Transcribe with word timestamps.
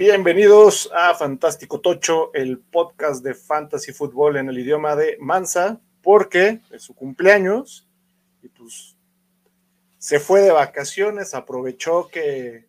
Bienvenidos 0.00 0.90
a 0.94 1.14
Fantástico 1.14 1.82
Tocho, 1.82 2.32
el 2.32 2.58
podcast 2.58 3.22
de 3.22 3.34
fantasy 3.34 3.92
fútbol 3.92 4.38
en 4.38 4.48
el 4.48 4.58
idioma 4.58 4.96
de 4.96 5.18
Mansa, 5.20 5.78
porque 6.00 6.62
es 6.70 6.84
su 6.84 6.94
cumpleaños 6.94 7.86
y 8.42 8.48
pues 8.48 8.96
se 9.98 10.18
fue 10.18 10.40
de 10.40 10.52
vacaciones, 10.52 11.34
aprovechó 11.34 12.08
que, 12.08 12.66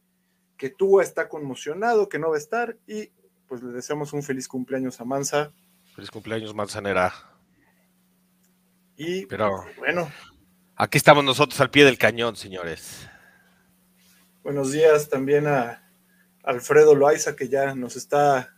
que 0.58 0.72
tú 0.72 1.00
está 1.00 1.30
conmocionado, 1.30 2.10
que 2.10 2.20
no 2.20 2.32
va 2.32 2.36
a 2.36 2.40
estar 2.40 2.76
y 2.86 3.12
pues 3.48 3.64
le 3.64 3.72
deseamos 3.72 4.12
un 4.12 4.24
feliz 4.24 4.50
cumpleaños 4.50 5.00
a 5.00 5.06
Mansa. 5.06 5.54
Feliz 5.96 6.12
cumpleaños, 6.12 6.54
Manzanera. 6.54 7.14
Y 8.98 9.26
Pero 9.28 9.64
bueno, 9.78 10.12
aquí 10.76 10.98
estamos 10.98 11.24
nosotros 11.24 11.62
al 11.62 11.72
pie 11.72 11.86
del 11.86 11.98
cañón, 11.98 12.36
señores. 12.36 13.08
buenos 14.44 14.74
días 14.74 15.08
también 15.08 15.48
a 15.48 15.81
Alfredo 16.44 16.96
Loaiza, 16.96 17.36
que 17.36 17.48
ya 17.50 17.76
nos 17.76 17.96
está 17.96 18.56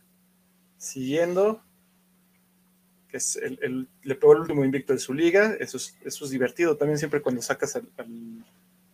siguiendo. 0.76 1.62
Que 3.08 3.18
es 3.18 3.36
el, 3.36 3.58
el- 3.62 3.88
le 4.02 4.14
pegó 4.14 4.32
el 4.32 4.40
último 4.40 4.64
invicto 4.64 4.92
de 4.92 4.98
su 4.98 5.14
liga. 5.14 5.54
Eso 5.60 5.76
es, 5.76 5.96
eso 6.04 6.24
es 6.24 6.30
divertido 6.30 6.76
también 6.76 6.98
siempre 6.98 7.20
cuando 7.22 7.42
sacas 7.42 7.76
al, 7.76 7.88
al- 7.96 8.44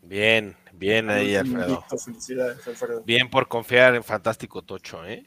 Bien, 0.03 0.57
bien 0.73 1.09
al 1.09 1.19
ahí, 1.19 1.37
Alfredo. 1.37 1.69
invicto. 1.75 1.99
Felicidades, 1.99 2.67
Alfredo. 2.67 3.03
Bien 3.05 3.31
por 3.31 3.49
confiar 3.49 3.95
en 3.95 4.03
Fantástico 4.05 4.63
Tocho, 4.63 5.07
¿eh? 5.07 5.25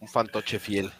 Un 0.00 0.08
fantoche 0.08 0.58
fiel. 0.58 0.92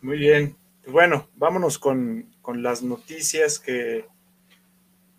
Muy 0.00 0.16
bien. 0.16 0.56
Bueno, 0.86 1.28
vámonos 1.34 1.78
con, 1.78 2.34
con 2.40 2.62
las 2.62 2.82
noticias 2.82 3.58
que, 3.58 4.06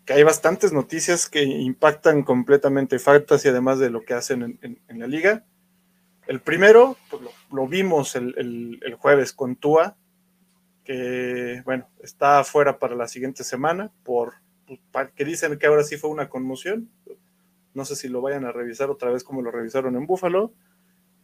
que 0.04 0.12
hay 0.14 0.22
bastantes 0.24 0.72
noticias 0.72 1.28
que 1.28 1.42
impactan 1.44 2.22
completamente 2.22 2.98
Fantasy, 2.98 3.48
además 3.48 3.78
de 3.78 3.90
lo 3.90 4.02
que 4.02 4.14
hacen 4.14 4.42
en, 4.42 4.58
en- 4.62 4.80
en 4.88 4.98
la 4.98 5.06
liga. 5.06 5.44
El 6.26 6.40
primero, 6.40 6.96
pues 7.10 7.22
lo, 7.22 7.30
lo 7.52 7.68
vimos 7.68 8.16
el, 8.16 8.34
el- 8.36 8.80
el 8.84 8.94
jueves 8.94 9.32
con 9.32 9.56
Tua, 9.56 9.96
que 10.84 11.62
bueno, 11.64 11.88
está 12.02 12.40
afuera 12.40 12.78
para 12.78 12.94
la 12.96 13.06
siguiente 13.08 13.44
semana, 13.44 13.90
por 14.02 14.34
pues, 14.66 15.10
que 15.14 15.24
dicen 15.24 15.58
que 15.58 15.66
ahora 15.66 15.84
sí 15.84 15.96
fue 15.96 16.10
una 16.10 16.28
conmoción. 16.28 16.90
No 17.74 17.84
sé 17.84 17.96
si 17.96 18.08
lo 18.08 18.20
vayan 18.20 18.44
a 18.44 18.52
revisar 18.52 18.90
otra 18.90 19.10
vez 19.10 19.24
como 19.24 19.42
lo 19.42 19.50
revisaron 19.50 19.96
en 19.96 20.06
Buffalo, 20.06 20.52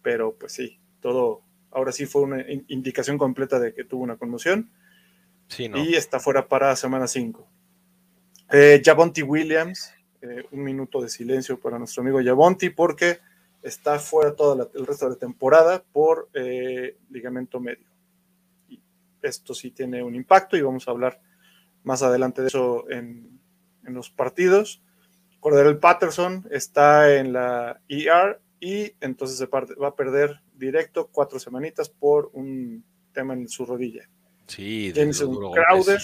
pero 0.03 0.35
pues 0.37 0.53
sí, 0.53 0.79
todo, 1.01 1.43
ahora 1.71 1.93
sí 1.93 2.07
fue 2.07 2.23
una 2.23 2.41
in- 2.51 2.65
indicación 2.69 3.19
completa 3.19 3.59
de 3.59 3.75
que 3.75 3.85
tuvo 3.85 4.03
una 4.03 4.17
conmoción 4.17 4.71
Sí, 5.49 5.69
¿no? 5.69 5.79
y 5.79 5.95
está 5.95 6.21
fuera 6.21 6.47
para 6.49 6.75
semana 6.77 7.07
5. 7.07 7.49
Eh, 8.51 8.83
Williams, 9.27 9.93
eh, 10.23 10.45
un 10.53 10.63
minuto 10.63 11.01
de 11.01 11.09
silencio 11.09 11.59
para 11.61 11.79
nuestro 11.79 12.03
amigo 12.03 12.21
Javonte 12.23 12.71
porque 12.71 13.19
está 13.63 13.99
fuera 13.99 14.35
todo 14.35 14.71
el 14.75 14.87
resto 14.87 15.07
de 15.07 15.13
la 15.13 15.19
temporada 15.19 15.83
por 15.93 16.29
eh, 16.33 16.97
ligamento 17.11 17.61
medio. 17.61 17.87
Y 18.69 18.81
esto 19.23 19.55
sí 19.55 19.71
tiene 19.71 20.03
un 20.03 20.15
impacto 20.15 20.57
y 20.57 20.63
vamos 20.63 20.89
a 20.89 20.93
hablar 20.93 21.21
más 21.85 22.03
adelante 22.03 22.43
de 22.43 22.49
eso 22.49 22.89
en, 22.91 23.39
en 23.87 23.95
los 23.95 24.11
partidos. 24.11 24.83
Cordarel 25.41 25.79
Patterson 25.79 26.47
está 26.51 27.15
en 27.17 27.33
la 27.33 27.81
ER 27.89 28.41
y 28.61 28.93
entonces 29.01 29.39
se 29.39 29.47
parte- 29.47 29.75
va 29.75 29.89
a 29.89 29.95
perder 29.95 30.41
directo 30.55 31.09
cuatro 31.13 31.39
semanitas 31.39 31.89
por 31.89 32.31
un 32.33 32.85
tema 33.13 33.35
en 33.35 33.49
su 33.49 33.65
rodilla. 33.65 34.09
Sí, 34.47 34.91
de 34.93 35.01
Jameson 35.01 35.37
Crowder. 35.53 36.01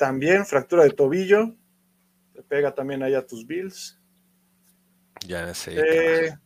También 0.00 0.46
fractura 0.46 0.84
de 0.84 0.92
tobillo, 0.92 1.54
le 2.32 2.42
pega 2.42 2.74
también 2.74 3.02
ahí 3.02 3.12
a 3.12 3.26
tus 3.26 3.46
Bills. 3.46 4.00
Ya 5.26 5.52
sé. 5.52 5.74
Eh, 5.76 6.38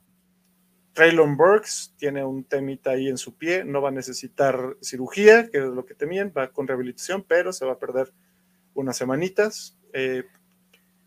Traylon 0.93 1.37
Burks 1.37 1.95
tiene 1.97 2.25
un 2.25 2.43
temita 2.43 2.91
ahí 2.91 3.07
en 3.07 3.17
su 3.17 3.37
pie, 3.37 3.65
no 3.65 3.81
va 3.81 3.91
a 3.91 3.93
necesitar 3.93 4.77
cirugía, 4.83 5.49
que 5.51 5.59
es 5.59 5.65
lo 5.67 5.87
que 5.87 5.95
temían, 5.95 6.33
va 6.37 6.51
con 6.51 6.67
rehabilitación, 6.67 7.23
pero 7.23 7.53
se 7.53 7.65
va 7.65 7.75
a 7.75 7.79
perder 7.79 8.13
unas 8.75 8.97
semanitas. 8.97 9.79
Eh, 9.93 10.25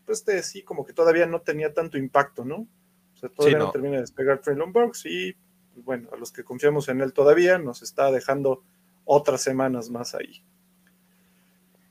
pues 0.06 0.20
este 0.20 0.42
sí, 0.42 0.62
como 0.62 0.86
que 0.86 0.94
todavía 0.94 1.26
no 1.26 1.42
tenía 1.42 1.74
tanto 1.74 1.98
impacto, 1.98 2.46
¿no? 2.46 2.66
O 3.12 3.16
sea, 3.16 3.28
todavía 3.28 3.58
Sí, 3.58 3.60
no. 3.60 3.66
no. 3.66 3.72
termina 3.72 3.96
de 3.96 4.00
despegar 4.00 4.40
Traylon 4.40 4.72
Burks 4.72 5.04
y, 5.04 5.36
pues, 5.74 5.84
bueno, 5.84 6.08
a 6.14 6.16
los 6.16 6.32
que 6.32 6.44
confiamos 6.44 6.88
en 6.88 7.02
él 7.02 7.12
todavía, 7.12 7.58
nos 7.58 7.82
está 7.82 8.10
dejando 8.10 8.64
otras 9.04 9.42
semanas 9.42 9.90
más 9.90 10.14
ahí. 10.14 10.42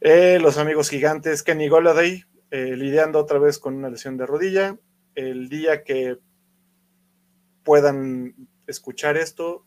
Eh, 0.09 0.39
los 0.39 0.57
amigos 0.57 0.89
gigantes, 0.89 1.43
Kenny 1.43 1.67
Goladay, 1.67 2.23
eh, 2.49 2.77
lidiando 2.77 3.19
otra 3.19 3.39
vez 3.39 3.59
con 3.59 3.75
una 3.75 3.89
lesión 3.89 4.15
de 4.15 4.25
rodilla. 4.25 4.77
El 5.15 5.49
día 5.49 5.83
que 5.83 6.17
puedan 7.63 8.33
escuchar 8.67 9.17
esto, 9.17 9.65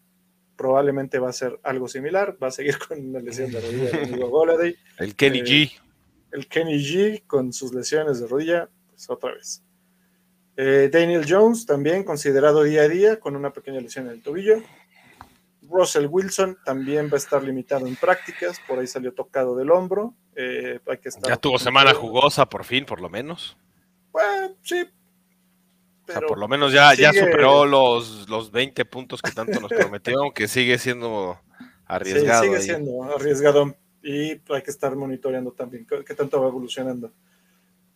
probablemente 0.57 1.19
va 1.19 1.29
a 1.29 1.35
ser 1.35 1.61
algo 1.63 1.89
similar. 1.89 2.39
Va 2.43 2.47
a 2.47 2.53
seguir 2.53 2.79
con 2.89 3.07
una 3.07 3.21
lesión 3.21 3.53
de 3.53 3.61
rodilla 3.61 4.03
amigo 4.03 4.31
Goladay. 4.31 4.77
El 4.97 5.15
Kenny 5.15 5.41
eh, 5.41 5.45
G. 5.45 5.73
El 6.33 6.49
Kenny 6.49 6.79
G 6.79 7.23
con 7.27 7.53
sus 7.53 7.75
lesiones 7.75 8.19
de 8.21 8.27
rodilla, 8.27 8.71
pues 8.89 9.11
otra 9.11 9.35
vez. 9.35 9.63
Daniel 10.57 11.27
Jones 11.29 11.67
también 11.67 12.03
considerado 12.03 12.63
día 12.63 12.83
a 12.83 12.89
día 12.89 13.21
con 13.21 13.37
una 13.37 13.53
pequeña 13.53 13.81
lesión 13.81 14.07
en 14.07 14.13
el 14.13 14.23
tobillo. 14.23 14.63
Russell 15.71 16.07
Wilson 16.11 16.59
también 16.65 17.09
va 17.09 17.15
a 17.15 17.19
estar 17.19 17.43
limitado 17.43 17.87
en 17.87 17.97
prácticas, 17.97 18.61
por 18.67 18.79
ahí 18.79 18.87
salió 18.87 19.13
tocado 19.15 19.55
del 19.57 19.71
hombro. 19.71 20.15
eh, 20.37 20.81
hay 20.87 20.99
que 20.99 21.09
estar 21.11 21.29
Ya 21.31 21.37
tuvo 21.37 21.59
semana 21.59 21.93
jugosa, 21.95 22.47
por 22.49 22.65
fin, 22.65 22.85
por 22.85 23.01
lo 23.01 23.09
menos. 23.09 23.57
Bueno, 24.13 24.55
sí. 24.63 24.81
O 24.83 26.07
sea, 26.13 26.15
Pero 26.17 26.27
por 26.29 26.39
lo 26.39 26.49
menos 26.49 26.73
ya, 26.73 26.95
ya 26.95 27.13
sigue- 27.13 27.25
superó 27.27 27.65
los, 27.67 28.29
los 28.29 28.51
20 28.51 28.85
puntos 28.87 29.21
que 29.23 29.31
tanto 29.33 29.61
nos 29.61 29.71
prometió, 29.71 30.19
aunque 30.23 30.49
sigue 30.49 30.79
siendo 30.79 31.39
sí, 31.59 31.65
arriesgado. 31.87 32.43
sigue 32.43 32.57
ahí. 32.57 32.63
siendo 32.63 33.03
arriesgado 33.05 33.77
y 34.03 34.31
hay 34.31 34.63
que 34.65 34.71
estar 34.71 34.97
monitoreando 34.97 35.53
también 35.53 35.87
qué, 35.87 36.15
tanto 36.15 36.41
va 36.41 36.49
evolucionando. 36.49 37.13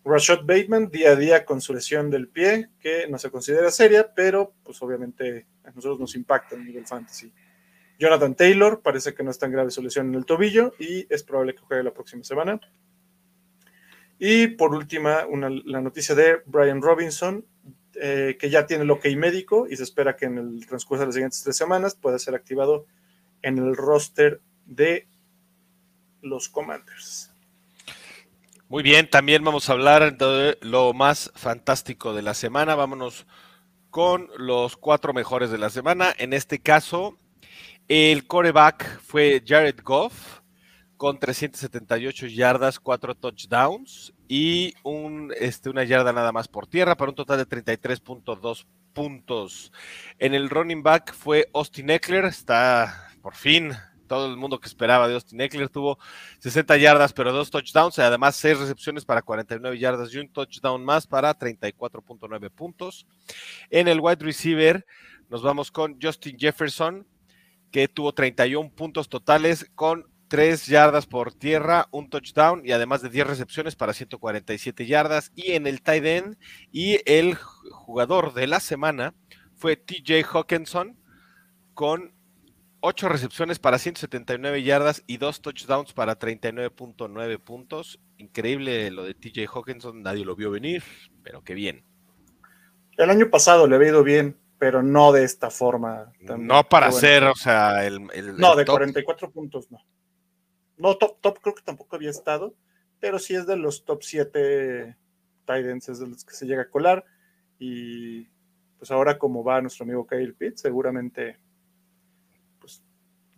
Rashad 0.05 0.41
Bateman 0.45 0.91
día 0.91 1.13
a 1.13 1.17
día 1.17 1.45
con 1.47 1.63
su 1.63 1.73
lesión 1.73 2.11
del 2.11 2.29
pie, 2.29 2.69
que 2.79 3.09
no 3.09 3.19
se 3.19 3.31
considera 3.31 3.71
seria, 3.71 4.13
pero 4.15 4.53
pues 4.63 4.81
obviamente 4.83 5.47
a 5.65 5.71
nosotros 5.71 5.99
nos 5.99 6.15
impacta 6.15 6.57
en 6.57 6.67
nivel 6.67 6.87
fantasy. 6.87 7.33
Jonathan 7.99 8.35
Taylor, 8.35 8.81
parece 8.83 9.15
que 9.15 9.23
no 9.23 9.31
es 9.31 9.39
tan 9.39 9.53
grave 9.53 9.71
su 9.71 9.83
lesión 9.83 10.09
en 10.09 10.15
el 10.15 10.27
tobillo 10.27 10.75
y 10.79 11.07
es 11.13 11.23
probable 11.23 11.55
que 11.55 11.61
juegue 11.61 11.83
la 11.83 11.93
próxima 11.93 12.25
semana. 12.25 12.61
Y 14.19 14.49
por 14.49 14.75
última, 14.75 15.27
la 15.65 15.81
noticia 15.81 16.15
de 16.15 16.43
Brian 16.47 16.83
Robinson, 16.83 17.45
eh, 17.95 18.37
que 18.39 18.51
ya 18.51 18.67
tiene 18.67 18.85
el 18.85 18.91
ok 18.91 19.07
médico 19.17 19.67
y 19.69 19.77
se 19.77 19.83
espera 19.83 20.17
que 20.17 20.27
en 20.27 20.39
el 20.39 20.67
transcurso 20.67 21.01
de 21.03 21.07
las 21.07 21.15
siguientes 21.15 21.43
tres 21.43 21.57
semanas 21.57 21.95
pueda 21.95 22.19
ser 22.19 22.35
activado 22.35 22.87
en 23.43 23.59
el 23.59 23.77
roster 23.77 24.41
de 24.67 25.07
los 26.23 26.49
Commanders. 26.49 27.31
Muy 28.69 28.83
bien, 28.83 29.09
también 29.09 29.45
vamos 29.45 29.69
a 29.69 29.75
hablar 29.75 30.17
de 30.17 30.59
lo 30.63 30.95
más 30.95 31.31
fantástico 31.35 32.15
de 32.15 32.23
la 32.23 32.35
semana. 32.35 32.75
Vámonos 32.75 33.27
con 33.91 34.29
los 34.37 34.77
cuatro 34.77 35.13
mejores 35.13 35.51
de 35.51 35.59
la 35.59 35.71
semana. 35.71 36.13
En 36.19 36.33
este 36.33 36.59
caso, 36.59 37.17
el 37.89 38.27
coreback 38.27 39.01
fue 39.01 39.43
Jared 39.47 39.81
Goff 39.83 40.41
con 40.97 41.19
378 41.19 42.27
yardas, 42.29 42.81
4 42.81 43.15
touchdowns 43.15 44.15
y 44.29 44.75
un, 44.83 45.33
este, 45.39 45.69
una 45.69 45.85
yarda 45.85 46.13
nada 46.13 46.33
más 46.33 46.49
por 46.49 46.67
tierra 46.67 46.97
para 46.97 47.11
un 47.11 47.17
total 47.17 47.39
de 47.39 47.47
33.2 47.47 48.67
puntos. 48.93 49.73
En 50.19 50.35
el 50.35 50.51
running 50.51 50.83
back 50.83 51.13
fue 51.15 51.49
Austin 51.53 51.91
Eckler, 51.91 52.25
está 52.25 53.09
por 53.21 53.35
fin 53.35 53.73
todo 54.07 54.27
el 54.31 54.37
mundo 54.37 54.61
que 54.61 54.69
esperaba 54.69 55.09
de 55.09 55.15
Austin 55.15 55.41
Eckler 55.41 55.69
tuvo 55.69 55.99
60 56.39 56.77
yardas, 56.77 57.13
pero 57.13 57.33
dos 57.33 57.51
touchdowns, 57.51 57.99
y 57.99 58.03
además 58.03 58.37
seis 58.37 58.59
recepciones 58.59 59.05
para 59.05 59.23
49 59.23 59.79
yardas 59.79 60.13
y 60.15 60.19
un 60.19 60.29
touchdown 60.29 60.85
más 60.85 61.07
para 61.07 61.37
34.9 61.37 62.51
puntos. 62.51 63.07
En 63.71 63.89
el 63.89 64.01
wide 64.01 64.25
receiver 64.25 64.87
nos 65.29 65.43
vamos 65.43 65.71
con 65.71 65.99
Justin 66.01 66.39
Jefferson, 66.39 67.07
que 67.75 67.89
tuvo 67.89 68.15
31 68.15 68.71
puntos 68.71 69.09
totales 69.09 69.69
con 69.75 70.07
3 70.29 70.67
yardas 70.67 71.07
por 71.07 71.35
tierra, 71.35 71.89
un 71.91 72.09
touchdown 72.09 72.63
y 72.65 72.71
además 72.71 73.03
de 73.03 73.09
10 73.09 73.27
recepciones 73.27 73.75
para 73.75 73.93
147 73.93 74.87
yardas. 74.87 75.33
Y 75.35 75.55
en 75.55 75.67
el 75.67 75.83
tight 75.83 76.05
end 76.05 76.37
y 76.71 77.01
el 77.05 77.35
jugador 77.35 78.33
de 78.33 78.47
la 78.47 78.61
semana 78.61 79.13
fue 79.57 79.75
TJ 79.75 80.23
Hawkinson 80.23 80.97
con 81.75 82.15
8 82.79 83.09
recepciones 83.09 83.59
para 83.59 83.81
179 83.81 84.63
yardas 84.63 85.03
y 85.09 85.17
2 85.17 85.43
touchdowns 85.43 85.93
para 85.95 86.17
39.9 86.17 87.41
puntos. 87.41 87.99
Increíble 88.19 88.89
lo 88.93 89.03
de 89.03 89.15
TJ 89.15 89.49
Hawkinson, 89.53 90.01
nadie 90.01 90.25
lo 90.25 90.37
vio 90.37 90.53
venir, 90.53 90.85
pero 91.25 91.43
qué 91.43 91.55
bien. 91.55 91.85
El 92.97 93.11
año 93.11 93.31
pasado 93.31 93.67
le 93.67 93.75
había 93.75 93.89
ido 93.89 94.05
bien, 94.05 94.39
pero 94.65 94.83
no 94.83 95.13
de 95.13 95.25
esta 95.25 95.51
forma. 95.51 96.11
No 96.39 96.67
para 96.67 96.87
bueno. 96.87 96.99
ser, 96.99 97.25
o 97.25 97.35
sea, 97.35 97.85
el, 97.85 98.09
el- 98.15 98.35
No, 98.39 98.53
el 98.53 98.59
de 98.61 98.65
top. 98.65 98.77
44 98.77 99.31
puntos 99.31 99.71
no. 99.71 99.79
No, 100.79 100.97
top, 100.97 101.21
top 101.21 101.39
creo 101.43 101.55
que 101.55 101.63
tampoco 101.63 101.97
había 101.97 102.09
estado, 102.09 102.55
pero 102.99 103.19
sí 103.19 103.35
es 103.35 103.47
de 103.47 103.59
los 103.59 103.85
top 103.85 104.03
7 104.03 104.97
Titans, 105.45 105.91
es 105.91 105.99
de 105.99 106.07
los 106.07 106.25
que 106.25 106.33
se 106.33 106.47
llega 106.47 106.63
a 106.63 106.71
colar. 106.71 107.05
Y 107.59 108.23
pues 108.23 108.31
pues 108.79 108.91
ahora 108.91 109.19
como 109.19 109.45
va 109.45 109.61
nuestro 109.61 109.85
amigo 109.85 110.07
Kyle 110.07 110.33
Pitt, 110.35 110.57
seguramente 110.57 111.39
pues, 112.59 112.83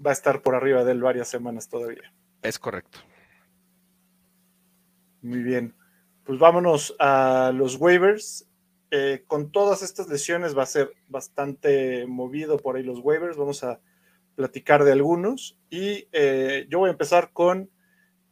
va 0.04 0.10
a 0.10 0.12
estar 0.12 0.42
por 0.42 0.54
arriba 0.54 0.84
de 0.84 0.92
él 0.92 1.02
varias 1.02 1.26
semanas 1.26 1.68
todavía. 1.68 2.14
Es 2.42 2.56
correcto. 2.56 3.00
Muy 5.22 5.42
bien. 5.42 5.74
Pues 6.22 6.38
vámonos 6.38 6.94
a 7.00 7.50
los 7.52 7.74
waivers. 7.80 8.48
Eh, 8.90 9.24
con 9.26 9.50
todas 9.50 9.82
estas 9.82 10.08
lesiones 10.08 10.56
va 10.56 10.62
a 10.62 10.66
ser 10.66 10.92
bastante 11.08 12.06
movido 12.06 12.58
por 12.58 12.76
ahí 12.76 12.82
los 12.82 13.00
waivers. 13.00 13.36
Vamos 13.36 13.64
a 13.64 13.80
platicar 14.34 14.84
de 14.84 14.92
algunos. 14.92 15.58
Y 15.70 16.08
eh, 16.12 16.66
yo 16.68 16.78
voy 16.78 16.88
a 16.88 16.92
empezar 16.92 17.32
con 17.32 17.70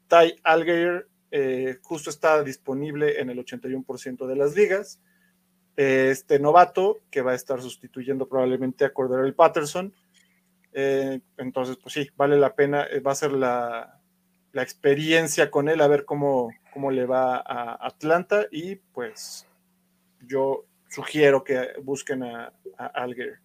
Ty 0.09 0.37
Algeir. 0.43 1.09
Eh, 1.31 1.79
justo 1.83 2.11
está 2.11 2.43
disponible 2.45 3.21
en 3.21 3.31
el 3.31 3.39
81% 3.39 4.27
de 4.27 4.37
las 4.37 4.55
ligas. 4.55 5.01
este 5.77 6.39
novato 6.39 7.01
que 7.11 7.23
va 7.23 7.33
a 7.33 7.35
estar 7.35 7.61
sustituyendo 7.61 8.29
probablemente 8.29 8.85
a 8.85 8.93
Cordero 8.93 9.35
Patterson. 9.35 9.93
entonces, 10.73 11.77
pues 11.83 11.95
sí, 11.95 12.09
vale 12.17 12.37
la 12.37 12.55
pena. 12.55 12.87
va 13.05 13.13
a 13.13 13.17
ser 13.17 13.33
la, 13.33 14.01
la 14.53 14.63
experiencia 14.63 15.51
con 15.51 15.69
él, 15.69 15.81
a 15.81 15.89
ver 15.89 16.05
cómo, 16.05 16.51
cómo 16.73 16.93
le 16.93 17.07
va 17.07 17.37
a 17.37 17.75
Atlanta 17.85 18.47
y 18.53 18.77
pues 18.77 19.49
yo 20.27 20.67
sugiero 20.89 21.45
que 21.45 21.71
busquen 21.83 22.23
a, 22.23 22.53
Alger. 22.77 23.39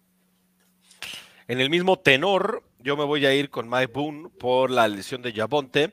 En 1.48 1.60
el 1.60 1.70
mismo 1.70 1.98
tenor, 1.98 2.62
yo 2.78 2.96
me 2.96 3.04
voy 3.04 3.26
a 3.26 3.34
ir 3.34 3.50
con 3.50 3.68
Mike 3.68 3.92
Boone 3.92 4.28
por 4.38 4.70
la 4.70 4.86
lesión 4.88 5.22
de 5.22 5.32
Javonte. 5.32 5.92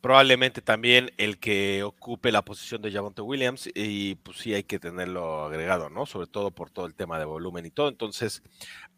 Probablemente 0.00 0.62
también 0.62 1.12
el 1.16 1.38
que 1.38 1.82
ocupe 1.82 2.32
la 2.32 2.42
posición 2.42 2.82
de 2.82 2.90
Javonte 2.90 3.22
Williams 3.22 3.70
y 3.72 4.16
pues 4.16 4.38
sí 4.38 4.52
hay 4.52 4.64
que 4.64 4.80
tenerlo 4.80 5.44
agregado, 5.44 5.90
¿no? 5.90 6.06
Sobre 6.06 6.26
todo 6.26 6.50
por 6.50 6.70
todo 6.70 6.86
el 6.86 6.94
tema 6.94 7.18
de 7.18 7.24
volumen 7.24 7.66
y 7.66 7.70
todo. 7.70 7.88
Entonces, 7.88 8.42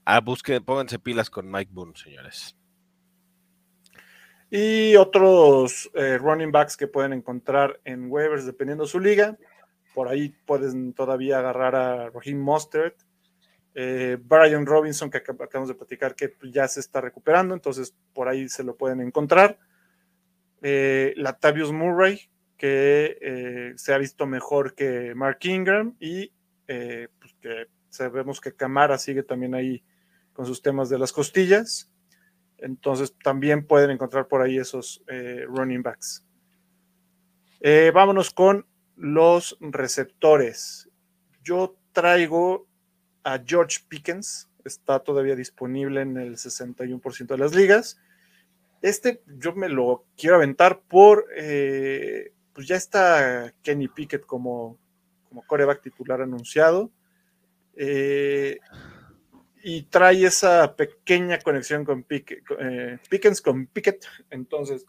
a 0.05 0.21
busquen, 0.21 0.65
pónganse 0.65 0.99
pilas 0.99 1.29
con 1.29 1.51
Mike 1.51 1.71
Boone, 1.73 1.93
señores. 1.97 2.57
Y 4.51 4.95
otros 4.97 5.91
eh, 5.95 6.17
running 6.19 6.53
backs 6.53 6.77
que 6.77 6.87
pueden 6.87 7.13
encontrar 7.13 7.81
en 7.85 8.11
waivers 8.11 8.47
dependiendo 8.47 8.85
de 8.85 8.91
su 8.91 9.01
liga. 9.01 9.37
Por 9.95 10.09
ahí 10.09 10.35
pueden 10.45 10.93
todavía 10.93 11.39
agarrar 11.39 11.77
a 11.77 12.11
Raheem 12.11 12.41
Mostert, 12.41 12.97
eh, 13.77 14.17
Brian 14.21 14.67
Robinson, 14.67 15.11
que 15.11 15.19
acabamos 15.19 15.69
de 15.69 15.75
platicar 15.75 16.15
que 16.15 16.33
ya 16.53 16.69
se 16.69 16.81
está 16.81 17.01
recuperando, 17.01 17.55
entonces 17.55 17.95
por 18.13 18.29
ahí 18.29 18.49
se 18.49 18.63
lo 18.63 18.77
pueden 18.77 19.01
encontrar. 19.01 19.59
Eh, 20.63 21.13
Latavius 21.17 21.73
Murray, 21.73 22.21
que 22.57 23.19
eh, 23.21 23.73
se 23.77 23.93
ha 23.93 23.99
visto 23.99 24.27
mejor 24.27 24.75
que 24.75 25.15
Mark 25.15 25.39
Ingram, 25.43 25.97
y 25.99 26.33
pues 26.67 27.35
que 27.41 27.67
sabemos 27.91 28.41
que 28.41 28.55
Camara 28.55 28.97
sigue 28.97 29.23
también 29.23 29.55
ahí 29.55 29.85
con 30.33 30.47
sus 30.47 30.63
temas 30.63 30.89
de 30.89 30.99
las 30.99 31.13
costillas. 31.13 31.91
Entonces 32.59 33.15
también 33.23 33.67
pueden 33.67 33.91
encontrar 33.91 34.29
por 34.29 34.41
ahí 34.41 34.57
esos 34.57 35.05
running 35.49 35.83
backs. 35.83 36.25
Vámonos 37.93 38.31
con 38.31 38.67
los 38.97 39.57
receptores. 39.61 40.89
Yo 41.43 41.77
traigo 41.93 42.67
a 43.23 43.43
George 43.45 43.79
Pickens, 43.89 44.49
está 44.65 45.01
todavía 45.01 45.37
disponible 45.37 46.03
en 46.03 46.17
el 46.17 46.37
61% 46.37 47.27
de 47.27 47.39
las 47.39 47.55
ligas. 47.55 47.99
Este 48.83 49.23
yo 49.39 49.55
me 49.55 49.69
lo 49.69 50.05
quiero 50.17 50.37
aventar 50.37 50.81
por, 50.81 51.27
eh, 51.37 52.33
pues 52.53 52.67
ya 52.67 52.77
está 52.77 53.53
Kenny 53.63 53.89
Pickett 53.89 54.27
como, 54.27 54.79
como 55.29 55.43
coreback 55.47 55.83
titular 55.83 56.21
anunciado 56.21 56.91
y 59.65 59.83
trae 59.85 60.27
esa 60.27 60.77
pequeña 60.77 61.39
conexión 61.39 61.87
con 61.87 62.05
eh, 62.11 62.99
Pickens, 63.09 63.41
con 63.41 63.67
Pickett. 63.67 64.05
Entonces, 64.29 64.85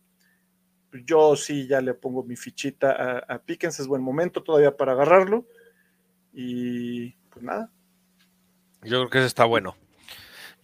yo 1.03 1.35
sí 1.35 1.67
ya 1.67 1.81
le 1.81 1.93
pongo 1.93 2.23
mi 2.23 2.35
fichita 2.35 2.91
a, 2.91 3.35
a, 3.35 3.39
Pickens. 3.39 3.79
Es 3.79 3.87
buen 3.87 4.01
momento 4.01 4.43
todavía 4.43 4.75
para 4.75 4.93
agarrarlo. 4.93 5.45
Y 6.33 7.11
pues 7.29 7.43
nada. 7.43 7.71
Yo 8.83 8.99
creo 8.99 9.09
que 9.09 9.17
eso 9.19 9.27
está 9.27 9.45
bueno. 9.45 9.75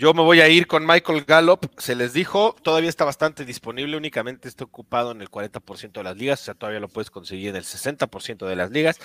Yo 0.01 0.15
me 0.15 0.23
voy 0.23 0.41
a 0.41 0.49
ir 0.49 0.65
con 0.65 0.83
Michael 0.83 1.25
Gallup. 1.25 1.67
Se 1.77 1.93
les 1.93 2.11
dijo, 2.11 2.55
todavía 2.63 2.89
está 2.89 3.05
bastante 3.05 3.45
disponible, 3.45 3.97
únicamente 3.97 4.47
está 4.47 4.63
ocupado 4.63 5.11
en 5.11 5.21
el 5.21 5.29
40% 5.29 5.91
de 5.91 6.03
las 6.03 6.17
ligas, 6.17 6.41
o 6.41 6.45
sea, 6.45 6.53
todavía 6.55 6.79
lo 6.79 6.87
puedes 6.87 7.11
conseguir 7.11 7.49
en 7.49 7.57
el 7.57 7.63
60% 7.63 8.47
de 8.47 8.55
las 8.55 8.71
ligas. 8.71 8.99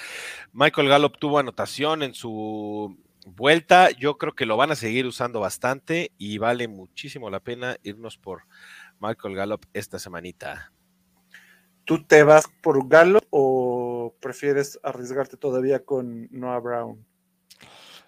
Michael 0.55 0.89
Gallup 0.89 1.19
tuvo 1.19 1.39
anotación 1.39 2.03
en 2.03 2.15
su 2.15 2.97
vuelta, 3.27 3.91
yo 3.91 4.17
creo 4.17 4.35
que 4.35 4.47
lo 4.47 4.57
van 4.57 4.71
a 4.71 4.75
seguir 4.75 5.05
usando 5.05 5.39
bastante 5.39 6.13
y 6.17 6.39
vale 6.39 6.67
muchísimo 6.67 7.29
la 7.29 7.41
pena 7.41 7.77
irnos 7.83 8.17
por 8.17 8.45
Michael 8.99 9.35
Gallup 9.35 9.67
esta 9.75 9.99
semanita. 9.99 10.73
¿Tú 11.87 12.05
te 12.05 12.25
vas 12.25 12.49
por 12.63 12.89
Gallup 12.89 13.25
o 13.31 14.13
prefieres 14.21 14.79
arriesgarte 14.83 15.37
todavía 15.37 15.85
con 15.85 16.29
Noah 16.33 16.59
Brown? 16.59 17.07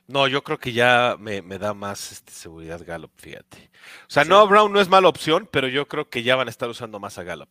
No, 0.09 0.27
yo 0.27 0.43
creo 0.43 0.59
que 0.59 0.73
ya 0.73 1.17
me, 1.21 1.41
da 1.43 1.75
más 1.75 2.11
este, 2.11 2.33
seguridad 2.33 2.83
Gallup, 2.85 3.13
fíjate. 3.15 3.71
O 4.09 4.11
sea, 4.11 4.25
Noah 4.25 4.47
Brown 4.47 4.73
no 4.73 4.81
es 4.81 4.89
mala 4.89 5.09
opción, 5.09 5.49
pero 5.53 5.69
yo 5.69 5.87
creo 5.87 6.11
que 6.11 6.25
ya 6.25 6.35
van 6.35 6.49
a 6.49 6.51
estar 6.51 6.69
usando 6.69 6.99
más 6.99 7.19
a 7.19 7.23
Gallup. 7.23 7.51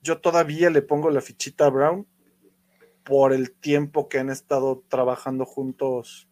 Yo 0.00 0.18
todavía 0.18 0.70
le 0.70 0.80
pongo 0.80 1.10
la 1.10 1.20
fichita 1.20 1.66
a 1.66 1.70
Brown, 1.70 2.06
por 3.04 3.34
el 3.34 3.52
tiempo 3.52 4.08
que 4.08 4.18
han 4.18 4.30
estado 4.30 4.82
trabajando 4.88 5.44
juntos 5.44 6.26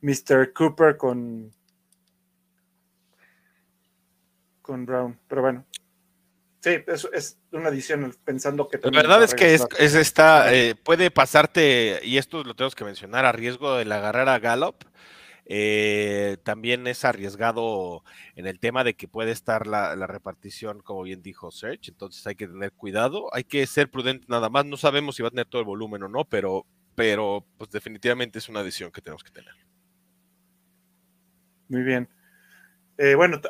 Mr. 0.00 0.52
Cooper 0.52 0.96
con, 0.96 1.52
con 4.70 4.86
Brown. 4.86 5.18
Pero 5.26 5.42
bueno, 5.42 5.66
sí, 6.60 6.70
eso 6.86 7.12
es 7.12 7.36
una 7.50 7.70
adición 7.70 8.14
pensando 8.24 8.68
que... 8.68 8.78
La 8.78 9.02
verdad 9.02 9.24
es 9.24 9.34
que 9.34 9.54
es, 9.54 9.66
esta, 9.96 10.54
eh, 10.54 10.76
puede 10.76 11.10
pasarte, 11.10 11.98
y 12.04 12.18
esto 12.18 12.44
lo 12.44 12.54
tenemos 12.54 12.76
que 12.76 12.84
mencionar, 12.84 13.24
a 13.24 13.32
riesgo 13.32 13.74
de 13.74 13.92
agarrar 13.92 14.28
a 14.28 14.38
Gallup 14.38 14.76
eh, 15.46 16.36
también 16.44 16.86
es 16.86 17.04
arriesgado 17.04 18.04
en 18.36 18.46
el 18.46 18.60
tema 18.60 18.84
de 18.84 18.94
que 18.94 19.08
puede 19.08 19.32
estar 19.32 19.66
la, 19.66 20.06
repartición, 20.06 20.82
como 20.82 21.02
bien 21.02 21.20
dijo 21.20 21.50
Serge, 21.50 21.90
entonces 21.90 22.24
hay 22.28 22.36
que 22.36 22.46
tener 22.46 22.70
cuidado, 22.70 23.34
hay 23.34 23.42
que 23.42 23.66
ser 23.66 23.90
prudente 23.90 24.26
nada 24.28 24.50
más, 24.50 24.66
no 24.66 24.76
sabemos 24.76 25.16
si 25.16 25.22
va 25.22 25.28
a 25.28 25.32
tener 25.32 25.46
todo 25.46 25.62
el 25.62 25.66
volumen 25.66 26.04
o 26.04 26.08
no, 26.08 26.24
pero, 26.24 26.64
pero 26.94 27.44
pues 27.58 27.70
definitivamente 27.70 28.38
es 28.38 28.48
una 28.48 28.62
decisión 28.62 28.92
que 28.92 29.02
tenemos 29.02 29.24
que 29.24 29.32
tener. 29.32 29.54
Muy 31.68 31.82
bien. 31.82 32.08
Eh, 33.02 33.14
bueno, 33.14 33.40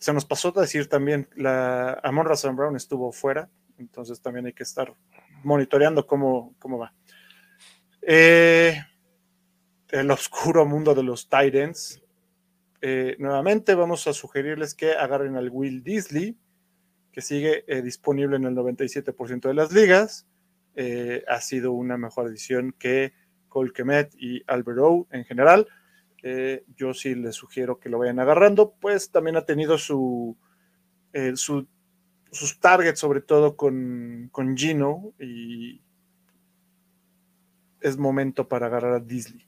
se 0.00 0.12
nos 0.12 0.24
pasó 0.24 0.52
a 0.56 0.62
decir 0.62 0.88
también, 0.88 1.28
la 1.36 1.92
Amon 2.02 2.26
Razan 2.26 2.56
Brown 2.56 2.74
estuvo 2.74 3.12
fuera, 3.12 3.48
entonces 3.78 4.20
también 4.20 4.46
hay 4.46 4.52
que 4.52 4.64
estar 4.64 4.92
monitoreando 5.44 6.08
cómo, 6.08 6.56
cómo 6.58 6.76
va. 6.76 6.92
Eh, 8.02 8.82
el 9.90 10.10
oscuro 10.10 10.66
mundo 10.66 10.92
de 10.92 11.04
los 11.04 11.28
Titans. 11.28 12.02
Eh, 12.80 13.14
nuevamente 13.20 13.76
vamos 13.76 14.08
a 14.08 14.12
sugerirles 14.12 14.74
que 14.74 14.94
agarren 14.94 15.36
al 15.36 15.50
Will 15.50 15.84
Disley, 15.84 16.36
que 17.12 17.20
sigue 17.20 17.62
disponible 17.84 18.34
en 18.34 18.44
el 18.44 18.56
97% 18.56 19.42
de 19.42 19.54
las 19.54 19.70
ligas. 19.70 20.26
Ha 21.28 21.40
sido 21.42 21.70
una 21.70 21.96
mejor 21.96 22.26
edición 22.26 22.74
que 22.76 23.12
Cole 23.48 23.70
y 24.18 24.42
Albert 24.48 25.06
en 25.12 25.24
general. 25.24 25.68
Yo 26.76 26.94
sí 26.94 27.14
les 27.14 27.34
sugiero 27.34 27.78
que 27.78 27.88
lo 27.88 27.98
vayan 27.98 28.20
agarrando, 28.20 28.74
pues 28.80 29.10
también 29.10 29.36
ha 29.36 29.44
tenido 29.44 29.78
su, 29.78 30.36
sus 31.34 32.60
targets, 32.60 33.00
sobre 33.00 33.20
todo 33.20 33.56
con, 33.56 34.28
con 34.32 34.56
Gino, 34.56 35.12
y 35.18 35.80
es 37.80 37.96
momento 37.96 38.48
para 38.48 38.66
agarrar 38.66 38.94
a 38.94 39.00
Disley. 39.00 39.46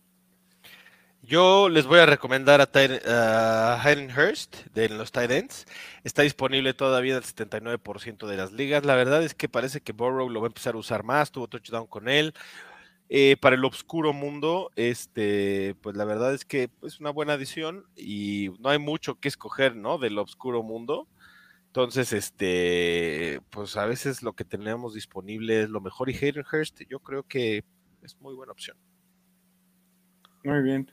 Yo 1.28 1.68
les 1.68 1.84
voy 1.86 1.98
a 1.98 2.06
recomendar 2.06 2.62
a, 2.62 3.82
Hayden 3.82 4.10
Hurst 4.10 4.64
de 4.72 4.88
los 4.88 5.12
Titans. 5.12 5.66
Está 6.02 6.22
disponible 6.22 6.72
todavía 6.72 7.18
el 7.18 7.22
79% 7.22 8.26
de 8.26 8.36
las 8.38 8.52
ligas. 8.52 8.86
La 8.86 8.94
verdad 8.94 9.22
es 9.22 9.34
que 9.34 9.46
parece 9.46 9.82
que 9.82 9.92
Burrow 9.92 10.30
lo 10.30 10.40
va 10.40 10.46
a 10.46 10.48
empezar 10.48 10.74
a 10.74 10.78
usar 10.78 11.04
más. 11.04 11.30
Tuvo 11.30 11.46
touchdown 11.46 11.86
con 11.86 12.08
él. 12.08 12.32
Eh, 13.10 13.36
para 13.40 13.56
el 13.56 13.64
oscuro 13.64 14.12
mundo, 14.12 14.70
este, 14.76 15.74
pues 15.80 15.96
la 15.96 16.04
verdad 16.04 16.34
es 16.34 16.44
que 16.44 16.70
es 16.82 17.00
una 17.00 17.10
buena 17.10 17.34
adición 17.34 17.86
y 17.96 18.50
no 18.60 18.68
hay 18.68 18.78
mucho 18.78 19.18
que 19.18 19.28
escoger, 19.28 19.76
¿no? 19.76 19.96
Del 19.96 20.18
oscuro 20.18 20.62
mundo. 20.62 21.08
Entonces, 21.68 22.12
este, 22.12 23.40
pues 23.50 23.76
a 23.76 23.86
veces 23.86 24.22
lo 24.22 24.34
que 24.34 24.44
tenemos 24.44 24.94
disponible 24.94 25.62
es 25.62 25.70
lo 25.70 25.80
mejor 25.80 26.10
y 26.10 26.14
Hayden 26.14 26.44
Hurst 26.52 26.80
yo 26.88 27.00
creo 27.00 27.22
que 27.22 27.64
es 28.02 28.20
muy 28.20 28.34
buena 28.34 28.52
opción. 28.52 28.76
Muy 30.44 30.62
bien. 30.62 30.90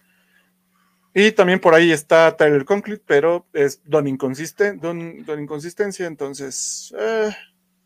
Y 1.13 1.31
también 1.31 1.60
por 1.60 1.74
ahí 1.74 1.91
está 1.91 2.36
Tyler 2.36 2.65
Conklin, 2.65 3.01
pero 3.05 3.48
es 3.53 3.81
don, 3.86 4.05
inconsistente, 4.05 4.86
don, 4.86 5.39
inconsistencia, 5.39 6.07
entonces 6.07 6.93
eh, 7.00 7.29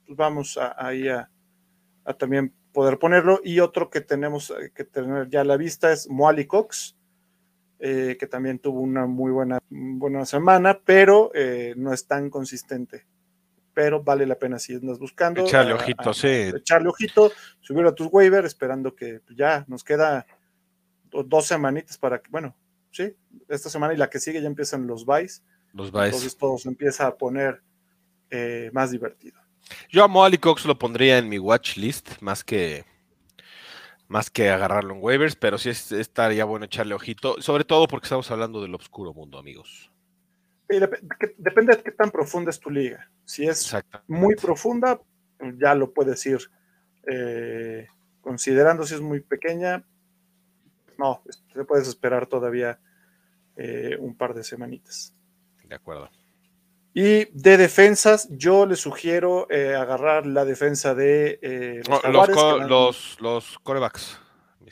pues 0.08 0.18
vamos 0.18 0.60
ahí 0.78 1.08
a, 1.08 1.30
también 2.18 2.52
poder 2.74 3.00
ponerlo. 3.00 3.40
Y 3.44 3.60
otro 3.60 3.90
que 3.90 4.02
tenemos 4.02 4.54
que 4.74 4.84
tener 4.84 5.30
ya 5.30 5.42
a 5.42 5.46
la 5.46 5.58
vista 5.58 5.92
es 5.92 6.10
Moali 6.10 6.46
Cox, 6.46 6.96
eh, 7.80 8.18
que 8.20 8.28
también 8.28 8.60
tuvo 8.60 8.82
una 8.82 9.06
muy 9.06 9.32
buena, 9.32 9.60
buena 9.70 10.26
semana, 10.26 10.80
pero 10.84 11.32
eh, 11.34 11.74
no 11.78 11.94
es 11.94 12.08
tan 12.08 12.30
consistente. 12.30 13.06
Pero 13.74 14.04
vale 14.04 14.26
la 14.26 14.36
pena 14.36 14.60
si 14.60 14.74
andas 14.74 15.00
buscando. 15.00 15.42
Echarle 15.42 15.74
ojito, 15.74 16.14
sí. 16.14 16.28
Echarle 16.28 16.90
ojito, 16.90 17.32
subir 17.62 17.86
a 17.86 17.94
tus 17.94 18.10
waivers, 18.12 18.48
esperando 18.48 18.96
que 18.96 19.22
ya 19.36 19.64
nos 19.68 19.84
queda 19.84 20.26
dos 21.26 21.48
semanitas 21.48 21.98
para 21.98 22.22
que, 22.22 22.30
bueno, 22.30 22.56
sí, 22.92 23.16
esta 23.48 23.70
semana 23.70 23.94
y 23.94 23.98
la 23.98 24.10
que 24.10 24.20
sigue 24.20 24.42
ya 24.42 24.48
empiezan 24.48 24.86
los 24.88 25.06
buys. 25.06 25.44
Los 25.74 25.92
buys. 25.92 26.06
Entonces 26.06 26.38
todo 26.38 26.58
se 26.58 26.68
empieza 26.68 27.08
a 27.08 27.16
poner 27.16 27.62
eh, 28.30 28.70
más 28.74 28.92
divertido. 28.92 29.40
Yo 29.90 30.04
a 30.04 30.08
Moali 30.08 30.38
Cox 30.38 30.66
lo 30.66 30.78
pondría 30.78 31.18
en 31.18 31.30
mi 31.30 31.40
watch 31.40 31.78
list, 31.78 32.22
más 32.22 32.44
que 32.44 32.86
más 34.08 34.32
que 34.32 34.50
agarrarlo 34.50 34.96
en 34.96 35.04
waivers, 35.04 35.36
pero 35.36 35.58
sí 35.58 35.70
estaría 35.70 36.44
bueno 36.44 36.66
echarle 36.66 36.96
ojito, 36.96 37.40
sobre 37.42 37.64
todo 37.64 37.88
porque 37.88 38.06
estamos 38.06 38.30
hablando 38.32 38.60
del 38.62 38.74
oscuro 38.74 39.14
mundo, 39.14 39.38
amigos. 39.38 39.92
depende 40.68 41.76
de 41.76 41.84
qué 41.84 41.92
tan 41.92 42.10
profunda 42.10 42.50
es 42.50 42.60
tu 42.60 42.72
liga. 42.72 43.10
Si 43.24 43.46
es 43.46 43.72
muy 44.08 44.36
profunda, 44.36 45.00
ya 45.58 45.76
lo 45.76 45.94
puedes 45.94 46.26
ir 46.26 46.40
eh, 47.06 47.88
considerando. 48.22 48.84
Si 48.84 48.96
es 48.96 49.02
muy 49.02 49.20
pequeña, 49.20 49.86
no, 50.98 51.22
te 51.54 51.64
puedes 51.64 51.88
esperar 51.88 52.26
todavía 52.26 52.80
eh, 53.56 53.96
un 54.00 54.16
par 54.16 54.34
de 54.34 54.44
semanitas. 54.44 55.14
De 55.64 55.76
acuerdo. 55.76 56.10
Y 56.94 57.26
de 57.32 57.58
defensas, 57.58 58.28
yo 58.32 58.66
le 58.66 58.76
sugiero 58.76 59.48
eh, 59.52 59.76
agarrar 59.76 60.26
la 60.26 60.44
defensa 60.44 60.96
de 60.96 61.40
eh, 61.42 61.82
los, 62.68 63.18
los, 63.22 63.60
corebacks. 63.60 64.20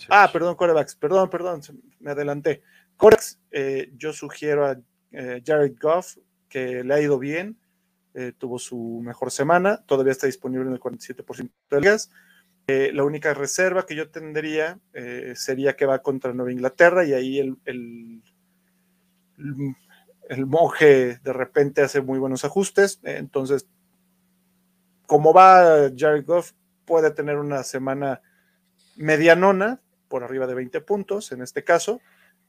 Ah, 0.09 0.29
perdón, 0.31 0.55
corebacks, 0.55 0.95
perdón, 0.95 1.29
perdón, 1.29 1.61
me 1.99 2.11
adelanté. 2.11 2.63
Corebacks, 2.95 3.39
eh, 3.51 3.91
yo 3.95 4.13
sugiero 4.13 4.65
a 4.65 4.77
Jared 5.11 5.75
Goff, 5.79 6.17
que 6.49 6.83
le 6.83 6.93
ha 6.93 7.01
ido 7.01 7.19
bien, 7.19 7.57
tuvo 8.37 8.57
su 8.57 9.01
mejor 9.03 9.31
semana, 9.31 9.83
todavía 9.85 10.11
está 10.11 10.25
disponible 10.25 10.67
en 10.67 10.73
el 10.73 10.79
47% 10.79 11.51
de 11.69 11.81
ligas. 11.81 12.09
la 12.67 13.03
única 13.03 13.33
reserva 13.33 13.85
que 13.85 13.95
yo 13.95 14.09
tendría 14.09 14.79
sería 15.35 15.75
que 15.75 15.85
va 15.85 16.01
contra 16.01 16.33
Nueva 16.33 16.51
Inglaterra 16.51 17.05
y 17.05 17.13
ahí 17.13 17.39
el 17.39 17.57
el 17.65 18.21
monje 20.45 21.19
de 21.23 21.33
repente 21.33 21.81
hace 21.81 22.01
muy 22.01 22.19
buenos 22.19 22.45
ajustes. 22.45 22.99
Entonces, 23.03 23.67
como 25.05 25.33
va 25.33 25.89
Jared 25.95 26.25
Goff, 26.25 26.51
puede 26.85 27.11
tener 27.11 27.37
una 27.37 27.63
semana 27.63 28.21
medianona, 28.95 29.81
por 30.07 30.23
arriba 30.23 30.47
de 30.47 30.55
20 30.55 30.81
puntos 30.81 31.31
en 31.31 31.41
este 31.41 31.63
caso, 31.63 32.01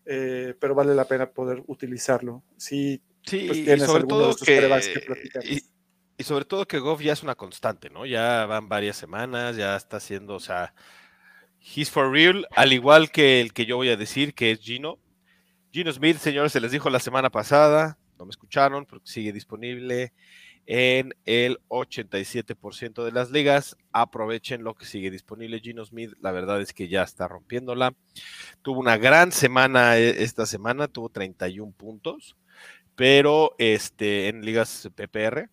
eh, 0.07 0.55
pero 0.59 0.75
vale 0.75 0.95
la 0.95 1.07
pena 1.07 1.31
poder 1.31 1.63
utilizarlo. 1.67 2.43
Si 2.57 3.03
sí, 3.23 3.45
pues, 3.47 3.65
tienes 3.65 3.85
sobre 3.85 4.05
todo 4.05 4.35
que, 4.37 4.91
que 5.41 5.63
y, 6.17 6.25
sobre 6.25 6.45
todo 6.45 6.67
que 6.67 6.79
Goff 6.79 7.01
ya 7.01 7.13
es 7.13 7.23
una 7.23 7.35
constante, 7.35 7.91
¿no? 7.91 8.07
Ya 8.07 8.47
van 8.47 8.69
varias 8.69 8.97
semanas, 8.97 9.57
ya 9.57 9.77
está 9.77 9.99
haciendo, 9.99 10.35
o 10.35 10.41
sea, 10.41 10.75
he's 11.61 11.91
for 11.91 12.11
real, 12.11 12.47
al 12.57 12.73
igual 12.73 13.11
que 13.11 13.41
el 13.41 13.53
que 13.53 13.67
yo 13.67 13.77
voy 13.77 13.91
a 13.91 13.97
decir, 13.97 14.35
que 14.35 14.51
es 14.51 14.61
Gino, 14.61 14.99
Gino 15.71 15.93
Smith, 15.93 16.17
señores, 16.17 16.53
se 16.53 16.61
les 16.61 16.73
dijo 16.73 16.89
la 16.89 16.99
semana 16.99 17.29
pasada, 17.29 17.99
no 18.19 18.25
me 18.25 18.31
escucharon, 18.31 18.87
porque 18.87 19.07
sigue 19.07 19.33
disponible 19.33 20.15
en 20.65 21.15
el 21.27 21.59
87% 21.69 23.05
de 23.05 23.13
las 23.13 23.31
ligas. 23.31 23.77
Aprovechen 23.93 24.65
lo 24.65 24.75
que 24.75 24.87
sigue 24.87 25.11
disponible. 25.11 25.61
Gino 25.61 25.85
Smith, 25.85 26.13
la 26.21 26.33
verdad 26.33 26.63
es 26.63 26.73
que 26.73 26.89
ya 26.89 27.03
está 27.03 27.29
rompiéndola. 27.29 27.95
Tuvo 28.63 28.81
una 28.81 28.97
gran 28.97 29.31
semana 29.31 29.99
eh, 29.99 30.23
esta 30.23 30.47
semana, 30.47 30.89
tuvo 30.89 31.11
31 31.11 31.73
puntos, 31.73 32.37
pero 32.97 33.55
este, 33.59 34.29
en 34.29 34.45
ligas 34.45 34.89
PPR. 34.95 35.51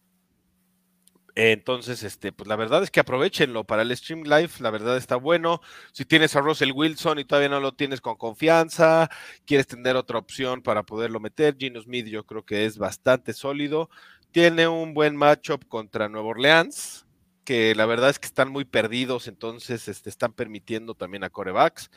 Entonces, 1.36 2.04
este, 2.04 2.32
pues 2.32 2.48
la 2.48 2.56
verdad 2.56 2.82
es 2.82 2.90
que 2.90 3.02
aprovechenlo 3.02 3.66
para 3.66 3.82
el 3.82 3.96
Stream 3.96 4.24
Live, 4.24 4.52
la 4.60 4.72
verdad 4.72 4.96
está 4.96 5.18
bueno. 5.18 5.60
Si 5.92 6.06
tienes 6.06 6.34
a 6.38 6.42
Russell 6.42 6.72
Wilson 6.74 7.20
y 7.20 7.26
todavía 7.26 7.50
no 7.50 7.60
lo 7.60 7.74
tienes 7.74 8.00
con 8.00 8.16
confianza, 8.16 9.10
quieres 9.46 9.68
tener 9.68 9.98
otra 9.98 10.18
opción 10.18 10.62
para 10.62 10.84
poderlo 10.84 11.20
meter, 11.20 11.58
Gino 11.58 11.82
Smith 11.82 12.08
yo 12.08 12.26
creo 12.26 12.46
que 12.46 12.66
es 12.66 12.78
bastante 12.78 13.34
sólido. 13.34 13.90
Tiene 14.32 14.70
un 14.70 14.94
buen 14.94 15.18
matchup 15.18 15.68
contra 15.68 16.08
Nueva 16.08 16.30
Orleans, 16.30 17.06
que 17.44 17.76
la 17.76 17.86
verdad 17.86 18.12
es 18.12 18.20
que 18.20 18.28
están 18.28 18.50
muy 18.50 18.64
perdidos, 18.64 19.28
entonces 19.28 19.90
este, 19.90 20.10
están 20.10 20.32
permitiendo 20.32 20.96
también 20.96 21.26
a 21.26 21.30
corebacks. 21.30 21.92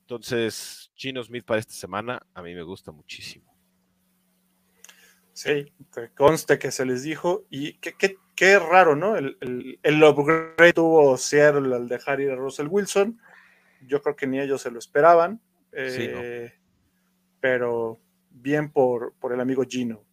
Entonces, 0.00 0.90
Gino 0.96 1.24
Smith 1.24 1.44
para 1.46 1.60
esta 1.60 1.72
semana 1.72 2.20
a 2.34 2.42
mí 2.42 2.54
me 2.54 2.62
gusta 2.62 2.92
muchísimo. 2.92 3.52
Sí, 5.32 5.72
te 5.94 6.10
conste 6.10 6.58
que 6.58 6.70
se 6.70 6.84
les 6.84 7.02
dijo. 7.02 7.46
Y 7.48 7.74
qué, 7.74 8.18
raro, 8.40 8.96
¿no? 8.96 9.16
El, 9.16 9.36
el, 9.82 10.04
upgrade 10.04 10.72
tuvo 10.72 11.16
Seattle 11.16 11.74
al 11.74 11.88
dejar 11.88 12.20
ir 12.20 12.30
a 12.30 12.36
Russell 12.36 12.66
Wilson. 12.68 13.20
Yo 13.86 14.02
creo 14.02 14.16
que 14.16 14.26
ni 14.26 14.40
ellos 14.40 14.62
se 14.62 14.70
lo 14.70 14.78
esperaban. 14.78 15.40
Eh, 15.72 16.52
pero 17.40 17.98
bien 18.30 18.70
por, 18.70 19.14
por, 19.14 19.32
el 19.32 19.40
amigo 19.40 19.64
Gino. 19.68 20.04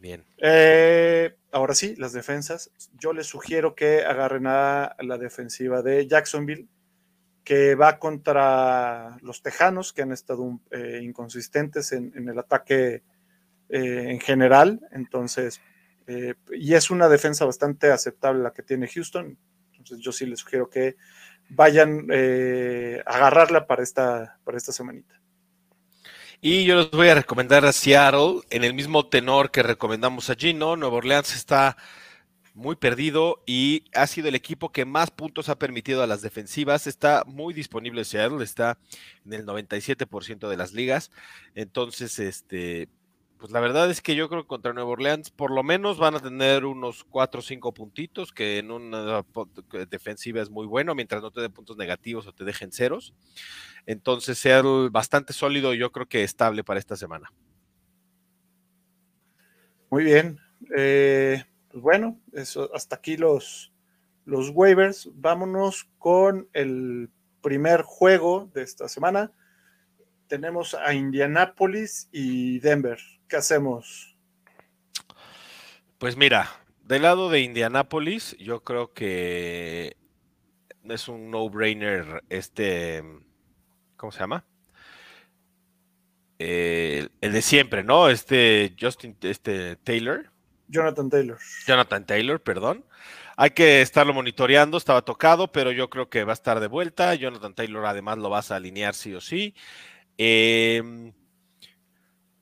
Bien. 0.00 0.24
Eh, 0.38 1.34
ahora 1.52 1.74
sí, 1.74 1.94
las 1.96 2.12
defensas. 2.12 2.70
Yo 2.98 3.12
les 3.12 3.26
sugiero 3.26 3.74
que 3.74 4.04
agarren 4.04 4.46
a 4.46 4.96
la 5.00 5.18
defensiva 5.18 5.82
de 5.82 6.06
Jacksonville, 6.06 6.68
que 7.42 7.74
va 7.74 7.98
contra 7.98 9.16
los 9.22 9.42
Tejanos, 9.42 9.92
que 9.92 10.02
han 10.02 10.12
estado 10.12 10.60
eh, 10.70 11.00
inconsistentes 11.02 11.92
en, 11.92 12.12
en 12.14 12.28
el 12.28 12.38
ataque 12.38 13.02
eh, 13.70 14.10
en 14.10 14.20
general. 14.20 14.80
Entonces, 14.92 15.60
eh, 16.06 16.34
y 16.52 16.74
es 16.74 16.90
una 16.90 17.08
defensa 17.08 17.44
bastante 17.44 17.90
aceptable 17.90 18.42
la 18.42 18.52
que 18.52 18.62
tiene 18.62 18.88
Houston. 18.88 19.38
Entonces, 19.72 19.98
yo 20.04 20.12
sí 20.12 20.26
les 20.26 20.40
sugiero 20.40 20.68
que 20.68 20.96
vayan 21.48 22.06
eh, 22.10 23.02
a 23.06 23.16
agarrarla 23.16 23.66
para 23.66 23.82
esta, 23.82 24.38
para 24.44 24.56
esta 24.56 24.72
semanita. 24.72 25.20
Y 26.40 26.64
yo 26.64 26.76
les 26.76 26.90
voy 26.90 27.08
a 27.08 27.14
recomendar 27.14 27.64
a 27.64 27.72
Seattle 27.72 28.40
en 28.50 28.64
el 28.64 28.74
mismo 28.74 29.06
tenor 29.08 29.50
que 29.50 29.62
recomendamos 29.62 30.28
a 30.28 30.34
Gino. 30.34 30.76
Nueva 30.76 30.96
Orleans 30.96 31.34
está 31.34 31.76
muy 32.52 32.76
perdido 32.76 33.42
y 33.46 33.84
ha 33.94 34.06
sido 34.06 34.28
el 34.28 34.34
equipo 34.34 34.70
que 34.70 34.84
más 34.84 35.10
puntos 35.10 35.48
ha 35.48 35.58
permitido 35.58 36.02
a 36.02 36.06
las 36.06 36.22
defensivas. 36.22 36.86
Está 36.86 37.24
muy 37.26 37.54
disponible 37.54 38.04
Seattle, 38.04 38.44
está 38.44 38.78
en 39.24 39.32
el 39.32 39.46
97% 39.46 40.48
de 40.48 40.56
las 40.56 40.72
ligas. 40.72 41.10
Entonces, 41.54 42.18
este, 42.18 42.88
pues 43.38 43.52
la 43.52 43.60
verdad 43.60 43.90
es 43.90 44.00
que 44.00 44.14
yo 44.14 44.28
creo 44.28 44.42
que 44.42 44.48
contra 44.48 44.72
Nueva 44.72 44.90
Orleans 44.90 45.30
por 45.30 45.50
lo 45.50 45.62
menos 45.62 45.98
van 45.98 46.14
a 46.14 46.20
tener 46.20 46.64
unos 46.64 47.04
4 47.04 47.40
o 47.40 47.42
5 47.42 47.74
puntitos, 47.74 48.32
que 48.32 48.58
en 48.58 48.70
una 48.70 49.24
defensiva 49.90 50.40
es 50.40 50.50
muy 50.50 50.66
bueno, 50.66 50.94
mientras 50.94 51.20
no 51.22 51.30
te 51.30 51.40
den 51.40 51.52
puntos 51.52 51.76
negativos 51.76 52.26
o 52.26 52.32
te 52.32 52.44
dejen 52.44 52.72
ceros. 52.72 53.14
Entonces, 53.86 54.38
sea 54.38 54.62
bastante 54.90 55.32
sólido 55.32 55.74
y 55.74 55.78
yo 55.78 55.92
creo 55.92 56.06
que 56.06 56.22
estable 56.22 56.64
para 56.64 56.80
esta 56.80 56.96
semana. 56.96 57.30
Muy 59.90 60.04
bien. 60.04 60.38
Eh, 60.76 61.44
pues 61.70 61.82
bueno, 61.82 62.20
eso, 62.32 62.70
hasta 62.74 62.96
aquí 62.96 63.16
los, 63.16 63.72
los 64.24 64.50
waivers. 64.50 65.10
Vámonos 65.14 65.88
con 65.98 66.48
el 66.52 67.10
primer 67.42 67.82
juego 67.82 68.50
de 68.54 68.62
esta 68.62 68.88
semana. 68.88 69.32
Tenemos 70.28 70.74
a 70.74 70.94
Indianapolis 70.94 72.08
y 72.10 72.58
Denver. 72.60 72.98
¿Qué 73.28 73.36
hacemos? 73.36 74.16
Pues 75.98 76.16
mira, 76.16 76.50
del 76.82 77.02
lado 77.02 77.30
de 77.30 77.40
Indianápolis, 77.40 78.36
yo 78.38 78.62
creo 78.62 78.92
que 78.92 79.96
es 80.84 81.08
un 81.08 81.30
no-brainer 81.30 82.22
este, 82.28 83.02
¿cómo 83.96 84.12
se 84.12 84.20
llama? 84.20 84.44
el 86.38 87.08
de 87.20 87.40
siempre, 87.40 87.82
¿no? 87.82 88.10
Este 88.10 88.76
Justin, 88.78 89.16
este 89.22 89.76
Taylor. 89.76 90.30
Jonathan 90.68 91.08
Taylor. 91.08 91.38
Jonathan 91.66 92.04
Taylor, 92.04 92.42
perdón. 92.42 92.84
Hay 93.36 93.50
que 93.50 93.80
estarlo 93.80 94.12
monitoreando, 94.12 94.76
estaba 94.76 95.02
tocado, 95.02 95.50
pero 95.50 95.72
yo 95.72 95.88
creo 95.88 96.10
que 96.10 96.24
va 96.24 96.32
a 96.32 96.34
estar 96.34 96.60
de 96.60 96.66
vuelta. 96.66 97.14
Jonathan 97.14 97.54
Taylor 97.54 97.86
además 97.86 98.18
lo 98.18 98.28
vas 98.28 98.50
a 98.50 98.56
alinear 98.56 98.94
sí 98.94 99.14
o 99.14 99.20
sí. 99.20 99.54
Eh, 100.18 101.12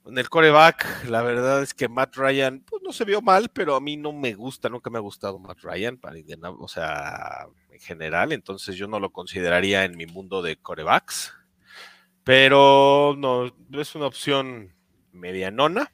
en 0.04 0.18
el 0.18 0.28
coreback, 0.28 1.04
la 1.08 1.22
verdad 1.22 1.62
es 1.62 1.74
que 1.74 1.88
Matt 1.88 2.16
Ryan, 2.16 2.64
pues 2.68 2.82
no 2.82 2.92
se 2.92 3.04
vio 3.04 3.22
mal, 3.22 3.48
pero 3.50 3.76
a 3.76 3.80
mí 3.80 3.96
no 3.96 4.12
me 4.12 4.34
gusta, 4.34 4.68
nunca 4.68 4.90
me 4.90 4.98
ha 4.98 5.02
gustado 5.02 5.38
Matt 5.38 5.60
Ryan, 5.62 5.96
para 5.96 6.16
o 6.58 6.68
sea, 6.68 7.46
en 7.70 7.80
general, 7.80 8.32
entonces 8.32 8.76
yo 8.76 8.88
no 8.88 8.98
lo 8.98 9.10
consideraría 9.10 9.84
en 9.84 9.96
mi 9.96 10.06
mundo 10.06 10.42
de 10.42 10.56
corebacks. 10.56 11.32
Pero 12.24 13.14
no, 13.18 13.52
es 13.72 13.94
una 13.94 14.06
opción 14.06 14.74
medianona. 15.12 15.92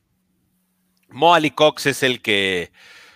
Mo 1.08 1.34
Ali 1.34 1.50
Cox 1.50 1.86
es 1.86 2.02
el 2.02 2.20
que 2.20 2.70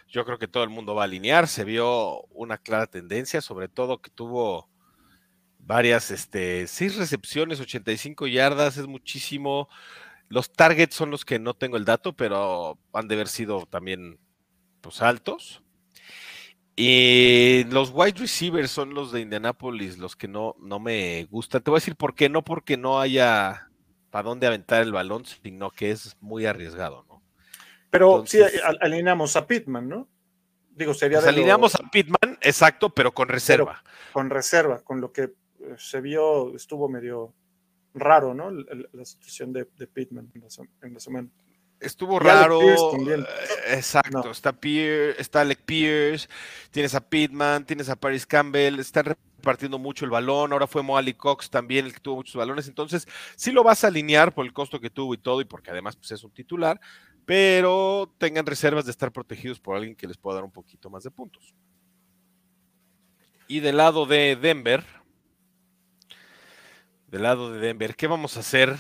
yo 0.09 0.25
creo 0.25 0.39
que 0.39 0.49
todo 0.49 0.65
el 0.65 0.71
mundo 0.71 0.95
va 0.95 1.03
a 1.03 1.05
alinear. 1.05 1.47
Se 1.47 1.65
vio 1.65 2.23
una 2.31 2.57
clara 2.59 2.87
tendencia, 2.87 3.43
sobre 3.43 3.69
todo 3.69 4.01
que 4.01 4.11
tuvo 4.11 4.71
varias, 5.59 6.11
este, 6.11 6.67
seis 6.67 6.97
recepciones, 6.97 7.61
85 7.61 8.27
yardas, 8.27 8.79
es 8.79 8.87
muchísimo. 8.87 9.69
Los 10.33 10.51
targets 10.51 10.95
son 10.95 11.11
los 11.11 11.27
que 11.27 11.39
no 11.39 11.53
tengo 11.53 11.77
el 11.77 11.85
dato, 11.85 12.15
pero 12.15 12.79
han 12.95 13.07
de 13.07 13.17
haber 13.17 13.29
sido 13.29 13.67
también 13.67 14.19
pues, 14.81 15.03
altos. 15.03 15.63
Y 16.75 17.65
los 17.65 17.91
wide 17.93 18.19
receivers 18.19 18.71
son 18.71 18.95
los 18.95 19.13
de 19.13 19.21
Indianapolis, 19.21 19.99
los 19.99 20.17
que 20.17 20.29
no, 20.29 20.57
no 20.59 20.81
me 20.81 21.25
gustan. 21.25 21.63
Te 21.63 21.71
voy 21.71 21.77
a 21.77 21.81
decir 21.83 21.97
por 21.97 22.15
qué, 22.15 22.31
no 22.31 22.43
porque 22.43 22.79
no 22.79 22.99
haya 22.99 23.69
para 24.09 24.31
dónde 24.31 24.47
aventar 24.47 24.81
el 24.81 24.91
balón, 24.91 25.27
sino 25.27 25.71
que 25.71 25.91
es 25.91 26.17
muy 26.23 26.47
arriesgado, 26.47 27.05
¿no? 27.11 27.23
Pero 27.91 28.25
sí, 28.27 28.41
alineamos 28.81 29.37
a 29.37 29.47
Pittman, 29.47 29.87
¿no? 29.87 30.09
Digo, 30.71 30.95
sería 30.95 31.19
pues 31.19 31.29
alineamos 31.29 31.75
a 31.75 31.91
Pittman, 31.91 32.39
exacto, 32.41 32.89
pero 32.89 33.13
con 33.13 33.29
reserva. 33.29 33.85
con 34.15 34.31
reserva, 34.31 34.81
con 34.81 35.03
lo 35.03 35.13
que 35.13 35.25
eh, 35.25 35.35
se 35.77 36.01
vio, 36.01 36.57
estuvo 36.57 36.89
medio 36.89 37.35
raro, 37.95 38.35
¿no? 38.35 38.51
La, 38.51 39.05
situación 39.05 39.53
de, 39.53 39.69
de 39.77 39.87
Pittman 39.87 40.31
en 40.35 40.95
la, 40.95 41.01
semana. 41.01 41.29
Estuvo 41.81 42.19
raro. 42.19 42.61
Eh, 42.63 43.25
exacto. 43.69 44.31
Está, 44.31 44.53
Pierce, 44.53 45.21
está 45.21 45.41
Alec 45.41 45.63
Pierce, 45.63 46.29
tienes 46.71 46.95
a 46.95 47.01
Pittman, 47.01 47.65
tienes 47.65 47.89
a 47.89 47.97
Paris 47.97 48.25
Campbell, 48.25 48.79
están 48.79 49.05
repartiendo 49.07 49.79
mucho 49.79 50.05
el 50.05 50.11
balón. 50.11 50.53
Ahora 50.53 50.67
fue 50.67 50.83
Moali 50.83 51.15
Cox 51.15 51.51
también 51.51 51.87
el 51.87 51.93
que 51.93 52.01
tuvo 52.01 52.17
muchos 52.17 52.37
balones. 52.37 52.69
Entonces, 52.69 53.07
sí 53.37 53.51
lo 53.51 53.65
vas 53.65 53.83
a 53.83 53.89
alinear 53.89 54.33
por 54.33 54.47
el 54.47 54.53
costo 54.53 54.81
que 54.81 54.91
tuvo 54.91 55.15
y 55.15 55.19
todo, 55.19 55.41
y 55.41 55.45
porque 55.45 55.71
además 55.71 55.97
pues, 55.97 56.13
es 56.13 56.23
un 56.23 56.31
titular, 56.31 56.81
pero 57.25 58.13
tengan 58.19 58.47
reservas 58.47 58.85
de 58.85 58.93
estar 58.93 59.11
protegidos 59.11 59.59
por 59.59 59.77
alguien 59.77 59.97
que 59.97 60.07
les 60.07 60.17
pueda 60.17 60.37
dar 60.37 60.45
un 60.45 60.53
poquito 60.53 60.89
más 60.89 61.03
de 61.03 61.11
puntos. 61.11 61.55
Y 63.49 63.61
del 63.61 63.77
lado 63.77 64.07
de 64.07 64.37
Denver, 64.37 64.85
del 67.13 67.23
lado 67.23 67.53
de 67.53 67.61
Denver, 67.61 67.95
¿qué 67.95 68.07
vamos 68.07 68.39
a 68.39 68.41
hacer, 68.41 68.75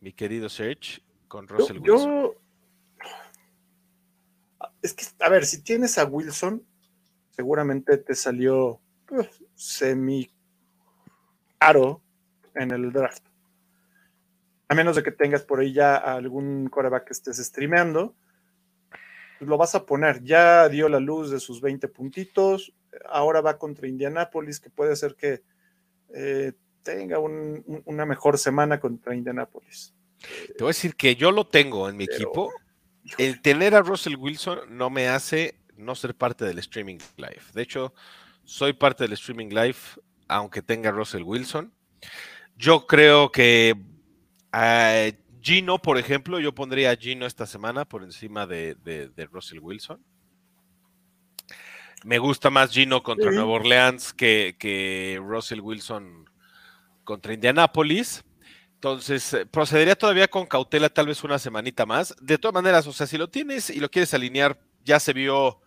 mi 0.00 0.14
querido 0.14 0.48
Serge, 0.48 1.02
con 1.28 1.46
Russell 1.46 1.78
Wilson? 1.78 2.32
Es 4.80 4.94
que, 4.94 5.04
a 5.20 5.28
ver, 5.28 5.44
si 5.44 5.62
tienes 5.62 5.98
a 5.98 6.06
Wilson, 6.06 6.66
seguramente 7.30 7.98
te 7.98 8.14
salió 8.14 8.80
pues, 9.06 9.28
semi 9.54 10.30
caro 11.58 12.02
en 12.54 12.70
el 12.70 12.90
draft. 12.90 13.22
A 14.68 14.74
menos 14.74 14.96
de 14.96 15.02
que 15.02 15.12
tengas 15.12 15.42
por 15.42 15.60
ahí 15.60 15.74
ya 15.74 15.96
algún 15.96 16.70
coreback 16.70 17.04
que 17.08 17.12
estés 17.12 17.36
streameando, 17.36 18.14
pues 19.38 19.46
lo 19.46 19.58
vas 19.58 19.74
a 19.74 19.84
poner. 19.84 20.24
Ya 20.24 20.70
dio 20.70 20.88
la 20.88 21.00
luz 21.00 21.30
de 21.30 21.38
sus 21.38 21.60
20 21.60 21.86
puntitos. 21.88 22.72
Ahora 23.10 23.42
va 23.42 23.58
contra 23.58 23.88
Indianapolis, 23.88 24.58
que 24.58 24.70
puede 24.70 24.96
ser 24.96 25.16
que 25.16 25.42
eh, 26.14 26.54
tenga 26.84 27.18
una 27.18 28.06
mejor 28.06 28.38
semana 28.38 28.78
contra 28.78 29.16
Indianapolis. 29.16 29.92
Te 30.20 30.62
voy 30.62 30.66
a 30.66 30.68
decir 30.68 30.94
que 30.94 31.16
yo 31.16 31.32
lo 31.32 31.46
tengo 31.46 31.88
en 31.88 31.96
mi 31.96 32.04
equipo. 32.04 32.52
El 33.18 33.42
tener 33.42 33.74
a 33.74 33.82
Russell 33.82 34.16
Wilson 34.16 34.76
no 34.76 34.90
me 34.90 35.08
hace 35.08 35.58
no 35.76 35.94
ser 35.94 36.14
parte 36.14 36.44
del 36.44 36.58
streaming 36.58 36.98
live. 37.16 37.42
De 37.52 37.62
hecho, 37.62 37.92
soy 38.44 38.72
parte 38.72 39.04
del 39.04 39.14
streaming 39.14 39.48
live, 39.48 39.76
aunque 40.28 40.62
tenga 40.62 40.90
Russell 40.90 41.22
Wilson. 41.22 41.72
Yo 42.56 42.86
creo 42.86 43.32
que 43.32 43.74
a 44.52 45.10
Gino, 45.40 45.80
por 45.80 45.98
ejemplo, 45.98 46.38
yo 46.38 46.54
pondría 46.54 46.90
a 46.90 46.96
Gino 46.96 47.26
esta 47.26 47.46
semana 47.46 47.84
por 47.84 48.02
encima 48.02 48.46
de, 48.46 49.10
Russell 49.30 49.58
Wilson. 49.58 50.02
Me 52.04 52.18
gusta 52.18 52.50
más 52.50 52.70
Gino 52.70 53.02
contra 53.02 53.30
Nueva 53.30 53.52
Orleans 53.52 54.12
que, 54.12 54.56
que 54.58 55.20
Russell 55.22 55.60
Wilson 55.60 56.23
contra 57.04 57.32
Indianapolis. 57.32 58.24
Entonces, 58.74 59.32
eh, 59.32 59.46
procedería 59.46 59.96
todavía 59.96 60.28
con 60.28 60.46
cautela, 60.46 60.88
tal 60.88 61.06
vez 61.06 61.22
una 61.24 61.38
semanita 61.38 61.86
más. 61.86 62.14
De 62.20 62.36
todas 62.38 62.54
maneras, 62.54 62.86
o 62.86 62.92
sea, 62.92 63.06
si 63.06 63.16
lo 63.16 63.28
tienes 63.28 63.70
y 63.70 63.80
lo 63.80 63.90
quieres 63.90 64.12
alinear, 64.12 64.58
ya 64.84 65.00
se 65.00 65.12
vio. 65.12 65.60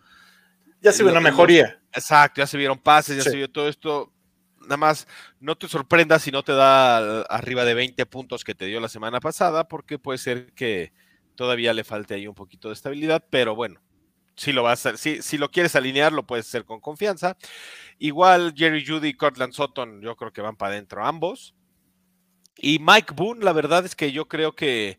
Ya 0.80 0.92
se 0.92 1.02
vio 1.02 1.10
una 1.10 1.20
mejoría. 1.20 1.80
exacto, 1.92 2.40
ya 2.40 2.46
se 2.46 2.56
vieron 2.56 2.78
pases, 2.78 3.16
ya 3.16 3.28
se 3.28 3.36
vio 3.36 3.50
todo 3.50 3.68
esto. 3.68 4.12
Nada 4.60 4.76
más, 4.76 5.08
no 5.40 5.56
te 5.56 5.66
sorprendas 5.66 6.22
si 6.22 6.30
no 6.30 6.42
te 6.42 6.52
da 6.52 7.22
arriba 7.22 7.64
de 7.64 7.74
20 7.74 8.06
puntos 8.06 8.44
que 8.44 8.54
te 8.54 8.66
dio 8.66 8.78
la 8.78 8.88
semana 8.88 9.18
pasada, 9.18 9.66
porque 9.66 9.98
puede 9.98 10.18
ser 10.18 10.52
que 10.52 10.92
todavía 11.34 11.72
le 11.72 11.84
falte 11.84 12.14
ahí 12.14 12.26
un 12.26 12.34
poquito 12.34 12.68
de 12.68 12.74
estabilidad, 12.74 13.24
pero 13.30 13.54
bueno, 13.54 13.80
si 14.38 14.52
lo 14.52 14.62
vas 14.62 14.86
a, 14.86 14.96
si, 14.96 15.20
si 15.20 15.36
lo 15.36 15.50
quieres 15.50 15.74
alinear, 15.74 16.12
lo 16.12 16.26
puedes 16.26 16.46
hacer 16.46 16.64
con 16.64 16.80
confianza. 16.80 17.36
Igual 17.98 18.54
Jerry 18.56 18.86
Judy 18.86 19.08
y 19.08 19.14
Cortland 19.14 19.52
Sutton, 19.52 20.00
yo 20.00 20.16
creo 20.16 20.32
que 20.32 20.40
van 20.40 20.56
para 20.56 20.72
adentro 20.72 21.04
ambos. 21.04 21.54
Y 22.56 22.78
Mike 22.78 23.14
Boone, 23.14 23.44
la 23.44 23.52
verdad 23.52 23.84
es 23.84 23.96
que 23.96 24.12
yo 24.12 24.28
creo 24.28 24.54
que, 24.54 24.98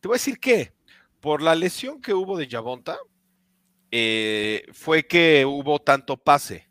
te 0.00 0.08
voy 0.08 0.14
a 0.14 0.18
decir 0.18 0.40
que, 0.40 0.72
por 1.20 1.42
la 1.42 1.54
lesión 1.54 2.00
que 2.00 2.14
hubo 2.14 2.38
de 2.38 2.48
Yavonta, 2.48 2.98
eh, 3.90 4.64
fue 4.72 5.06
que 5.06 5.44
hubo 5.44 5.78
tanto 5.80 6.16
pase. 6.16 6.68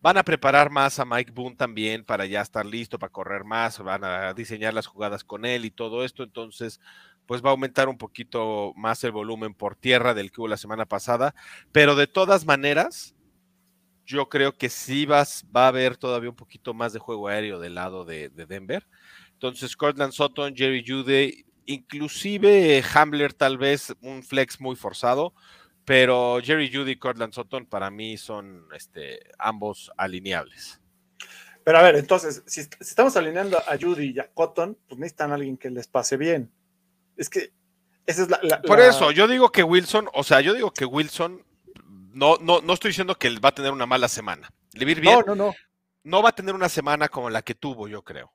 Van 0.00 0.16
a 0.16 0.24
preparar 0.24 0.70
más 0.70 0.98
a 0.98 1.04
Mike 1.04 1.32
Boone 1.32 1.56
también 1.56 2.04
para 2.04 2.24
ya 2.24 2.40
estar 2.40 2.64
listo, 2.64 2.98
para 2.98 3.12
correr 3.12 3.44
más, 3.44 3.78
van 3.80 4.04
a 4.04 4.32
diseñar 4.32 4.72
las 4.72 4.86
jugadas 4.86 5.24
con 5.24 5.44
él 5.44 5.64
y 5.64 5.70
todo 5.70 6.04
esto, 6.04 6.22
entonces 6.22 6.80
pues 7.28 7.44
va 7.44 7.50
a 7.50 7.52
aumentar 7.52 7.90
un 7.90 7.98
poquito 7.98 8.72
más 8.74 9.04
el 9.04 9.12
volumen 9.12 9.52
por 9.52 9.76
tierra 9.76 10.14
del 10.14 10.32
que 10.32 10.40
hubo 10.40 10.48
la 10.48 10.56
semana 10.56 10.86
pasada, 10.86 11.34
pero 11.72 11.94
de 11.94 12.06
todas 12.06 12.46
maneras, 12.46 13.14
yo 14.06 14.30
creo 14.30 14.56
que 14.56 14.70
sí 14.70 15.04
vas, 15.04 15.44
va 15.54 15.66
a 15.66 15.68
haber 15.68 15.98
todavía 15.98 16.30
un 16.30 16.36
poquito 16.36 16.72
más 16.72 16.94
de 16.94 16.98
juego 16.98 17.28
aéreo 17.28 17.60
del 17.60 17.74
lado 17.74 18.06
de, 18.06 18.30
Denver. 18.30 18.88
Entonces, 19.34 19.76
Cortland 19.76 20.14
Sutton, 20.14 20.56
Jerry 20.56 20.82
Jude, 20.84 21.44
inclusive 21.66 22.82
Hambler 22.94 23.34
tal 23.34 23.58
vez 23.58 23.94
un 24.00 24.22
flex 24.22 24.58
muy 24.58 24.74
forzado, 24.74 25.34
pero 25.84 26.40
Jerry 26.42 26.72
Judy 26.72 26.92
y 26.92 26.96
Cortland 26.96 27.34
Sutton 27.34 27.66
para 27.66 27.90
mí 27.90 28.16
son 28.16 28.66
este, 28.74 29.20
ambos 29.38 29.92
alineables. 29.98 30.80
Pero 31.62 31.76
a 31.76 31.82
ver, 31.82 31.96
entonces, 31.96 32.42
si, 32.46 32.62
estamos 32.80 33.14
alineando 33.18 33.58
a 33.58 33.76
Judy 33.78 34.12
y 34.14 34.18
a 34.18 34.32
Cotton, 34.32 34.78
pues 34.88 34.98
necesitan 34.98 35.32
a 35.32 35.34
alguien 35.34 35.58
que 35.58 35.68
les 35.68 35.86
pase 35.86 36.16
bien. 36.16 36.50
Es 37.18 37.28
que 37.28 37.52
esa 38.06 38.22
es 38.22 38.30
la, 38.30 38.62
Por 38.62 38.80
eso, 38.80 39.10
yo 39.10 39.28
digo 39.28 39.52
que 39.52 39.62
Wilson, 39.62 40.08
o 40.14 40.24
sea, 40.24 40.40
yo 40.40 40.54
digo 40.54 40.72
que 40.72 40.86
Wilson, 40.86 41.44
no, 42.14 42.38
no, 42.40 42.62
no 42.62 42.72
estoy 42.72 42.88
diciendo 42.88 43.16
que 43.16 43.28
va 43.38 43.50
a 43.50 43.54
tener 43.54 43.70
una 43.70 43.84
mala 43.84 44.08
semana. 44.08 44.50
Le 44.72 44.86
bien. 44.86 45.02
No, 45.04 45.22
no, 45.22 45.34
no. 45.34 45.54
No 46.04 46.22
va 46.22 46.30
a 46.30 46.34
tener 46.34 46.54
una 46.54 46.70
semana 46.70 47.08
como 47.08 47.28
la 47.28 47.42
que 47.42 47.54
tuvo, 47.54 47.86
yo 47.86 48.02
creo. 48.02 48.32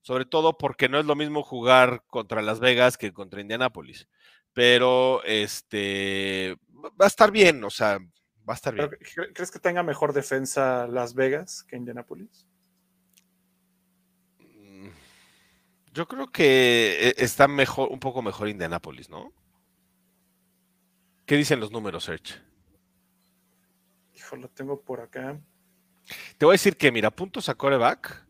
Sobre 0.00 0.24
todo 0.24 0.58
porque 0.58 0.88
no 0.88 0.98
es 0.98 1.04
lo 1.04 1.14
mismo 1.14 1.44
jugar 1.44 2.02
contra 2.08 2.42
Las 2.42 2.58
Vegas 2.58 2.98
que 2.98 3.12
contra 3.12 3.40
Indianápolis. 3.40 4.08
Pero 4.52 5.22
este 5.24 6.56
va 7.00 7.04
a 7.04 7.08
estar 7.08 7.30
bien, 7.30 7.62
o 7.62 7.70
sea, 7.70 7.98
va 8.48 8.54
a 8.54 8.56
estar 8.56 8.74
bien. 8.74 8.90
¿Crees 9.34 9.50
que 9.52 9.58
tenga 9.60 9.82
mejor 9.82 10.12
defensa 10.12 10.88
Las 10.88 11.14
Vegas 11.14 11.64
que 11.68 11.76
Indianápolis? 11.76 12.46
Yo 15.96 16.06
creo 16.06 16.26
que 16.30 17.08
e, 17.08 17.24
está 17.24 17.48
mejor, 17.48 17.88
un 17.90 17.98
poco 17.98 18.20
mejor 18.20 18.50
Indianapolis, 18.50 19.08
¿no? 19.08 19.32
¿Qué 21.24 21.36
dicen 21.36 21.58
los 21.58 21.72
números, 21.72 22.04
Serge? 22.04 22.34
Hijo, 24.14 24.36
lo 24.36 24.48
tengo 24.50 24.78
por 24.82 25.00
acá. 25.00 25.40
Te 26.36 26.44
voy 26.44 26.52
a 26.52 26.60
decir 26.60 26.76
que, 26.76 26.92
mira, 26.92 27.10
puntos 27.10 27.48
a 27.48 27.54
coreback. 27.54 28.26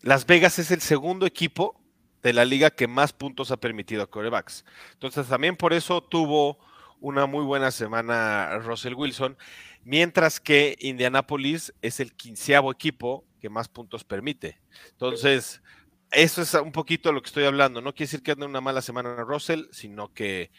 Las 0.00 0.24
Vegas 0.26 0.60
es 0.60 0.70
el 0.70 0.80
segundo 0.80 1.26
equipo 1.26 1.82
de 2.22 2.32
la 2.32 2.44
liga 2.44 2.70
que 2.70 2.86
más 2.86 3.12
puntos 3.12 3.50
ha 3.50 3.56
permitido 3.56 4.04
a 4.04 4.06
corebacks. 4.08 4.64
Entonces, 4.92 5.26
también 5.26 5.56
por 5.56 5.72
eso 5.72 6.00
tuvo 6.04 6.60
una 7.00 7.26
muy 7.26 7.44
buena 7.44 7.72
semana 7.72 8.60
Russell 8.60 8.94
Wilson, 8.94 9.36
mientras 9.82 10.38
que 10.38 10.76
Indianapolis 10.78 11.74
es 11.82 11.98
el 11.98 12.14
quinceavo 12.14 12.70
equipo 12.70 13.24
que 13.40 13.48
más 13.48 13.68
puntos 13.68 14.04
permite. 14.04 14.60
Entonces, 14.92 15.62
eso 16.10 16.42
es 16.42 16.54
un 16.54 16.72
poquito 16.72 17.12
lo 17.12 17.20
que 17.20 17.28
estoy 17.28 17.44
hablando. 17.44 17.80
No 17.80 17.92
quiere 17.92 18.06
decir 18.06 18.22
que 18.22 18.32
ande 18.32 18.46
una 18.46 18.60
mala 18.60 18.82
semana 18.82 19.16
Russell, 19.24 19.66
sino 19.72 20.12
que 20.12 20.50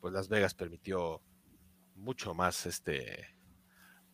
pues 0.00 0.12
Las 0.12 0.28
Vegas 0.28 0.54
permitió 0.54 1.22
mucho 1.94 2.34
más, 2.34 2.66
este, 2.66 3.28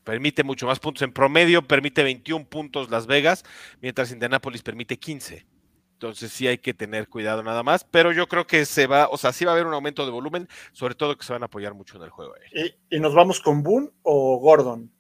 permite 0.05 0.45
mucho 0.45 0.67
más 0.67 0.79
puntos. 0.79 1.03
En 1.03 1.13
promedio 1.13 1.63
permite 1.63 2.03
21 2.03 2.47
puntos 2.47 2.91
Las 2.91 3.07
Vegas, 3.07 3.45
mientras 3.81 4.13
Indianapolis 4.13 4.63
permite 4.63 4.99
15. 4.99 5.47
Entonces 5.93 6.33
sí 6.33 6.47
hay 6.47 6.57
que 6.57 6.73
tener 6.73 7.09
cuidado 7.09 7.43
nada 7.43 7.63
más, 7.63 7.85
pero 7.85 8.11
yo 8.11 8.27
creo 8.27 8.47
que 8.47 8.65
se 8.65 8.87
va, 8.87 9.09
o 9.09 9.19
sea, 9.19 9.33
sí 9.33 9.45
va 9.45 9.51
a 9.51 9.55
haber 9.55 9.67
un 9.67 9.75
aumento 9.75 10.07
de 10.07 10.13
volumen, 10.13 10.49
sobre 10.73 10.95
todo 10.95 11.19
que 11.19 11.27
se 11.27 11.33
van 11.35 11.43
a 11.43 11.47
apoyar 11.47 11.75
mucho 11.75 11.99
en 11.99 12.05
el 12.05 12.11
juego. 12.11 12.33
¿Y, 12.55 12.97
y 12.97 13.01
nos 13.01 13.15
vamos 13.15 13.39
con 13.41 13.63
Boone 13.63 13.91
o 14.03 14.39
Gordon? 14.39 14.91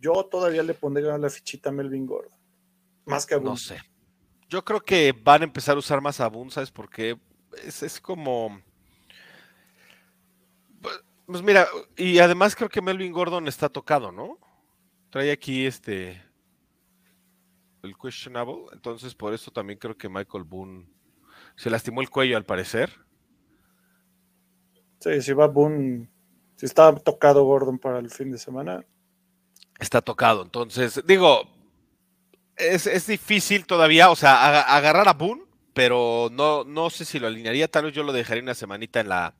Yo 0.00 0.26
todavía 0.30 0.62
le 0.62 0.74
pondría 0.74 1.16
la 1.16 1.30
fichita 1.30 1.70
a 1.70 1.72
Melvin 1.72 2.06
Gordon, 2.06 2.38
más 3.06 3.24
que 3.24 3.34
a 3.34 3.38
Boone. 3.38 3.50
No 3.50 3.56
sé. 3.56 3.80
Yo 4.50 4.64
creo 4.64 4.80
que 4.80 5.12
van 5.12 5.42
a 5.42 5.44
empezar 5.44 5.76
a 5.76 5.78
usar 5.78 6.00
más 6.00 6.18
a 6.18 6.26
Boone, 6.26 6.50
¿sabes 6.50 6.72
por 6.72 6.90
qué? 6.90 7.16
Es, 7.64 8.00
como... 8.00 8.60
Pues, 10.82 11.00
pues 11.24 11.40
mira, 11.40 11.68
y 11.96 12.18
además 12.18 12.56
creo 12.56 12.68
que 12.68 12.82
Melvin 12.82 13.12
Gordon 13.12 13.46
está 13.46 13.68
tocado, 13.68 14.10
¿no? 14.10 14.38
Trae 15.10 15.30
aquí 15.30 15.66
este... 15.66 16.20
el 17.84 17.96
questionable, 17.96 18.64
entonces 18.72 19.14
por 19.14 19.32
eso 19.32 19.52
también 19.52 19.78
creo 19.78 19.96
que 19.96 20.08
Michael 20.08 20.42
Boone 20.42 20.84
se 21.54 21.70
lastimó 21.70 22.00
el 22.00 22.10
cuello 22.10 22.36
al 22.36 22.44
parecer. 22.44 22.90
Sí, 24.98 25.22
si 25.22 25.32
va 25.32 25.46
Boone, 25.46 26.10
si 26.56 26.66
está 26.66 26.92
tocado 26.96 27.44
Gordon 27.44 27.78
para 27.78 28.00
el 28.00 28.10
fin 28.10 28.32
de 28.32 28.38
semana. 28.38 28.84
Está 29.78 30.02
tocado, 30.02 30.42
entonces 30.42 31.00
digo, 31.06 31.59
es, 32.60 33.06
difícil 33.06 33.66
todavía, 33.66 34.10
o 34.10 34.16
sea, 34.16 34.60
agarrar 34.76 35.08
a 35.08 35.14
Boone, 35.14 35.42
pero 35.74 36.28
no, 36.32 36.64
no 36.64 36.90
sé 36.90 37.04
si 37.04 37.18
lo 37.18 37.26
alinearía, 37.26 37.68
tal 37.68 37.84
vez 37.84 37.94
yo 37.94 38.02
lo 38.02 38.12
dejaría 38.12 38.42
una 38.42 38.54
semanita 38.54 39.00
en 39.00 39.08
la, 39.08 39.34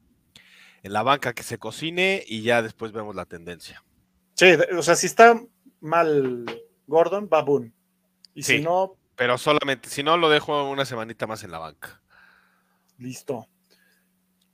en 0.83 0.93
la 0.93 1.03
banca 1.03 1.33
que 1.33 1.43
se 1.43 1.59
cocine 1.59 2.25
y 2.27 2.43
ya 2.43 2.63
después 2.63 2.93
vemos 2.93 3.15
la 3.15 3.27
tendencia. 3.27 3.85
Sí, 4.35 4.47
o 4.77 4.83
sea, 4.83 4.97
si 4.97 5.07
está 5.07 5.41
mal 5.81 6.47
Gordon, 6.87 7.29
va 7.33 7.43
Boone. 7.43 7.73
Y 8.35 8.43
si 8.43 8.61
no. 8.61 8.97
Pero 9.17 9.37
solamente, 9.39 9.89
si 9.91 10.03
no, 10.03 10.17
lo 10.17 10.31
dejo 10.31 10.71
una 10.71 10.85
semanita 10.85 11.27
más 11.27 11.45
en 11.45 11.51
la 11.51 11.59
banca. 11.59 12.01
Listo. 12.97 13.47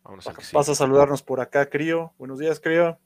Vamos 0.02 0.26
a 0.26 0.34
Vas 0.52 0.68
a 0.68 0.74
saludarnos 0.74 1.22
por 1.22 1.40
acá, 1.40 1.68
Crío. 1.68 2.14
Buenos 2.18 2.38
días, 2.38 2.60
Crío. 2.60 2.98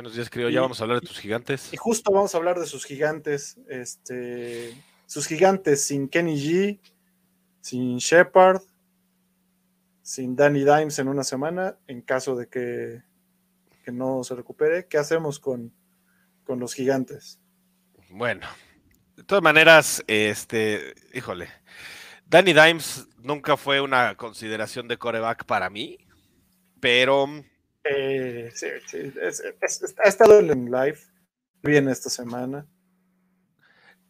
Buenos 0.00 0.14
días, 0.14 0.30
Crío. 0.30 0.48
Ya 0.48 0.62
vamos 0.62 0.80
a 0.80 0.84
hablar 0.84 1.02
de 1.02 1.06
tus 1.06 1.18
gigantes. 1.18 1.74
Y 1.74 1.76
justo 1.76 2.10
vamos 2.10 2.34
a 2.34 2.38
hablar 2.38 2.58
de 2.58 2.64
sus 2.64 2.86
gigantes. 2.86 3.58
Este, 3.68 4.74
sus 5.04 5.26
gigantes 5.26 5.84
sin 5.84 6.08
Kenny 6.08 6.36
G, 6.36 6.80
sin 7.60 7.98
Shepard, 7.98 8.62
sin 10.00 10.34
Danny 10.34 10.60
Dimes 10.60 10.98
en 11.00 11.08
una 11.08 11.22
semana, 11.22 11.76
en 11.86 12.00
caso 12.00 12.34
de 12.34 12.48
que, 12.48 13.02
que 13.84 13.92
no 13.92 14.24
se 14.24 14.34
recupere. 14.34 14.86
¿Qué 14.86 14.96
hacemos 14.96 15.38
con, 15.38 15.70
con 16.44 16.60
los 16.60 16.72
gigantes? 16.72 17.38
Bueno, 18.08 18.46
de 19.16 19.24
todas 19.24 19.44
maneras, 19.44 20.02
este, 20.06 20.94
híjole, 21.12 21.50
Danny 22.24 22.54
Dimes 22.54 23.06
nunca 23.18 23.58
fue 23.58 23.82
una 23.82 24.14
consideración 24.16 24.88
de 24.88 24.96
coreback 24.96 25.44
para 25.44 25.68
mí, 25.68 25.98
pero... 26.80 27.44
Eh, 27.84 28.50
sí, 28.54 28.66
sí, 28.86 29.12
ha 30.04 30.08
estado 30.08 30.40
en 30.40 30.66
live 30.66 30.98
bien 31.62 31.88
esta 31.88 32.10
semana. 32.10 32.66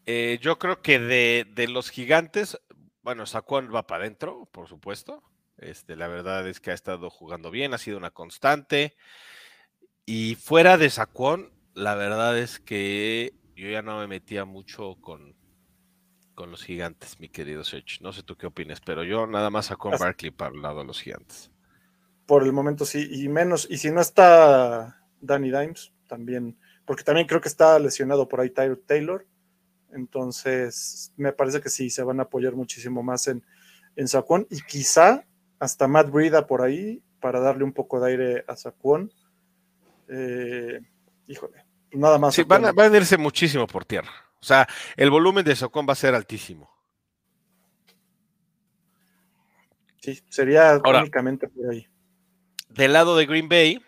Eh, 0.06 0.38
yo 0.40 0.58
creo 0.58 0.82
que 0.82 0.98
de, 0.98 1.68
los 1.68 1.90
gigantes, 1.90 2.60
bueno, 3.02 3.26
Saquon 3.26 3.72
va 3.74 3.86
para 3.86 4.04
adentro, 4.04 4.48
por 4.52 4.68
supuesto. 4.68 5.22
Este, 5.58 5.94
la 5.94 6.08
verdad 6.08 6.48
es 6.48 6.58
que 6.58 6.70
ha 6.70 6.74
estado 6.74 7.10
jugando 7.10 7.50
bien, 7.50 7.74
ha 7.74 7.78
sido 7.78 7.98
una 7.98 8.10
constante. 8.10 8.96
Y 10.06 10.34
fuera 10.36 10.78
de 10.78 10.90
Saquon, 10.90 11.52
la 11.74 11.94
verdad 11.94 12.38
es 12.38 12.58
que 12.58 13.34
yo 13.54 13.68
ya 13.68 13.82
no 13.82 13.98
me 13.98 14.06
metía 14.06 14.44
mucho 14.44 14.96
con, 15.00 15.36
con 16.34 16.50
los 16.50 16.64
gigantes, 16.64 17.20
mi 17.20 17.28
querido 17.28 17.62
Sech. 17.62 18.00
No 18.00 18.12
sé 18.12 18.22
tú 18.22 18.36
qué 18.36 18.46
opinas, 18.46 18.80
pero 18.80 19.04
yo 19.04 19.26
nada 19.26 19.50
más 19.50 19.66
saco 19.66 19.92
a 19.92 19.98
Barkley 19.98 20.30
para 20.30 20.54
el 20.54 20.62
lado 20.62 20.80
de 20.80 20.86
los 20.86 21.00
gigantes. 21.00 21.50
Por 22.30 22.44
el 22.44 22.52
momento 22.52 22.84
sí, 22.84 23.08
y 23.10 23.28
menos, 23.28 23.66
y 23.68 23.78
si 23.78 23.90
no 23.90 24.00
está 24.00 25.02
Danny 25.20 25.50
Dimes, 25.50 25.92
también, 26.06 26.56
porque 26.84 27.02
también 27.02 27.26
creo 27.26 27.40
que 27.40 27.48
está 27.48 27.76
lesionado 27.80 28.28
por 28.28 28.40
ahí 28.40 28.50
Tyler 28.50 28.80
Taylor. 28.86 29.26
Entonces, 29.90 31.12
me 31.16 31.32
parece 31.32 31.60
que 31.60 31.70
sí, 31.70 31.90
se 31.90 32.04
van 32.04 32.20
a 32.20 32.22
apoyar 32.22 32.54
muchísimo 32.54 33.02
más 33.02 33.26
en, 33.26 33.44
en 33.96 34.06
Saquon 34.06 34.46
y 34.48 34.62
quizá 34.62 35.24
hasta 35.58 35.88
Matt 35.88 36.12
Brida 36.12 36.46
por 36.46 36.62
ahí 36.62 37.02
para 37.18 37.40
darle 37.40 37.64
un 37.64 37.72
poco 37.72 37.98
de 37.98 38.10
aire 38.12 38.44
a 38.46 38.54
Saquon. 38.54 39.12
Eh, 40.06 40.80
híjole, 41.26 41.64
Nada 41.90 42.16
más. 42.16 42.36
Sí, 42.36 42.44
van 42.44 42.64
a, 42.64 42.96
irse 42.96 43.18
muchísimo 43.18 43.66
por 43.66 43.84
tierra. 43.84 44.12
O 44.40 44.44
sea, 44.44 44.68
el 44.96 45.10
volumen 45.10 45.44
de 45.44 45.56
Socón 45.56 45.84
va 45.84 45.94
a 45.94 45.96
ser 45.96 46.14
altísimo. 46.14 46.70
Sí, 50.00 50.22
sería 50.28 50.80
únicamente 50.84 51.48
por 51.48 51.70
ahí. 51.72 51.88
Del 52.70 52.92
lado 52.92 53.16
de 53.16 53.26
Green 53.26 53.48
Bay, 53.48 53.82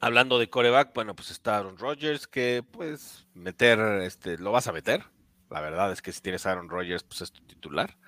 hablando 0.00 0.38
de 0.38 0.48
coreback, 0.48 0.94
bueno, 0.94 1.14
pues 1.14 1.30
está 1.30 1.58
Aaron 1.58 1.76
Rodgers, 1.76 2.26
que 2.26 2.64
pues 2.70 3.26
meter, 3.34 3.78
este, 4.02 4.38
lo 4.38 4.50
vas 4.50 4.66
a 4.66 4.72
meter. 4.72 5.04
La 5.50 5.60
verdad 5.60 5.92
es 5.92 6.00
que 6.00 6.10
si 6.10 6.22
tienes 6.22 6.46
Aaron 6.46 6.70
Rodgers, 6.70 7.02
pues 7.02 7.20
es 7.20 7.32
tu 7.32 7.42
titular. 7.42 7.98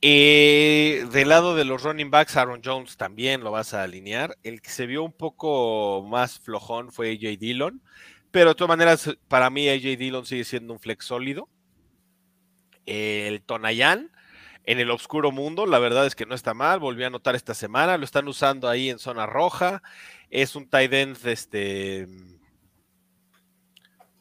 Eh, 0.00 1.06
del 1.12 1.28
lado 1.28 1.54
de 1.54 1.64
los 1.64 1.84
running 1.84 2.10
backs, 2.10 2.36
Aaron 2.36 2.60
Jones 2.62 2.96
también 2.96 3.44
lo 3.44 3.52
vas 3.52 3.72
a 3.72 3.84
alinear. 3.84 4.36
El 4.42 4.60
que 4.60 4.70
se 4.70 4.86
vio 4.86 5.04
un 5.04 5.12
poco 5.12 6.04
más 6.10 6.40
flojón 6.40 6.90
fue 6.90 7.12
AJ 7.12 7.38
Dillon, 7.38 7.80
pero 8.32 8.50
de 8.50 8.54
todas 8.56 8.76
maneras, 8.76 9.16
para 9.28 9.48
mí 9.48 9.68
AJ 9.68 9.96
Dillon 9.96 10.26
sigue 10.26 10.42
siendo 10.42 10.72
un 10.72 10.80
flex 10.80 11.04
sólido. 11.04 11.48
El 12.84 13.42
Tonayan 13.42 14.10
en 14.64 14.78
el 14.78 14.90
oscuro 14.90 15.32
mundo, 15.32 15.66
la 15.66 15.78
verdad 15.78 16.06
es 16.06 16.14
que 16.14 16.26
no 16.26 16.34
está 16.34 16.54
mal. 16.54 16.80
Volví 16.80 17.04
a 17.04 17.10
notar 17.10 17.34
esta 17.34 17.54
semana, 17.54 17.98
lo 17.98 18.04
están 18.04 18.28
usando 18.28 18.68
ahí 18.68 18.90
en 18.90 18.98
zona 18.98 19.26
roja. 19.26 19.82
Es 20.30 20.56
un 20.56 20.68
tight 20.68 20.92
end, 20.92 21.26
este, 21.26 22.08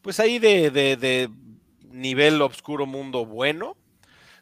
pues 0.02 0.20
ahí 0.20 0.40
de, 0.40 1.30
nivel 1.92 2.42
oscuro 2.42 2.86
mundo 2.86 3.26
bueno 3.26 3.76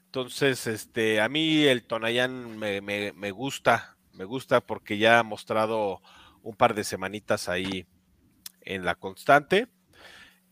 entonces, 0.10 0.66
este, 0.66 1.22
a 1.22 1.30
mí 1.30 1.66
el 1.66 1.84
Tonayan 1.84 2.58
me, 2.58 3.32
gusta, 3.32 3.96
me 4.14 4.26
gusta 4.26 4.60
porque 4.60 4.98
ya 4.98 5.20
ha 5.20 5.24
mostrado 5.24 6.02
un 6.42 6.56
par 6.56 6.74
de 6.74 6.84
semanitas 6.84 7.48
ahí 7.48 7.86
en 8.62 8.86
la 8.86 8.96
constante. 8.96 9.68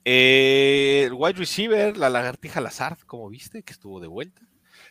Eh, 0.06 1.06
el 1.08 1.14
wide 1.14 1.40
receiver, 1.40 1.98
la 1.98 2.12
lagartija 2.12 2.62
Lazard, 2.62 3.00
como 3.08 3.28
viste, 3.30 3.64
que 3.64 3.74
estuvo 3.74 4.00
de 4.00 4.06
vuelta. 4.06 4.47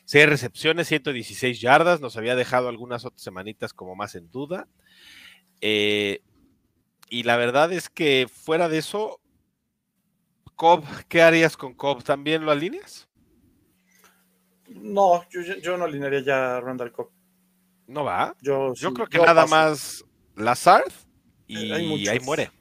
Seis 0.07 0.29
recepciones, 0.29 0.87
116 0.87 1.61
yardas, 1.61 2.01
nos 2.01 2.16
había 2.16 2.37
dejado 2.37 2.69
algunas 2.69 3.05
otras 3.05 3.23
semanitas 3.23 3.73
como 3.73 3.97
más 3.97 4.14
en 4.14 4.31
duda. 4.31 4.69
Eh, 5.61 6.23
y 7.09 7.25
la 7.25 7.37
verdad 7.37 7.73
es 7.73 7.90
que 7.90 8.29
fuera 8.33 8.69
de 8.69 8.79
eso, 8.79 9.21
Cobb, 10.55 10.85
¿qué 11.09 11.23
harías 11.23 11.57
con 11.57 11.75
Cobb? 11.75 12.05
¿También 12.05 12.45
lo 12.45 12.53
alineas? 12.53 13.09
No, 14.69 15.25
yo, 15.29 15.77
no 15.77 15.87
alinearía 15.87 16.21
ya 16.21 16.57
a 16.57 16.61
Randall 16.61 16.92
Cobb. 16.92 17.11
¿No 17.88 18.05
va? 18.05 18.33
Yo, 18.40 18.75
yo 18.75 18.95
creo 18.95 19.09
que 19.09 19.19
nada 19.19 19.45
más 19.47 20.05
Lazard 20.37 20.92
y 21.49 21.73
ahí 21.73 22.21
muere. 22.21 22.53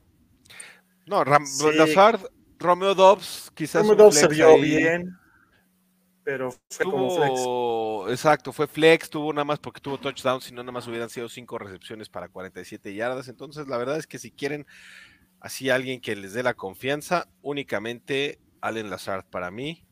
No, 1.05 1.23
Lazard, 1.23 2.21
Romeo 2.57 2.95
Dobbs, 2.95 3.51
quizás. 3.53 3.83
Romeo 3.83 4.05
Dobbs 4.05 4.15
se 4.15 4.27
vio 4.29 4.57
bien, 4.59 5.15
pero 6.25 6.51
fue 6.71 6.85
como 6.85 7.09
flex. 7.15 8.11
Exacto, 8.11 8.51
fue 8.51 8.67
flex, 8.67 9.09
tuvo 9.09 9.31
nada 9.31 9.45
más 9.45 9.59
porque 9.59 9.79
tuvo 9.79 9.99
touchdown, 9.99 10.41
si 10.41 10.53
no, 10.53 10.63
nada 10.63 10.71
más 10.71 10.87
hubieran 10.87 11.09
sido 11.09 11.29
cinco 11.29 11.59
recepciones 11.59 12.09
para 12.09 12.29
47 12.29 12.95
yardas. 12.95 13.27
Entonces, 13.27 13.67
la 13.67 13.77
verdad 13.77 13.97
es 13.97 14.07
que 14.07 14.17
si 14.17 14.31
quieren 14.31 14.65
así 15.39 15.69
alguien 15.69 16.01
que 16.01 16.15
les 16.15 16.33
dé 16.33 16.41
la 16.41 16.55
confianza, 16.55 17.29
únicamente 17.43 18.39
Allen 18.59 18.89
Lazard 18.89 19.25
para 19.29 19.51
mí. 19.51 19.85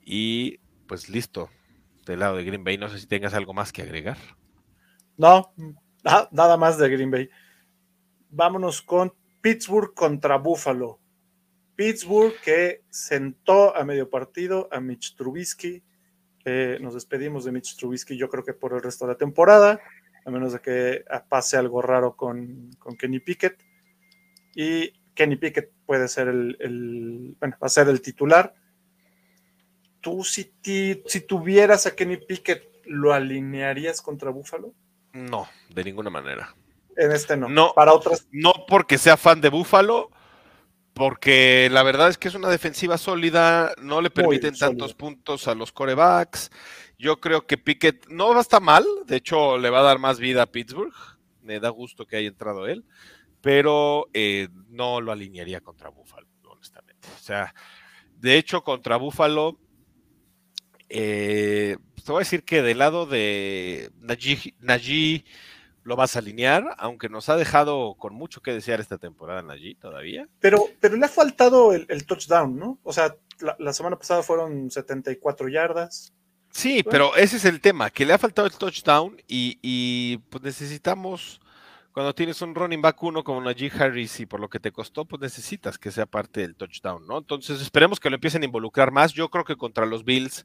Y 0.00 0.58
pues 0.86 1.08
listo, 1.08 1.50
del 2.06 2.20
lado 2.20 2.36
de 2.36 2.44
Green 2.44 2.62
Bay. 2.62 2.78
No 2.78 2.88
sé 2.88 3.00
si 3.00 3.08
tengas 3.08 3.34
algo 3.34 3.52
más 3.52 3.72
que 3.72 3.82
agregar. 3.82 4.16
No, 5.16 5.52
nada 6.30 6.56
más 6.56 6.78
de 6.78 6.88
Green 6.88 7.10
Bay. 7.10 7.28
Vámonos 8.30 8.82
con 8.82 9.12
Pittsburgh 9.40 9.94
contra 9.94 10.38
Buffalo. 10.38 11.00
Pittsburgh 11.76 12.34
que 12.42 12.82
sentó 12.90 13.76
a 13.76 13.84
medio 13.84 14.10
partido 14.10 14.68
a 14.72 14.80
Mitch 14.80 15.14
Trubisky. 15.14 15.82
nos 16.80 16.94
despedimos 16.94 17.44
de 17.44 17.52
Mitch 17.52 17.76
Trubisky, 17.76 18.16
yo 18.16 18.28
creo 18.28 18.44
que 18.44 18.54
por 18.54 18.72
el 18.72 18.82
resto 18.82 19.06
de 19.06 19.12
la 19.12 19.18
temporada, 19.18 19.80
a 20.24 20.30
menos 20.30 20.52
de 20.52 20.60
que 20.60 21.04
pase 21.28 21.56
algo 21.56 21.82
raro 21.82 22.16
con, 22.16 22.70
Kenny 22.98 23.20
Pickett. 23.20 23.62
Y 24.54 24.92
Kenny 25.14 25.36
Pickett 25.36 25.70
puede 25.84 26.08
ser 26.08 26.28
el, 26.28 26.56
el, 26.60 27.36
bueno, 27.38 27.56
va 27.62 27.66
a 27.66 27.68
ser 27.68 27.88
el 27.88 28.00
titular 28.00 28.54
tú 30.06 30.22
si, 30.22 30.52
si 30.62 31.20
tuvieras 31.22 31.86
a 31.86 31.96
Kenny 31.96 32.16
Pickett, 32.16 32.62
¿lo 32.84 33.12
alinearías 33.12 34.00
contra 34.00 34.30
Buffalo? 34.30 34.72
No, 35.12 35.48
de 35.74 35.82
ninguna 35.82 36.10
manera. 36.10 36.54
En 36.96 37.10
este 37.10 37.36
no. 37.36 37.48
No, 37.48 37.72
para 37.74 37.92
otras. 37.92 38.28
No 38.30 38.52
porque 38.68 38.98
sea 38.98 39.16
fan 39.16 39.40
de 39.40 39.48
Buffalo, 39.48 40.12
porque 40.96 41.68
la 41.70 41.82
verdad 41.82 42.08
es 42.08 42.16
que 42.16 42.28
es 42.28 42.34
una 42.34 42.48
defensiva 42.48 42.96
sólida, 42.96 43.74
no 43.82 44.00
le 44.00 44.08
permiten 44.08 44.56
tantos 44.56 44.94
puntos 44.94 45.46
a 45.46 45.54
los 45.54 45.70
corebacks. 45.70 46.50
Yo 46.98 47.20
creo 47.20 47.46
que 47.46 47.58
Pickett 47.58 48.08
no 48.08 48.30
va 48.30 48.38
a 48.38 48.40
estar 48.40 48.62
mal, 48.62 48.86
de 49.04 49.16
hecho 49.16 49.58
le 49.58 49.68
va 49.68 49.80
a 49.80 49.82
dar 49.82 49.98
más 49.98 50.18
vida 50.18 50.40
a 50.40 50.46
Pittsburgh. 50.46 50.94
Me 51.42 51.60
da 51.60 51.68
gusto 51.68 52.06
que 52.06 52.16
haya 52.16 52.28
entrado 52.28 52.66
él, 52.66 52.86
pero 53.42 54.06
eh, 54.14 54.48
no 54.70 55.02
lo 55.02 55.12
alinearía 55.12 55.60
contra 55.60 55.90
Buffalo, 55.90 56.28
honestamente. 56.48 57.06
O 57.14 57.22
sea, 57.22 57.54
de 58.14 58.38
hecho, 58.38 58.64
contra 58.64 58.96
Buffalo 58.96 59.58
eh, 60.88 61.76
te 62.06 62.10
voy 62.10 62.20
a 62.20 62.24
decir 62.24 62.42
que 62.42 62.62
del 62.62 62.78
lado 62.78 63.04
de 63.04 63.90
Najee, 64.00 65.24
lo 65.86 65.94
vas 65.94 66.16
a 66.16 66.18
alinear, 66.18 66.74
aunque 66.78 67.08
nos 67.08 67.28
ha 67.28 67.36
dejado 67.36 67.94
con 67.94 68.12
mucho 68.12 68.42
que 68.42 68.52
desear 68.52 68.80
esta 68.80 68.98
temporada 68.98 69.40
en 69.40 69.52
allí 69.52 69.76
todavía. 69.76 70.28
Pero, 70.40 70.66
pero 70.80 70.96
le 70.96 71.06
ha 71.06 71.08
faltado 71.08 71.72
el, 71.72 72.06
touchdown, 72.06 72.58
¿no? 72.58 72.80
O 72.82 72.92
sea, 72.92 73.14
la, 73.58 73.72
semana 73.72 73.96
pasada 73.96 74.24
fueron 74.24 74.68
74 74.68 75.48
yardas. 75.48 76.12
Sí, 76.50 76.82
pero 76.82 77.14
ese 77.14 77.36
es 77.36 77.44
el 77.44 77.60
tema, 77.60 77.90
que 77.90 78.04
le 78.04 78.12
ha 78.12 78.18
faltado 78.18 78.48
el 78.48 78.54
touchdown 78.54 79.16
y, 79.28 79.58
y 79.62 80.18
pues 80.28 80.42
necesitamos 80.42 81.40
cuando 81.92 82.14
tienes 82.14 82.42
un 82.42 82.54
running 82.54 82.82
back 82.82 83.00
uno 83.04 83.22
como 83.22 83.40
Najee 83.40 83.70
Harris 83.78 84.18
y 84.20 84.26
por 84.26 84.40
lo 84.40 84.50
que 84.50 84.58
te 84.58 84.72
costó, 84.72 85.04
pues 85.04 85.22
necesitas 85.22 85.78
que 85.78 85.92
sea 85.92 86.06
parte 86.06 86.40
del 86.40 86.56
touchdown, 86.56 87.06
¿no? 87.06 87.18
Entonces 87.18 87.60
esperemos 87.60 88.00
que 88.00 88.10
lo 88.10 88.16
empiecen 88.16 88.42
a 88.42 88.46
involucrar 88.46 88.90
más. 88.90 89.12
Yo 89.12 89.30
creo 89.30 89.44
que 89.44 89.56
contra 89.56 89.86
los 89.86 90.04
Bills 90.04 90.44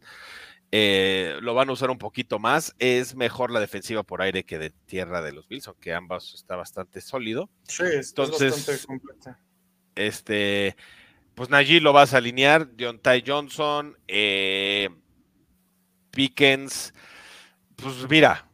eh, 0.72 1.38
lo 1.42 1.54
van 1.54 1.70
a 1.70 1.74
usar 1.74 1.90
un 1.90 1.98
poquito 1.98 2.40
más. 2.40 2.74
Es 2.80 3.16
mejor 3.16 3.52
la 3.52 3.60
defensiva 3.60 4.04
por 4.04 4.22
aire 4.22 4.46
que 4.46 4.58
de 4.58 4.70
tierra 4.70 5.22
de 5.22 5.34
los 5.34 5.48
Bills, 5.48 5.68
aunque 5.68 5.94
ambas 5.94 6.34
está 6.34 6.56
bastante 6.56 7.02
sólido. 7.02 7.50
Sí, 7.68 7.84
Entonces, 7.84 8.42
es 8.42 8.68
bastante 8.68 8.88
completa. 8.88 9.40
Este, 9.96 10.78
pues 11.36 11.50
Najee 11.50 11.82
lo 11.82 11.92
vas 11.92 12.14
a 12.14 12.18
alinear, 12.18 12.68
Ty 12.68 13.24
Johnson, 13.26 13.98
eh, 14.08 14.90
Pickens. 16.12 16.94
Pues 17.76 18.10
mira, 18.10 18.48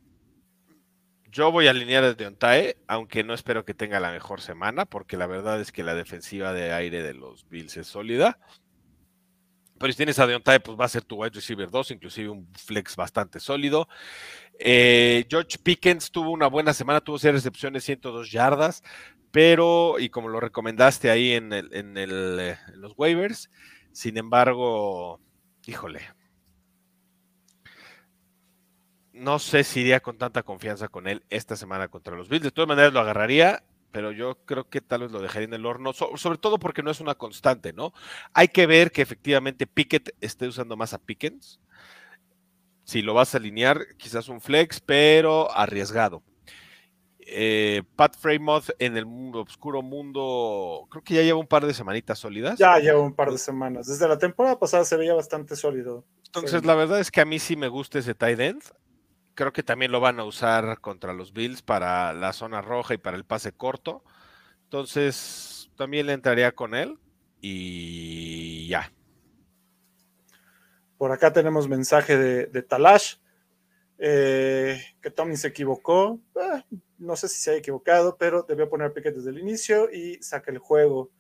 yo 1.38 1.52
voy 1.52 1.68
a 1.68 1.70
alinear 1.70 2.04
desde 2.04 2.26
Ontae, 2.26 2.78
aunque 2.88 3.24
no 3.24 3.36
espero 3.36 3.64
que 3.64 3.76
tenga 3.76 4.00
la 4.00 4.12
mejor 4.12 4.42
semana, 4.42 4.86
porque 4.86 5.18
la 5.18 5.28
verdad 5.28 5.62
es 5.62 5.72
que 5.72 5.84
la 5.84 5.94
defensiva 5.94 6.52
de 6.52 6.72
aire 6.72 7.04
de 7.04 7.14
los 7.14 7.48
Bills 7.48 7.78
es 7.78 7.86
sólida. 7.86 8.40
Pero 9.80 9.92
si 9.94 9.98
tienes 9.98 10.20
a 10.20 10.28
Deontay, 10.28 10.60
pues 10.60 10.80
va 10.80 10.86
a 10.86 10.90
ser 10.90 11.04
tu 11.04 11.18
wide 11.18 11.34
receiver 11.34 11.70
2, 11.70 11.92
inclusive 11.92 12.30
un 12.30 12.48
flex 12.54 12.96
bastante 12.96 13.40
sólido. 13.40 13.88
Eh, 14.60 15.26
George 15.30 15.58
Pickens 15.62 16.12
tuvo 16.12 16.32
una 16.32 16.48
buena 16.48 16.74
semana, 16.74 17.02
tuvo 17.02 17.20
seis 17.20 17.34
recepciones, 17.34 17.84
102 17.84 18.32
yardas, 18.32 18.84
pero, 19.32 20.00
y 20.00 20.10
como 20.10 20.30
lo 20.30 20.40
recomendaste 20.40 21.10
ahí 21.10 21.34
en, 21.34 21.54
eh, 21.54 21.64
en 21.72 22.82
los 22.82 22.94
waivers, 22.98 23.50
sin 23.92 24.18
embargo, 24.18 25.20
híjole, 25.66 26.02
no 29.18 29.40
sé 29.40 29.64
si 29.64 29.82
iría 29.82 30.00
con 30.00 30.18
tanta 30.18 30.44
confianza 30.44 30.88
con 30.88 31.08
él 31.08 31.24
esta 31.30 31.56
semana 31.56 31.88
contra 31.88 32.16
los 32.16 32.30
Bills. 32.30 32.44
De 32.44 32.52
todas 32.52 32.68
maneras 32.68 32.94
lo 32.94 33.00
agarraría, 33.00 33.64
pero 33.92 34.12
yo 34.12 34.38
creo 34.46 34.70
que 34.70 34.82
tal 34.82 35.02
vez 35.02 35.12
lo 35.12 35.22
dejaría 35.22 35.48
en 35.48 35.54
el 35.54 35.66
horno, 35.66 35.94
sobre 35.94 36.38
todo 36.38 36.60
porque 36.60 36.84
no 36.84 36.92
es 36.92 37.00
una 37.00 37.16
constante, 37.16 37.74
¿no? 37.74 37.94
Hay 38.34 38.50
que 38.50 38.68
ver 38.68 38.92
que 38.92 39.02
efectivamente 39.02 39.68
Pickett 39.68 40.16
esté 40.22 40.48
usando 40.48 40.76
más 40.78 40.94
a 40.94 41.00
Pickens. 41.00 41.60
Si 42.84 43.02
lo 43.02 43.14
vas 43.14 43.34
a 43.34 43.38
alinear, 43.38 43.80
quizás 43.98 44.30
un 44.30 44.40
flex, 44.40 44.80
pero 44.80 45.52
arriesgado. 45.52 46.24
Eh, 47.20 47.84
Pat 47.98 48.16
Fremont 48.18 48.64
en 48.80 48.96
el 48.96 49.06
mundo, 49.06 49.42
oscuro 49.42 49.82
mundo, 49.82 50.88
creo 50.90 51.04
que 51.04 51.16
ya 51.16 51.24
lleva 51.24 51.40
un 51.40 51.48
par 51.48 51.66
de 51.66 51.74
semanitas 51.74 52.20
sólidas. 52.20 52.58
Ya 52.58 52.80
lleva 52.80 53.02
un 53.02 53.14
par 53.14 53.32
de 53.32 53.38
semanas. 53.38 53.88
Desde 53.88 54.08
la 54.08 54.18
temporada 54.18 54.58
pasada 54.58 54.86
se 54.86 54.96
veía 54.96 55.14
bastante 55.14 55.58
sólido. 55.58 56.06
Entonces, 56.28 56.64
la 56.64 56.76
verdad 56.76 57.02
es 57.02 57.12
que 57.12 57.20
a 57.20 57.26
mí 57.26 57.40
sí 57.40 57.58
me 57.58 57.68
gusta 57.68 58.00
ese 58.00 58.16
tight 58.16 58.40
end 58.40 58.64
creo 59.38 59.54
que 59.54 59.62
también 59.62 59.92
lo 59.92 60.00
van 60.00 60.20
a 60.20 60.24
usar 60.24 60.82
contra 60.82 61.14
los 61.14 61.32
Bills 61.32 61.62
para 61.62 62.12
la 62.12 62.34
zona 62.34 62.60
roja 62.60 62.96
y 62.96 62.98
para 62.98 63.16
el 63.16 63.24
pase 63.24 63.52
corto. 63.52 64.04
Entonces, 64.64 65.70
también 65.78 66.08
le 66.08 66.14
entraría 66.14 66.54
con 66.54 66.74
él 66.74 66.98
y 67.40 68.68
ya. 68.68 68.92
Por 70.98 71.12
acá 71.12 71.32
tenemos 71.32 71.70
mensaje 71.70 72.18
de, 72.18 72.64
Talash, 72.64 73.18
eh, 74.00 74.82
que 75.00 75.12
Tommy 75.12 75.38
se 75.38 75.50
equivocó. 75.50 76.20
Eh, 76.36 76.64
no 76.98 77.16
sé 77.16 77.28
si 77.28 77.40
se 77.40 77.52
ha 77.52 77.56
equivocado, 77.56 78.18
pero 78.18 78.42
debió 78.42 78.68
poner 78.68 78.92
Piquet 78.92 79.16
desde 79.16 79.30
el 79.30 79.38
inicio 79.38 79.92
y 79.92 80.16
saca 80.24 80.50
el 80.50 80.58
juego. 80.58 81.12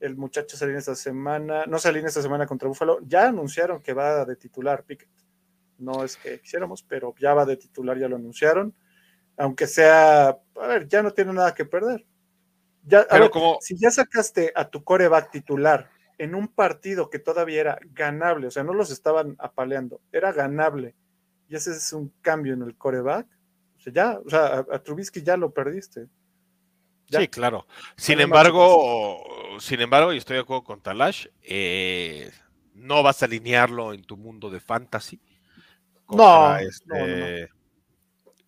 El 0.00 0.16
muchacho 0.16 0.56
salió 0.56 0.76
esta 0.76 0.96
semana, 0.96 1.64
no 1.66 1.78
salió 1.78 2.04
esta 2.04 2.22
semana 2.22 2.44
contra 2.44 2.66
Buffalo. 2.66 2.98
Ya 3.06 3.28
anunciaron 3.28 3.80
que 3.80 3.92
va 3.92 4.24
de 4.24 4.34
titular 4.34 4.82
Piquet 4.82 5.21
no 5.82 6.04
es 6.04 6.16
que 6.16 6.40
quisiéramos, 6.40 6.82
pero 6.82 7.14
ya 7.18 7.34
va 7.34 7.44
de 7.44 7.56
titular, 7.56 7.98
ya 7.98 8.08
lo 8.08 8.16
anunciaron. 8.16 8.74
Aunque 9.36 9.66
sea, 9.66 10.28
a 10.28 10.66
ver, 10.66 10.88
ya 10.88 11.02
no 11.02 11.12
tiene 11.12 11.32
nada 11.32 11.54
que 11.54 11.64
perder. 11.64 12.06
Ya, 12.84 13.06
como... 13.30 13.58
Si 13.60 13.76
ya 13.78 13.90
sacaste 13.90 14.52
a 14.54 14.68
tu 14.68 14.82
coreback 14.82 15.30
titular 15.30 15.90
en 16.18 16.34
un 16.34 16.48
partido 16.48 17.10
que 17.10 17.18
todavía 17.18 17.60
era 17.60 17.78
ganable, 17.92 18.46
o 18.46 18.50
sea, 18.50 18.64
no 18.64 18.74
los 18.74 18.90
estaban 18.90 19.36
apaleando, 19.38 20.00
era 20.12 20.32
ganable, 20.32 20.94
y 21.48 21.56
ese 21.56 21.72
es 21.72 21.92
un 21.92 22.12
cambio 22.20 22.54
en 22.54 22.62
el 22.62 22.76
coreback, 22.76 23.26
o 23.76 23.80
sea, 23.80 23.92
ya, 23.92 24.18
o 24.24 24.30
sea, 24.30 24.64
a, 24.70 24.78
Trubisky 24.82 25.22
ya 25.22 25.36
lo 25.36 25.52
perdiste. 25.52 26.06
Sí, 27.08 27.28
claro. 27.28 27.66
Sin 27.96 28.20
embargo, 28.20 29.22
sin 29.58 29.80
embargo, 29.80 30.12
y 30.12 30.18
estoy 30.18 30.36
de 30.36 30.42
acuerdo 30.42 30.64
con 30.64 30.80
Talash, 30.80 31.26
eh, 31.42 32.30
no 32.74 33.02
vas 33.02 33.22
a 33.22 33.26
alinearlo 33.26 33.92
en 33.92 34.02
tu 34.02 34.16
mundo 34.16 34.48
de 34.48 34.60
fantasy 34.60 35.20
contra, 36.06 36.62
este, 36.62 37.48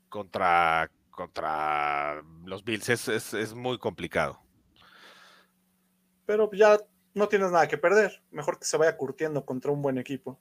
contra, 0.08 0.90
contra 1.10 2.22
los 2.44 2.64
Bills. 2.64 2.88
Es, 2.88 3.54
muy 3.54 3.78
complicado. 3.78 4.40
Pero 6.26 6.50
ya 6.52 6.78
no 7.14 7.28
tienes 7.28 7.50
nada 7.50 7.68
que 7.68 7.78
perder. 7.78 8.22
Mejor 8.30 8.58
que 8.58 8.64
se 8.64 8.76
vaya 8.76 8.96
curtiendo 8.96 9.44
contra 9.44 9.70
un 9.70 9.82
buen 9.82 9.98
equipo. 9.98 10.38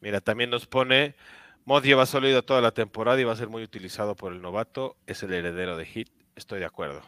Mira, 0.00 0.20
también 0.20 0.50
nos 0.50 0.66
pone. 0.66 1.16
Mod 1.64 1.84
lleva 1.84 2.06
sólido 2.06 2.44
toda 2.44 2.60
la 2.60 2.72
temporada 2.72 3.20
y 3.20 3.24
va 3.24 3.32
a 3.32 3.36
ser 3.36 3.48
muy 3.48 3.62
utilizado 3.62 4.16
por 4.16 4.32
el 4.32 4.42
novato. 4.42 4.96
Es 5.06 5.22
el 5.22 5.32
heredero 5.32 5.76
de 5.76 5.86
Hit. 5.86 6.10
Estoy 6.34 6.60
de 6.60 6.66
acuerdo. 6.66 7.02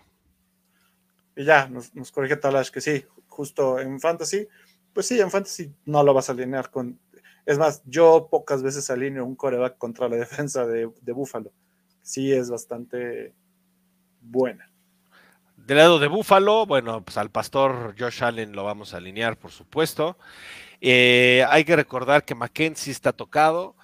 Y 1.36 1.44
ya, 1.44 1.68
nos, 1.68 1.94
nos 1.94 2.12
corrige 2.12 2.36
Talash 2.36 2.70
que 2.70 2.80
sí, 2.80 3.04
justo 3.26 3.80
en 3.80 4.00
Fantasy. 4.00 4.46
Pues 4.92 5.06
sí, 5.06 5.20
en 5.20 5.30
Fantasy 5.30 5.74
no 5.84 6.04
lo 6.04 6.14
vas 6.14 6.28
a 6.28 6.32
alinear 6.32 6.70
con 6.70 7.00
es 7.46 7.58
más, 7.58 7.82
yo 7.84 8.28
pocas 8.30 8.62
veces 8.62 8.90
alineo 8.90 9.24
un 9.24 9.36
coreback 9.36 9.78
contra 9.78 10.08
la 10.08 10.16
defensa 10.24 10.66
de, 10.66 10.90
de 11.00 11.12
Búfalo. 11.12 11.52
Sí 12.02 12.32
es 12.32 12.50
bastante 12.50 13.34
buena. 14.20 14.70
Del 15.56 15.78
lado 15.78 15.98
de 15.98 16.08
Búfalo, 16.08 16.66
bueno, 16.66 17.02
pues 17.02 17.16
al 17.16 17.30
pastor 17.30 17.94
Josh 17.98 18.22
Allen 18.22 18.52
lo 18.52 18.64
vamos 18.64 18.92
a 18.92 18.98
alinear, 18.98 19.38
por 19.38 19.50
supuesto. 19.50 20.18
Eh, 20.80 21.46
hay 21.48 21.64
que 21.64 21.76
recordar 21.76 22.24
que 22.24 22.34
Mackenzie 22.34 22.92
está 22.92 23.12
tocado. 23.12 23.74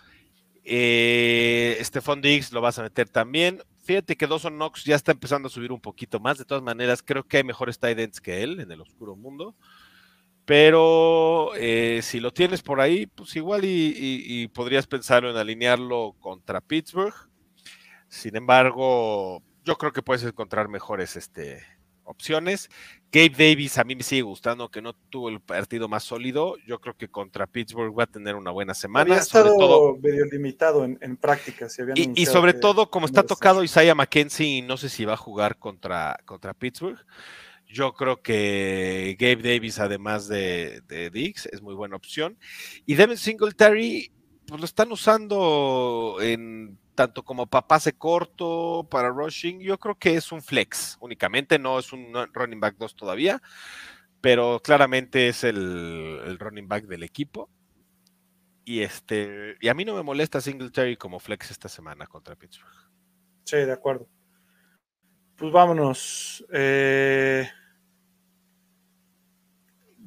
Eh, 0.64 1.79
Stephon 1.81 2.20
Diggs 2.20 2.53
lo 2.53 2.61
vas 2.61 2.79
a 2.79 2.83
meter 2.83 3.09
también. 3.09 3.62
Fíjate 3.83 4.16
que 4.16 4.27
Dawson 4.27 4.57
Knox 4.57 4.85
ya 4.85 4.94
está 4.94 5.12
empezando 5.12 5.49
a 5.49 5.51
subir 5.51 5.73
un 5.73 5.81
poquito 5.81 6.20
más. 6.20 6.37
De 6.37 6.44
todas 6.44 6.62
maneras, 6.62 7.03
creo 7.03 7.27
que 7.27 7.38
hay 7.38 7.44
mejores 7.44 7.79
tight 7.79 7.99
ends 7.99 8.20
que 8.20 8.42
él 8.42 8.61
en 8.61 8.70
el 8.70 8.83
oscuro 8.83 9.16
mundo. 9.16 9.55
Pero 10.50 11.54
eh, 11.54 12.00
si 12.02 12.18
lo 12.18 12.32
tienes 12.32 12.60
por 12.60 12.80
ahí, 12.80 13.06
pues 13.06 13.36
igual 13.36 13.60
y, 13.62 14.48
podrías 14.48 14.84
pensar 14.88 15.24
en 15.24 15.36
alinearlo 15.36 16.16
contra 16.18 16.60
Pittsburgh. 16.60 17.14
Sin 18.08 18.34
embargo, 18.34 19.44
yo 19.64 19.76
creo 19.76 19.92
que 19.92 20.02
puedes 20.02 20.24
encontrar 20.24 20.66
mejores 20.66 21.14
este, 21.14 21.62
opciones. 22.02 22.68
Gabe 23.12 23.28
Davis 23.28 23.78
a 23.78 23.84
mí 23.84 23.94
me 23.94 24.02
sigue 24.02 24.22
gustando, 24.22 24.68
que 24.72 24.82
no 24.82 24.92
tuvo 24.92 25.28
el 25.28 25.38
partido 25.38 25.86
más 25.86 26.02
sólido. 26.02 26.56
Yo 26.66 26.80
creo 26.80 26.96
que 26.96 27.06
contra 27.06 27.46
Pittsburgh 27.46 27.96
va 27.96 28.02
a 28.02 28.08
tener 28.08 28.34
una 28.34 28.50
buena 28.50 28.74
semana. 28.74 29.02
Había 29.02 29.22
estado 29.22 29.56
todo, 29.56 29.98
medio 29.98 30.24
limitado 30.24 30.84
en, 30.84 30.98
en 31.00 31.16
práctica. 31.16 31.68
y, 31.94 32.26
sobre 32.26 32.54
todo, 32.54 32.90
como 32.90 33.06
está 33.06 33.22
tocado 33.22 33.62
Isaiah 33.62 33.94
McKenzie, 33.94 34.62
no 34.62 34.76
sé 34.76 34.88
si 34.88 35.04
va 35.04 35.12
a 35.12 35.16
jugar 35.16 35.58
contra, 35.58 36.18
contra 36.24 36.54
Pittsburgh. 36.54 36.98
Yo 37.72 37.92
creo 37.94 38.20
que 38.20 39.16
Gabe 39.18 39.54
Davis, 39.54 39.78
además 39.78 40.26
de, 40.28 40.83
de 40.88 41.11
Dix, 41.11 41.46
es 41.46 41.62
muy 41.62 41.74
buena 41.74 41.96
opción. 41.96 42.38
Y 42.85 42.94
Devin 42.94 43.16
Singletary, 43.16 44.12
pues 44.46 44.61
lo 44.61 44.64
están 44.64 44.90
usando 44.90 46.18
en 46.20 46.78
tanto 46.94 47.22
como 47.22 47.46
para 47.46 47.66
pase 47.66 47.92
corto, 47.92 48.87
para 48.90 49.09
rushing. 49.09 49.61
Yo 49.61 49.78
creo 49.78 49.94
que 49.94 50.16
es 50.16 50.33
un 50.33 50.42
flex 50.42 50.98
únicamente, 51.00 51.59
no 51.59 51.78
es 51.78 51.92
un 51.92 52.12
running 52.33 52.61
back 52.61 52.76
2 52.76 52.96
todavía, 52.96 53.40
pero 54.20 54.61
claramente 54.62 55.28
es 55.28 55.44
el, 55.44 56.20
el 56.26 56.38
running 56.38 56.68
back 56.68 56.85
del 56.87 57.04
equipo. 57.04 57.48
Y 58.64 58.83
este, 58.83 59.56
y 59.61 59.68
a 59.68 59.74
mí 59.74 59.85
no 59.85 59.94
me 59.94 60.02
molesta 60.02 60.40
Singletary 60.40 60.96
como 60.96 61.18
flex 61.18 61.50
esta 61.50 61.68
semana 61.68 62.06
contra 62.06 62.37
Pittsburgh. 62.37 62.90
Sí, 63.44 63.56
de 63.56 63.72
acuerdo. 63.72 64.09
Pues 65.37 65.52
vámonos. 65.52 66.44
Eh, 66.52 67.48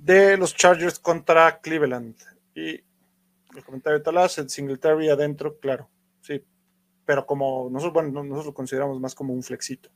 de 0.03 0.37
los 0.37 0.55
Chargers 0.55 0.99
contra 0.99 1.59
Cleveland. 1.59 2.15
Y 2.55 2.71
el 3.55 3.63
comentario 3.65 3.99
de 3.99 4.03
Talas, 4.03 4.37
el 4.37 4.49
Singletary 4.49 5.09
adentro, 5.09 5.57
claro, 5.59 5.89
sí. 6.21 6.43
Pero 7.05 7.25
como 7.25 7.69
nosotros, 7.71 7.93
bueno, 7.93 8.23
nosotros 8.23 8.47
lo 8.47 8.53
consideramos 8.53 8.99
más 8.99 9.15
como 9.15 9.33
un 9.33 9.43
flexito. 9.43 9.89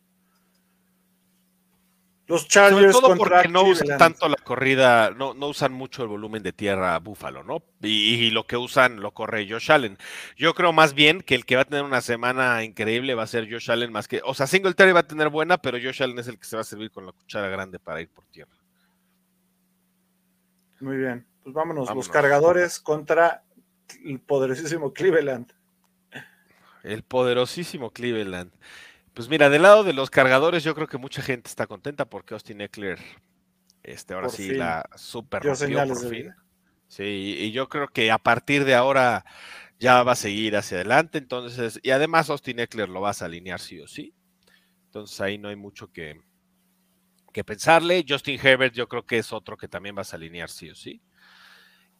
Los 2.27 2.45
Chargers 2.49 2.91
Sobre 2.91 2.91
todo 2.91 3.17
contra 3.17 3.37
porque 3.37 3.47
no 3.47 3.63
usan 3.63 3.97
tanto 3.97 4.27
la 4.27 4.35
corrida, 4.35 5.11
no, 5.11 5.33
no 5.33 5.47
usan 5.47 5.71
mucho 5.71 6.03
el 6.03 6.09
volumen 6.09 6.43
de 6.43 6.51
tierra 6.51 6.99
Búfalo, 6.99 7.41
¿no? 7.45 7.63
Y, 7.81 8.15
y 8.15 8.31
lo 8.31 8.45
que 8.45 8.57
usan 8.57 8.99
lo 8.99 9.11
corre 9.11 9.47
Josh 9.49 9.71
Allen. 9.71 9.97
Yo 10.35 10.53
creo 10.53 10.73
más 10.73 10.93
bien 10.93 11.21
que 11.21 11.35
el 11.35 11.45
que 11.45 11.55
va 11.55 11.61
a 11.61 11.65
tener 11.65 11.85
una 11.85 12.01
semana 12.01 12.65
increíble 12.65 13.15
va 13.15 13.23
a 13.23 13.27
ser 13.27 13.49
Josh 13.49 13.71
Allen 13.71 13.93
más 13.93 14.09
que, 14.09 14.19
o 14.25 14.33
sea, 14.33 14.45
Singletary 14.45 14.91
va 14.91 15.01
a 15.01 15.07
tener 15.07 15.29
buena, 15.29 15.57
pero 15.57 15.77
Josh 15.81 16.03
Allen 16.03 16.19
es 16.19 16.27
el 16.27 16.37
que 16.37 16.45
se 16.45 16.57
va 16.57 16.63
a 16.63 16.65
servir 16.65 16.91
con 16.91 17.05
la 17.05 17.13
cuchara 17.13 17.47
grande 17.47 17.79
para 17.79 18.01
ir 18.01 18.09
por 18.09 18.25
tierra. 18.25 18.56
Muy 20.79 20.97
bien. 20.97 21.25
Pues 21.43 21.53
vámonos. 21.53 21.87
Vámonos. 21.87 22.07
Los 22.07 22.13
cargadores 22.13 22.79
contra 22.79 23.43
el 24.03 24.19
poderosísimo 24.19 24.93
Cleveland. 24.93 25.51
El 26.83 27.03
poderosísimo 27.03 27.91
Cleveland. 27.91 28.51
Pues 29.13 29.29
mira, 29.29 29.49
del 29.49 29.63
lado 29.63 29.83
de 29.83 29.93
los 29.93 30.09
cargadores, 30.09 30.63
yo 30.63 30.75
creo 30.75 30.87
que 30.87 30.97
mucha 30.97 31.21
gente 31.21 31.49
está 31.49 31.65
contenta 31.67 32.05
porque 32.05 32.33
Austin 32.35 32.61
Eckler, 32.61 32.99
este, 33.83 34.13
ahora 34.13 34.27
Por 34.27 34.35
sí, 34.35 34.49
fin. 34.49 34.59
la 34.59 34.87
super 34.95 35.41
rompió 35.43 35.87
por 35.87 36.09
fin. 36.09 36.33
Sí, 36.87 37.03
y 37.03 37.43
y 37.45 37.51
yo 37.51 37.67
creo 37.67 37.87
que 37.87 38.11
a 38.11 38.17
partir 38.19 38.63
de 38.63 38.75
ahora 38.75 39.25
ya 39.79 40.03
va 40.03 40.13
a 40.13 40.15
seguir 40.15 40.55
hacia 40.55 40.77
adelante, 40.77 41.17
entonces, 41.17 41.79
y 41.83 41.91
además 41.91 42.29
Austin 42.29 42.59
Eckler 42.59 42.89
lo 42.89 43.01
vas 43.01 43.21
a 43.21 43.25
alinear 43.25 43.59
sí 43.59 43.79
o 43.79 43.87
sí. 43.87 44.13
Entonces 44.85 45.19
ahí 45.21 45.37
no 45.37 45.49
hay 45.49 45.55
mucho 45.55 45.91
que, 45.91 46.21
que 47.37 47.43
pensarle. 47.43 48.03
Justin 48.07 48.39
Herbert 48.41 48.73
yo 48.73 48.87
creo 48.87 49.05
que 49.05 49.19
es 49.19 49.31
otro 49.31 49.57
que 49.57 49.67
también 49.67 49.93
vas 49.93 50.11
a 50.11 50.15
alinear 50.15 50.49
sí 50.49 50.71
o 50.71 50.75
sí. 50.75 50.99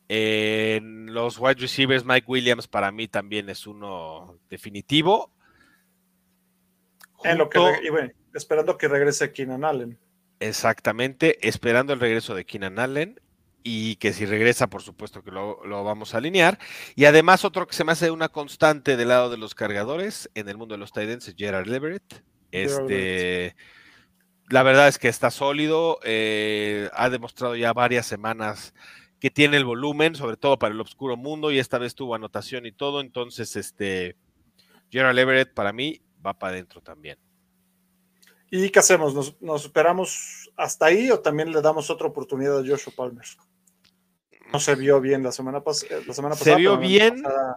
En 0.07 1.13
los 1.13 1.37
wide 1.37 1.59
receivers, 1.59 2.03
Mike 2.05 2.25
Williams 2.27 2.67
para 2.67 2.91
mí 2.91 3.07
también 3.07 3.47
es 3.49 3.67
uno 3.67 4.39
definitivo. 4.49 5.31
En 7.23 7.37
lo 7.37 7.49
que 7.49 7.59
Junto- 7.59 7.79
reg- 7.79 7.85
y 7.85 7.89
bueno, 7.89 8.11
esperando 8.33 8.77
que 8.79 8.87
regrese 8.87 9.31
Keenan 9.31 9.63
Allen. 9.63 9.99
Exactamente, 10.39 11.47
esperando 11.47 11.93
el 11.93 11.99
regreso 11.99 12.33
de 12.33 12.45
Keenan 12.45 12.79
Allen 12.79 13.19
y 13.63 13.97
que 13.97 14.13
si 14.13 14.25
regresa, 14.25 14.67
por 14.67 14.81
supuesto 14.81 15.23
que 15.23 15.29
lo, 15.31 15.63
lo 15.65 15.83
vamos 15.83 16.15
a 16.15 16.17
alinear. 16.17 16.57
Y 16.95 17.05
además 17.05 17.45
otro 17.45 17.67
que 17.67 17.75
se 17.75 17.83
me 17.83 17.91
hace 17.91 18.09
una 18.09 18.29
constante 18.29 18.97
del 18.97 19.09
lado 19.09 19.29
de 19.29 19.37
los 19.37 19.53
cargadores 19.53 20.31
en 20.33 20.49
el 20.49 20.57
mundo 20.57 20.73
de 20.73 20.79
los 20.79 20.93
Titans 20.93 21.27
es 21.27 21.35
Gerard 21.37 21.71
Everett. 21.71 22.23
Gerard 22.51 22.89
Este, 22.89 23.55
la 24.49 24.63
verdad 24.63 24.87
es 24.87 24.97
que 24.97 25.07
está 25.07 25.31
sólido, 25.31 25.99
eh, 26.03 26.89
ha 26.93 27.09
demostrado 27.09 27.55
ya 27.55 27.73
varias 27.73 28.05
semanas 28.05 28.73
que 29.19 29.29
tiene 29.31 29.57
el 29.57 29.65
volumen, 29.65 30.15
sobre 30.15 30.37
todo 30.37 30.57
para 30.59 30.73
el 30.73 30.79
oscuro 30.81 31.17
mundo, 31.17 31.51
y 31.51 31.59
esta 31.59 31.77
vez 31.77 31.95
tuvo 31.95 32.15
anotación 32.15 32.65
y 32.65 32.71
todo, 32.71 33.01
entonces 33.01 33.55
este 33.55 34.15
Gerald 34.91 35.17
Everett 35.19 35.53
para 35.53 35.73
mí 35.73 36.01
va 36.25 36.33
para 36.37 36.53
adentro 36.53 36.81
también. 36.81 37.17
¿Y 38.49 38.69
qué 38.69 38.79
hacemos? 38.79 39.13
¿Nos, 39.13 39.41
nos 39.41 39.65
esperamos 39.65 40.49
hasta 40.55 40.85
ahí 40.85 41.11
o 41.11 41.19
también 41.19 41.51
le 41.51 41.61
damos 41.61 41.89
otra 41.89 42.07
oportunidad 42.07 42.59
a 42.59 42.65
Joshua 42.65 42.93
Palmer? 42.95 43.25
No 44.53 44.59
se 44.61 44.75
vio 44.75 45.01
bien 45.01 45.23
la 45.23 45.33
semana, 45.33 45.59
pas- 45.61 45.85
eh, 45.89 46.03
la 46.07 46.13
semana 46.13 46.35
Se 46.35 46.39
pasada. 46.39 46.57
vio 46.57 46.69
pero 46.71 46.81
la 46.81 46.87
bien. 46.87 47.21
pasada- 47.23 47.55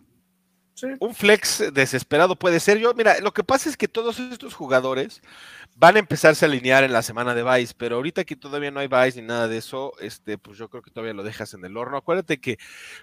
Sí, 0.75 0.87
un 0.99 1.15
flex 1.15 1.73
desesperado 1.73 2.37
puede 2.37 2.61
ser. 2.61 2.79
Yo, 2.79 2.95
mira, 2.95 3.21
lo 3.21 3.33
que 3.33 3.45
pasa 3.45 3.69
es 3.69 3.77
que 3.77 3.89
todos 3.89 4.19
estos 4.19 4.55
jugadores 4.55 5.21
van 5.77 5.97
a 5.97 5.99
empezarse 5.99 6.45
a 6.45 6.49
alinear 6.49 6.85
en 6.85 6.93
la 6.93 7.03
semana 7.03 7.35
de 7.35 7.43
Vice, 7.43 7.75
pero 7.77 7.97
ahorita 7.97 8.25
que 8.25 8.37
todavía 8.37 8.71
no 8.71 8.81
hay 8.81 8.89
Vice 8.89 9.21
ni 9.21 9.27
nada 9.27 9.49
de 9.49 9.59
eso, 9.59 9.93
este, 10.01 10.39
pues 10.39 10.59
yo 10.59 10.69
creo 10.69 10.83
que 10.83 10.91
todavía 10.91 11.15
lo 11.15 11.23
dejas 11.23 11.55
en 11.55 11.65
el 11.65 11.77
horno. 11.77 11.97
Acuérdate 11.97 12.41
que 12.41 12.59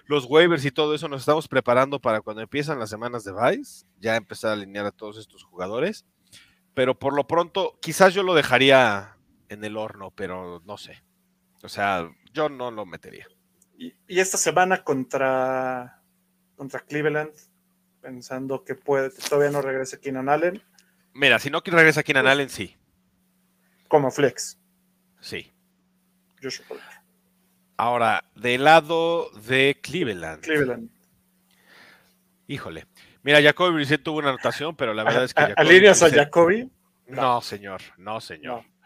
los 0.06 0.24
waivers 0.24 0.64
y 0.64 0.70
todo 0.70 0.94
eso 0.94 1.08
nos 1.08 1.22
estamos 1.22 1.48
preparando 1.48 2.00
para 2.00 2.20
cuando 2.20 2.42
empiezan 2.42 2.78
las 2.78 2.90
semanas 2.90 3.24
de 3.24 3.32
Vice, 3.32 3.86
ya 4.00 4.16
empezar 4.16 4.50
a 4.50 4.54
alinear 4.54 4.86
a 4.86 4.92
todos 4.92 5.18
estos 5.18 5.44
jugadores. 5.44 6.04
Pero 6.74 6.98
por 6.98 7.14
lo 7.14 7.26
pronto, 7.26 7.78
quizás 7.80 8.14
yo 8.14 8.22
lo 8.22 8.34
dejaría 8.34 9.16
en 9.48 9.64
el 9.64 9.76
horno, 9.76 10.12
pero 10.12 10.62
no 10.64 10.78
sé. 10.78 11.02
O 11.62 11.68
sea, 11.68 12.08
yo 12.32 12.48
no 12.48 12.70
lo 12.70 12.86
metería. 12.86 13.26
Y, 13.76 13.94
y 14.06 14.20
esta 14.20 14.38
semana 14.38 14.84
contra, 14.84 16.02
contra 16.56 16.80
Cleveland, 16.80 17.32
pensando 18.08 18.64
que 18.64 18.74
puede, 18.74 19.10
que 19.10 19.20
todavía 19.20 19.50
no 19.50 19.60
regrese 19.60 20.00
Keenan 20.00 20.30
Allen 20.30 20.62
Mira, 21.12 21.38
si 21.38 21.50
no 21.50 21.60
regresa 21.62 22.02
Keenan 22.02 22.26
Allen, 22.26 22.48
sí. 22.48 22.74
como 23.86 24.10
flex. 24.10 24.56
Sí. 25.20 25.52
Palmer. 26.66 26.84
Ahora, 27.76 28.24
del 28.34 28.64
lado 28.64 29.30
de 29.46 29.78
Cleveland. 29.82 30.42
Cleveland. 30.42 30.88
Híjole. 32.46 32.86
Mira, 33.22 33.42
Jacoby 33.42 33.74
Brissett 33.74 34.02
tuvo 34.02 34.20
una 34.20 34.30
anotación, 34.30 34.74
pero 34.74 34.94
la 34.94 35.04
verdad 35.04 35.24
es 35.24 35.34
que. 35.34 35.42
¿A- 35.42 35.46
Jacoby 35.48 35.68
¿Alineas 35.68 36.02
a 36.02 36.10
Jacoby? 36.10 36.70
No, 37.08 37.42
señor. 37.42 37.82
No, 37.98 38.20
señor. 38.22 38.62
No. 38.64 38.78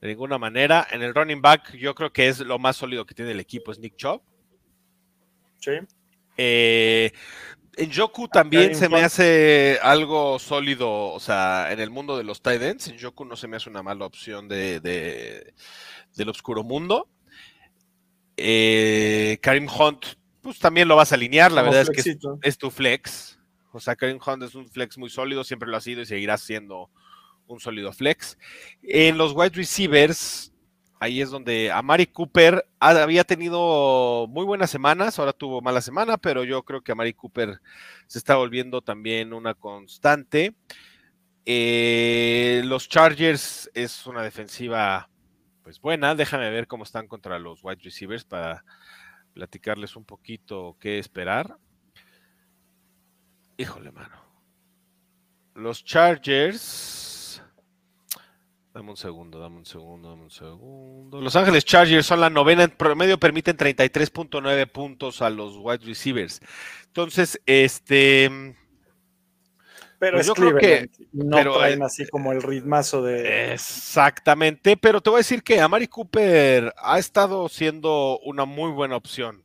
De 0.00 0.08
ninguna 0.08 0.38
manera. 0.38 0.86
En 0.90 1.02
el 1.02 1.14
running 1.14 1.42
back, 1.42 1.72
yo 1.74 1.94
creo 1.94 2.12
que 2.12 2.26
es 2.26 2.40
lo 2.40 2.58
más 2.58 2.76
sólido 2.76 3.06
que 3.06 3.14
tiene 3.14 3.30
el 3.30 3.40
equipo, 3.40 3.70
es 3.70 3.78
Nick 3.78 3.96
Chubb. 3.96 4.22
Sí. 5.60 5.72
Eh, 6.38 7.12
en 7.76 7.92
Joku 7.92 8.28
también 8.28 8.74
se 8.74 8.88
me 8.88 9.02
hace 9.02 9.78
algo 9.82 10.38
sólido, 10.38 11.12
o 11.12 11.20
sea, 11.20 11.70
en 11.72 11.80
el 11.80 11.90
mundo 11.90 12.16
de 12.16 12.24
los 12.24 12.40
tight 12.42 12.62
ends, 12.62 12.88
en 12.88 12.98
Joku 12.98 13.24
no 13.24 13.36
se 13.36 13.48
me 13.48 13.56
hace 13.56 13.68
una 13.70 13.82
mala 13.82 14.06
opción 14.06 14.48
de, 14.48 14.80
de- 14.80 15.54
del 16.14 16.28
oscuro 16.30 16.62
mundo. 16.64 17.08
Eh, 18.36 19.38
Karim 19.40 19.66
Hunt, 19.68 20.04
pues 20.42 20.58
también 20.58 20.88
lo 20.88 20.96
vas 20.96 21.12
a 21.12 21.14
alinear, 21.14 21.52
la 21.52 21.62
Como 21.62 21.72
verdad 21.72 21.92
es 21.94 22.04
que 22.04 22.10
es, 22.10 22.18
es 22.42 22.58
tu 22.58 22.70
flex. 22.70 23.38
O 23.72 23.80
sea, 23.80 23.96
Karim 23.96 24.18
Hunt 24.24 24.42
es 24.42 24.54
un 24.54 24.68
flex 24.68 24.96
muy 24.98 25.10
sólido, 25.10 25.44
siempre 25.44 25.68
lo 25.68 25.76
ha 25.76 25.80
sido 25.80 26.02
y 26.02 26.06
seguirá 26.06 26.38
siendo 26.38 26.90
un 27.46 27.60
sólido 27.60 27.92
flex. 27.92 28.38
En 28.82 29.18
los 29.18 29.32
wide 29.32 29.50
receivers, 29.54 30.52
ahí 31.00 31.20
es 31.20 31.30
donde 31.30 31.70
Amari 31.72 32.06
Cooper 32.06 32.66
ha- 32.80 33.02
había 33.02 33.24
tenido 33.24 34.26
muy 34.28 34.44
buenas 34.44 34.70
semanas, 34.70 35.18
ahora 35.18 35.32
tuvo 35.32 35.60
mala 35.60 35.80
semana, 35.80 36.16
pero 36.16 36.44
yo 36.44 36.62
creo 36.64 36.82
que 36.82 36.92
Amari 36.92 37.12
Cooper 37.14 37.60
se 38.06 38.18
está 38.18 38.36
volviendo 38.36 38.82
también 38.82 39.32
una 39.32 39.54
constante. 39.54 40.54
Eh, 41.44 42.62
los 42.64 42.88
Chargers 42.88 43.70
es 43.74 44.06
una 44.06 44.22
defensiva 44.22 45.08
pues 45.62 45.80
buena, 45.80 46.14
déjame 46.14 46.50
ver 46.50 46.66
cómo 46.68 46.84
están 46.84 47.08
contra 47.08 47.38
los 47.38 47.62
wide 47.62 47.80
receivers 47.82 48.24
para 48.24 48.64
platicarles 49.34 49.96
un 49.96 50.04
poquito 50.04 50.76
qué 50.80 50.98
esperar. 50.98 51.56
Híjole, 53.56 53.90
mano. 53.90 54.16
Los 55.54 55.84
Chargers. 55.84 57.15
Dame 58.76 58.90
un 58.90 58.96
segundo, 58.98 59.38
dame 59.38 59.56
un 59.56 59.64
segundo, 59.64 60.10
dame 60.10 60.24
un 60.24 60.30
segundo. 60.30 61.22
Los 61.22 61.34
Ángeles 61.34 61.64
Chargers 61.64 62.04
son 62.04 62.20
la 62.20 62.28
novena 62.28 62.62
en 62.64 62.70
promedio, 62.70 63.18
permiten 63.18 63.56
33.9 63.56 64.66
puntos 64.70 65.22
a 65.22 65.30
los 65.30 65.56
wide 65.56 65.78
receivers. 65.86 66.40
Entonces, 66.84 67.40
este. 67.46 68.54
Pero 69.98 70.18
Pues 70.18 70.20
es 70.20 70.26
yo 70.26 70.34
creo 70.34 70.58
que- 70.58 70.90
no 71.12 71.38
pero, 71.38 71.56
traen 71.56 71.80
eh, 71.80 71.84
así 71.86 72.06
como 72.06 72.32
el 72.32 72.42
ritmazo 72.42 73.00
de. 73.00 73.54
Exactamente, 73.54 74.76
pero 74.76 75.00
te 75.00 75.08
voy 75.08 75.16
a 75.16 75.20
decir 75.20 75.42
que 75.42 75.58
Amari 75.58 75.88
Cooper 75.88 76.74
ha 76.76 76.98
estado 76.98 77.48
siendo 77.48 78.18
una 78.26 78.44
muy 78.44 78.72
buena 78.72 78.96
opción 78.96 79.42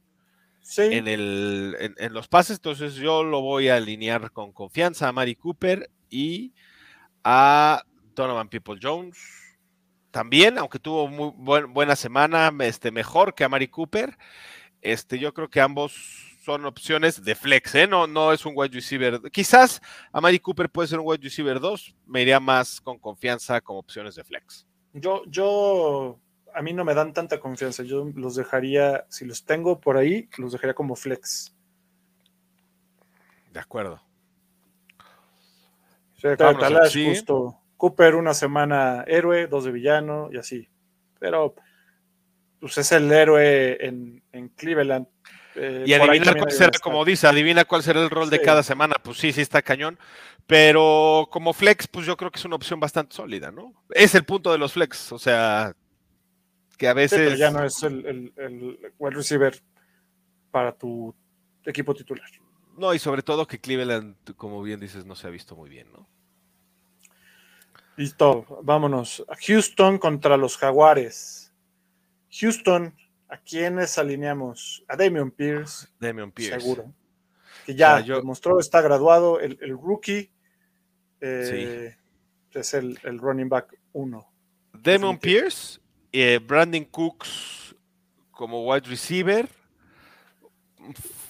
sí, 0.61 0.81
en, 0.91 1.07
el, 1.07 1.77
en, 1.79 1.95
en 1.97 2.11
los 2.13 2.27
pases, 2.27 2.57
entonces 2.57 2.95
yo 2.95 3.23
lo 3.23 3.39
voy 3.39 3.69
a 3.69 3.77
alinear 3.77 4.29
con 4.31 4.51
confianza 4.51 5.07
a 5.07 5.13
Mari 5.13 5.35
Cooper 5.35 5.89
y 6.09 6.51
a 7.23 7.83
Donovan 8.15 8.49
People 8.49 8.77
Jones 8.81 9.17
también, 10.11 10.57
aunque 10.57 10.79
tuvo 10.79 11.07
muy 11.07 11.31
buen- 11.37 11.73
buena 11.73 11.95
semana, 11.95 12.51
este, 12.59 12.91
mejor 12.91 13.33
que 13.33 13.43
a 13.45 13.49
Mari 13.49 13.67
Cooper. 13.69 14.17
Este, 14.81 15.17
yo 15.19 15.33
creo 15.33 15.49
que 15.49 15.61
ambos 15.61 15.93
son 16.43 16.65
opciones 16.65 17.23
de 17.23 17.35
flex, 17.35 17.75
¿eh? 17.75 17.87
No, 17.87 18.07
no 18.07 18.33
es 18.33 18.45
un 18.45 18.53
wide 18.55 18.73
receiver. 18.73 19.21
Quizás 19.31 19.79
a 20.11 20.19
Mari 20.19 20.39
Cooper 20.39 20.69
puede 20.69 20.87
ser 20.89 20.99
un 20.99 21.05
wide 21.07 21.23
receiver 21.23 21.59
2, 21.59 21.95
me 22.07 22.21
iría 22.23 22.39
más 22.39 22.81
con 22.81 22.97
confianza 22.99 23.61
como 23.61 23.79
opciones 23.79 24.15
de 24.15 24.23
flex. 24.23 24.65
yo, 24.93 25.21
yo, 25.27 26.19
a 26.53 26.61
mí 26.61 26.73
no 26.73 26.83
me 26.83 26.93
dan 26.93 27.13
tanta 27.13 27.39
confianza. 27.39 27.83
Yo 27.83 28.03
los 28.15 28.35
dejaría, 28.35 29.05
si 29.07 29.23
los 29.23 29.45
tengo 29.45 29.79
por 29.79 29.95
ahí, 29.97 30.27
los 30.37 30.51
dejaría 30.51 30.73
como 30.73 30.95
flex. 30.97 31.55
De 33.53 33.59
acuerdo. 33.59 34.01
O 36.17 36.19
sea, 36.19 36.35
Vámonos 36.35 36.91
sigue. 36.91 37.09
justo. 37.09 37.60
Cooper 37.81 38.13
una 38.13 38.35
semana 38.35 39.03
héroe, 39.07 39.47
dos 39.47 39.65
de 39.65 39.71
villano 39.71 40.29
y 40.31 40.37
así. 40.37 40.69
Pero 41.19 41.55
pues 42.59 42.77
es 42.77 42.91
el 42.91 43.11
héroe 43.11 43.83
en, 43.83 44.21
en 44.31 44.49
Cleveland. 44.49 45.07
Eh, 45.55 45.85
Y 45.87 45.93
adivinar 45.93 46.37
cuál 46.37 46.51
será, 46.51 46.69
como 46.79 47.03
dice, 47.03 47.25
adivina 47.25 47.65
cuál 47.65 47.81
será 47.81 48.03
el 48.03 48.11
rol 48.11 48.29
de 48.29 48.39
cada 48.39 48.61
semana. 48.61 48.97
Pues 49.01 49.17
sí, 49.17 49.31
sí 49.33 49.41
está 49.41 49.63
cañón. 49.63 49.97
Pero 50.45 51.27
como 51.31 51.53
flex, 51.53 51.87
pues 51.87 52.05
yo 52.05 52.15
creo 52.15 52.29
que 52.29 52.37
es 52.37 52.45
una 52.45 52.55
opción 52.55 52.79
bastante 52.79 53.15
sólida, 53.15 53.49
¿no? 53.51 53.73
Es 53.89 54.13
el 54.13 54.25
punto 54.25 54.51
de 54.51 54.59
los 54.59 54.73
flex. 54.73 55.11
O 55.11 55.17
sea, 55.17 55.73
que 56.77 56.87
a 56.87 56.91
Sí, 56.91 56.95
veces. 56.97 57.19
pero 57.19 57.35
ya 57.35 57.49
no 57.49 57.63
es 57.65 57.81
el, 57.81 58.05
el, 58.05 58.33
el 58.37 58.79
wide 58.99 59.15
receiver 59.15 59.59
para 60.51 60.71
tu 60.71 61.15
equipo 61.65 61.95
titular. 61.95 62.29
No, 62.77 62.93
y 62.93 62.99
sobre 62.99 63.23
todo 63.23 63.47
que 63.47 63.59
Cleveland, 63.59 64.17
como 64.35 64.61
bien 64.61 64.79
dices, 64.79 65.03
no 65.03 65.15
se 65.15 65.25
ha 65.25 65.31
visto 65.31 65.55
muy 65.55 65.67
bien, 65.71 65.91
¿no? 65.91 66.07
Listo, 67.97 68.59
vámonos. 68.63 69.25
Houston 69.47 69.97
contra 69.97 70.37
los 70.37 70.57
Jaguares. 70.57 71.53
Houston, 72.39 72.95
¿a 73.27 73.37
quiénes 73.37 73.97
alineamos? 73.97 74.83
A 74.87 74.95
Damian 74.95 75.31
Pierce. 75.31 75.87
Damian 75.99 76.31
Pierce. 76.31 76.59
Seguro. 76.59 76.93
Que 77.65 77.75
ya 77.75 78.01
demostró, 78.01 78.59
está 78.59 78.81
graduado, 78.81 79.39
el, 79.39 79.57
rookie. 79.77 80.31
Eh, 81.19 81.95
es 82.53 82.73
el, 82.73 82.97
running 83.19 83.49
back 83.49 83.77
1. 83.93 84.27
Damon 84.73 85.17
Pierce, 85.19 85.79
eh, 86.11 86.39
Brandon 86.39 86.85
Cooks 86.85 87.75
como 88.31 88.65
wide 88.65 88.87
receiver 88.87 89.47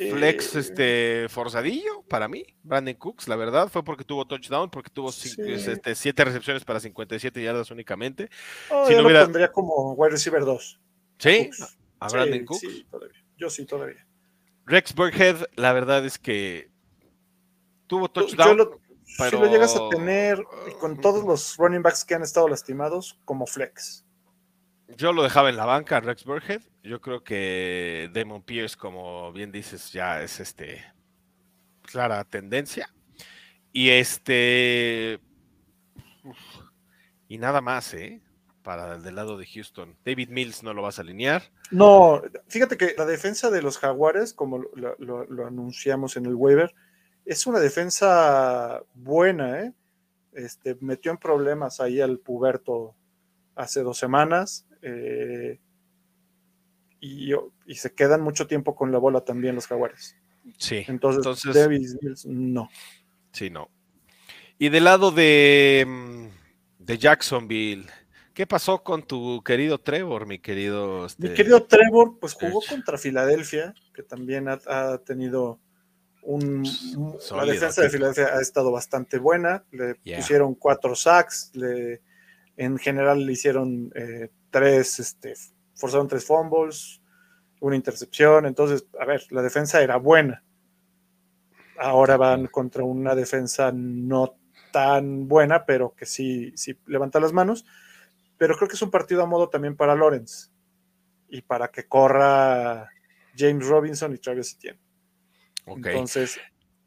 flex 0.10 0.56
eh, 0.56 0.60
este 0.60 1.30
forzadillo 1.30 2.04
para 2.08 2.28
mí, 2.28 2.46
Brandon 2.64 2.96
Cooks, 2.96 3.28
la 3.28 3.36
verdad, 3.36 3.70
fue 3.70 3.84
porque 3.84 4.04
tuvo 4.04 4.26
touchdown, 4.26 4.70
porque 4.70 4.90
tuvo 4.90 5.10
este, 5.10 5.96
siete 5.96 6.26
recepciones 6.26 6.64
para 6.64 6.80
57 6.80 7.42
yardas 7.42 7.72
únicamente. 7.72 8.30
Oh, 8.70 8.88
si 8.88 8.94
yo 8.94 9.02
lo 9.02 9.24
pondría 9.24 9.52
como 9.52 9.94
wide 9.94 10.12
receiver 10.12 10.44
2. 10.44 10.80
¿Sí? 11.20 11.50
¿A 12.00 12.08
Brandon 12.08 12.46
Cooks? 12.46 12.62
Sí, 12.62 12.86
todavía. 12.90 13.24
Yo 13.38 13.50
sí, 13.50 13.66
todavía. 13.66 14.06
Rex 14.66 14.94
Burkhead, 14.94 15.48
la 15.56 15.74
verdad 15.74 16.06
es 16.06 16.18
que 16.18 16.70
tuvo 17.88 18.10
touchdown. 18.10 18.58
pero... 19.18 19.30
Si 19.30 19.46
lo 19.46 19.52
llegas 19.52 19.76
a 19.76 19.90
tener 19.90 20.44
con 20.80 21.00
todos 21.00 21.24
los 21.24 21.58
running 21.58 21.82
backs 21.82 22.06
que 22.06 22.16
han 22.16 22.24
estado 22.24 22.48
lastimados, 22.48 23.20
como 23.26 23.46
flex. 23.46 24.06
Yo 24.98 25.14
lo 25.14 25.24
dejaba 25.24 25.50
en 25.50 25.58
la 25.58 25.66
banca, 25.66 26.00
Rex 26.00 26.26
Burkhead. 26.26 26.62
Yo 26.84 27.02
creo 27.02 27.24
que 27.24 28.10
Damon 28.14 28.44
Pierce, 28.44 28.76
como 28.76 29.32
bien 29.32 29.52
dices, 29.52 29.92
ya 29.92 30.22
es 30.22 30.40
este 30.40 30.84
clara 31.82 32.24
tendencia. 32.24 32.90
Y 33.74 33.90
este. 33.90 35.20
y 37.28 37.38
nada 37.38 37.62
más, 37.62 37.94
¿eh? 37.94 38.22
Para 38.64 38.96
el 38.96 39.04
del 39.04 39.16
lado 39.16 39.38
de 39.38 39.46
Houston. 39.46 39.98
David 40.06 40.30
Mills 40.30 40.64
no 40.64 40.74
lo 40.74 40.82
vas 40.82 41.00
a 41.00 41.02
alinear. 41.02 41.44
No, 41.72 42.22
fíjate 42.48 42.78
que 42.78 42.94
la 42.98 43.06
defensa 43.06 43.50
de 43.50 43.62
los 43.62 43.78
Jaguares, 43.78 44.34
como 44.34 44.60
lo, 44.76 45.48
anunciamos 45.48 46.18
en 46.18 46.26
el 46.26 46.36
waiver, 46.36 46.74
es 47.26 47.48
una 47.48 47.60
defensa 47.60 48.84
buena, 48.94 49.62
¿eh? 49.62 49.74
Este, 50.34 50.78
metió 50.80 51.12
en 51.12 51.18
problemas 51.18 51.80
ahí 51.80 52.02
al 52.02 52.20
puberto 52.20 52.96
hace 53.56 53.84
dos 53.84 53.98
semanas. 53.98 54.66
Eh, 54.82 55.60
y, 57.02 57.34
se 57.76 57.94
quedan 57.94 58.22
mucho 58.22 58.48
tiempo 58.48 58.76
con 58.76 58.92
la 58.92 59.00
bola 59.00 59.22
también 59.22 59.56
los 59.56 59.68
jaguares. 59.68 60.16
Sí. 60.58 60.86
Entonces, 60.88 61.54
Davis 61.54 61.98
no. 62.26 62.70
Sí, 63.32 63.50
no. 63.50 63.70
Y 64.60 64.70
del 64.70 64.84
lado 64.84 65.12
de, 65.12 65.84
mm, 65.88 66.28
de 66.78 66.98
Jacksonville, 67.00 67.88
¿qué 68.34 68.46
pasó 68.46 68.84
con 68.84 69.04
tu 69.04 69.42
querido 69.44 69.80
Trevor, 69.80 70.28
mi 70.28 70.38
querido? 70.38 71.00
Mi 71.00 71.06
este, 71.08 71.34
querido 71.34 71.64
Trevor, 71.64 72.20
pues 72.20 72.34
jugó 72.34 72.62
contra 72.70 72.98
Filadelfia, 73.00 73.74
que 73.94 74.04
también 74.04 74.48
ha, 74.48 74.98
tenido 75.00 75.60
un, 76.22 76.64
la 77.32 77.46
defensa 77.46 77.82
de 77.82 77.90
Filadelfia 77.90 78.36
ha 78.36 78.42
estado 78.42 78.72
bastante 78.72 79.18
buena. 79.18 79.64
Le 79.72 79.96
pusieron 79.96 80.54
cuatro 80.54 80.96
sacks, 80.96 81.50
le, 81.56 82.02
en 82.58 82.78
general 82.78 83.26
le 83.26 83.34
hicieron 83.34 83.92
eh, 83.96 84.30
tres, 84.50 85.00
este, 85.00 85.34
forzaron 85.76 86.08
tres 86.08 86.26
fumbles, 86.26 87.02
una 87.60 87.76
intercepción. 87.76 88.46
Entonces, 88.46 88.86
a 89.00 89.06
ver, 89.06 89.24
la 89.32 89.42
defensa 89.42 89.82
era 89.82 89.98
buena. 89.98 90.44
Ahora 91.80 92.18
van 92.18 92.48
contra 92.48 92.84
una 92.84 93.16
defensa 93.16 93.72
no 93.74 94.36
tan 94.72 95.28
buena, 95.28 95.66
pero 95.66 95.94
que 95.96 96.06
sí, 96.06 96.52
sí 96.56 96.78
levanta 96.86 97.20
las 97.20 97.34
manos. 97.34 97.66
Pero 98.38 98.56
creo 98.56 98.68
que 98.68 98.76
es 98.76 98.82
un 98.82 98.92
partido 98.92 99.24
a 99.24 99.28
modo 99.28 99.50
también 99.50 99.76
para 99.76 99.96
Lawrence 99.96 100.50
y 101.30 101.42
para 101.42 101.70
que 101.70 101.88
corra 101.88 102.90
James 103.38 103.68
Robinson 103.68 104.14
y 104.14 104.18
Travis 104.18 104.54
Etienne. 104.54 104.80
Entonces, 105.66 106.40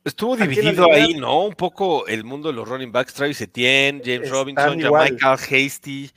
Estuvo 0.05 0.37
dividido 0.37 0.93
ahí, 0.93 1.15
¿no? 1.15 1.47
Un 1.47 1.55
poco 1.55 2.07
el 2.07 2.25
mundo 2.25 2.49
de 2.49 2.55
los 2.55 2.69
running 2.69 2.93
backs, 2.93 3.15
Travis 3.15 3.41
Etienne, 3.41 4.03
James 4.05 4.31
Robinson, 4.31 4.77
Michael 4.77 5.39
Hasty. 5.39 6.11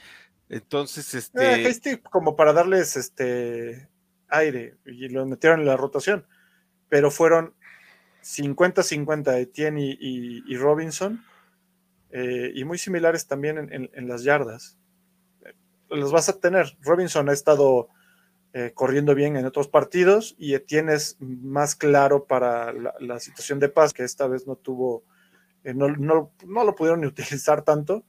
Entonces, 0.49 1.13
este. 1.13 1.67
este. 1.67 2.01
como 2.01 2.35
para 2.35 2.51
darles 2.51 2.97
este 2.97 3.89
aire 4.27 4.75
y 4.85 5.07
lo 5.07 5.25
metieron 5.25 5.61
en 5.61 5.67
la 5.67 5.77
rotación, 5.77 6.25
pero 6.89 7.11
fueron 7.11 7.53
50-50 8.23 9.39
Etienne 9.39 9.97
y, 9.99 10.57
Robinson 10.57 11.23
eh, 12.11 12.51
y 12.53 12.65
muy 12.65 12.77
similares 12.77 13.27
también 13.27 13.57
en, 13.71 14.07
las 14.07 14.23
yardas. 14.23 14.77
Los 15.89 16.11
vas 16.11 16.27
a 16.27 16.39
tener. 16.39 16.77
Robinson 16.81 17.29
ha 17.29 17.33
estado 17.33 17.87
eh, 18.57 18.71
corriendo 18.73 19.13
bien 19.13 19.37
en 19.37 19.45
otros 19.45 19.67
partidos 19.67 20.35
y 20.39 20.55
Etienne 20.55 20.93
es 20.93 21.15
más 21.19 21.75
claro 21.75 22.25
para 22.25 22.73
la, 22.73 23.19
situación 23.19 23.59
de 23.59 23.69
paz, 23.69 23.93
que 23.93 24.03
esta 24.03 24.25
vez 24.25 24.47
no 24.47 24.55
tuvo, 24.55 25.03
eh, 25.63 25.75
no, 25.75 25.89
no, 25.89 26.31
lo 26.63 26.73
pudieron 26.73 27.01
ni 27.01 27.05
utilizar 27.07 27.63
tanto. 27.63 28.03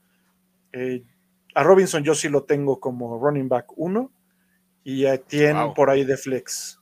A 1.53 1.61
Robinson 1.63 2.03
yo 2.03 2.15
sí 2.15 2.29
lo 2.29 2.45
tengo 2.45 2.79
como 2.79 3.19
running 3.19 3.47
back 3.47 3.67
1 3.75 4.11
y 4.83 5.05
a 5.05 5.21
por 5.75 5.91
ahí 5.91 6.03
de 6.03 6.17
flex. 6.17 6.79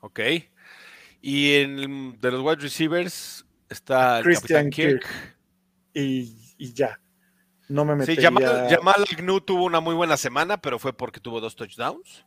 Ok. 0.00 0.18
Y 1.20 1.54
en 1.54 2.18
de 2.20 2.32
los 2.32 2.42
wide 2.42 2.56
receivers 2.56 3.46
está 3.68 4.22
Christian 4.24 4.70
Kirk. 4.70 5.06
Y, 5.94 6.34
ya. 6.72 7.00
No 7.68 7.84
me 7.84 7.94
metería... 7.94 8.16
Sí, 8.16 8.22
Jamal, 8.24 8.68
Jamal 8.68 9.04
Agnew 9.12 9.40
tuvo 9.40 9.66
una 9.66 9.78
muy 9.78 9.94
buena 9.94 10.16
semana, 10.16 10.60
pero 10.60 10.80
fue 10.80 10.92
porque 10.92 11.20
tuvo 11.20 11.40
dos 11.40 11.54
touchdowns. 11.54 12.26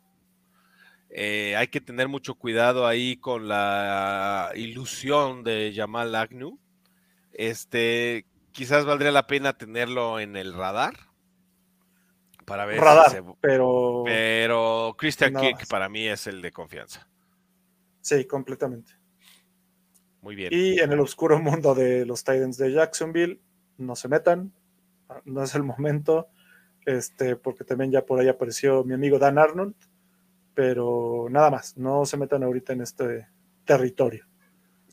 Eh, 1.14 1.56
hay 1.58 1.68
que 1.68 1.82
tener 1.82 2.08
mucho 2.08 2.36
cuidado 2.36 2.88
ahí 2.88 3.18
con 3.18 3.48
la 3.48 4.52
ilusión 4.56 5.44
de 5.44 5.74
Jamal 5.76 6.16
Agnew. 6.16 6.58
Este, 7.34 8.26
quizás 8.52 8.86
valdría 8.86 9.12
la 9.12 9.28
pena 9.28 9.58
tenerlo 9.58 10.20
en 10.20 10.38
el 10.38 10.54
radar 10.54 10.94
para 12.46 12.66
ver 12.66 12.80
Radar, 12.80 13.24
pero 13.40 14.04
pero 14.06 14.96
Christian 14.98 15.36
Kirk 15.36 15.68
para 15.70 15.90
mí 15.90 16.08
es 16.08 16.28
el 16.28 16.42
de 16.42 16.52
confianza. 16.52 17.08
Sí, 18.02 18.26
completamente. 18.26 18.94
Muy 20.22 20.36
bien. 20.36 20.50
Y 20.54 20.80
en 20.80 20.92
el 20.92 21.00
oscuro 21.00 21.40
mundo 21.40 21.76
de 21.76 22.06
los 22.06 22.24
Titans 22.24 22.58
de 22.58 22.72
Jacksonville, 22.72 23.40
no 23.78 23.96
se 23.96 24.08
metan, 24.08 24.54
no 25.26 25.44
es 25.44 25.56
el 25.56 25.64
momento, 25.64 26.30
este, 26.86 27.36
porque 27.36 27.64
también 27.64 27.92
ya 27.92 28.06
por 28.06 28.20
ahí 28.20 28.28
apareció 28.28 28.84
mi 28.84 28.94
amigo 28.94 29.20
Dan 29.20 29.38
Arnold, 29.38 29.76
pero 30.54 31.28
nada 31.30 31.50
más, 31.50 31.78
no 31.78 32.06
se 32.06 32.18
metan 32.18 32.44
ahorita 32.44 32.74
en 32.74 32.82
este 32.82 33.28
territorio. 33.66 34.26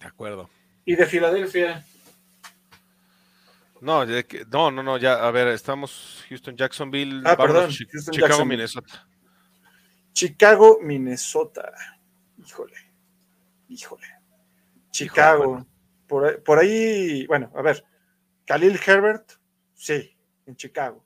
De 0.01 0.07
acuerdo. 0.07 0.49
Y 0.85 0.95
de 0.97 1.07
Filadelfia, 1.07 1.85
no, 3.81 4.05
no, 4.05 4.71
no, 4.71 4.83
no, 4.83 4.97
ya, 4.97 5.27
a 5.27 5.31
ver, 5.31 5.49
estamos 5.49 6.25
Houston, 6.29 6.57
Jacksonville, 6.57 7.23
ah, 7.25 7.37
perdón, 7.37 7.71
Chicago, 7.71 8.45
Minnesota. 8.45 9.09
Chicago, 10.13 10.79
Minnesota. 10.83 11.73
Híjole, 12.45 12.77
híjole. 13.69 14.07
Chicago. 14.91 15.65
por, 16.09 16.59
ahí, 16.59 17.25
bueno, 17.27 17.53
a 17.55 17.63
ver, 17.63 17.85
Khalil 18.47 18.81
Herbert, 18.85 19.33
sí, 19.75 20.17
en 20.47 20.57
Chicago. 20.57 21.05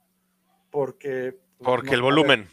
Porque. 0.71 1.39
Porque 1.59 1.95
el 1.95 2.03
volumen. 2.03 2.49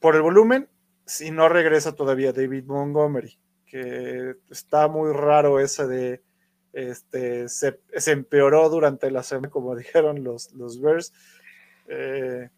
por 0.00 0.16
el 0.16 0.22
volumen, 0.22 0.68
si 1.06 1.30
no 1.30 1.48
regresa 1.48 1.94
todavía 1.94 2.32
David 2.32 2.64
Montgomery, 2.64 3.38
que 3.64 4.34
está 4.50 4.88
muy 4.88 5.12
raro 5.12 5.60
ese 5.60 5.86
de 5.86 6.22
este, 6.72 7.48
se, 7.48 7.80
empeoró 8.06 8.68
durante 8.68 9.10
la 9.10 9.22
semana, 9.22 9.48
como 9.48 9.74
dijeron 9.76 10.22
los, 10.22 10.52
los 10.52 10.80
Bears. 10.80 11.12
Eh, 11.88 12.50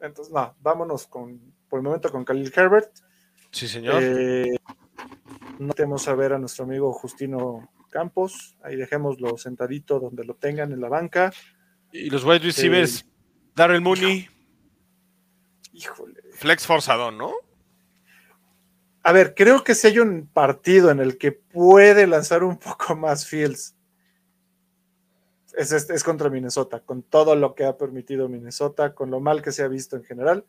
entonces, 0.00 0.32
no, 0.32 0.54
vámonos 0.60 1.06
con, 1.06 1.40
por 1.68 1.78
el 1.78 1.84
momento 1.84 2.10
con 2.10 2.24
Khalil 2.24 2.52
Herbert. 2.54 2.90
Sí, 3.50 3.66
señor. 3.66 4.02
Eh, 4.02 4.56
no 5.58 5.72
tenemos 5.72 6.06
a 6.08 6.14
ver 6.14 6.34
a 6.34 6.38
nuestro 6.38 6.64
amigo 6.64 6.92
Justino 6.92 7.70
Campos. 7.90 8.56
Ahí 8.62 8.76
dejémoslo 8.76 9.36
sentadito 9.38 9.98
donde 9.98 10.24
lo 10.24 10.34
tengan 10.34 10.72
en 10.72 10.80
la 10.80 10.88
banca. 10.88 11.32
Y 11.92 12.10
los 12.10 12.24
wide 12.24 12.40
receivers, 12.40 13.00
eh, 13.00 13.04
Darrell 13.54 13.80
Mooney. 13.80 14.28
Híjole. 15.72 16.20
Flex 16.34 16.66
forzado, 16.66 17.10
¿no? 17.10 17.32
A 19.02 19.12
ver, 19.12 19.34
creo 19.34 19.64
que 19.64 19.74
si 19.74 19.86
hay 19.86 19.98
un 19.98 20.26
partido 20.26 20.90
en 20.90 21.00
el 21.00 21.16
que 21.16 21.32
puede 21.32 22.06
lanzar 22.06 22.44
un 22.44 22.56
poco 22.58 22.96
más 22.96 23.26
Fields, 23.26 23.74
es, 25.56 26.04
contra 26.04 26.30
Minnesota, 26.30 26.80
con 26.80 27.02
todo 27.02 27.34
lo 27.34 27.54
que 27.54 27.64
ha 27.64 27.76
permitido 27.76 28.28
Minnesota, 28.28 28.94
con 28.94 29.10
lo 29.10 29.20
mal 29.20 29.42
que 29.42 29.52
se 29.52 29.62
ha 29.62 29.68
visto 29.68 29.96
en 29.96 30.04
general. 30.04 30.44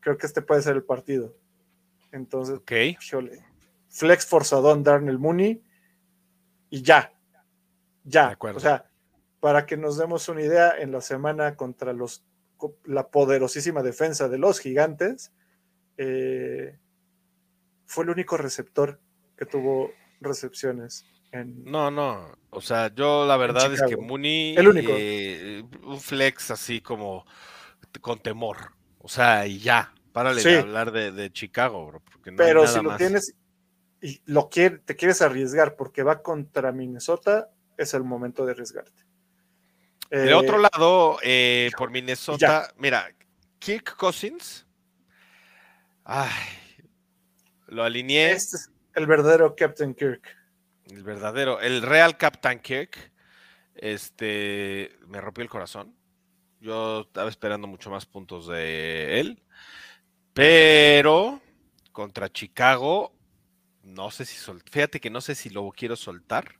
Creo 0.00 0.16
que 0.16 0.26
este 0.26 0.42
puede 0.42 0.62
ser 0.62 0.76
el 0.76 0.84
partido. 0.84 1.34
Entonces, 2.12 2.58
okay. 2.58 2.96
flex 3.88 4.26
forzadón 4.26 4.82
Darnell 4.82 5.18
Mooney 5.18 5.62
y 6.70 6.82
ya. 6.82 7.12
Ya. 8.04 8.36
O 8.40 8.60
sea, 8.60 8.90
para 9.40 9.66
que 9.66 9.76
nos 9.76 9.98
demos 9.98 10.28
una 10.28 10.42
idea, 10.42 10.72
en 10.78 10.92
la 10.92 11.00
semana 11.00 11.56
contra 11.56 11.92
los, 11.92 12.24
la 12.84 13.08
poderosísima 13.08 13.82
defensa 13.82 14.28
de 14.28 14.38
los 14.38 14.60
gigantes, 14.60 15.32
eh, 15.96 16.78
fue 17.90 18.04
el 18.04 18.10
único 18.10 18.36
receptor 18.36 19.00
que 19.36 19.46
tuvo 19.46 19.92
recepciones. 20.20 21.04
En, 21.32 21.64
no, 21.64 21.90
no. 21.90 22.38
O 22.50 22.60
sea, 22.60 22.94
yo 22.94 23.26
la 23.26 23.36
verdad 23.36 23.72
es 23.74 23.82
que 23.82 23.96
Mooney. 23.96 24.54
El 24.56 24.68
único. 24.68 24.92
Eh, 24.94 25.64
un 25.82 26.00
flex 26.00 26.52
así 26.52 26.80
como 26.80 27.26
con 28.00 28.20
temor. 28.20 28.74
O 28.98 29.08
sea, 29.08 29.44
y 29.44 29.58
ya. 29.58 29.92
Párale 30.12 30.40
de 30.40 30.58
hablar 30.58 30.92
de, 30.92 31.32
Chicago, 31.32 31.86
bro. 31.86 32.00
Porque 32.00 32.30
no 32.30 32.36
Pero 32.36 32.66
si 32.66 32.80
lo 32.80 32.96
tienes 32.96 33.34
y 34.00 34.22
lo 34.24 34.48
quiere, 34.48 34.78
te 34.78 34.94
quieres 34.94 35.20
arriesgar 35.20 35.74
porque 35.74 36.04
va 36.04 36.22
contra 36.22 36.72
Minnesota, 36.72 37.50
es 37.76 37.92
el 37.94 38.04
momento 38.04 38.46
de 38.46 38.52
arriesgarte. 38.52 39.04
De 40.10 40.34
otro 40.34 40.58
eh, 40.58 40.68
lado, 40.72 41.18
eh, 41.22 41.70
por 41.76 41.90
Minnesota, 41.90 42.72
mira, 42.76 43.08
Kirk 43.58 43.96
Cousins. 43.96 44.66
Ay, 46.04 46.28
lo 47.70 47.84
alineé. 47.84 48.32
Este 48.32 48.56
es 48.56 48.70
el 48.94 49.06
verdadero 49.06 49.54
Captain 49.56 49.94
Kirk. 49.94 50.36
El 50.90 51.02
verdadero, 51.02 51.60
el 51.60 51.82
real 51.82 52.18
Captain 52.18 52.58
Kirk. 52.58 53.12
Este 53.74 54.96
me 55.06 55.20
rompió 55.20 55.42
el 55.42 55.48
corazón. 55.48 55.94
Yo 56.60 57.02
estaba 57.02 57.30
esperando 57.30 57.66
mucho 57.66 57.90
más 57.90 58.04
puntos 58.04 58.48
de 58.48 59.20
él. 59.20 59.42
Pero 60.34 61.40
contra 61.92 62.30
Chicago, 62.30 63.12
no 63.82 64.10
sé 64.10 64.24
si 64.24 64.36
sol... 64.36 64.62
fíjate 64.70 65.00
que 65.00 65.10
no 65.10 65.20
sé 65.20 65.34
si 65.34 65.50
lo 65.50 65.68
quiero 65.70 65.96
soltar 65.96 66.56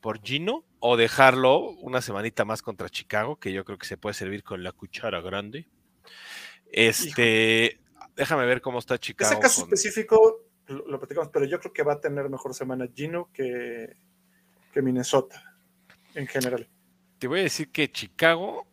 por 0.00 0.20
Gino 0.22 0.64
o 0.78 0.96
dejarlo 0.96 1.58
una 1.58 2.00
semanita 2.00 2.44
más 2.44 2.62
contra 2.62 2.88
Chicago, 2.88 3.36
que 3.36 3.52
yo 3.52 3.64
creo 3.64 3.78
que 3.78 3.86
se 3.86 3.96
puede 3.96 4.14
servir 4.14 4.42
con 4.42 4.62
la 4.62 4.72
cuchara 4.72 5.20
grande. 5.20 5.68
Este, 6.72 7.80
déjame 8.16 8.46
ver 8.46 8.60
cómo 8.60 8.78
está 8.78 8.98
Chicago. 8.98 9.32
Ese 9.32 9.40
caso 9.40 9.62
específico 9.62 10.39
lo, 10.70 10.98
platicamos, 10.98 11.30
pero 11.32 11.44
yo 11.44 11.58
creo 11.60 11.72
que 11.72 11.82
va 11.82 11.94
a 11.94 12.00
tener 12.00 12.28
mejor 12.28 12.54
semana 12.54 12.88
Gino 12.94 13.30
que, 13.32 13.96
que 14.72 14.82
Minnesota 14.82 15.56
en 16.14 16.26
general. 16.26 16.68
Te 17.18 17.28
voy 17.28 17.40
a 17.40 17.42
decir 17.44 17.70
que 17.70 17.90
Chicago, 17.90 18.66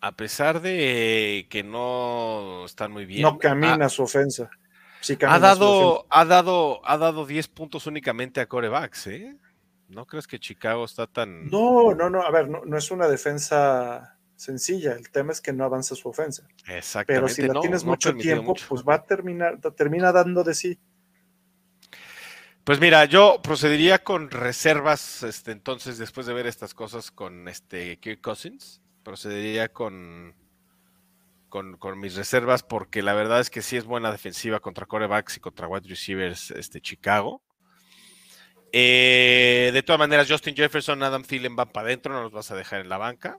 a 0.00 0.12
pesar 0.12 0.60
de 0.60 1.46
que 1.50 1.62
no 1.62 2.64
están 2.64 2.92
muy 2.92 3.04
bien, 3.04 3.22
no 3.22 3.38
camina 3.38 3.88
su 3.88 4.02
ofensa. 4.02 4.50
ha 5.26 5.38
dado, 5.38 6.06
ha 6.08 6.24
dado, 6.24 6.80
ha 6.84 6.96
dado 6.96 7.26
10 7.26 7.48
puntos 7.48 7.86
únicamente 7.86 8.40
a 8.40 8.46
corebacks, 8.46 9.08
¿eh? 9.08 9.36
¿No 9.92 10.06
crees 10.06 10.26
que 10.26 10.38
Chicago 10.38 10.84
está 10.86 11.06
tan.? 11.06 11.48
No, 11.50 11.94
no, 11.94 12.08
no. 12.08 12.22
A 12.22 12.30
ver, 12.30 12.48
no, 12.48 12.78
es 12.78 12.90
una 12.90 13.08
defensa 13.08 14.18
sencilla. 14.36 14.92
El 14.92 15.10
tema 15.10 15.32
es 15.32 15.42
que 15.42 15.52
no 15.52 15.64
avanza 15.64 15.94
su 15.94 16.08
ofensa. 16.08 16.48
Exactamente. 16.66 17.04
Pero 17.06 17.28
si 17.28 17.42
la 17.42 17.60
tienes 17.60 17.84
mucho 17.84 18.14
tiempo, 18.14 18.54
pues 18.68 18.82
va 18.82 18.94
a 18.94 19.04
terminar, 19.04 19.60
termina 19.76 20.10
dando 20.10 20.42
de 20.42 20.54
sí. 20.54 20.78
Pues 22.64 22.78
mira, 22.78 23.04
yo 23.06 23.40
procedería 23.42 24.04
con 24.04 24.30
reservas, 24.30 25.24
este, 25.24 25.50
entonces, 25.50 25.98
después 25.98 26.26
de 26.26 26.32
ver 26.32 26.46
estas 26.46 26.74
cosas 26.74 27.10
con 27.10 27.48
este 27.48 27.98
Kirk 27.98 28.20
Cousins, 28.20 28.80
procedería 29.02 29.68
con, 29.68 30.36
con, 31.48 31.98
mis 31.98 32.14
reservas, 32.14 32.62
porque 32.62 33.02
la 33.02 33.14
verdad 33.14 33.40
es 33.40 33.50
que 33.50 33.62
sí 33.62 33.76
es 33.76 33.84
buena 33.84 34.12
defensiva 34.12 34.60
contra 34.60 34.86
corebacks 34.86 35.38
y 35.38 35.40
contra 35.40 35.66
wide 35.66 35.88
receivers 35.88 36.52
este, 36.52 36.80
Chicago. 36.80 37.42
Eh, 38.70 39.70
de 39.74 39.82
todas 39.82 39.98
maneras, 39.98 40.30
Justin 40.30 40.54
Jefferson, 40.54 41.02
Adam 41.02 41.24
Thielen 41.24 41.56
van 41.56 41.70
para 41.70 41.88
adentro, 41.88 42.14
no 42.14 42.22
los 42.22 42.32
vas 42.32 42.52
a 42.52 42.56
dejar 42.56 42.80
en 42.80 42.88
la 42.88 42.96
banca. 42.96 43.38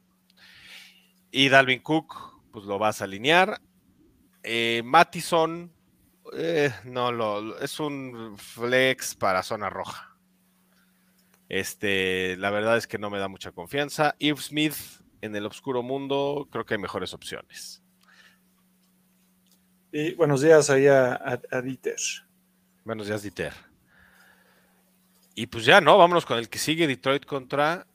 Y 1.32 1.48
Dalvin 1.48 1.80
Cook, 1.80 2.42
pues 2.52 2.66
lo 2.66 2.78
vas 2.78 3.00
a 3.00 3.06
alinear. 3.06 3.62
Eh, 4.44 4.82
Mattison, 4.84 5.72
eh, 6.36 6.74
no, 6.86 7.12
lo, 7.12 7.60
es 7.60 7.80
un 7.80 8.38
flex 8.38 9.16
para 9.16 9.44
zona 9.44 9.70
roja. 9.70 10.18
Este, 11.50 12.36
la 12.38 12.50
verdad 12.50 12.78
es 12.78 12.88
que 12.88 12.98
no 12.98 13.10
me 13.10 13.20
da 13.20 13.28
mucha 13.28 13.52
confianza. 13.52 14.16
Irv 14.20 14.42
Smith 14.42 14.76
en 15.22 15.36
el 15.36 15.46
oscuro 15.46 15.84
mundo, 15.84 16.48
creo 16.52 16.66
que 16.66 16.74
hay 16.74 16.80
mejores 16.80 17.14
opciones. 17.14 17.82
Y 19.92 20.16
buenos 20.16 20.42
días 20.42 20.70
ahí 20.70 20.88
a, 20.88 21.40
a 21.52 21.62
Dieter. 21.62 22.00
Buenos 22.84 23.08
días, 23.08 23.22
Dieter. 23.22 23.54
Y 25.36 25.48
pues 25.48 25.66
ya, 25.66 25.82
¿no? 25.82 25.98
Vámonos 25.98 26.26
con 26.26 26.38
el 26.38 26.50
que 26.50 26.60
sigue 26.60 26.88
Detroit 26.88 27.26
contra 27.26 27.88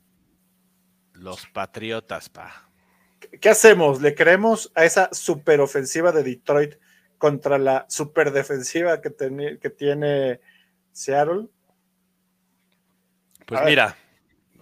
los 1.13 1.47
Patriotas, 1.47 2.29
pa. 2.29 2.71
¿Qué 3.41 3.49
hacemos? 3.49 4.01
¿Le 4.01 4.15
creemos 4.15 4.73
a 4.75 4.85
esa 4.85 5.11
superofensiva 5.13 6.13
de 6.13 6.23
Detroit 6.23 6.77
contra 7.19 7.59
la 7.59 7.85
superdefensiva 7.89 9.01
que, 9.01 9.59
que 9.61 9.71
tiene 9.71 10.41
Seattle? 10.93 11.49
Pues 13.47 13.61
mira, 13.65 13.97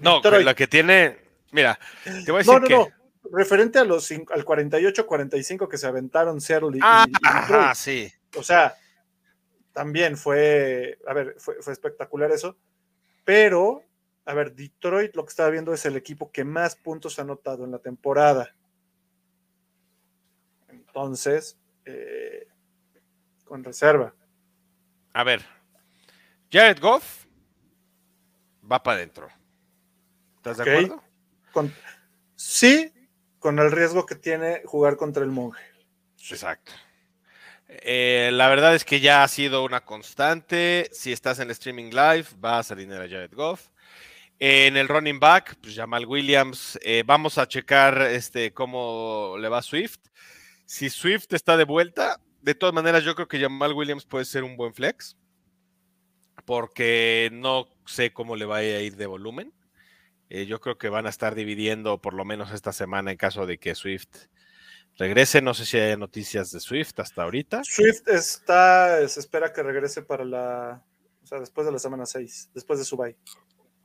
no, 0.00 0.20
la 0.22 0.54
que 0.54 0.66
tiene, 0.66 1.18
mira, 1.52 1.78
te 2.04 2.30
voy 2.30 2.36
a 2.36 2.38
decir 2.38 2.54
no, 2.54 2.61
no, 2.61 2.68
No. 2.68 2.88
Referente 3.32 3.80
a 3.80 3.84
los 3.84 4.09
al 4.12 4.44
48-45 4.44 5.68
que 5.68 5.78
se 5.78 5.86
aventaron 5.88 6.40
Seattle 6.40 6.76
y, 6.76 6.80
ah, 6.80 7.72
sí. 7.74 8.12
O 8.36 8.42
sea, 8.42 8.76
también 9.72 10.16
fue, 10.16 10.98
a 11.07 11.12
ver, 11.12 11.34
fue, 11.38 11.57
espectacular 11.72 12.30
eso, 12.30 12.57
pero, 13.24 13.82
a 14.24 14.32
ver, 14.32 14.54
Detroit 14.54 15.16
lo 15.16 15.24
que 15.24 15.30
estaba 15.30 15.50
viendo 15.50 15.74
es 15.74 15.84
el 15.84 15.96
equipo 15.96 16.30
que 16.30 16.44
más 16.44 16.76
puntos 16.76 17.18
ha 17.18 17.22
anotado 17.22 17.64
en 17.64 17.72
la 17.72 17.80
temporada. 17.80 18.54
Entonces, 20.68 21.59
eh, 21.84 22.26
con 23.47 23.64
reserva. 23.64 24.14
A 25.14 25.24
ver, 25.24 25.42
Jared 26.53 26.78
Goff 26.78 27.24
va 28.70 28.82
para 28.82 28.99
adentro. 28.99 29.28
¿Estás 30.36 30.59
de 30.59 30.62
acuerdo? 30.62 31.03
sí, 32.34 32.92
con 33.38 33.59
el 33.59 33.72
riesgo 33.72 34.05
que 34.05 34.14
tiene 34.14 34.61
jugar 34.66 34.97
contra 34.97 35.24
el 35.24 35.30
monje. 35.30 35.64
Exacto. 36.30 36.72
Eh, 37.68 38.30
la 38.32 38.49
verdad 38.49 38.74
es 38.74 38.84
que 38.84 39.01
ya 39.01 39.22
ha 39.22 39.28
sido 39.28 39.64
una 39.64 39.84
constante. 39.84 40.88
Si 40.92 41.12
estás 41.12 41.38
en 41.38 41.51
streaming 41.51 41.90
live, 41.90 42.26
va 42.44 42.59
a 42.59 42.62
salir 42.62 42.92
a 42.92 43.09
Jared 43.09 43.32
Goff. 43.32 43.68
en 44.38 44.76
el 44.76 44.88
running 44.88 45.18
back, 45.18 45.57
pues 45.62 45.74
Jamal 45.74 46.05
Williams. 46.05 46.78
Eh, 46.82 47.03
vamos 47.07 47.38
a 47.38 47.49
checar 47.49 48.03
este, 48.03 48.53
cómo 48.53 49.36
le 49.38 49.49
va 49.49 49.62
Swift. 49.62 49.99
Si 50.66 50.90
Swift 50.90 51.32
está 51.32 51.57
de 51.57 51.64
vuelta, 51.64 52.20
de 52.47 52.55
todas 52.55 52.72
maneras, 52.72 53.03
yo 53.03 53.16
creo 53.16 53.26
que 53.26 53.40
Jamal 53.40 53.72
Williams 53.72 54.07
puede 54.07 54.24
ser 54.24 54.44
un 54.44 54.57
buen 54.57 54.72
flex. 54.72 55.16
Porque 56.44 57.28
no 57.32 57.66
sé 57.86 58.12
cómo 58.12 58.36
le 58.36 58.44
va 58.44 58.59
a 58.59 58.62
ir 58.62 58.94
de 58.94 59.07
volumen. 59.07 59.53
Eh, 60.28 60.47
yo 60.47 60.61
creo 60.61 60.78
que 60.78 60.88
van 60.88 61.07
a 61.07 61.11
estar 61.11 61.34
dividiendo 61.34 62.01
por 62.01 62.14
lo 62.14 62.24
menos 62.24 62.53
esta 62.53 62.72
semana 62.72 63.11
en 63.11 63.16
caso 63.16 63.47
de 63.47 63.59
que 63.59 63.74
Swift 63.74 64.28
regrese. 64.97 65.42
No 65.42 65.55
sé 65.55 65.66
si 65.66 65.76
hay 65.76 65.97
noticias 65.97 66.53
de 66.53 66.61
Swift 66.61 67.01
hasta 67.01 67.24
ahorita. 67.24 67.64
Swift 67.64 68.07
está, 68.07 69.07
se 69.09 69.18
espera 69.18 69.53
que 69.53 69.64
regrese 69.64 70.03
para 70.03 70.24
la, 70.24 70.84
o 71.24 71.26
sea, 71.26 71.40
después 71.40 71.66
de 71.66 71.72
la 71.72 71.80
semana 71.80 72.07
6, 72.07 72.51
después 72.55 72.78
de 72.78 72.84
su 72.84 72.97
bye. 72.97 73.16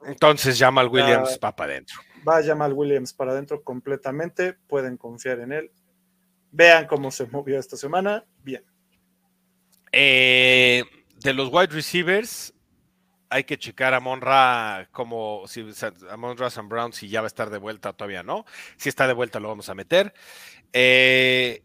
Entonces 0.06 0.60
Jamal 0.60 0.88
Williams 0.88 1.40
va 1.44 1.56
para 1.56 1.74
adentro. 1.74 2.00
Va 2.28 2.44
Jamal 2.44 2.74
Williams 2.74 3.12
para 3.14 3.32
adentro 3.32 3.64
completamente, 3.64 4.54
pueden 4.54 4.98
confiar 4.98 5.40
en 5.40 5.52
él. 5.52 5.72
Vean 6.52 6.86
cómo 6.88 7.12
se 7.12 7.26
movió 7.28 7.58
esta 7.58 7.78
semana, 7.78 8.26
bien. 8.44 8.64
Eh, 9.92 10.84
de 11.18 11.34
los 11.34 11.50
wide 11.52 11.68
receivers, 11.68 12.54
hay 13.30 13.46
que 13.46 13.58
checar 13.58 13.94
a 13.94 14.00
Monra 14.00 14.90
como 14.92 15.48
si 15.48 15.66
a 16.10 16.18
Monra 16.18 16.50
Sam 16.50 16.68
Brown 16.68 16.92
si 16.92 17.08
ya 17.08 17.22
va 17.22 17.28
a 17.28 17.28
estar 17.28 17.50
de 17.50 17.58
vuelta 17.58 17.94
todavía 17.94 18.24
no. 18.24 18.46
Si 18.76 18.90
está 18.90 19.08
de 19.08 19.14
vuelta 19.14 19.40
lo 19.40 19.48
vamos 19.48 19.70
a 19.70 19.76
meter. 19.76 20.14
Eh, 20.74 21.64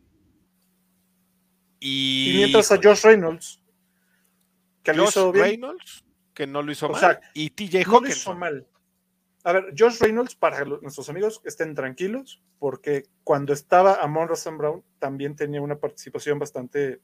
y, 1.80 2.32
mientras 2.36 2.70
a 2.70 2.78
Josh 2.82 3.02
Reynolds, 3.02 3.60
que 4.82 4.92
lo 4.94 5.04
hizo 5.04 5.32
bien. 5.32 5.44
Reynolds, 5.44 6.04
que 6.32 6.46
no 6.46 6.62
lo 6.62 6.70
hizo 6.72 6.88
mal. 6.88 7.20
y 7.34 7.50
TJ 7.50 7.78
Hawkins. 7.78 7.90
No 7.90 8.00
lo 8.00 8.08
hizo 8.08 8.34
mal. 8.34 8.66
A 9.46 9.52
ver, 9.52 9.72
Josh 9.78 10.00
Reynolds, 10.00 10.34
para 10.34 10.64
nuestros 10.64 11.08
amigos, 11.08 11.40
estén 11.44 11.76
tranquilos, 11.76 12.42
porque 12.58 13.04
cuando 13.22 13.52
estaba 13.52 14.02
Amon 14.02 14.34
Sam 14.34 14.58
Brown 14.58 14.84
también 14.98 15.36
tenía 15.36 15.62
una 15.62 15.78
participación 15.78 16.40
bastante 16.40 17.00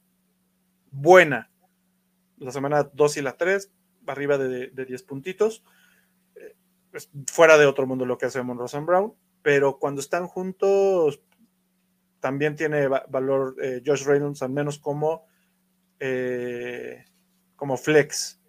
buena. 0.91 1.49
La 2.39 2.51
semana 2.51 2.83
2 2.83 3.15
y 3.15 3.21
la 3.21 3.37
3, 3.37 3.71
arriba 4.07 4.37
de, 4.37 4.71
10 4.71 5.03
puntitos. 5.03 5.63
Eh, 6.35 6.53
fuera 7.31 7.57
de 7.57 7.65
otro 7.65 7.87
mundo 7.87 8.05
lo 8.05 8.17
que 8.17 8.25
hace 8.25 8.39
Amon 8.39 8.67
Sam 8.67 8.87
Brown, 8.87 9.13
pero 9.41 9.79
cuando 9.79 10.01
están 10.01 10.27
juntos, 10.27 11.21
también 12.19 12.57
tiene 12.57 12.89
valor 12.89 13.55
eh, 13.61 13.81
Josh 13.85 14.03
Reynolds, 14.03 14.41
al 14.41 14.49
menos 14.49 14.79
como, 14.79 15.27
eh, 15.97 17.05
como 17.55 17.77
flex. 17.77 18.42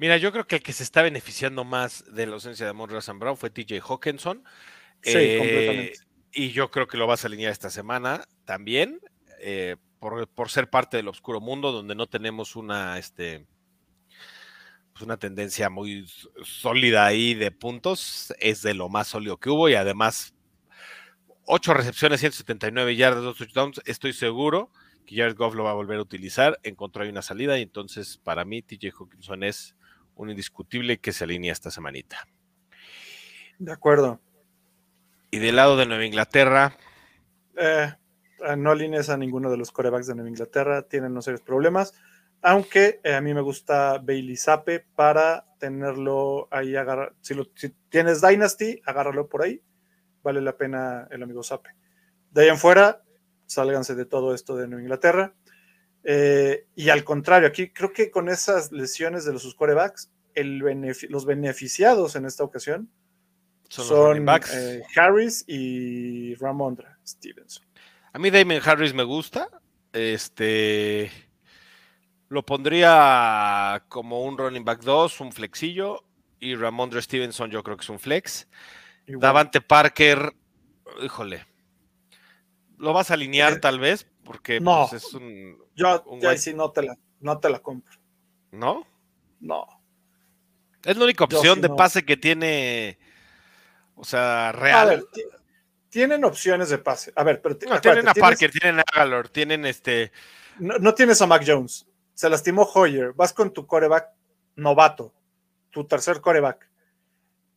Mira, 0.00 0.16
yo 0.16 0.32
creo 0.32 0.46
que 0.46 0.56
el 0.56 0.62
que 0.62 0.72
se 0.72 0.82
está 0.82 1.02
beneficiando 1.02 1.62
más 1.62 2.06
de 2.10 2.26
la 2.26 2.32
ausencia 2.32 2.64
de 2.64 2.70
Amon 2.70 2.88
Brown 3.18 3.36
fue 3.36 3.50
TJ 3.50 3.82
Hawkinson. 3.86 4.42
Sí, 5.02 5.12
Eh, 5.14 5.36
completamente. 5.38 5.98
Y 6.32 6.52
yo 6.52 6.70
creo 6.70 6.86
que 6.86 6.96
lo 6.96 7.06
vas 7.06 7.22
a 7.22 7.26
alinear 7.26 7.52
esta 7.52 7.68
semana 7.68 8.24
también, 8.46 8.98
eh, 9.40 9.76
por, 9.98 10.26
por 10.28 10.48
ser 10.48 10.70
parte 10.70 10.96
del 10.96 11.08
oscuro 11.08 11.42
mundo, 11.42 11.70
donde 11.70 11.94
no 11.94 12.06
tenemos 12.06 12.56
una, 12.56 12.98
este, 12.98 13.44
pues 14.94 15.02
una 15.02 15.18
tendencia 15.18 15.68
muy 15.68 16.06
sólida 16.44 17.04
ahí 17.04 17.34
de 17.34 17.50
puntos. 17.50 18.32
Es 18.38 18.62
de 18.62 18.72
lo 18.72 18.88
más 18.88 19.08
sólido 19.08 19.36
que 19.36 19.50
hubo 19.50 19.68
y 19.68 19.74
además 19.74 20.32
8 21.44 21.74
recepciones, 21.74 22.20
179 22.20 22.96
yardas, 22.96 23.22
2 23.22 23.36
touchdowns. 23.36 23.82
Estoy 23.84 24.14
seguro 24.14 24.70
que 25.04 25.16
Jared 25.16 25.36
Goff 25.36 25.54
lo 25.54 25.64
va 25.64 25.72
a 25.72 25.74
volver 25.74 25.98
a 25.98 26.02
utilizar. 26.02 26.58
Encontró 26.62 27.02
ahí 27.02 27.10
una 27.10 27.20
salida 27.20 27.58
y 27.58 27.62
entonces 27.62 28.16
para 28.16 28.46
mí 28.46 28.62
TJ 28.62 28.92
Hawkinson 28.98 29.42
es 29.42 29.76
un 30.20 30.30
indiscutible 30.30 30.98
que 30.98 31.12
se 31.12 31.24
alinea 31.24 31.52
esta 31.52 31.70
semanita. 31.70 32.26
De 33.58 33.72
acuerdo. 33.72 34.20
Y 35.30 35.38
del 35.38 35.56
lado 35.56 35.76
de 35.76 35.86
Nueva 35.86 36.04
Inglaterra, 36.04 36.76
Eh, 37.56 37.92
eh, 38.46 38.56
no 38.56 38.70
alinees 38.70 39.10
a 39.10 39.16
ninguno 39.16 39.50
de 39.50 39.56
los 39.58 39.70
corebacks 39.70 40.06
de 40.06 40.14
Nueva 40.14 40.30
Inglaterra, 40.30 40.82
tienen 40.82 41.12
no 41.12 41.20
serios 41.20 41.42
problemas. 41.42 41.92
Aunque 42.42 43.00
eh, 43.04 43.14
a 43.14 43.20
mí 43.20 43.34
me 43.34 43.42
gusta 43.42 43.98
Bailey 43.98 44.36
Zappe 44.36 44.80
para 44.94 45.44
tenerlo 45.58 46.48
ahí 46.50 46.74
agarrar. 46.76 47.14
Si, 47.20 47.34
lo- 47.34 47.50
si 47.54 47.70
tienes 47.90 48.22
Dynasty, 48.22 48.80
agárralo 48.86 49.28
por 49.28 49.42
ahí. 49.42 49.62
Vale 50.22 50.40
la 50.40 50.56
pena 50.56 51.06
el 51.10 51.22
amigo 51.22 51.42
Zappe. 51.42 51.70
De 52.30 52.42
ahí 52.42 52.48
en 52.48 52.56
fuera, 52.58 53.02
sálganse 53.46 53.94
de 53.94 54.06
todo 54.06 54.34
esto 54.34 54.56
de 54.56 54.68
Nueva 54.68 54.82
Inglaterra. 54.82 55.34
Eh, 56.04 56.66
y 56.74 56.88
al 56.88 57.04
contrario, 57.04 57.48
aquí 57.48 57.70
creo 57.70 57.92
que 57.92 58.10
con 58.10 58.28
esas 58.28 58.72
lesiones 58.72 59.24
de 59.24 59.32
los 59.32 59.42
sus 59.42 59.54
corebacks, 59.54 60.10
el 60.34 60.62
benefi- 60.62 61.08
los 61.08 61.26
beneficiados 61.26 62.16
en 62.16 62.24
esta 62.24 62.42
ocasión 62.44 62.90
son, 63.68 64.26
eh, 64.54 64.82
Harris 64.96 65.44
y 65.46 66.34
Ramondra 66.36 66.98
Stevenson. 67.06 67.64
A 68.12 68.18
mí 68.18 68.30
Damon 68.30 68.60
Harris 68.64 68.94
me 68.94 69.02
gusta. 69.04 69.48
Este 69.92 71.10
lo 72.28 72.44
pondría 72.46 73.84
como 73.88 74.24
un 74.24 74.38
running 74.38 74.64
back 74.64 74.82
2, 74.82 75.20
un 75.20 75.32
flexillo. 75.32 76.04
Y 76.38 76.54
Ramondre 76.54 77.02
Stevenson 77.02 77.50
yo 77.50 77.62
creo 77.62 77.76
que 77.76 77.82
es 77.82 77.90
un 77.90 77.98
flex. 77.98 78.48
Igual. 79.06 79.20
Davante 79.20 79.60
Parker, 79.60 80.32
híjole. 81.02 81.44
Lo 82.78 82.92
vas 82.94 83.10
a 83.10 83.14
alinear 83.14 83.54
Eh, 83.54 83.58
tal 83.58 83.78
vez, 83.78 84.06
porque 84.24 84.60
no. 84.60 84.86
pues, 84.90 85.04
es 85.04 85.14
un. 85.14 85.58
Yo 85.74 86.02
un 86.06 86.20
ya 86.20 86.36
sí 86.36 86.54
no 86.54 86.70
te 86.70 86.82
la, 86.82 86.96
no 87.20 87.38
te 87.38 87.48
la 87.50 87.58
compro. 87.60 87.98
¿No? 88.52 88.86
No. 89.40 89.66
Es 90.84 90.96
la 90.96 91.04
única 91.04 91.24
opción 91.24 91.56
sí 91.56 91.60
de 91.62 91.68
no. 91.68 91.76
pase 91.76 92.04
que 92.04 92.16
tiene. 92.16 92.98
O 93.96 94.04
sea, 94.04 94.48
A 94.48 94.52
real. 94.52 94.88
ver, 94.88 95.04
ti- 95.12 95.22
tienen 95.90 96.24
opciones 96.24 96.68
de 96.70 96.78
pase. 96.78 97.12
A 97.16 97.22
ver, 97.24 97.40
pero 97.42 97.54
No, 97.54 97.58
acuérdate, 97.74 97.80
tienen 97.82 98.08
a 98.08 98.12
tienes- 98.14 98.28
Parker, 98.30 98.50
tienen 98.50 98.80
a 98.80 98.84
Galor, 98.94 99.28
tienen 99.28 99.66
este. 99.66 100.12
no, 100.58 100.78
no 100.78 100.94
tienes 100.94 101.20
a 101.20 101.26
Mac 101.26 101.42
Jones. 101.46 101.86
Se 102.14 102.28
lastimó 102.30 102.62
Hoyer. 102.62 103.12
Vas 103.12 103.32
con 103.32 103.52
tu 103.52 103.66
coreback 103.66 104.08
novato, 104.56 105.12
tu 105.70 105.84
tercer 105.84 106.20
coreback. 106.20 106.68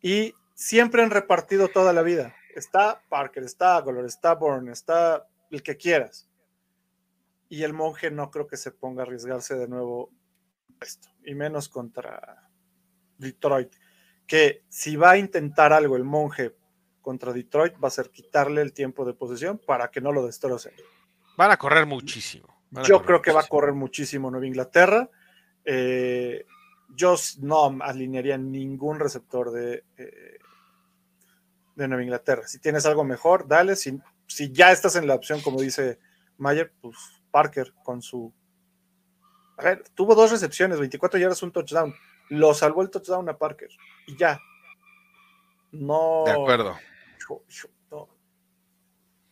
Y 0.02 0.34
siempre 0.54 1.02
han 1.02 1.10
repartido 1.10 1.68
toda 1.68 1.92
la 1.92 2.02
vida. 2.02 2.34
Está 2.54 3.02
Parker, 3.08 3.42
está 3.42 3.76
Aguilar, 3.76 4.04
está 4.04 4.34
Bourne, 4.34 4.70
está 4.72 5.26
el 5.50 5.62
que 5.62 5.76
quieras. 5.76 6.28
Y 7.54 7.62
el 7.62 7.72
monje 7.72 8.10
no 8.10 8.32
creo 8.32 8.48
que 8.48 8.56
se 8.56 8.72
ponga 8.72 9.02
a 9.02 9.06
arriesgarse 9.06 9.54
de 9.54 9.68
nuevo 9.68 10.10
esto. 10.80 11.08
Y 11.24 11.36
menos 11.36 11.68
contra 11.68 12.48
Detroit. 13.16 13.72
Que 14.26 14.64
si 14.68 14.96
va 14.96 15.12
a 15.12 15.18
intentar 15.18 15.72
algo 15.72 15.94
el 15.94 16.02
monje 16.02 16.56
contra 17.00 17.32
Detroit, 17.32 17.74
va 17.74 17.86
a 17.86 17.92
ser 17.92 18.10
quitarle 18.10 18.60
el 18.60 18.72
tiempo 18.72 19.04
de 19.04 19.14
posesión 19.14 19.60
para 19.64 19.88
que 19.92 20.00
no 20.00 20.10
lo 20.10 20.26
destrocen. 20.26 20.72
Van 21.36 21.52
a 21.52 21.56
correr 21.56 21.86
muchísimo. 21.86 22.48
a 22.74 22.82
Yo 22.82 22.94
correr 22.96 23.06
creo 23.06 23.22
que 23.22 23.30
va 23.30 23.42
a 23.42 23.46
correr 23.46 23.72
muchísimo 23.72 24.32
Nueva 24.32 24.48
Inglaterra. 24.48 25.08
Eh, 25.64 26.46
yo 26.96 27.14
no 27.38 27.78
alinearía 27.82 28.36
ningún 28.36 28.98
receptor 28.98 29.52
de, 29.52 29.84
eh, 29.96 30.38
de 31.76 31.86
Nueva 31.86 32.02
Inglaterra. 32.02 32.48
Si 32.48 32.58
tienes 32.58 32.84
algo 32.84 33.04
mejor, 33.04 33.46
dale. 33.46 33.76
Si, 33.76 33.96
si 34.26 34.50
ya 34.50 34.72
estás 34.72 34.96
en 34.96 35.06
la 35.06 35.14
opción, 35.14 35.40
como 35.40 35.60
dice 35.60 36.00
Mayer, 36.36 36.72
pues 36.80 36.96
Parker 37.34 37.74
con 37.82 38.00
su. 38.00 38.32
A 39.58 39.64
ver, 39.64 39.82
tuvo 39.92 40.14
dos 40.14 40.30
recepciones, 40.30 40.78
24 40.78 41.18
yardas, 41.18 41.42
un 41.42 41.50
touchdown. 41.50 41.92
Lo 42.28 42.54
salvó 42.54 42.82
el 42.82 42.90
touchdown 42.90 43.28
a 43.28 43.36
Parker. 43.36 43.68
Y 44.06 44.16
ya. 44.16 44.38
No. 45.72 46.22
De 46.26 46.30
acuerdo. 46.30 46.76
No. 47.90 48.08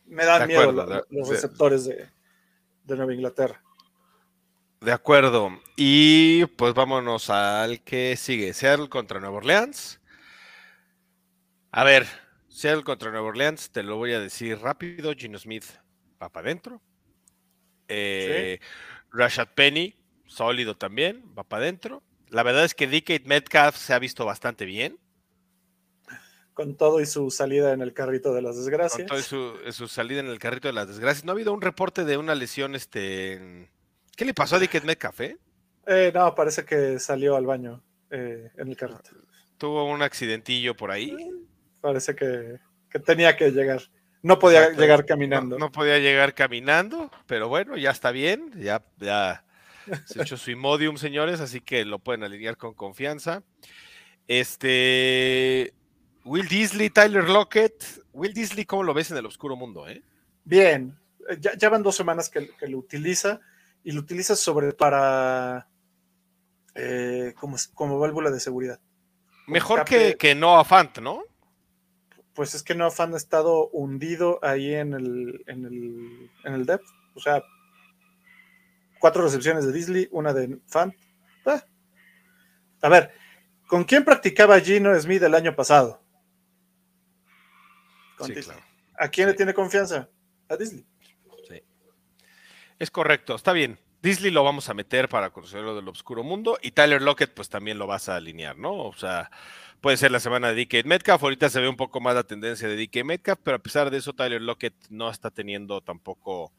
Me 0.05 0.25
dan 0.25 0.41
De 0.41 0.47
miedo 0.47 0.61
acuerdo, 0.63 0.85
la- 0.85 0.95
de- 0.97 1.03
los 1.11 1.29
receptores 1.29 1.85
de, 1.85 2.09
de 2.83 2.95
Nueva 2.97 3.13
Inglaterra. 3.13 3.63
De 4.81 4.91
acuerdo. 4.91 5.49
Y 5.77 6.45
pues 6.57 6.73
vámonos 6.73 7.29
al 7.29 7.81
que 7.85 8.17
sigue. 8.17 8.53
Seattle 8.53 8.89
contra 8.89 9.21
Nueva 9.21 9.37
Orleans. 9.37 10.01
A 11.71 11.85
ver, 11.85 12.05
Seattle 12.49 12.83
contra 12.83 13.11
Nueva 13.11 13.27
Orleans, 13.29 13.71
te 13.71 13.81
lo 13.81 13.95
voy 13.95 14.11
a 14.11 14.19
decir 14.19 14.59
rápido. 14.59 15.13
Gino 15.13 15.39
Smith 15.39 15.63
va 16.21 16.27
para 16.27 16.47
adentro. 16.47 16.81
Eh, 17.87 18.59
Rashad 19.11 19.49
Penny, 19.55 19.95
sólido 20.25 20.75
también, 20.77 21.23
va 21.37 21.43
para 21.43 21.63
adentro. 21.63 22.03
La 22.29 22.43
verdad 22.43 22.65
es 22.65 22.73
que 22.75 22.87
DK 22.87 23.25
Metcalf 23.25 23.75
se 23.77 23.93
ha 23.93 23.99
visto 23.99 24.25
bastante 24.25 24.65
bien. 24.65 24.97
con 26.53 26.75
todo 26.77 27.01
y 27.01 27.05
su 27.07 27.31
salida 27.31 27.73
en 27.73 27.81
el 27.81 27.93
carrito 27.93 28.33
de 28.33 28.41
las 28.43 28.55
Con 28.55 28.65
desgracias. 28.65 29.07
todo 29.07 29.19
y 29.19 29.23
su, 29.23 29.55
su 29.71 29.87
salida 29.87 30.19
en 30.19 30.27
el 30.27 30.37
carrito 30.39 30.67
de 30.67 30.73
las 30.73 30.87
desgracias. 30.87 31.25
No 31.25 31.31
ha 31.31 31.35
habido 31.35 31.53
un 31.53 31.61
reporte 31.61 32.05
de 32.05 32.17
una 32.17 32.35
lesión, 32.35 32.75
este. 32.75 33.69
¿Qué 34.15 34.25
le 34.25 34.33
pasó 34.33 34.55
a 34.57 34.59
DK 34.59 34.83
Metcalf, 34.83 35.21
eh? 35.21 35.37
Eh, 35.87 36.11
no, 36.13 36.33
parece 36.35 36.63
que 36.63 36.99
salió 36.99 37.35
al 37.35 37.45
baño 37.45 37.83
eh, 38.11 38.49
en 38.57 38.67
el 38.67 38.77
carrito. 38.77 39.09
Tuvo 39.57 39.85
un 39.85 40.01
accidentillo 40.03 40.75
por 40.75 40.91
ahí. 40.91 41.15
Parece 41.81 42.15
que, 42.15 42.59
que 42.89 42.99
tenía 42.99 43.35
que 43.35 43.51
llegar. 43.51 43.81
No 44.23 44.39
podía 44.39 44.59
Exacto. 44.61 44.81
llegar 44.81 45.05
caminando. 45.05 45.59
No, 45.59 45.65
no 45.65 45.71
podía 45.71 45.99
llegar 45.99 46.33
caminando, 46.33 47.11
pero 47.27 47.49
bueno, 47.49 47.77
ya 47.77 47.91
está 47.91 48.11
bien. 48.11 48.51
Ya, 48.55 48.83
ya 48.97 49.45
se 50.05 50.21
echó 50.21 50.37
su 50.37 50.49
Imodium, 50.49 50.97
señores, 50.97 51.39
así 51.41 51.61
que 51.61 51.85
lo 51.85 51.99
pueden 51.99 52.23
alinear 52.23 52.57
con 52.57 52.73
confianza. 52.73 53.43
Este. 54.27 55.73
Will 56.23 56.47
Disley, 56.47 56.89
Tyler 56.89 57.29
Lockett. 57.29 57.83
Will 58.13 58.33
Disley, 58.33 58.65
¿cómo 58.65 58.83
lo 58.83 58.93
ves 58.93 59.11
en 59.11 59.17
el 59.17 59.25
oscuro 59.25 59.55
mundo, 59.57 59.87
eh? 59.87 60.01
Bien, 60.45 60.97
eh, 61.29 61.37
ya, 61.39 61.55
ya 61.57 61.69
van 61.69 61.83
dos 61.83 61.95
semanas 61.95 62.29
que, 62.29 62.49
que 62.57 62.67
lo 62.67 62.77
utiliza 62.77 63.41
y 63.83 63.91
lo 63.91 63.99
utiliza 63.99 64.35
sobre 64.35 64.71
para 64.71 65.67
eh, 66.75 67.33
como, 67.39 67.57
como 67.73 67.99
válvula 67.99 68.31
de 68.31 68.39
seguridad. 68.39 68.79
Mejor 69.47 69.83
que, 69.83 70.15
que 70.15 70.33
Noah 70.33 70.63
Fant, 70.63 70.99
¿no? 70.99 71.23
Pues 72.33 72.55
es 72.55 72.63
que 72.63 72.75
no 72.75 72.89
han 72.97 73.13
estado 73.13 73.67
hundido 73.69 74.39
ahí 74.41 74.73
en 74.73 74.93
el, 74.93 75.43
en 75.47 75.65
el, 75.65 76.31
en 76.43 76.53
el 76.53 76.65
depth. 76.65 76.87
O 77.13 77.19
sea, 77.19 77.43
cuatro 78.99 79.21
recepciones 79.21 79.65
de 79.65 79.71
Disley, 79.71 80.07
una 80.11 80.33
de 80.33 80.59
Fant. 80.67 80.95
Ah. 81.45 81.63
A 82.81 82.89
ver, 82.89 83.11
¿con 83.67 83.83
quién 83.83 84.03
practicaba 84.03 84.59
Gino 84.59 84.99
Smith 84.99 85.21
el 85.21 85.35
año 85.35 85.55
pasado? 85.55 86.01
Con 88.17 88.27
Sí, 88.27 88.35
claro. 88.35 88.61
¿A 88.97 89.09
quién 89.09 89.27
le 89.27 89.33
tiene 89.33 89.53
confianza? 89.53 90.09
A 90.49 90.55
Disley. 90.55 90.85
Sí. 91.47 91.61
Es 92.79 92.89
correcto, 92.89 93.35
está 93.35 93.53
bien. 93.53 93.77
Disley 94.03 94.31
lo 94.31 94.43
vamos 94.43 94.67
a 94.67 94.73
meter 94.73 95.07
para 95.07 95.29
conocer 95.29 95.61
lo 95.61 95.77
del 95.77 95.87
oscuro 95.87 96.23
mundo 96.23 96.59
y 96.61 96.71
Tyler 96.71 97.01
Lockett 97.01 97.33
pues 97.33 97.47
también 97.47 97.79
lo 97.79 97.87
vas 97.87 98.09
a 98.09 98.17
alinear, 98.17 98.57
¿no? 98.57 98.73
O 98.73 98.93
sea, 98.93 99.31
puede 99.79 99.95
ser 99.95 100.11
la 100.11 100.19
semana 100.19 100.51
de 100.51 100.65
DK 100.65 100.85
Metcalf, 100.85 101.23
ahorita 101.23 101.49
se 101.49 101.61
ve 101.61 101.69
un 101.69 101.77
poco 101.77 102.01
más 102.01 102.13
la 102.13 102.25
tendencia 102.25 102.67
de 102.67 102.75
DK 102.75 103.05
Metcalf, 103.05 103.39
pero 103.41 103.55
a 103.55 103.63
pesar 103.63 103.89
de 103.89 103.99
eso 103.99 104.11
Tyler 104.11 104.41
Lockett 104.41 104.75
no 104.89 105.09
está 105.09 105.31
teniendo 105.31 105.79
tampoco 105.79 106.51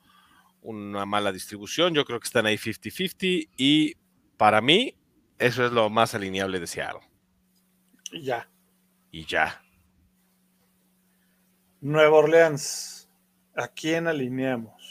una 0.62 1.04
mala 1.04 1.32
distribución, 1.32 1.92
yo 1.92 2.06
creo 2.06 2.18
que 2.18 2.26
están 2.26 2.46
ahí 2.46 2.56
50-50 2.56 3.50
y 3.58 3.94
para 4.38 4.62
mí 4.62 4.96
eso 5.38 5.66
es 5.66 5.72
lo 5.72 5.90
más 5.90 6.14
alineable 6.14 6.60
de 6.60 6.66
Seattle. 6.66 7.02
Y 8.10 8.22
ya. 8.22 8.48
Y 9.10 9.26
ya. 9.26 9.62
Nueva 11.82 12.16
Orleans. 12.16 13.06
¿A 13.54 13.68
quién 13.68 14.08
alineamos? 14.08 14.83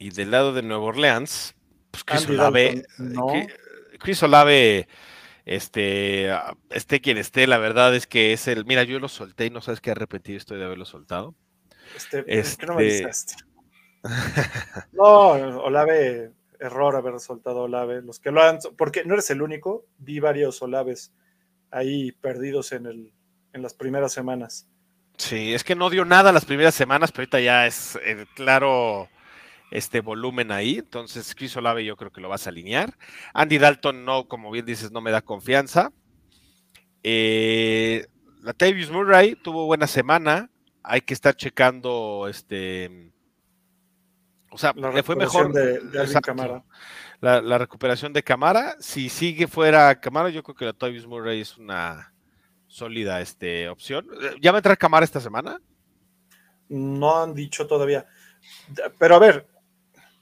Y 0.00 0.10
del 0.10 0.30
lado 0.32 0.52
de 0.52 0.62
Nueva 0.62 0.82
Orleans, 0.82 1.54
pues 1.92 2.02
Chris 2.04 2.22
Andy 2.22 2.34
Olave, 2.34 2.84
Dalton, 2.98 3.12
no. 3.12 3.26
Cri- 3.28 3.52
Chris 4.00 4.22
Olave, 4.24 4.88
este, 5.44 6.30
esté 6.70 7.00
quien 7.00 7.18
esté, 7.18 7.46
la 7.46 7.58
verdad 7.58 7.94
es 7.94 8.06
que 8.06 8.32
es 8.32 8.48
el, 8.48 8.64
mira, 8.64 8.82
yo 8.82 8.98
lo 8.98 9.08
solté 9.08 9.46
y 9.46 9.50
no 9.50 9.60
sabes 9.60 9.80
qué 9.80 9.90
arrepentido 9.90 10.38
estoy 10.38 10.58
de 10.58 10.64
haberlo 10.64 10.84
soltado. 10.86 11.34
Este, 11.94 12.22
¿por 12.22 12.26
qué 12.56 12.66
no 12.66 12.74
me 12.74 12.86
Este- 12.88 13.04
avisaste? 13.04 13.34
No, 14.92 15.30
Olave, 15.62 16.32
error 16.58 16.96
haber 16.96 17.20
soltado 17.20 17.62
Olave. 17.62 18.02
Los 18.02 18.18
que 18.20 18.30
lo 18.30 18.42
han, 18.42 18.58
porque 18.76 19.04
no 19.04 19.14
eres 19.14 19.30
el 19.30 19.42
único, 19.42 19.84
vi 19.98 20.18
varios 20.20 20.60
Olaves 20.62 21.12
ahí 21.70 22.12
perdidos 22.12 22.72
en 22.72 22.86
el, 22.86 23.12
en 23.52 23.62
las 23.62 23.74
primeras 23.74 24.12
semanas. 24.12 24.66
Sí, 25.18 25.52
es 25.52 25.64
que 25.64 25.74
no 25.76 25.90
dio 25.90 26.04
nada 26.06 26.32
las 26.32 26.46
primeras 26.46 26.74
semanas, 26.74 27.12
pero 27.12 27.22
ahorita 27.22 27.40
ya 27.40 27.66
es 27.66 27.98
el 28.04 28.26
claro 28.28 29.08
este 29.70 30.00
volumen 30.00 30.52
ahí. 30.52 30.78
Entonces, 30.78 31.34
Chris 31.34 31.56
Olave 31.56 31.84
yo 31.84 31.96
creo 31.96 32.12
que 32.12 32.20
lo 32.20 32.28
vas 32.28 32.46
a 32.46 32.50
alinear. 32.50 32.96
Andy 33.34 33.58
Dalton 33.58 34.04
no, 34.04 34.28
como 34.28 34.50
bien 34.50 34.66
dices, 34.66 34.90
no 34.92 35.00
me 35.00 35.10
da 35.10 35.22
confianza. 35.22 35.92
Eh, 37.02 38.06
la 38.42 38.52
Tavius 38.52 38.90
Murray 38.90 39.36
tuvo 39.36 39.66
buena 39.66 39.86
semana. 39.86 40.50
Hay 40.82 41.02
que 41.02 41.14
estar 41.14 41.34
checando 41.34 42.26
este. 42.28 43.12
O 44.50 44.58
sea, 44.58 44.72
le 44.72 45.02
fue 45.02 45.16
mejor. 45.16 45.52
De, 45.52 45.78
de 45.78 46.20
Camara. 46.20 46.64
La, 47.20 47.58
recuperación 47.58 48.12
de 48.12 48.22
Camara. 48.22 48.76
Si 48.80 49.08
sigue 49.08 49.46
fuera 49.46 50.00
Camara, 50.00 50.30
yo 50.30 50.42
creo 50.42 50.56
que 50.56 50.64
la 50.64 50.72
Tavius 50.72 51.06
Murray 51.06 51.40
es 51.40 51.56
una 51.58 52.12
sólida 52.66 53.20
este, 53.20 53.68
opción. 53.68 54.06
¿Ya 54.40 54.52
va 54.52 54.58
a 54.58 54.60
entrar 54.60 54.78
Camara 54.78 55.04
esta 55.04 55.20
semana? 55.20 55.60
No 56.68 57.22
han 57.22 57.34
dicho 57.34 57.66
todavía. 57.66 58.06
Pero 58.98 59.16
a 59.16 59.18
ver, 59.18 59.46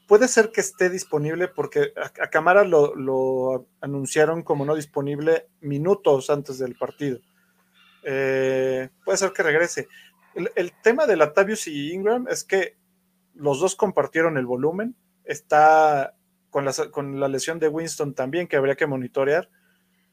puede 0.09 0.27
ser 0.27 0.51
que 0.51 0.63
esté 0.63 0.89
disponible 0.89 1.49
porque 1.49 1.93
a, 1.97 2.29
Camara 2.31 2.65
lo, 2.65 3.69
anunciaron 3.81 4.43
como 4.43 4.65
no 4.65 4.75
disponible 4.75 5.49
minutos 5.61 6.31
antes 6.31 6.59
del 6.59 6.75
partido. 6.75 7.21
Eh, 8.03 8.89
puede 9.05 9.19
ser 9.19 9.33
que 9.33 9.43
regrese. 9.43 9.87
El, 10.35 10.73
tema 10.83 11.07
de 11.07 11.17
Latavius 11.17 11.67
y 11.69 11.93
Ingram 11.93 12.27
es 12.29 12.43
que 12.43 12.79
los 13.35 13.61
dos 13.61 13.77
compartieron 13.77 14.39
el 14.39 14.47
volumen. 14.47 14.97
Está 15.25 16.17
con 16.49 16.65
la, 16.65 16.73
con 16.91 17.21
la 17.21 17.29
lesión 17.29 17.59
de 17.59 17.69
Winston 17.69 18.15
también, 18.15 18.49
que 18.49 18.57
habría 18.57 18.77
que 18.77 18.87
monitorear. 18.87 19.51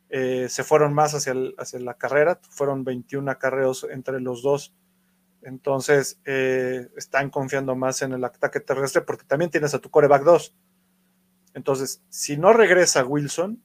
Eh, 0.10 0.48
se 0.50 0.66
fueron 0.66 0.93
más 0.93 1.14
hacia, 1.14 1.34
hacia 1.58 1.80
la 1.80 1.93
carrera, 1.93 2.41
fueron 2.50 2.84
21 2.84 3.32
acarreos 3.32 3.88
entre 3.89 4.20
los 4.20 4.43
dos 4.43 4.76
entonces, 5.46 6.20
eh, 6.26 6.89
están 6.98 7.30
confiando 7.30 7.76
más 7.76 8.02
en 8.02 8.14
el 8.14 8.24
ataque 8.24 8.60
terrestre 8.60 9.04
porque 9.04 9.26
también 9.26 9.52
tienes 9.52 9.76
a 9.76 9.80
tu 9.80 9.91
coreback 9.91 10.24
2. 10.24 10.56
Entonces, 11.54 12.02
si 12.10 12.36
no 12.36 12.52
regresa 12.52 13.06
Wilson, 13.06 13.62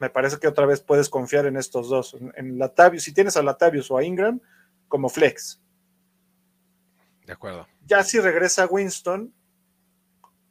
me 0.00 0.10
parece 0.10 0.38
que 0.38 0.48
otra 0.48 0.66
vez 0.66 0.80
puedes 0.80 1.08
confiar 1.08 1.46
en 1.46 1.56
estos 1.56 1.88
dos. 1.88 2.14
En, 2.14 2.32
en 2.36 2.58
Latavius, 2.58 3.04
si 3.04 3.14
tienes 3.14 3.36
a 3.36 3.42
Latavius 3.42 3.88
o 3.90 3.96
a 3.96 4.04
Ingram, 4.04 4.40
como 4.88 5.08
flex. 5.08 5.62
De 7.24 7.32
acuerdo. 7.32 7.68
Ya 7.86 8.02
si 8.02 8.18
regresa 8.18 8.66
Winston, 8.66 9.32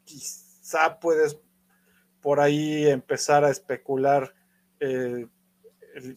quizá 0.04 0.98
puedes 0.98 1.38
por 2.22 2.40
ahí 2.40 2.86
empezar 2.86 3.44
a 3.44 3.50
especular. 3.50 4.34
Eh, 4.80 5.28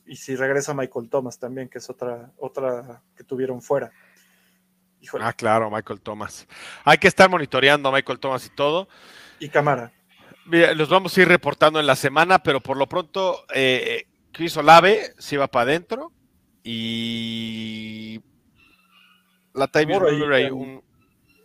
y 0.06 0.16
si 0.16 0.36
regresa 0.38 0.74
Michael 0.74 1.10
Thomas 1.10 1.38
también, 1.40 1.68
que 1.68 1.78
es 1.78 1.90
otra, 1.90 2.32
otra 2.38 3.04
que 3.16 3.26
tuvieron 3.26 3.62
fuera. 3.62 3.92
Ah, 5.20 5.34
claro, 5.34 5.72
Michael 5.72 6.02
Thomas. 6.02 6.47
Hay 6.84 6.97
que 6.97 7.08
estar 7.08 7.30
monitoreando 7.30 7.89
a 7.89 7.91
Michael 7.91 8.20
Thomas 8.20 8.45
y 8.45 8.50
todo. 8.50 8.88
Y 9.39 9.50
cámara. 9.50 9.91
los 10.45 10.89
vamos 10.89 11.18
a 11.18 11.22
ir 11.22 11.28
reportando 11.28 11.80
en 11.80 11.88
la 11.88 11.95
semana, 11.95 12.43
pero 12.43 12.60
por 12.60 12.78
lo 12.78 12.88
pronto, 12.88 13.45
eh, 13.54 14.08
Chris 14.32 14.56
Olave 14.58 15.14
se 15.18 15.38
va 15.38 15.47
para 15.47 15.64
adentro 15.64 16.12
y 16.64 18.22
la 19.54 19.68
Time 19.68 19.97
un, 20.52 20.84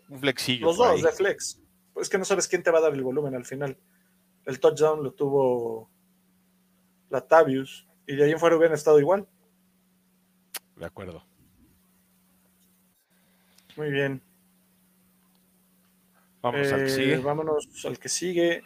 un 0.08 0.20
flexillo. 0.20 0.66
Los 0.66 0.76
dos 0.76 1.02
de 1.02 1.12
flex. 1.12 1.60
Es 1.96 2.08
que 2.08 2.18
no 2.18 2.24
sabes 2.24 2.48
quién 2.48 2.62
te 2.62 2.70
va 2.70 2.78
a 2.78 2.82
dar 2.82 2.92
el 2.92 3.02
volumen 3.02 3.34
al 3.34 3.44
final. 3.44 3.78
El 4.44 4.60
touchdown 4.60 5.02
lo 5.02 5.12
tuvo 5.12 5.90
Latavius 7.10 7.86
y 8.06 8.16
de 8.16 8.24
ahí 8.24 8.32
en 8.32 8.38
fuera 8.38 8.56
hubieran 8.56 8.74
estado 8.74 8.98
igual. 8.98 9.26
De 10.76 10.86
acuerdo. 10.86 11.24
Muy 13.76 13.90
bien. 13.90 14.22
Vamos 16.44 16.70
al 16.72 16.80
que 16.80 16.86
eh, 16.86 16.90
sigue. 16.90 17.16
Vámonos 17.16 17.84
al 17.86 17.98
que 17.98 18.08
sigue. 18.08 18.62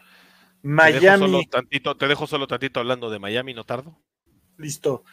Miami. 0.63 1.47
Te 1.47 1.61
dejo, 1.71 1.97
te 1.97 2.09
dejo 2.09 2.27
solo 2.27 2.49
tantito 2.49 2.81
hablando 2.81 3.09
de 3.09 3.21
Miami, 3.21 3.55
¿no 3.55 3.65
tardo? 3.65 3.97
Listo. 4.57 5.05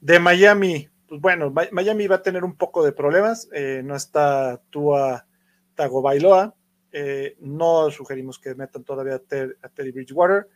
De 0.00 0.18
Miami, 0.18 0.88
pues 1.08 1.20
bueno, 1.20 1.50
Miami 1.72 2.06
va 2.06 2.16
a 2.16 2.22
tener 2.22 2.44
un 2.44 2.56
poco 2.56 2.84
de 2.84 2.92
problemas. 2.92 3.48
Eh, 3.52 3.80
no 3.82 3.96
está 3.96 4.60
Tua 4.68 5.26
Tagovailoa. 5.74 6.54
Eh, 6.92 7.36
no 7.40 7.90
sugerimos 7.90 8.38
que 8.38 8.54
metan 8.54 8.84
todavía 8.84 9.14
a, 9.14 9.18
Teddy 9.68 9.90
Bridgewater. 9.90 10.46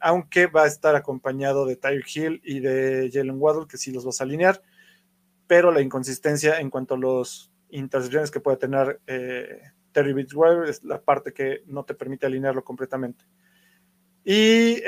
aunque 0.00 0.46
va 0.46 0.62
a 0.64 0.68
estar 0.68 0.94
acompañado 0.94 1.66
de 1.66 1.76
Tyre 1.76 2.04
Hill 2.14 2.40
y 2.44 2.60
de 2.60 3.10
Jalen 3.12 3.40
Waddle, 3.40 3.66
que 3.68 3.78
sí 3.78 3.90
los 3.90 4.04
vas 4.04 4.20
a 4.20 4.24
alinear, 4.24 4.62
pero 5.48 5.72
la 5.72 5.80
inconsistencia 5.80 6.60
en 6.60 6.70
cuanto 6.70 6.94
a 6.94 6.98
los 6.98 7.51
intercepciones 7.72 8.30
que 8.30 8.40
puede 8.40 8.58
tener 8.58 9.00
eh, 9.06 9.60
Terry 9.92 10.12
Bridgewater 10.12 10.68
es 10.68 10.84
la 10.84 11.00
parte 11.00 11.32
que 11.32 11.62
no 11.66 11.84
te 11.84 11.94
permite 11.94 12.26
alinearlo 12.26 12.62
completamente. 12.62 13.24
Y 14.24 14.80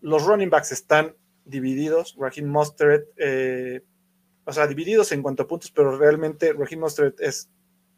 los 0.00 0.26
running 0.26 0.50
backs 0.50 0.72
están 0.72 1.14
divididos. 1.44 2.16
Raheem 2.18 2.48
Mostert, 2.48 3.06
eh, 3.16 3.82
o 4.44 4.52
sea, 4.52 4.66
divididos 4.66 5.12
en 5.12 5.22
cuanto 5.22 5.44
a 5.44 5.46
puntos, 5.46 5.70
pero 5.70 5.96
realmente 5.96 6.52
Raheem 6.52 6.80
Mostert 6.80 7.20
es, 7.20 7.50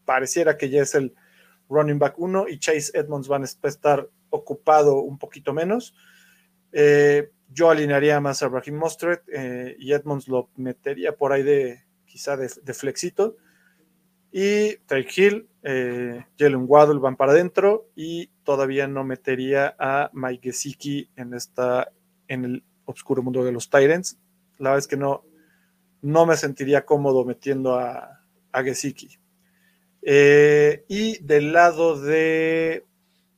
pareciera 0.05 0.57
que 0.57 0.69
ya 0.69 0.83
es 0.83 0.95
el 0.95 1.15
running 1.69 1.99
back 1.99 2.19
1 2.19 2.49
y 2.49 2.59
Chase 2.59 2.93
Edmonds 2.95 3.29
van 3.29 3.43
a 3.43 3.47
estar 3.47 4.09
ocupado 4.31 5.01
un 5.01 5.19
poquito 5.19 5.53
menos. 5.53 5.95
Eh, 6.73 7.31
yo 7.49 7.71
alinearía 7.71 8.21
más 8.21 8.43
a 8.43 8.49
Raheem 8.49 8.77
Mostert 8.77 9.23
y 9.79 9.93
Edmonds 9.93 10.27
lo 10.27 10.51
metería 10.57 11.17
por 11.17 11.33
ahí 11.33 11.45
de 11.45 11.85
quizá 12.05 12.37
de, 12.37 12.51
de 12.63 12.75
flexito 12.75 13.37
y 14.39 14.77
Tyreek 14.87 15.17
Hill, 15.17 15.49
eh, 15.63 16.27
Jalen 16.39 16.67
Waddle 16.69 16.99
van 16.99 17.17
para 17.17 17.33
adentro 17.33 17.89
y 17.97 18.27
todavía 18.45 18.87
no 18.87 19.03
metería 19.03 19.75
a 19.79 20.11
Mike 20.13 20.51
Gesicki 20.51 21.09
en, 21.17 21.33
esta, 21.33 21.91
en 22.29 22.45
el 22.45 22.65
oscuro 22.85 23.23
mundo 23.23 23.43
de 23.43 23.53
los 23.53 23.71
Tyrants. 23.71 24.19
La 24.59 24.73
verdad 24.73 24.81
es 24.81 24.89
que 24.89 24.99
no, 24.99 25.25
no 26.03 26.27
me 26.27 26.37
sentiría 26.37 26.85
cómodo 26.85 27.25
metiendo 27.25 27.79
a, 27.79 28.13
Gesicki. 28.53 29.19
Eh, 30.03 30.85
y 30.87 31.17
del 31.25 31.55
lado 31.55 31.99
de 31.99 32.85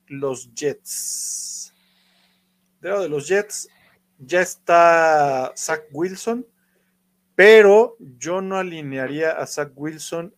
los 0.08 0.52
Jets. 0.52 1.72
Del 2.80 2.90
lado 2.90 3.02
de 3.04 3.08
los 3.08 3.28
Jets 3.28 3.68
ya 4.18 4.40
está 4.40 5.52
Zach 5.56 5.82
Wilson, 5.92 6.44
pero 7.36 7.96
yo 8.00 8.40
no 8.40 8.56
alinearía 8.56 9.30
a 9.30 9.46
Zach 9.46 9.70
Wilson 9.76 10.34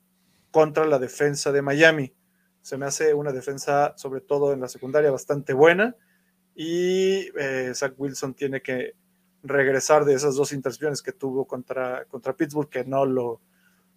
contra 0.51 0.86
la 0.86 0.98
defensa 0.98 1.53
de 1.53 1.62
Miami. 1.62 2.12
Se 2.62 2.76
me 2.76 2.86
hace 2.86 3.14
una 3.14 3.32
defensa, 3.32 3.94
sobre 3.96 4.20
todo 4.20 4.53
en 4.53 4.61
la 4.61 4.68
secundaria, 4.68 5.11
bastante 5.11 5.53
buena. 5.53 5.96
Y 6.55 7.28
eh, 7.38 7.72
Zach 7.74 7.94
Wilson 7.96 8.34
tiene 8.34 8.61
que 8.61 8.94
regresar 9.42 10.05
de 10.05 10.14
esas 10.14 10.34
dos 10.34 10.53
intercepciones 10.53 11.03
que 11.03 11.12
tuvo 11.12 11.46
contra, 11.46 12.05
contra 12.07 12.36
Pittsburgh, 12.36 12.68
que 12.68 12.84
no 12.84 13.07
lo, 13.07 13.40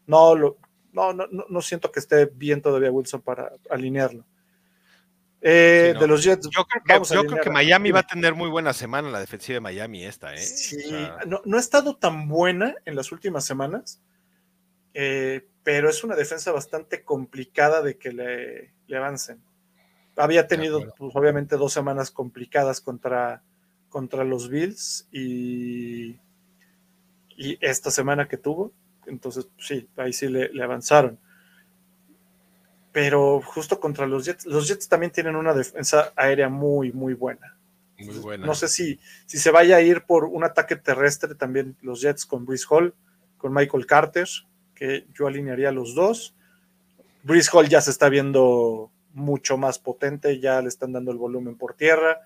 no 0.08 0.36
lo, 0.36 0.58
no, 0.94 1.12
no, 1.14 1.28
no 1.28 1.62
siento 1.62 1.92
que 1.92 2.00
esté 2.00 2.26
bien 2.28 2.62
todavía 2.62 2.92
Wilson 2.92 3.22
para 3.22 3.52
alinearlo. 3.70 4.26
Eh, 5.46 5.94
de 6.00 6.08
los 6.08 6.24
Jets. 6.24 6.50
Yo 6.50 6.66
creo 6.66 7.42
que, 7.42 7.50
Miami 7.50 7.92
va 7.92 8.00
a 8.00 8.08
tener 8.08 8.34
muy 8.34 8.50
buena 8.50 8.72
semana 8.72 9.10
la 9.10 9.20
defensiva 9.20 9.56
de 9.56 9.60
Miami 9.60 10.06
esta, 10.06 10.34
¿eh? 10.34 10.38
Sí, 10.38 10.78
no, 11.28 11.42
no, 11.44 11.58
ha 11.58 11.60
estado 11.60 11.98
tan 11.98 12.30
buena 12.30 12.76
en 12.86 12.96
las 12.96 13.12
últimas 13.12 13.44
semanas, 13.44 14.02
eh, 14.94 15.46
pero 15.64 15.90
es 15.90 16.04
una 16.04 16.16
defensa 16.16 16.52
bastante 16.52 17.04
complicada 17.04 17.82
de 17.82 17.98
que 17.98 18.12
le, 18.12 18.96
avancen. 18.96 19.42
Había 20.16 20.48
tenido, 20.48 20.94
pues, 20.98 21.16
obviamente, 21.16 21.56
dos 21.58 21.74
semanas 21.74 22.12
complicadas 22.12 22.82
contra, 22.82 23.42
contra 23.90 24.24
los 24.24 24.50
Bills 24.50 25.08
y, 25.12 26.20
y 27.38 27.58
esta 27.62 27.90
semana 27.92 28.28
que 28.28 28.38
tuvo, 28.38 28.72
entonces 29.06 29.46
pues, 29.56 29.68
sí, 29.68 29.90
ahí 29.98 30.14
sí 30.14 30.28
le, 30.28 30.64
avanzaron. 30.64 31.20
Pero 32.92 33.42
justo 33.42 33.80
contra 33.80 34.06
los 34.06 34.26
Jets, 34.26 34.46
los 34.46 34.68
Jets 34.68 34.88
también 34.88 35.12
tienen 35.12 35.36
una 35.36 35.54
defensa 35.54 36.14
aérea 36.16 36.50
muy, 36.50 36.92
muy 36.92 37.14
buena. 37.14 37.58
Muy 37.98 38.20
buena. 38.20 38.46
No 38.46 38.54
sé 38.54 38.68
si, 38.68 39.00
si 39.26 39.38
se 39.38 39.50
vaya 39.50 39.78
a 39.78 39.82
ir 39.82 40.04
por 40.04 40.26
un 40.26 40.44
ataque 40.44 40.76
terrestre 40.76 41.34
también 41.36 41.76
los 41.82 42.02
Jets 42.02 42.26
con 42.26 42.46
Brice 42.46 42.66
Hall, 42.70 42.94
con 43.38 43.54
Michael 43.54 43.88
Carter, 43.88 44.28
que 44.84 45.08
yo 45.18 45.28
alinearía 45.28 45.72
los 45.72 45.96
dos. 45.96 46.36
Brice 47.24 47.50
Hall 47.54 47.70
ya 47.70 47.80
se 47.80 47.90
está 47.90 48.10
viendo 48.10 48.92
mucho 49.14 49.58
más 49.58 49.80
potente, 49.80 50.42
ya 50.42 50.62
le 50.62 50.68
están 50.68 50.92
dando 50.92 51.10
el 51.10 51.18
volumen 51.18 51.56
por 51.56 51.76
tierra 51.76 52.20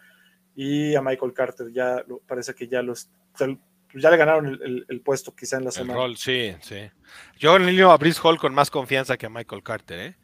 y 0.55 0.95
a 0.95 1.01
Michael 1.03 1.33
Carter 1.33 1.71
ya 1.71 2.03
parece 2.25 2.55
que 2.55 2.67
ya 2.67 2.81
los 2.81 3.11
ya 3.93 4.09
le 4.09 4.17
ganaron 4.17 4.59
el, 4.87 5.01
puesto 5.01 5.35
quizá 5.35 5.57
en 5.57 5.65
la 5.65 5.71
semana. 5.71 6.03
El 6.03 6.17
sí, 6.17 6.55
sí. 6.61 6.89
Yo 7.37 7.53
alineo 7.53 7.91
a 7.91 7.97
Brice 7.97 8.19
Hall 8.23 8.39
con 8.39 8.55
más 8.55 8.71
confianza 8.71 9.17
que 9.17 9.27
a 9.27 9.29
Michael 9.29 9.61
Carter, 9.61 9.99
¿eh? 9.99 10.15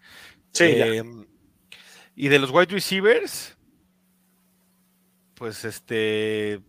Sí. 0.53 0.63
Em, 0.63 1.27
y 2.15 2.29
de 2.29 2.39
los 2.39 2.49
wide 2.49 2.73
receivers, 2.73 3.55
pues 5.35 5.65
este, 5.65 6.61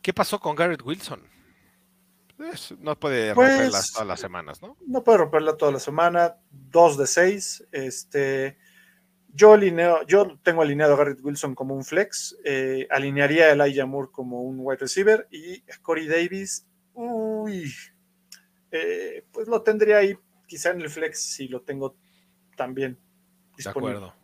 ¿qué 0.00 0.14
pasó 0.14 0.40
con 0.40 0.56
Garrett 0.56 0.82
Wilson? 0.82 1.31
No 2.80 2.98
puede 2.98 3.34
romperlas 3.34 3.72
pues, 3.72 3.92
todas 3.92 4.08
las 4.08 4.20
semanas, 4.20 4.62
¿no? 4.62 4.76
No 4.86 5.04
puede 5.04 5.18
romperla 5.18 5.56
toda 5.56 5.72
la 5.72 5.78
semana. 5.78 6.36
Dos 6.50 6.96
de 6.96 7.06
seis. 7.06 7.66
Este, 7.72 8.58
yo, 9.28 9.52
alineo, 9.52 10.06
yo 10.06 10.38
tengo 10.42 10.62
alineado 10.62 10.94
a 10.94 10.96
Garrett 10.96 11.20
Wilson 11.22 11.54
como 11.54 11.74
un 11.74 11.84
flex. 11.84 12.36
Eh, 12.44 12.86
alinearía 12.90 13.46
a 13.46 13.52
Elijah 13.52 13.86
Moore 13.86 14.10
como 14.12 14.42
un 14.42 14.56
wide 14.60 14.80
receiver. 14.80 15.28
Y 15.30 15.58
a 15.70 15.80
Corey 15.82 16.06
Davis, 16.06 16.66
uy, 16.94 17.72
eh, 18.70 19.24
pues 19.32 19.48
lo 19.48 19.62
tendría 19.62 19.98
ahí 19.98 20.16
quizá 20.46 20.70
en 20.70 20.80
el 20.80 20.90
flex 20.90 21.22
si 21.22 21.48
lo 21.48 21.62
tengo 21.62 21.96
también 22.56 22.98
disponible. 23.56 23.92
De 23.92 23.98
acuerdo. 23.98 24.22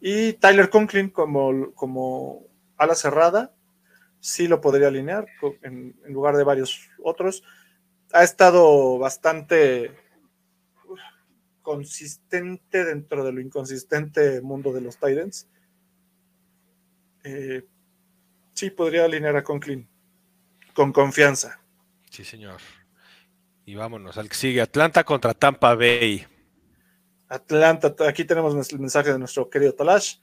Y 0.00 0.34
Tyler 0.34 0.70
Conklin 0.70 1.10
como, 1.10 1.72
como 1.72 2.46
ala 2.76 2.94
cerrada, 2.94 3.55
sí 4.26 4.48
lo 4.48 4.60
podría 4.60 4.88
alinear 4.88 5.28
en, 5.62 5.94
lugar 6.08 6.36
de 6.36 6.42
varios 6.42 6.90
otros. 7.02 7.44
Ha 8.12 8.24
estado 8.24 8.98
bastante 8.98 9.96
consistente 11.62 12.84
dentro 12.84 13.24
de 13.24 13.32
lo 13.32 13.40
inconsistente 13.40 14.40
mundo 14.40 14.72
de 14.72 14.80
los 14.80 14.98
Titans. 14.98 15.48
Eh, 17.22 17.64
sí, 18.52 18.70
podría 18.70 19.04
alinear 19.04 19.36
a 19.36 19.44
Conklin 19.44 19.88
con 20.74 20.92
confianza. 20.92 21.60
Sí, 22.10 22.24
señor. 22.24 22.60
Y 23.64 23.76
vámonos 23.76 24.18
al 24.18 24.28
que 24.28 24.34
sigue. 24.34 24.60
Atlanta 24.60 25.04
contra 25.04 25.34
Tampa 25.34 25.76
Bay. 25.76 26.26
Atlanta, 27.28 27.94
aquí 28.08 28.24
tenemos 28.24 28.72
el 28.72 28.80
mensaje 28.80 29.12
de 29.12 29.18
nuestro 29.20 29.48
querido 29.48 29.72
Talash. 29.72 30.18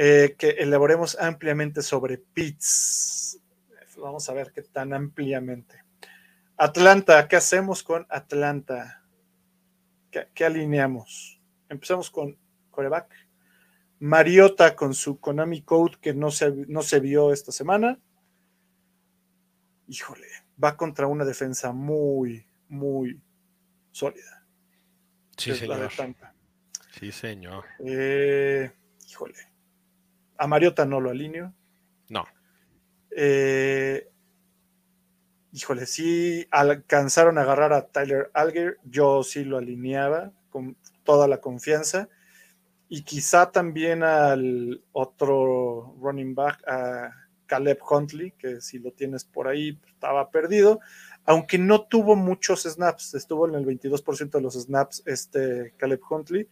Eh, 0.00 0.36
que 0.38 0.50
elaboremos 0.50 1.18
ampliamente 1.18 1.82
sobre 1.82 2.18
Pitts. 2.18 3.40
Vamos 3.96 4.28
a 4.28 4.32
ver 4.32 4.52
qué 4.52 4.62
tan 4.62 4.92
ampliamente. 4.92 5.82
Atlanta, 6.56 7.26
¿qué 7.26 7.34
hacemos 7.34 7.82
con 7.82 8.06
Atlanta? 8.08 9.02
¿Qué, 10.12 10.44
alineamos? 10.44 11.40
Empezamos 11.68 12.12
con 12.12 12.38
coreback. 12.70 13.12
Mariota 13.98 14.76
con 14.76 14.94
su 14.94 15.18
Konami 15.18 15.62
Code 15.62 15.96
que 16.00 16.14
no 16.14 16.30
se, 16.30 16.52
no 16.68 16.82
se 16.82 17.00
vio 17.00 17.32
esta 17.32 17.50
semana. 17.50 17.98
Híjole, 19.88 20.28
va 20.62 20.76
contra 20.76 21.08
una 21.08 21.24
defensa 21.24 21.72
muy, 21.72 22.46
muy 22.68 23.20
sólida. 23.90 24.46
Sí, 25.36 25.56
señor. 25.56 25.90
Sí, 26.92 27.10
señor. 27.10 27.64
Eh, 27.80 28.70
híjole. 29.04 29.57
A 30.38 30.46
Mariota 30.46 30.86
no 30.86 31.00
lo 31.00 31.10
alineo. 31.10 31.52
No. 32.08 32.24
Eh, 33.10 34.08
híjole, 35.52 35.86
sí 35.86 36.46
alcanzaron 36.50 37.38
a 37.38 37.42
agarrar 37.42 37.72
a 37.72 37.86
Tyler 37.88 38.30
Alger. 38.32 38.78
Yo 38.84 39.22
sí 39.22 39.44
lo 39.44 39.58
alineaba 39.58 40.32
con 40.50 40.76
toda 41.04 41.28
la 41.28 41.40
confianza. 41.40 42.08
Y 42.88 43.02
quizá 43.02 43.50
también 43.50 44.02
al 44.02 44.82
otro 44.92 45.94
running 46.00 46.34
back, 46.34 46.66
a 46.66 47.10
Caleb 47.46 47.78
Huntley, 47.90 48.32
que 48.32 48.60
si 48.60 48.78
lo 48.78 48.92
tienes 48.92 49.24
por 49.24 49.48
ahí, 49.48 49.78
estaba 49.86 50.30
perdido. 50.30 50.80
Aunque 51.24 51.58
no 51.58 51.82
tuvo 51.82 52.16
muchos 52.16 52.62
snaps, 52.62 53.14
estuvo 53.14 53.48
en 53.48 53.54
el 53.54 53.66
22% 53.66 54.30
de 54.30 54.40
los 54.40 54.54
snaps 54.54 55.02
este 55.04 55.74
Caleb 55.76 56.00
Huntley 56.08 56.48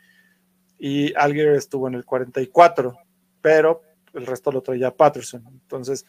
y 0.79 1.15
Alger 1.15 1.55
estuvo 1.55 1.89
en 1.89 1.95
el 1.95 2.05
44% 2.05 3.06
pero 3.47 3.81
el 4.13 4.27
resto 4.27 4.51
lo 4.51 4.61
traía 4.61 4.97
Patterson. 4.97 5.47
Entonces, 5.47 6.05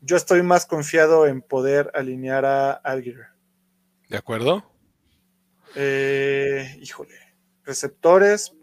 yo 0.00 0.16
estoy 0.16 0.42
más 0.42 0.66
confiado 0.66 1.28
en 1.28 1.40
poder 1.40 1.92
alinear 1.94 2.44
a 2.44 2.72
Algier. 2.72 3.26
¿De 4.08 4.16
acuerdo? 4.16 4.68
Eh, 5.76 6.76
híjole, 6.80 7.14
receptores, 7.62 8.54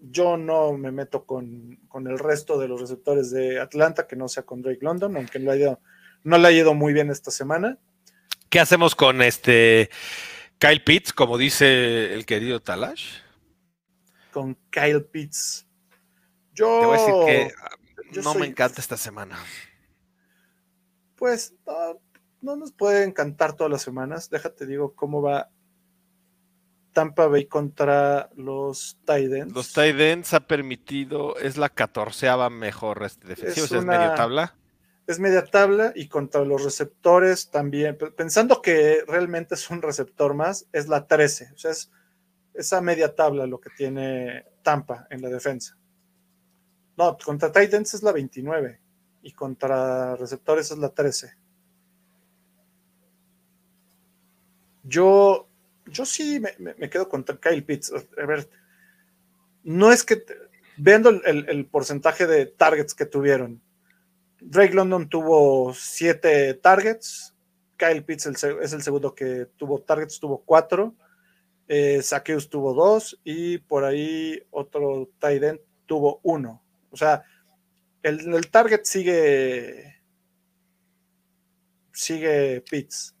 yo 0.00 0.38
no 0.38 0.72
me 0.72 0.90
meto 0.90 1.26
con, 1.26 1.78
el 1.94 2.18
resto 2.18 2.58
de 2.58 2.66
los 2.66 2.80
receptores 2.80 3.30
de 3.30 3.60
Atlanta, 3.60 4.06
que 4.06 4.16
no 4.16 4.26
sea 4.26 4.44
con 4.44 4.62
Drake 4.62 4.80
London, 4.80 5.18
aunque 5.18 5.38
no 5.38 6.38
le 6.38 6.48
ha 6.48 6.52
ido 6.52 6.72
muy 6.72 6.94
bien 6.94 7.10
esta 7.10 7.30
semana. 7.30 7.76
¿Qué 8.48 8.58
hacemos 8.58 8.94
con 8.94 9.20
este 9.20 9.90
Kyle 10.56 10.82
Pitts, 10.82 11.12
como 11.12 11.36
dice 11.36 12.14
el 12.14 12.24
querido 12.24 12.60
Talash? 12.60 13.18
Con 14.32 14.56
Kyle 14.70 15.04
Pitts. 15.04 15.66
Yo, 16.60 16.80
Te 16.80 16.86
voy 16.86 16.98
a 16.98 17.00
decir 17.00 17.54
que 18.12 18.20
no 18.20 18.34
me 18.34 18.46
encanta 18.46 18.82
esta 18.82 18.98
semana. 18.98 19.38
Pues 21.16 21.54
no, 22.42 22.56
nos 22.56 22.72
puede 22.72 23.04
encantar 23.04 23.54
todas 23.54 23.70
las 23.70 23.80
semanas. 23.80 24.28
Déjate 24.28 24.66
digo 24.66 24.94
cómo 24.94 25.22
va 25.22 25.48
Tampa 26.92 27.28
Bay 27.28 27.46
contra 27.46 28.28
los 28.36 28.98
Titans. 29.06 29.54
Los 29.54 29.68
Titans 29.72 30.34
ha 30.34 30.40
permitido, 30.40 31.38
es 31.38 31.56
la 31.56 31.70
catorceava 31.70 32.50
mejor 32.50 33.04
este 33.04 33.26
defensivo, 33.26 33.64
es, 33.64 33.84
media 33.84 34.14
tabla. 34.14 34.54
Es 35.06 35.18
media 35.18 35.46
tabla 35.46 35.92
y 35.94 36.08
contra 36.08 36.44
los 36.44 36.62
receptores 36.62 37.50
también, 37.50 37.96
pensando 38.16 38.60
que 38.60 39.02
realmente 39.08 39.54
es 39.54 39.70
un 39.70 39.80
receptor 39.80 40.34
más, 40.34 40.66
es 40.72 40.88
la 40.88 41.06
13. 41.06 41.52
O 41.54 41.58
sea, 41.58 41.70
es 41.70 41.90
esa 42.52 42.82
media 42.82 43.14
tabla 43.14 43.46
lo 43.46 43.60
que 43.60 43.70
tiene 43.70 44.44
Tampa 44.62 45.06
en 45.08 45.22
la 45.22 45.30
defensa. 45.30 45.79
No, 47.00 47.16
contra 47.16 47.50
Titans 47.50 47.94
es 47.94 48.02
la 48.02 48.12
29 48.12 48.78
y 49.22 49.32
contra 49.32 50.16
receptores 50.16 50.70
es 50.70 50.76
la 50.76 50.90
13. 50.90 51.32
Yo, 54.82 55.48
yo 55.86 56.04
sí 56.04 56.38
me, 56.40 56.90
quedo 56.90 57.08
con 57.08 57.24
Kyle 57.24 57.64
Pitts. 57.64 57.90
A 58.22 58.26
ver, 58.26 58.50
no 59.62 59.90
es 59.90 60.04
que, 60.04 60.26
viendo 60.76 61.08
el, 61.08 61.64
porcentaje 61.64 62.26
de 62.26 62.44
targets 62.44 62.94
que 62.94 63.06
tuvieron, 63.06 63.62
Drake 64.38 64.74
London 64.74 65.08
tuvo 65.08 65.72
7 65.72 66.52
targets, 66.62 67.34
Kyle 67.78 68.04
Pitts 68.04 68.26
es 68.26 68.72
el 68.74 68.82
segundo 68.82 69.14
que 69.14 69.46
tuvo 69.56 69.80
targets, 69.80 70.20
tuvo 70.20 70.42
4, 70.44 70.94
eh, 71.68 72.02
tuvo 72.50 72.74
2 72.74 73.20
y 73.24 73.56
por 73.56 73.84
ahí 73.84 74.42
otro 74.50 75.08
tight 75.18 75.42
end 75.42 75.60
tuvo 75.86 76.20
1. 76.24 76.62
O 76.90 76.96
sea, 76.96 77.22
el, 78.02 78.50
target 78.50 78.84
sigue. 78.84 79.96
Sigue 81.92 82.62
Pitts. 82.62 83.14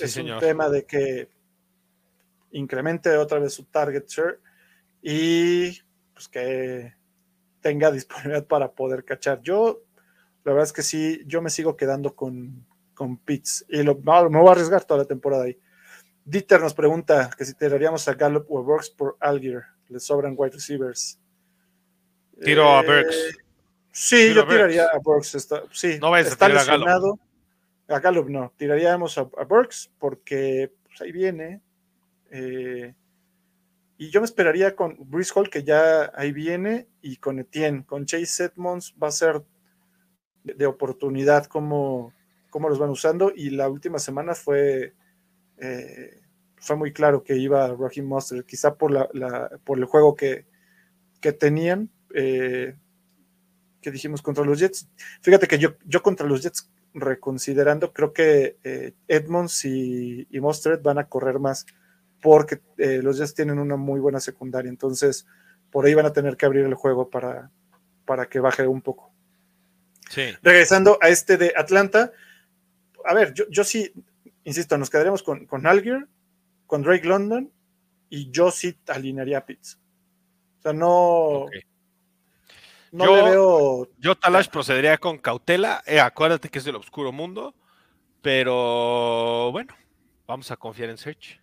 es 0.00 0.16
un 0.16 0.38
tema 0.38 0.68
de 0.68 0.84
que 0.84 1.28
incremente 2.50 3.16
otra 3.16 3.38
vez 3.38 3.54
su 3.54 3.64
target 3.64 4.06
share 4.06 4.40
y 5.00 5.80
pues 6.12 6.28
que 6.28 6.94
tenga 7.60 7.90
disponibilidad 7.90 8.46
para 8.46 8.72
poder 8.72 9.04
cachar. 9.04 9.40
Yo, 9.42 9.82
la 10.44 10.52
verdad 10.52 10.64
es 10.64 10.72
que 10.72 10.82
sí, 10.82 11.22
yo 11.26 11.40
me 11.42 11.50
sigo 11.50 11.76
quedando 11.76 12.14
con, 12.14 12.66
con 12.94 13.18
Pitts 13.18 13.64
y 13.68 13.82
lo, 13.82 13.96
me 13.96 14.38
voy 14.38 14.48
a 14.48 14.52
arriesgar 14.52 14.84
toda 14.84 15.00
la 15.00 15.06
temporada 15.06 15.44
ahí. 15.44 15.58
Dieter 16.24 16.60
nos 16.60 16.74
pregunta 16.74 17.30
que 17.36 17.44
si 17.44 17.54
tiraríamos 17.54 18.06
a 18.06 18.14
Gallup 18.14 18.46
o 18.48 18.58
a 18.58 18.62
Works 18.62 18.90
por 18.90 19.16
Algier. 19.20 19.64
Le 19.88 19.98
sobran 19.98 20.34
wide 20.36 20.54
receivers. 20.54 21.18
Tiro 22.40 22.68
a 22.68 22.82
Burks. 22.82 23.16
Eh, 23.16 23.32
sí, 23.90 24.34
yo 24.34 24.46
tiraría 24.46 24.86
a 24.86 24.98
Burks. 24.98 25.34
Está, 25.34 25.62
sí, 25.72 25.98
no 26.00 26.16
está 26.16 26.48
lesionado. 26.48 27.18
A 27.88 28.00
Gallup. 28.00 28.28
no. 28.28 28.52
Tiraríamos 28.56 29.18
a, 29.18 29.22
Burks 29.22 29.90
porque 29.98 30.72
pues, 30.84 31.00
ahí 31.00 31.12
viene. 31.12 31.60
Eh, 32.30 32.94
y 33.98 34.10
yo 34.10 34.20
me 34.20 34.24
esperaría 34.24 34.74
con 34.74 34.96
Bruce 34.98 35.32
Hall, 35.34 35.50
que 35.50 35.62
ya 35.62 36.10
ahí 36.14 36.32
viene, 36.32 36.88
y 37.02 37.18
con 37.18 37.38
Etienne. 37.38 37.84
Con 37.84 38.06
Chase 38.06 38.44
Edmonds 38.44 38.94
va 39.00 39.08
a 39.08 39.12
ser 39.12 39.42
de, 40.42 40.66
oportunidad 40.66 41.46
cómo, 41.46 42.12
cómo, 42.50 42.68
los 42.68 42.78
van 42.78 42.90
usando. 42.90 43.32
Y 43.34 43.50
la 43.50 43.68
última 43.68 43.98
semana 43.98 44.34
fue, 44.34 44.94
eh, 45.58 46.20
fue 46.56 46.76
muy 46.76 46.92
claro 46.92 47.22
que 47.22 47.36
iba 47.36 47.68
Raheem 47.68 48.06
Monster, 48.06 48.44
quizá 48.44 48.74
por, 48.74 48.90
la, 48.90 49.50
por 49.64 49.78
el 49.78 49.84
juego 49.84 50.16
que, 50.16 50.46
que 51.20 51.32
tenían, 51.32 51.88
eh, 52.14 52.76
que 53.80 53.90
dijimos 53.90 54.22
contra 54.22 54.44
los 54.44 54.58
Jets. 54.58 54.88
Fíjate 55.20 55.48
que 55.48 55.58
yo, 55.58 55.76
yo 55.84 56.02
contra 56.02 56.26
los 56.26 56.42
Jets, 56.42 56.70
reconsiderando, 56.94 57.92
creo 57.92 58.12
que 58.12 58.58
eh, 58.64 58.92
Edmonds 59.08 59.64
y, 59.64 60.26
y 60.30 60.38
van 60.38 60.98
a 60.98 61.08
correr 61.08 61.38
más 61.38 61.66
porque 62.20 62.60
eh, 62.78 63.00
los 63.02 63.18
Jets 63.18 63.34
tienen 63.34 63.58
una 63.58 63.76
muy 63.76 63.98
buena 63.98 64.20
secundaria. 64.20 64.68
Entonces, 64.68 65.26
por 65.70 65.84
ahí 65.84 65.94
van 65.94 66.06
a 66.06 66.12
tener 66.12 66.36
que 66.36 66.46
abrir 66.46 66.64
el 66.64 66.74
juego 66.74 67.10
para, 67.10 67.50
para 68.04 68.26
que 68.26 68.40
baje 68.40 68.66
un 68.66 68.82
poco. 68.82 69.12
Regresando 70.42 70.98
a 71.00 71.08
este 71.08 71.36
de 71.38 71.52
Atlanta, 71.56 72.12
a 73.04 73.14
ver, 73.14 73.32
yo, 73.32 73.44
yo 73.48 73.64
sí, 73.64 73.92
insisto, 74.44 74.76
nos 74.76 74.90
quedaremos 74.90 75.22
con, 75.22 75.46
con 75.46 75.66
Algier, 75.66 76.06
con 76.66 76.82
Drake 76.82 77.06
London, 77.06 77.50
y 78.10 78.30
yo 78.30 78.50
sí 78.50 78.78
alinearía 78.88 79.38
a 79.38 79.46
Pitts. 79.46 79.80
O 80.58 80.62
sea, 80.62 80.72
no, 80.74 81.46
yo, 82.92 83.24
veo. 83.24 83.88
Yo 83.98 84.14
Talash 84.14 84.48
procedería 84.48 84.98
con 84.98 85.18
cautela. 85.18 85.82
Eh, 85.86 86.00
acuérdate 86.00 86.48
que 86.48 86.58
es 86.58 86.64
del 86.64 86.76
oscuro 86.76 87.10
mundo. 87.12 87.54
Pero 88.20 89.50
bueno, 89.50 89.74
vamos 90.26 90.50
a 90.50 90.56
confiar 90.56 90.90
en 90.90 90.98
Search. 90.98 91.40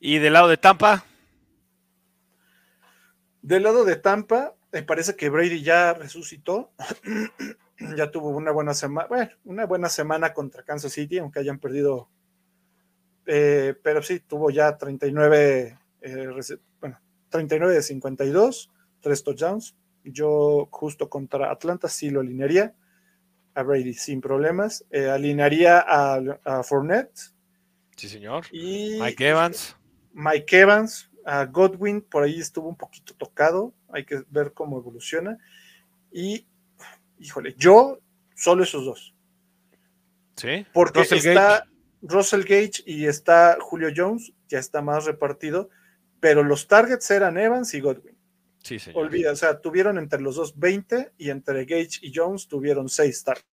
Y 0.00 0.18
del 0.18 0.32
lado 0.32 0.48
de 0.48 0.56
Tampa. 0.56 1.04
Del 3.42 3.62
lado 3.62 3.84
de 3.84 3.96
Tampa, 3.96 4.54
me 4.72 4.82
parece 4.82 5.14
que 5.14 5.28
Brady 5.28 5.62
ya 5.62 5.94
resucitó. 5.94 6.72
ya 7.96 8.10
tuvo 8.10 8.30
una 8.30 8.50
buena 8.50 8.74
semana, 8.74 9.08
bueno, 9.08 9.30
una 9.44 9.66
buena 9.66 9.88
semana 9.88 10.32
contra 10.32 10.62
Kansas 10.62 10.92
City, 10.92 11.18
aunque 11.18 11.40
hayan 11.40 11.58
perdido. 11.58 12.08
Eh, 13.26 13.74
pero 13.82 14.02
sí, 14.02 14.20
tuvo 14.20 14.50
ya 14.50 14.76
39, 14.76 15.78
eh, 16.00 16.28
bueno, 16.80 17.00
39 17.28 17.74
de 17.74 17.82
52, 17.82 18.70
tres 19.06 19.22
touchdowns. 19.22 19.76
Yo 20.02 20.68
justo 20.72 21.08
contra 21.08 21.52
Atlanta 21.52 21.88
sí 21.88 22.10
lo 22.10 22.20
alinearía 22.20 22.74
a 23.54 23.62
Brady 23.62 23.94
sin 23.94 24.20
problemas. 24.20 24.84
Eh, 24.90 25.08
alinearía 25.08 25.78
a, 25.78 26.20
a 26.44 26.62
Fournette. 26.64 27.32
Sí, 27.96 28.08
señor. 28.08 28.46
Y 28.50 28.98
Mike 29.00 29.28
Evans. 29.28 29.76
Mike 30.12 30.58
Evans, 30.58 31.08
a 31.24 31.44
Godwin, 31.44 32.00
por 32.00 32.24
ahí 32.24 32.40
estuvo 32.40 32.68
un 32.68 32.76
poquito 32.76 33.14
tocado, 33.14 33.72
hay 33.90 34.04
que 34.04 34.24
ver 34.28 34.52
cómo 34.52 34.76
evoluciona. 34.78 35.38
Y, 36.10 36.48
híjole, 37.20 37.54
yo 37.56 38.00
solo 38.34 38.64
esos 38.64 38.84
dos. 38.84 39.14
Sí. 40.34 40.66
Porque 40.72 41.02
está 41.02 41.64
Russell 42.02 42.42
Gage 42.42 42.82
y 42.86 43.06
está 43.06 43.56
Julio 43.60 43.90
Jones, 43.94 44.32
ya 44.48 44.58
está 44.58 44.82
más 44.82 45.04
repartido, 45.04 45.70
pero 46.18 46.42
los 46.42 46.66
targets 46.66 47.08
eran 47.12 47.38
Evans 47.38 47.72
y 47.72 47.80
Godwin. 47.80 48.15
Sí, 48.66 48.80
señor. 48.80 49.04
Olvida, 49.04 49.30
o 49.30 49.36
sea, 49.36 49.60
tuvieron 49.60 49.96
entre 49.96 50.20
los 50.20 50.34
dos 50.34 50.58
20 50.58 51.12
y 51.18 51.30
entre 51.30 51.64
Gage 51.66 52.00
y 52.02 52.12
Jones 52.12 52.48
tuvieron 52.48 52.88
6 52.88 53.22
targets. 53.22 53.46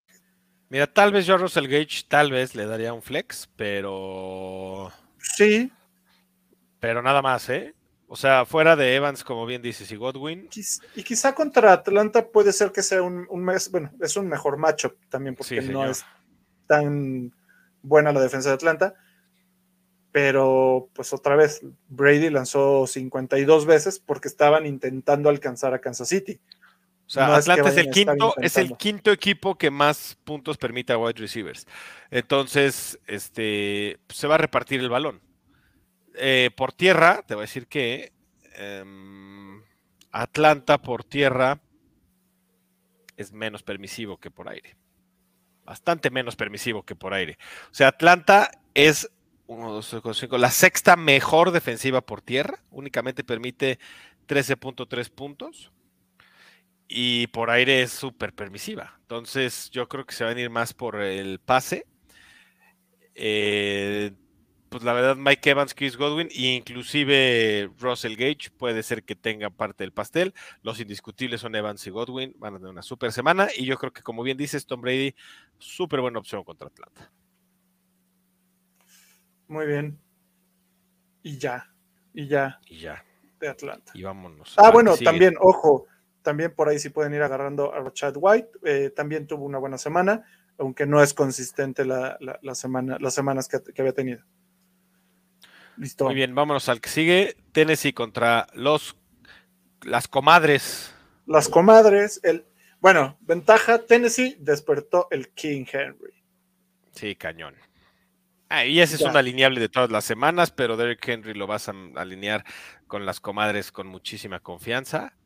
Mira, 0.69 0.87
tal 0.87 1.11
vez 1.11 1.27
yo 1.27 1.35
a 1.35 1.37
Russell 1.37 1.67
Gage 1.67 2.05
tal 2.07 2.31
vez 2.31 2.55
le 2.55 2.65
daría 2.65 2.93
un 2.93 3.03
flex, 3.03 3.47
pero... 3.55 4.91
Sí, 5.19 5.71
pero 6.79 7.03
nada 7.03 7.21
más, 7.21 7.47
¿eh? 7.49 7.75
O 8.07 8.15
sea, 8.15 8.43
fuera 8.47 8.75
de 8.75 8.95
Evans, 8.95 9.23
como 9.23 9.45
bien 9.45 9.61
dices, 9.61 9.91
y 9.91 9.97
Godwin. 9.97 10.49
Y 10.95 11.03
quizá 11.03 11.35
contra 11.35 11.73
Atlanta 11.73 12.27
puede 12.27 12.51
ser 12.51 12.71
que 12.71 12.81
sea 12.81 13.03
un, 13.03 13.27
mes, 13.45 13.69
bueno, 13.69 13.91
es 14.01 14.17
un 14.17 14.27
mejor 14.27 14.57
matchup 14.57 14.95
también, 15.09 15.35
porque 15.35 15.61
no 15.61 15.85
es 15.85 16.03
tan 16.65 17.31
buena 17.83 18.11
la 18.11 18.19
defensa 18.19 18.49
de 18.49 18.55
Atlanta. 18.55 18.95
Pero, 20.13 20.91
pues 20.93 21.11
otra 21.11 21.35
vez, 21.35 21.61
Brady 21.89 22.29
lanzó 22.29 22.85
52 22.85 23.65
veces 23.65 23.97
porque 23.99 24.27
estaban 24.27 24.67
intentando 24.67 25.27
alcanzar 25.27 25.73
a 25.73 25.81
Kansas 25.81 26.07
City. 26.07 26.39
O 27.07 27.09
sea, 27.09 27.35
Atlanta 27.35 27.69
es, 27.69 27.77
el 27.77 27.89
quinto, 27.89 28.35
es 28.39 28.57
el 28.57 28.77
quinto 28.77 29.11
equipo 29.11 29.57
que 29.57 29.71
más 29.71 30.15
puntos 30.23 30.57
permite 30.57 30.93
a 30.93 30.99
wide 30.99 31.19
receivers. 31.19 31.65
Entonces, 32.11 32.99
este, 33.07 33.97
pues, 34.05 34.19
se 34.19 34.27
va 34.27 34.35
a 34.35 34.37
repartir 34.37 34.81
el 34.81 34.89
balón. 34.89 35.19
Eh, 36.13 36.51
por 36.55 36.73
tierra, 36.73 37.23
te 37.27 37.33
voy 37.33 37.41
a 37.41 37.47
decir 37.47 37.65
que 37.65 38.13
em, 38.55 39.63
Atlanta 40.11 40.79
por 40.79 41.03
tierra 41.03 41.59
es 43.17 43.33
menos 43.33 43.63
permisivo 43.63 44.19
que 44.19 44.29
por 44.29 44.47
aire. 44.47 44.75
Bastante 45.65 46.11
menos 46.11 46.35
permisivo 46.35 46.83
que 46.83 46.95
por 46.95 47.15
aire. 47.15 47.39
O 47.71 47.73
sea, 47.73 47.87
Atlanta 47.87 48.51
es 48.75 49.09
la 49.47 50.51
sexta 50.51 50.95
mejor 50.95 51.51
defensiva 51.51 52.01
por 52.01 52.21
tierra. 52.21 52.63
Únicamente 52.71 53.23
permite 53.23 53.79
13.3 54.27 55.09
puntos. 55.09 55.71
Y 56.87 57.27
por 57.27 57.49
aire 57.49 57.81
es 57.81 57.91
súper 57.91 58.33
permisiva. 58.33 58.97
Entonces, 59.01 59.69
yo 59.71 59.87
creo 59.87 60.05
que 60.05 60.13
se 60.13 60.23
va 60.23 60.31
a 60.31 60.39
ir 60.39 60.49
más 60.49 60.73
por 60.73 61.01
el 61.01 61.39
pase. 61.39 61.85
Eh, 63.15 64.11
pues 64.73 64.83
la 64.83 64.93
verdad 64.93 65.15
Mike 65.15 65.51
Evans, 65.51 65.75
Chris 65.75 65.95
Godwin 65.95 66.29
e 66.31 66.55
inclusive 66.55 67.69
Russell 67.77 68.15
Gage 68.15 68.49
puede 68.57 68.81
ser 68.81 69.03
que 69.03 69.15
tenga 69.15 69.51
parte 69.51 69.83
del 69.83 69.91
pastel. 69.91 70.33
Los 70.63 70.79
indiscutibles 70.79 71.41
son 71.41 71.55
Evans 71.55 71.85
y 71.85 71.91
Godwin, 71.91 72.33
van 72.39 72.55
a 72.55 72.57
tener 72.57 72.71
una 72.71 72.81
super 72.81 73.11
semana 73.11 73.49
y 73.55 73.65
yo 73.65 73.77
creo 73.77 73.93
que 73.93 74.01
como 74.01 74.23
bien 74.23 74.35
dices 74.35 74.65
Tom 74.65 74.81
Brady, 74.81 75.13
súper 75.59 76.01
buena 76.01 76.17
opción 76.17 76.43
contra 76.43 76.69
Atlanta. 76.69 77.11
Muy 79.53 79.67
bien. 79.67 79.99
Y 81.21 81.37
ya, 81.37 81.71
y 82.11 82.27
ya. 82.27 82.59
Y 82.65 82.79
ya. 82.79 83.05
De 83.39 83.49
Atlanta. 83.49 83.91
Y 83.93 84.01
vámonos. 84.01 84.55
Ah, 84.57 84.71
bueno, 84.71 84.97
también, 84.97 85.35
ojo, 85.39 85.85
también 86.23 86.55
por 86.55 86.69
ahí 86.69 86.79
sí 86.79 86.89
pueden 86.89 87.13
ir 87.13 87.21
agarrando 87.21 87.71
a 87.71 87.93
Chad 87.93 88.15
White. 88.17 88.49
Eh, 88.65 88.89
también 88.89 89.27
tuvo 89.27 89.45
una 89.45 89.59
buena 89.59 89.77
semana, 89.77 90.25
aunque 90.57 90.87
no 90.87 91.03
es 91.03 91.13
consistente 91.13 91.85
la, 91.85 92.17
semana, 92.53 92.97
las 92.99 93.13
semanas 93.13 93.47
que 93.47 93.79
había 93.79 93.93
tenido. 93.93 94.23
Listo. 95.77 96.05
Muy 96.05 96.15
bien, 96.15 96.33
vámonos 96.33 96.67
al 96.67 96.81
que 96.81 96.89
sigue. 96.89 97.37
Tennessee 97.51 97.93
contra 97.93 98.47
los 98.53 98.97
las 99.83 100.07
comadres. 100.07 100.95
Las 101.27 101.47
comadres, 101.47 102.19
el 102.23 102.47
bueno, 102.81 103.19
ventaja, 103.21 103.85
Tennessee 103.85 104.35
despertó 104.39 105.09
el 105.11 105.29
King 105.29 105.65
Henry. 105.71 106.23
Sí, 106.91 107.15
cañón. 107.15 107.53
Ah, 108.55 108.67
y 108.67 108.81
ese 108.81 108.97
es 108.97 109.01
un 109.01 109.17
alineable 109.17 109.59
de 109.59 109.67
todas 109.67 109.89
las 109.89 110.05
semanas, 110.05 110.51
pero 110.51 110.77
Derrick 110.77 111.07
Henry 111.07 111.33
lo 111.33 111.47
vas 111.47 111.69
a 111.69 111.73
alinear 111.95 112.45
con 112.85 113.03
las 113.03 113.19
comadres 113.19 113.71
con 113.71 113.87
muchísima 113.87 114.41
confianza. 114.41 115.17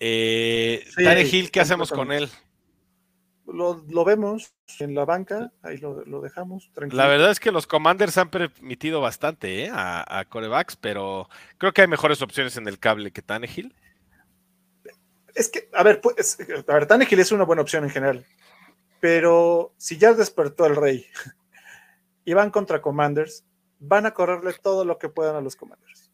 Eh, 0.00 0.86
Hill, 1.30 1.50
¿qué 1.50 1.60
hacemos 1.60 1.90
con 1.90 2.10
él? 2.10 2.30
lo, 3.44 4.04
vemos 4.06 4.54
en 4.78 4.94
la 4.94 5.04
banca, 5.04 5.52
ahí 5.62 5.76
lo, 5.76 6.22
dejamos. 6.22 6.70
La 6.92 7.08
verdad 7.08 7.30
es 7.30 7.38
que 7.38 7.52
los 7.52 7.66
Commanders 7.66 8.16
han 8.16 8.30
permitido 8.30 9.02
bastante 9.02 9.64
¿eh? 9.64 9.70
a, 9.70 10.24
corebacks, 10.30 10.76
pero 10.76 11.28
creo 11.58 11.74
que 11.74 11.82
hay 11.82 11.88
mejores 11.88 12.22
opciones 12.22 12.56
en 12.56 12.68
el 12.68 12.78
cable 12.78 13.10
que 13.10 13.20
Tannehill. 13.20 13.74
Es 15.34 15.50
que, 15.50 15.68
a 15.74 15.82
ver, 15.82 16.00
pues, 16.00 16.38
a 16.66 16.72
ver, 16.72 16.86
Tannehill 16.86 17.20
es 17.20 17.32
una 17.32 17.44
buena 17.44 17.60
opción 17.60 17.84
en 17.84 17.90
general, 17.90 18.24
pero 18.98 19.74
si 19.76 19.98
ya 19.98 20.14
despertó 20.14 20.64
el 20.64 20.76
rey 20.76 21.06
y 22.24 22.34
van 22.34 22.50
contra 22.50 22.82
Commanders, 22.82 23.44
van 23.78 24.06
a 24.06 24.14
correrle 24.14 24.54
todo 24.62 24.84
lo 24.84 24.98
que 24.98 25.08
puedan 25.08 25.36
a 25.36 25.40
los 25.40 25.56
Commanders. 25.56 26.10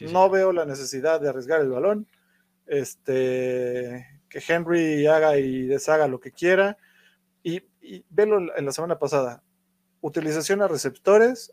no 0.00 0.30
veo 0.30 0.52
la 0.52 0.64
necesidad 0.64 1.20
de 1.20 1.28
arriesgar 1.28 1.60
el 1.60 1.70
balón. 1.70 2.06
Este, 2.66 4.06
que 4.28 4.42
Henry 4.46 5.06
haga 5.06 5.36
y 5.36 5.66
deshaga 5.66 6.08
lo 6.08 6.20
que 6.20 6.32
quiera. 6.32 6.78
Y, 7.42 7.62
velo 8.08 8.56
en 8.56 8.64
la 8.64 8.72
semana 8.72 8.98
pasada. 8.98 9.42
Utilización 10.00 10.62
a 10.62 10.68
receptores, 10.68 11.52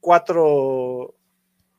cuatro, 0.00 1.14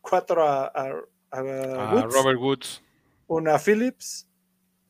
cuatro 0.02 0.48
a, 0.48 0.90
Robert 1.32 2.40
Woods, 2.40 2.84
una 3.28 3.56
a 3.56 3.60
Phillips, 3.60 4.28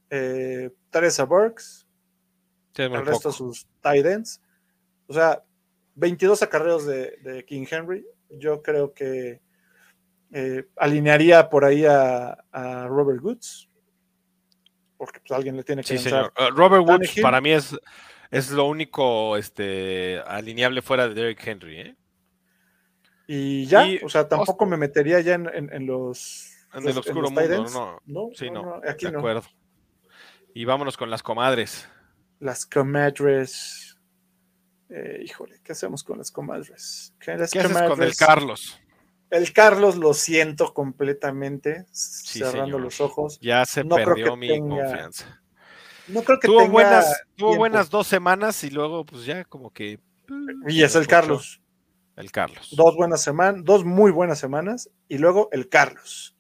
eh, 0.10 0.72
tres 0.90 1.20
a 1.20 1.26
Burks, 1.26 1.86
el 2.76 3.06
resto 3.06 3.32
sus 3.32 3.68
tight 3.82 4.06
ends. 4.06 4.42
O 5.08 5.14
sea, 5.14 5.44
22 5.96 6.42
acarreos 6.44 6.86
de, 6.86 7.46
King 7.48 7.66
Henry. 7.70 8.06
Yo 8.30 8.62
creo 8.62 8.94
que 8.94 9.42
eh, 10.32 10.68
alinearía 10.78 11.50
por 11.50 11.66
ahí 11.66 11.86
a, 11.86 12.38
a 12.52 12.88
Robert 12.88 13.24
Woods 13.24 13.70
porque 14.98 15.20
pues 15.20 15.32
alguien 15.32 15.56
le 15.56 15.64
tiene 15.64 15.82
que 15.82 15.88
sí, 15.88 15.98
señor. 15.98 16.34
Uh, 16.38 16.52
Robert 16.56 16.88
Woods 16.88 17.16
para 17.22 17.42
mí 17.42 17.52
es, 17.52 17.76
es 18.32 18.52
lo 18.52 18.66
único 18.66 19.38
este, 19.38 20.20
alineable 20.26 20.82
fuera 20.82 21.08
de 21.08 21.14
Derrick 21.14 21.46
Henry. 21.46 21.80
¿eh? 21.80 21.96
Y 23.28 23.66
ya, 23.66 23.86
o 24.04 24.10
sea, 24.10 24.28
tampoco 24.28 24.66
me 24.66 24.78
metería 24.78 25.20
ya 25.20 25.36
en, 25.36 25.50
en, 25.54 25.86
los... 25.86 26.52
En 26.74 26.88
el 26.88 26.98
oscuro 26.98 27.30
mundo, 27.30 27.66
no, 27.74 28.00
no. 28.06 28.30
Sí, 28.34 28.50
no, 28.50 28.82
aquí 28.88 29.08
de 29.08 29.18
acuerdo. 29.18 29.44
Y 30.54 30.66
vámonos 30.66 30.98
con 30.98 31.10
las 31.10 31.24
comadres. 31.24 31.90
Las 32.40 32.66
comadres. 32.66 33.85
Eh, 34.90 35.24
híjole, 35.24 35.60
¿qué 35.64 35.72
hacemos 35.72 36.04
con 36.04 36.18
las 36.18 36.32
comadres? 36.32 37.14
¿Qué, 37.20 37.32
haces 37.32 37.52
con 37.88 38.04
el 38.04 38.16
Carlos? 38.16 38.80
El 39.30 39.52
Carlos 39.52 39.96
lo 39.96 40.14
siento 40.14 40.74
completamente, 40.74 41.86
cerrando 41.92 42.78
los 42.78 43.02
ojos. 43.02 43.40
Ya 43.42 43.66
se 43.66 43.84
perdió 43.84 44.36
mi 44.36 44.60
confianza. 44.60 45.42
No 46.08 46.24
creo 46.24 46.40
que 46.40 46.48
tuvo 46.48 46.60
tenga 46.60 46.72
buenas, 46.72 47.24
tuvo 47.36 47.56
buenas 47.56 47.90
dos 47.90 48.06
semanas 48.06 48.64
y 48.64 48.70
luego, 48.70 49.06
pues 49.06 49.26
ya 49.26 49.44
como 49.46 49.72
que. 49.72 50.00
Y 50.68 50.84
es 50.84 50.96
el 50.96 51.08
Carlos. 51.08 51.62
El 52.16 52.32
Carlos. 52.32 52.70
Dos 52.72 52.96
buenas 52.96 53.22
semanas, 53.22 53.62
dos 53.66 53.84
muy 53.84 54.12
buenas 54.12 54.40
semanas 54.40 54.90
y 55.10 55.18
luego 55.18 55.50
el 55.52 55.68
Carlos. 55.68 56.38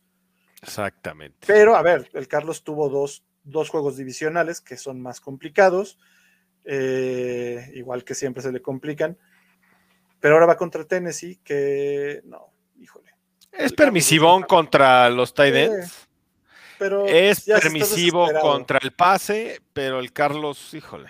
Exactamente. 0.62 1.46
Pero 1.46 1.76
a 1.76 1.82
ver, 1.82 2.10
el 2.14 2.28
Carlos 2.28 2.64
tuvo 2.64 2.90
dos, 2.90 3.26
dos 3.44 3.70
juegos 3.70 3.98
divisionales 3.98 4.62
que 4.62 4.78
son 4.78 5.02
más 5.02 5.20
complicados, 5.20 6.00
eh, 6.66 7.72
igual 7.76 8.04
que 8.04 8.16
siempre 8.16 8.42
se 8.42 8.52
le 8.52 8.62
complican. 8.62 9.18
Pero 10.20 10.36
ahora 10.36 10.48
va 10.48 10.58
contra 10.58 10.86
Tennessee, 10.86 11.40
que 11.44 12.22
no, 12.26 12.54
híjole. 12.80 13.12
Es 13.52 13.74
permisivón 13.74 14.44
contra 14.44 15.10
los 15.10 15.34
tight 15.34 15.56
ends. 15.56 16.08
pero 16.78 17.06
es 17.06 17.42
permisivo 17.46 18.28
contra 18.42 18.80
el 18.82 18.92
pase, 18.92 19.62
pero 19.72 20.00
el 20.00 20.12
Carlos, 20.12 20.74
híjole. 20.74 21.10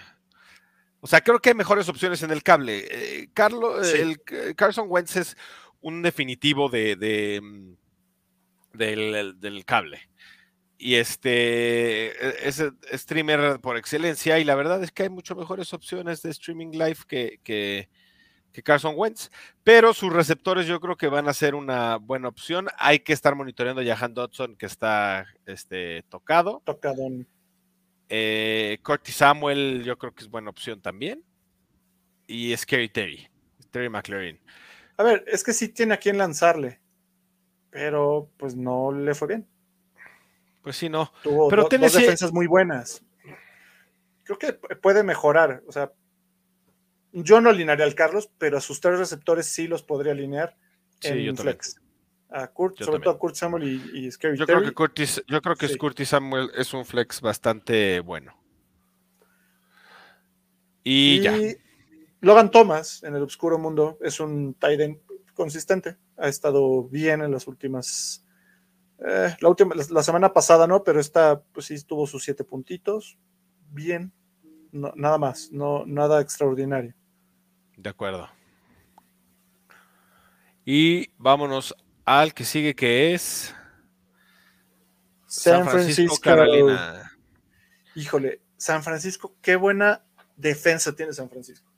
O 1.05 1.07
sea, 1.07 1.21
creo 1.21 1.39
que 1.39 1.49
hay 1.49 1.55
mejores 1.55 1.87
opciones 1.87 2.23
en 2.23 2.31
el 2.31 2.41
cable. 2.41 2.87
Eh, 2.89 3.29
Carlos, 3.31 3.93
el, 3.93 4.19
Carson 4.55 4.87
Wentz 4.89 5.15
es 5.17 5.37
un 5.79 6.01
definitivo 6.01 6.67
de, 6.67 7.39
mm, 7.43 7.73
del, 8.75 9.63
cable. 9.65 10.09
Y 10.77 10.95
este 10.95 12.07
e, 12.07 12.47
es 12.47 12.63
streamer 12.93 13.59
por 13.59 13.77
excelencia. 13.77 14.39
Y 14.39 14.43
la 14.43 14.55
verdad 14.55 14.83
es 14.83 14.91
que 14.91 15.03
hay 15.03 15.09
mucho 15.09 15.35
mejores 15.35 15.73
opciones 15.73 16.21
de 16.21 16.31
streaming 16.31 16.71
live 16.71 16.97
que, 17.07 17.39
que, 17.43 17.89
Carson 18.63 18.93
Wentz. 18.95 19.29
Pero 19.63 19.93
sus 19.93 20.11
receptores 20.11 20.65
yo 20.67 20.79
creo 20.79 20.95
que 20.95 21.07
van 21.07 21.27
a 21.27 21.33
ser 21.33 21.55
una 21.55 21.97
buena 21.97 22.27
opción. 22.27 22.67
Hay 22.77 22.99
que 22.99 23.13
estar 23.13 23.35
monitoreando 23.35 23.81
a 23.81 23.85
Jahan 23.85 24.13
Dodson, 24.13 24.55
que 24.55 24.65
está 24.65 25.25
este, 25.45 26.03
tocado. 26.09 26.61
Tocado. 26.65 27.03
Eh, 28.07 28.77
Curtis 28.83 29.15
Samuel, 29.15 29.83
yo 29.83 29.97
creo 29.97 30.13
que 30.13 30.23
es 30.23 30.29
buena 30.29 30.49
opción 30.49 30.81
también. 30.81 31.23
Y 32.27 32.55
Scary 32.55 32.89
Terry, 32.89 33.27
Terry 33.71 33.89
McLaren. 33.89 34.39
A 34.97 35.03
ver, 35.03 35.23
es 35.27 35.43
que 35.43 35.53
sí 35.53 35.69
tiene 35.69 35.93
a 35.93 35.97
quien 35.97 36.17
lanzarle, 36.17 36.79
pero 37.69 38.31
pues 38.37 38.55
no 38.55 38.91
le 38.91 39.13
fue 39.13 39.27
bien. 39.27 39.47
Pues 40.65 40.77
sí, 40.77 40.89
no. 40.89 41.13
Tuvo 41.21 41.47
pero 41.47 41.67
dos 41.69 41.93
defensas 41.93 42.33
muy 42.33 42.47
buenas. 42.47 43.05
Creo 44.23 44.39
que 44.39 44.53
puede 44.53 45.03
mejorar. 45.03 45.61
O 45.67 45.71
sea, 45.71 45.93
yo 47.11 47.39
no 47.39 47.51
alinearía 47.51 47.85
al 47.85 47.93
Carlos, 47.93 48.31
pero 48.39 48.57
a 48.57 48.61
sus 48.61 48.81
tres 48.81 48.97
receptores 48.97 49.45
sí 49.45 49.67
los 49.67 49.83
podría 49.83 50.13
alinear 50.13 50.57
en 51.03 51.37
flex. 51.37 51.79
A 52.31 52.47
Kurt, 52.47 52.81
sobre 52.81 52.99
todo 52.99 53.13
a 53.13 53.19
Kurt 53.19 53.35
Samuel 53.35 53.79
y, 53.93 54.11
Scary 54.11 54.39
yo 54.39 54.47
Creo 54.47 54.63
que 54.63 54.71
Curtis, 54.71 55.23
yo 55.27 55.39
creo 55.39 55.55
que 55.55 55.77
Curtis 55.77 56.09
Samuel 56.09 56.49
es 56.55 56.73
un 56.73 56.83
flex 56.83 57.21
bastante 57.21 57.99
bueno. 57.99 58.35
Y, 60.83 61.21
ya. 61.21 61.37
Logan 62.21 62.49
Thomas 62.49 63.03
en 63.03 63.15
el 63.15 63.21
Obscuro 63.21 63.59
Mundo 63.59 63.99
es 64.01 64.19
un 64.19 64.55
tight 64.55 64.79
end 64.79 64.97
consistente. 65.35 65.97
Ha 66.17 66.27
estado 66.27 66.85
bien 66.85 67.21
en 67.21 67.29
las 67.31 67.47
últimas. 67.47 68.24
Eh, 69.07 69.35
la, 69.39 69.49
última, 69.49 69.75
la, 69.75 70.01
semana 70.01 70.33
pasada 70.33 70.65
no, 70.65 70.83
pero 70.83 70.99
esta 70.99 71.39
pues 71.39 71.67
sí 71.67 71.83
tuvo 71.83 72.07
sus 72.07 72.23
siete 72.23 72.43
puntitos. 72.43 73.17
Bien. 73.69 74.11
nada 74.71 75.17
más, 75.17 75.51
no, 75.51 75.85
nada 75.85 76.21
extraordinario. 76.21 76.93
De 77.77 77.89
acuerdo. 77.89 78.27
Y 80.65 81.09
vámonos 81.17 81.75
al 82.03 82.33
que 82.33 82.45
sigue 82.45 82.73
que 82.73 83.13
es 83.13 83.53
San 85.27 85.67
Francisco, 85.67 86.17
Carolina. 86.19 87.11
Híjole, 87.93 88.41
San 88.57 88.81
Francisco, 88.81 89.35
qué 89.41 89.55
buena 89.55 90.03
defensa 90.35 90.95
tiene 90.95 91.13
San 91.13 91.29
Francisco. 91.29 91.69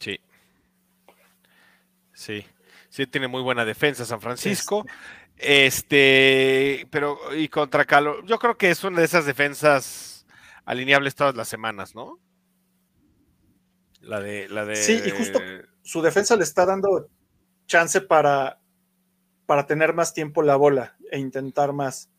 Sí. 0.00 0.18
Sí. 2.14 2.44
Sí, 2.88 3.06
tiene 3.06 3.28
muy 3.28 3.42
buena 3.42 3.64
defensa 3.64 4.04
San 4.04 4.20
Francisco. 4.20 4.84
Este, 5.38 6.86
pero 6.90 7.18
y 7.36 7.48
contra 7.48 7.84
Calo, 7.84 8.24
yo 8.24 8.38
creo 8.38 8.56
que 8.56 8.70
es 8.70 8.82
una 8.82 8.98
de 8.98 9.04
esas 9.04 9.24
defensas 9.24 10.26
alineables 10.64 11.14
todas 11.14 11.36
las 11.36 11.48
semanas, 11.48 11.94
¿no? 11.94 12.18
La 14.00 14.20
de, 14.20 14.48
la 14.48 14.64
de. 14.64 14.76
Sí, 14.76 15.00
y 15.04 15.10
justo 15.10 15.38
su 15.82 16.02
defensa 16.02 16.36
le 16.36 16.42
está 16.42 16.66
dando 16.66 17.08
chance 17.66 18.00
para, 18.00 18.60
para 19.46 19.66
tener 19.66 19.94
más 19.94 20.12
tiempo 20.12 20.42
la 20.42 20.56
bola 20.56 20.96
e 21.10 21.18
intentar 21.18 21.72
más. 21.72 22.10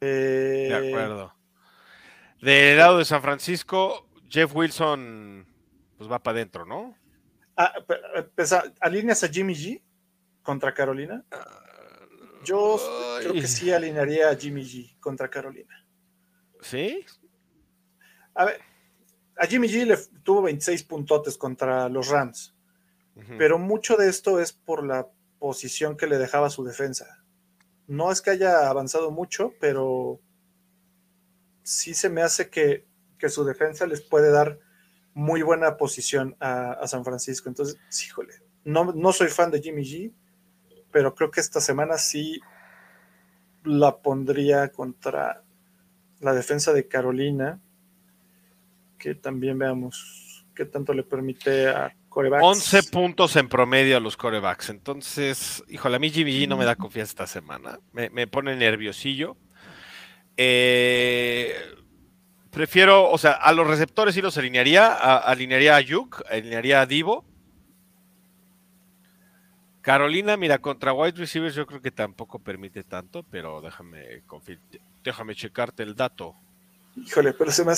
de 0.00 0.68
eh, 0.68 0.88
acuerdo. 0.88 1.34
Del 2.40 2.76
lado 2.76 2.98
de 2.98 3.04
San 3.04 3.22
Francisco, 3.22 4.06
Jeff 4.28 4.54
Wilson 4.54 5.46
pues 5.96 6.10
va 6.10 6.22
para 6.22 6.36
adentro, 6.38 6.66
¿no? 6.66 6.96
Ah, 7.56 7.72
¿Alineas 8.80 9.24
a 9.24 9.28
Jimmy 9.28 9.54
G 9.54 9.82
contra 10.42 10.74
Carolina? 10.74 11.24
Yo 12.44 12.80
creo 13.20 13.32
que 13.32 13.46
sí 13.46 13.70
alinearía 13.72 14.30
a 14.30 14.36
Jimmy 14.36 14.62
G 14.62 14.98
contra 15.00 15.28
Carolina. 15.28 15.86
¿Sí? 16.60 17.04
A 18.34 18.44
ver, 18.46 18.60
a 19.36 19.46
Jimmy 19.46 19.68
G 19.68 19.84
le 19.84 19.96
tuvo 20.22 20.42
26 20.42 20.82
puntotes 20.84 21.36
contra 21.36 21.88
los 21.88 22.08
Rams, 22.08 22.54
pero 23.38 23.58
mucho 23.58 23.96
de 23.96 24.08
esto 24.08 24.40
es 24.40 24.52
por 24.52 24.84
la 24.84 25.08
posición 25.38 25.96
que 25.96 26.06
le 26.06 26.18
dejaba 26.18 26.50
su 26.50 26.64
defensa. 26.64 27.24
No 27.86 28.10
es 28.10 28.20
que 28.22 28.30
haya 28.30 28.68
avanzado 28.68 29.10
mucho, 29.10 29.52
pero 29.60 30.20
sí 31.62 31.94
se 31.94 32.08
me 32.08 32.22
hace 32.22 32.50
que, 32.50 32.86
que 33.18 33.28
su 33.28 33.44
defensa 33.44 33.86
les 33.86 34.00
puede 34.00 34.30
dar 34.30 34.58
muy 35.14 35.42
buena 35.42 35.76
posición 35.76 36.36
a, 36.40 36.86
San 36.86 37.04
Francisco. 37.04 37.48
Entonces, 37.48 37.78
híjole, 38.04 38.34
no, 38.64 38.92
no 38.92 39.12
soy 39.12 39.28
fan 39.28 39.50
de 39.50 39.60
Jimmy 39.60 39.82
G, 39.82 40.12
pero 40.94 41.12
creo 41.12 41.32
que 41.32 41.40
esta 41.40 41.60
semana 41.60 41.98
sí 41.98 42.40
la 43.64 43.96
pondría 43.96 44.68
contra 44.68 45.42
la 46.20 46.32
defensa 46.32 46.72
de 46.72 46.86
Carolina, 46.86 47.60
que 48.96 49.16
también 49.16 49.58
veamos 49.58 50.46
qué 50.54 50.66
tanto 50.66 50.94
le 50.94 51.02
permite 51.02 51.66
a 51.66 51.96
corebacks. 52.08 52.44
11 52.44 52.82
puntos 52.84 53.34
en 53.34 53.48
promedio 53.48 53.96
a 53.96 54.00
los 54.00 54.16
corebacks. 54.16 54.70
Entonces, 54.70 55.64
híjole, 55.66 55.96
a 55.96 55.98
mí 55.98 56.10
Jimmy 56.10 56.30
G 56.30 56.46
no 56.46 56.56
me 56.56 56.64
da 56.64 56.76
confianza 56.76 57.10
esta 57.10 57.26
semana. 57.26 57.80
Me, 57.90 58.08
me 58.10 58.28
pone 58.28 58.54
nerviosillo. 58.54 59.36
Eh, 60.36 61.52
Prefiero, 62.52 63.10
o 63.10 63.18
sea, 63.18 63.32
a 63.32 63.52
los 63.52 63.66
receptores 63.66 64.14
sí 64.14 64.22
los 64.22 64.38
alinearía, 64.38 64.94
alinearía 64.94 65.74
a 65.74 65.80
Yuk, 65.80 66.22
alinearía 66.30 66.82
a 66.82 66.86
Divo. 66.86 67.24
Carolina, 69.84 70.38
mira, 70.38 70.60
contra 70.60 70.94
wide 70.94 71.18
receivers 71.18 71.54
yo 71.54 71.66
creo 71.66 71.82
que 71.82 71.90
tampoco 71.90 72.38
permite 72.38 72.84
tanto, 72.84 73.22
pero 73.22 73.60
déjame 73.60 74.22
déjame 75.04 75.34
checarte 75.34 75.82
el 75.82 75.94
dato. 75.94 76.34
Híjole, 76.96 77.34
pero 77.34 77.50
se 77.52 77.66
me 77.66 77.74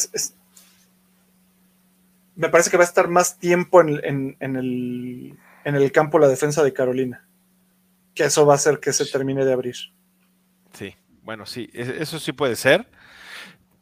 me 2.36 2.48
parece 2.48 2.70
que 2.70 2.76
va 2.76 2.84
a 2.84 2.86
estar 2.86 3.08
más 3.08 3.40
tiempo 3.40 3.80
en, 3.80 4.36
el, 4.38 5.36
en 5.64 5.74
el 5.74 5.92
campo 5.92 6.20
la 6.20 6.28
defensa 6.28 6.62
de 6.62 6.72
Carolina. 6.72 7.26
Que 8.14 8.26
eso 8.26 8.46
va 8.46 8.52
a 8.52 8.56
hacer 8.56 8.78
que 8.78 8.92
se 8.92 9.06
termine 9.06 9.44
de 9.44 9.52
abrir. 9.52 9.74
Sí, 10.74 10.94
bueno, 11.22 11.44
sí, 11.44 11.68
e, 11.72 11.96
eso 11.98 12.20
sí 12.20 12.30
puede 12.30 12.54
ser. 12.54 12.88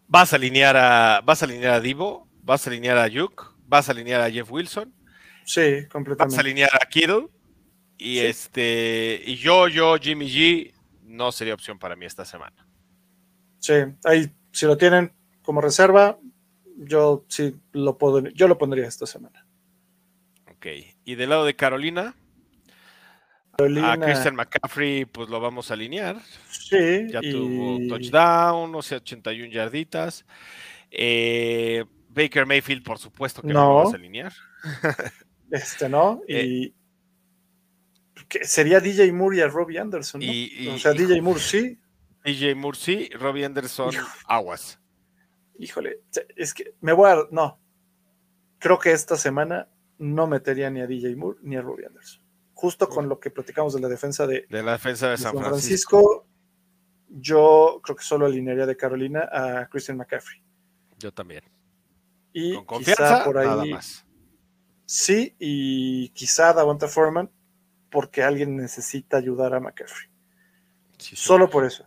Vas 0.08 0.32
a 0.32 0.36
alinear 0.36 0.78
a, 0.78 1.20
vas 1.20 1.42
a 1.42 1.44
alinear 1.44 1.74
a 1.74 1.80
Divo, 1.80 2.26
vas 2.42 2.66
a 2.66 2.70
alinear 2.70 2.96
a 2.96 3.06
Yuk, 3.06 3.54
vas 3.66 3.90
a 3.90 3.92
alinear 3.92 4.22
a 4.22 4.30
Jeff 4.30 4.50
Wilson. 4.50 4.94
Sí, 5.44 5.86
completamente. 5.92 6.34
Vas 6.34 6.38
a 6.38 6.40
alinear 6.40 6.70
a 6.72 6.86
Kittle. 6.86 7.28
Y 7.98 8.18
este, 8.18 9.22
y 9.24 9.36
yo, 9.36 9.68
yo, 9.68 9.96
Jimmy 9.96 10.28
G, 10.28 10.72
no 11.02 11.32
sería 11.32 11.54
opción 11.54 11.78
para 11.78 11.96
mí 11.96 12.06
esta 12.06 12.24
semana. 12.24 12.66
Sí, 13.60 13.74
ahí, 14.04 14.30
si 14.52 14.66
lo 14.66 14.76
tienen 14.76 15.12
como 15.42 15.60
reserva, 15.60 16.18
yo 16.76 17.24
sí 17.28 17.54
lo 17.72 17.96
puedo, 17.96 18.20
yo 18.20 18.48
lo 18.48 18.58
pondría 18.58 18.86
esta 18.86 19.06
semana. 19.06 19.46
Ok. 20.50 20.66
Y 21.04 21.14
del 21.14 21.30
lado 21.30 21.44
de 21.44 21.54
Carolina, 21.54 22.14
a 23.58 23.96
Christian 23.98 24.34
McCaffrey, 24.34 25.04
pues 25.04 25.28
lo 25.28 25.40
vamos 25.40 25.70
a 25.70 25.74
alinear. 25.74 26.20
Sí. 26.50 27.06
Ya 27.10 27.20
tuvo 27.20 27.78
touchdown, 27.88 28.74
o 28.74 28.82
sea, 28.82 28.98
81 28.98 29.52
yarditas. 29.52 30.24
Eh, 30.90 31.84
Baker 32.08 32.46
Mayfield, 32.46 32.82
por 32.82 32.98
supuesto 32.98 33.42
que 33.42 33.48
no. 33.48 33.68
lo 33.68 33.74
vamos 33.76 33.92
a 33.92 33.96
alinear. 33.96 34.32
este 35.50 35.88
no. 35.88 36.22
Y. 36.26 36.34
Eh, 36.34 36.72
sería 38.42 38.80
DJ 38.80 39.12
Moore 39.12 39.38
y 39.38 39.40
a 39.40 39.48
Robbie 39.48 39.78
Anderson. 39.78 40.20
¿no? 40.20 40.74
o 40.74 40.78
sea, 40.78 40.92
DJ 40.92 41.20
Moore 41.20 41.40
sí. 41.40 41.78
DJ 42.24 42.54
Moore 42.54 42.78
sí, 42.78 43.08
Robbie 43.12 43.44
Anderson, 43.44 43.92
aguas. 44.26 44.80
Híjole, 45.58 46.00
es 46.36 46.54
que 46.54 46.74
me 46.80 46.92
voy 46.92 47.10
a. 47.10 47.18
No. 47.30 47.60
Creo 48.58 48.78
que 48.78 48.92
esta 48.92 49.16
semana 49.16 49.68
no 49.98 50.26
metería 50.26 50.70
ni 50.70 50.80
a 50.80 50.86
DJ 50.86 51.16
Moore 51.16 51.38
ni 51.42 51.56
a 51.56 51.62
Robbie 51.62 51.86
Anderson 51.86 52.24
justo 52.54 52.88
con 52.88 53.08
lo 53.08 53.20
que 53.20 53.30
platicamos 53.30 53.74
de 53.74 53.80
la 53.80 53.88
defensa 53.88 54.26
de, 54.26 54.46
la 54.48 54.72
defensa 54.72 55.10
de, 55.10 55.18
San, 55.18 55.36
Francisco. 55.36 56.26
yo 57.08 57.80
creo 57.82 57.96
que 57.96 58.04
solo 58.04 58.26
alinearía 58.26 58.64
de 58.64 58.76
Carolina 58.76 59.28
a 59.30 59.68
Christian 59.68 59.98
McCaffrey. 59.98 60.40
Yo 60.98 61.12
también. 61.12 61.42
Y 62.32 62.54
con 62.54 62.64
confianza, 62.64 63.24
por 63.24 63.38
ahí, 63.38 63.46
nada 63.46 63.64
más. 63.66 64.06
Sí, 64.86 65.34
y 65.38 66.08
quizá 66.10 66.52
Davonta 66.52 66.88
Foreman, 66.88 67.30
porque 67.94 68.24
alguien 68.24 68.56
necesita 68.56 69.18
ayudar 69.18 69.54
a 69.54 69.60
McCaffrey. 69.60 70.08
Solo 70.98 71.48
por 71.48 71.64
eso. 71.64 71.86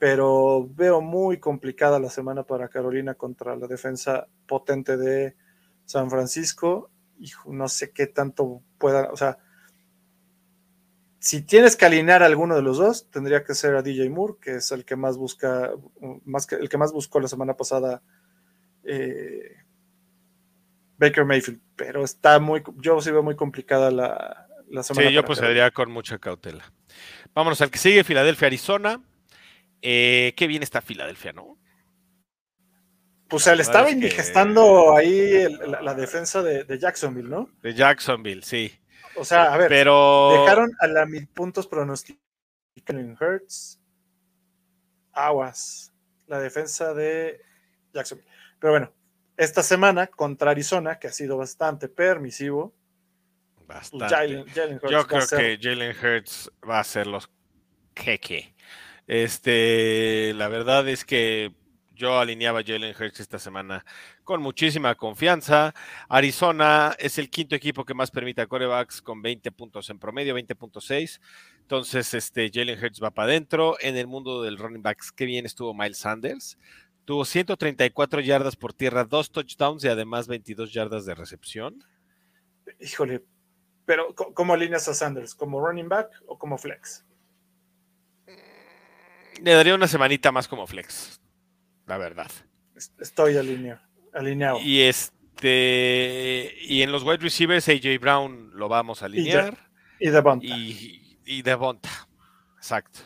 Pero 0.00 0.68
veo 0.74 1.00
muy 1.00 1.38
complicada 1.38 2.00
la 2.00 2.10
semana 2.10 2.42
para 2.42 2.68
Carolina 2.68 3.14
contra 3.14 3.54
la 3.54 3.68
defensa 3.68 4.26
potente 4.48 4.96
de 4.96 5.36
San 5.84 6.10
Francisco. 6.10 6.90
Y 7.20 7.30
no 7.46 7.68
sé 7.68 7.92
qué 7.92 8.08
tanto 8.08 8.62
pueda, 8.78 9.12
o 9.12 9.16
sea, 9.16 9.38
si 11.20 11.42
tienes 11.42 11.76
que 11.76 11.86
alinear 11.86 12.24
a 12.24 12.26
alguno 12.26 12.56
de 12.56 12.62
los 12.62 12.78
dos, 12.78 13.08
tendría 13.08 13.44
que 13.44 13.54
ser 13.54 13.76
a 13.76 13.82
DJ 13.82 14.10
Moore, 14.10 14.34
que 14.40 14.56
es 14.56 14.72
el 14.72 14.84
que 14.84 14.96
más 14.96 15.16
busca, 15.16 15.70
más 16.24 16.48
que, 16.48 16.56
el 16.56 16.68
que 16.68 16.78
más 16.78 16.92
buscó 16.92 17.20
la 17.20 17.28
semana 17.28 17.56
pasada 17.56 18.02
eh, 18.82 19.54
Baker 20.98 21.24
Mayfield, 21.24 21.60
pero 21.76 22.02
está 22.02 22.40
muy, 22.40 22.64
yo 22.78 23.00
sí 23.00 23.12
veo 23.12 23.22
muy 23.22 23.36
complicada 23.36 23.92
la, 23.92 24.45
la 24.68 24.82
semana. 24.82 25.08
Sí, 25.08 25.14
yo 25.14 25.24
procedería 25.24 25.70
con 25.70 25.90
mucha 25.90 26.18
cautela. 26.18 26.72
Vámonos 27.34 27.60
al 27.60 27.70
que 27.70 27.78
sigue, 27.78 28.04
Filadelfia, 28.04 28.46
Arizona. 28.46 29.02
Eh, 29.82 30.34
qué 30.36 30.46
bien 30.46 30.62
está 30.62 30.80
Filadelfia, 30.80 31.32
¿no? 31.32 31.58
Pues 33.28 33.42
se 33.42 33.56
le 33.56 33.62
estaba 33.62 33.90
indigestando 33.90 34.96
ahí 34.96 35.48
la, 35.82 35.94
defensa 35.94 36.42
de, 36.42 36.78
Jacksonville, 36.78 37.28
¿no? 37.28 37.50
De 37.60 37.74
Jacksonville, 37.74 38.42
sí. 38.42 38.72
O 39.16 39.24
sea, 39.24 39.52
a 39.52 39.56
ver, 39.56 39.68
pero... 39.68 40.42
dejaron 40.42 40.70
a 40.78 40.86
la 40.86 41.06
mil 41.06 41.26
puntos 41.26 41.66
pronosticados 41.66 42.22
en 42.86 43.16
Hertz. 43.20 43.80
Aguas. 45.12 45.92
La 46.26 46.38
defensa 46.38 46.94
de 46.94 47.40
Jacksonville. 47.92 48.28
Pero 48.60 48.72
bueno, 48.72 48.92
esta 49.36 49.62
semana 49.62 50.06
contra 50.06 50.52
Arizona, 50.52 50.98
que 50.98 51.08
ha 51.08 51.12
sido 51.12 51.36
bastante 51.36 51.88
permisivo. 51.88 52.74
Bastante. 53.66 54.44
Yo 54.88 55.06
creo 55.06 55.26
que 55.26 55.58
Jalen 55.60 55.94
Hurts 55.96 56.50
va 56.68 56.80
a 56.80 56.84
ser 56.84 57.06
los 57.06 57.28
queque. 57.94 58.54
Este, 59.06 60.32
la 60.34 60.48
verdad 60.48 60.88
es 60.88 61.04
que 61.04 61.52
yo 61.96 62.18
alineaba 62.18 62.60
a 62.60 62.64
Jalen 62.64 62.94
Hurts 62.94 63.20
esta 63.20 63.38
semana 63.38 63.84
con 64.22 64.42
muchísima 64.42 64.94
confianza. 64.94 65.74
Arizona 66.08 66.94
es 66.98 67.18
el 67.18 67.30
quinto 67.30 67.56
equipo 67.56 67.84
que 67.84 67.94
más 67.94 68.10
permite 68.10 68.42
a 68.42 68.46
corebacks 68.46 69.00
con 69.00 69.22
20 69.22 69.50
puntos 69.52 69.88
en 69.90 69.98
promedio, 69.98 70.36
20.6. 70.36 71.20
Entonces, 71.62 72.12
este, 72.14 72.50
Jalen 72.52 72.78
Hurts 72.78 73.02
va 73.02 73.10
para 73.10 73.30
adentro. 73.30 73.76
En 73.80 73.96
el 73.96 74.06
mundo 74.06 74.42
del 74.42 74.58
running 74.58 74.82
backs, 74.82 75.10
qué 75.10 75.24
bien 75.24 75.46
estuvo 75.46 75.74
Miles 75.74 75.98
Sanders. 75.98 76.58
Tuvo 77.06 77.24
134 77.24 78.20
yardas 78.20 78.56
por 78.56 78.74
tierra, 78.74 79.04
dos 79.04 79.30
touchdowns 79.30 79.84
y 79.84 79.88
además 79.88 80.28
22 80.28 80.72
yardas 80.72 81.06
de 81.06 81.14
recepción. 81.14 81.82
Híjole, 82.80 83.22
pero 83.86 84.14
¿cómo 84.14 84.52
alineas 84.52 84.86
a 84.88 84.94
Sanders? 84.94 85.34
¿Como 85.34 85.66
running 85.66 85.88
back 85.88 86.10
o 86.26 86.38
como 86.38 86.58
flex? 86.58 87.06
Le 89.40 89.54
daría 89.54 89.74
una 89.74 89.88
semanita 89.88 90.32
más 90.32 90.48
como 90.48 90.66
flex 90.66 91.20
la 91.86 91.98
verdad. 91.98 92.30
Estoy 93.00 93.36
alineado. 93.36 93.80
alineado. 94.12 94.60
Y 94.60 94.82
este 94.82 96.54
y 96.62 96.82
en 96.82 96.92
los 96.92 97.04
wide 97.04 97.18
receivers, 97.18 97.68
AJ 97.68 97.98
Brown 98.00 98.50
lo 98.54 98.68
vamos 98.68 99.02
a 99.02 99.06
alinear. 99.06 99.56
Y, 99.98 100.10
de 100.10 100.20
Bonta. 100.20 100.46
Y, 100.46 101.18
y 101.24 101.42
de 101.42 101.54
Bonta. 101.54 101.88
Exacto. 102.56 103.00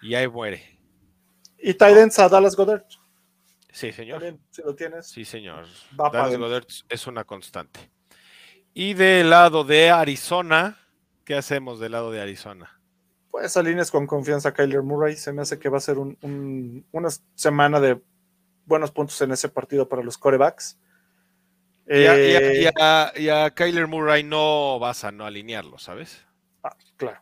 Y 0.00 0.14
ahí 0.14 0.26
muere. 0.28 0.78
Y 1.58 1.72
Titans 1.72 2.18
a 2.18 2.28
Dallas 2.28 2.56
Goddard. 2.56 2.84
Sí, 3.70 3.92
señor. 3.92 4.38
si 4.50 4.62
lo 4.62 4.74
tienes. 4.74 5.08
Sí, 5.08 5.24
señor. 5.24 5.66
Dallas 5.92 6.38
Goddard 6.38 6.66
es 6.88 7.06
una 7.06 7.24
constante. 7.24 7.90
Y 8.74 8.94
del 8.94 9.30
lado 9.30 9.64
de 9.64 9.90
Arizona, 9.90 10.78
¿qué 11.24 11.34
hacemos 11.34 11.80
del 11.80 11.92
lado 11.92 12.10
de 12.10 12.20
Arizona? 12.20 12.80
pues 13.30 13.56
alineas 13.56 13.90
con 13.90 14.06
confianza 14.06 14.50
a 14.50 14.54
Kyler 14.54 14.82
Murray. 14.82 15.16
Se 15.16 15.32
me 15.32 15.42
hace 15.42 15.58
que 15.58 15.68
va 15.68 15.78
a 15.78 15.80
ser 15.80 15.96
una 15.98 17.08
semana 17.34 17.80
de 17.80 18.00
buenos 18.66 18.90
puntos 18.90 19.20
en 19.22 19.32
ese 19.32 19.48
partido 19.48 19.88
para 19.88 20.02
los 20.02 20.18
corebacks. 20.18 20.78
y, 21.86 22.04
a, 22.04 23.12
eh, 23.14 23.50
Kyler 23.54 23.86
Murray 23.86 24.22
no 24.22 24.78
vas 24.78 25.04
a 25.04 25.12
no 25.12 25.24
alinearlo, 25.24 25.78
¿sabes? 25.78 26.24
Ah, 26.62 26.76
claro. 26.96 27.20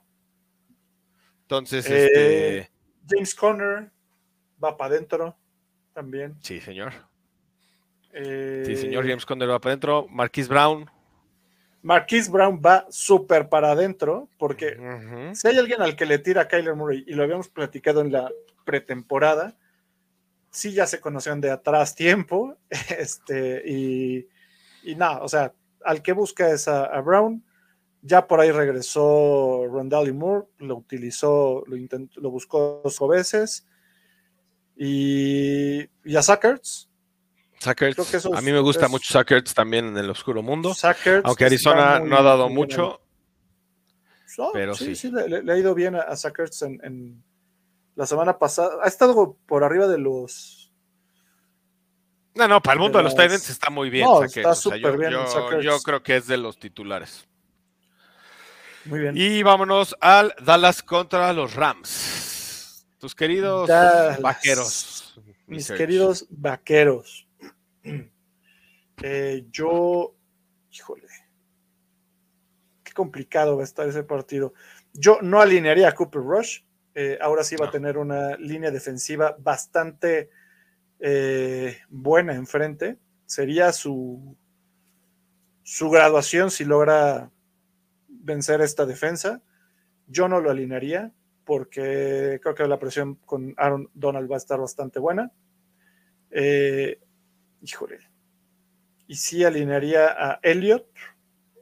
Entonces, 1.43 1.89
eh, 1.89 2.05
este... 2.05 2.73
James 3.09 3.35
Conner 3.35 3.91
va 4.62 4.77
para 4.77 4.95
adentro 4.95 5.37
también. 5.95 6.37
Sí, 6.43 6.61
señor. 6.61 6.93
sí, 8.12 8.77
señor. 8.77 9.05
Eh, 9.05 9.09
James 9.09 9.25
Conner 9.25 9.49
va 9.49 9.61
para 9.61 9.73
adentro. 9.73 10.07
Marquis 10.11 10.49
Brown 10.49 10.91
Marquise 11.83 12.31
Brown 12.31 12.61
va 12.65 12.87
súper 12.91 13.49
para 13.49 13.73
adentro, 13.73 14.29
porque 14.37 14.77
si 15.35 15.49
hay 15.49 15.59
alguien 15.59 15.81
al 15.81 15.97
que 15.97 16.07
le 16.07 16.19
tira 16.19 16.43
a 16.43 16.49
Kyler 16.49 16.75
Murray, 16.75 17.05
y 17.07 17.13
lo 17.13 17.23
habíamos 17.23 17.49
platicado 17.49 18.01
en 18.01 18.13
la 18.13 18.31
pretemporada, 18.65 19.57
sí 20.51 20.73
ya 20.73 20.87
se 20.87 21.01
conocieron 21.01 21.41
de 21.41 21.51
atrás 21.51 21.95
tiempo, 21.95 22.57
este, 22.99 23.63
y, 23.67 24.27
nada, 24.97 25.23
o 25.23 25.29
sea, 25.29 25.53
al 25.85 26.03
que 26.03 26.13
busca 26.13 26.51
es 26.51 26.67
a, 26.67 27.01
Brown, 27.01 27.45
ya 28.03 28.27
por 28.27 28.41
ahí 28.41 28.51
regresó 28.51 29.65
Rondell 29.71 30.15
Moore, 30.15 30.47
lo 30.59 30.77
utilizó, 30.77 31.63
lo, 31.67 31.77
intentó, 31.77 32.21
lo 32.21 32.31
buscó 32.31 32.81
dos 32.83 32.99
veces, 33.09 33.67
y, 34.77 35.89
y 36.05 36.17
a 36.17 36.23
Sackers, 36.23 36.88
a 37.67 38.41
mí 38.41 38.53
me 38.53 38.61
gusta 38.61 38.89
mucho 38.89 39.13
Sackers 39.13 39.55
también 39.55 39.87
en 39.87 39.97
el 39.97 40.11
oscuro 40.11 40.43
mundo. 40.43 40.75
aunque 41.25 41.45
Arizona 41.45 41.99
no 41.99 42.17
ha 42.17 42.23
dado 42.23 42.49
mucho. 42.49 43.01
pero 44.53 44.75
sí, 44.75 44.95
sí. 44.95 45.11
le, 45.11 45.53
ha 45.53 45.57
ido 45.57 45.75
bien 45.75 45.97
a, 45.97 46.15
Sackers 46.17 46.63
en, 46.63 47.23
la 47.97 48.07
semana 48.07 48.39
pasada. 48.39 48.79
Ha 48.83 48.89
estado 48.89 49.37
por 49.47 49.65
arriba 49.65 49.89
de 49.89 49.99
los. 49.99 50.73
No, 52.35 52.47
no, 52.47 52.63
para 52.63 52.75
el 52.75 52.81
mundo 52.81 52.99
de, 52.99 53.05
los 53.05 53.17
Titans 53.17 53.51
está 53.51 53.71
muy 53.71 53.91
bien. 53.91 54.05
No, 54.05 54.23
está 54.23 54.55
súper 54.55 54.97
bien. 54.97 55.13
Yo, 55.61 55.81
creo 55.81 56.03
que 56.03 56.17
es 56.17 56.27
de 56.29 56.37
los 56.37 56.59
titulares. 56.59 57.27
Muy 58.85 59.01
bien. 59.01 59.15
Y 59.17 59.43
vámonos 59.43 59.97
al 60.01 60.35
Dallas 60.41 60.83
contra 60.83 61.33
los 61.33 61.55
Rams. 61.55 62.87
Tus 62.99 63.15
queridos 63.15 63.69
vaqueros. 64.21 65.21
Mis 65.47 65.71
queridos 65.71 66.27
vaqueros. 66.31 67.28
Eh, 69.01 69.47
yo, 69.52 70.16
híjole, 70.73 71.06
qué 72.82 72.93
complicado 72.93 73.55
va 73.55 73.62
a 73.62 73.65
estar 73.65 73.89
ese 73.89 74.02
partido. 74.02 74.55
Yo 74.93 75.20
no 75.23 75.40
alinearía 75.40 75.89
a 75.89 75.94
Cooper 75.94 76.20
Rush. 76.20 76.62
Eh, 76.97 77.16
ahora 77.20 77.44
sí 77.44 77.55
va 77.55 77.66
a 77.66 77.70
tener 77.70 77.97
una 77.97 78.36
línea 78.39 78.73
defensiva 78.73 79.36
bastante 79.39 80.31
eh, 80.98 81.78
buena 81.89 82.35
enfrente. 82.35 82.98
Sería 83.24 83.73
su, 83.73 84.36
su 85.62 85.90
graduación 85.90 86.51
si 86.51 86.65
logra 86.65 87.31
vencer 88.09 88.60
esta 88.62 88.85
defensa. 88.85 89.43
Yo 90.09 90.27
no 90.27 90.40
lo 90.40 90.51
alinearía 90.51 91.12
porque 91.44 92.40
creo 92.43 92.55
que 92.55 92.66
la 92.66 92.78
presión 92.78 93.15
con 93.24 93.55
Aaron 93.56 93.89
Donald 93.94 94.31
va 94.31 94.35
a 94.35 94.39
estar 94.39 94.59
bastante 94.59 94.98
buena. 94.98 95.32
Eh, 96.31 97.01
híjole. 97.63 97.99
Y 99.07 99.17
sí 99.17 99.45
alinearía 99.45 100.07
a 100.09 100.41
Elliot, 100.43 100.87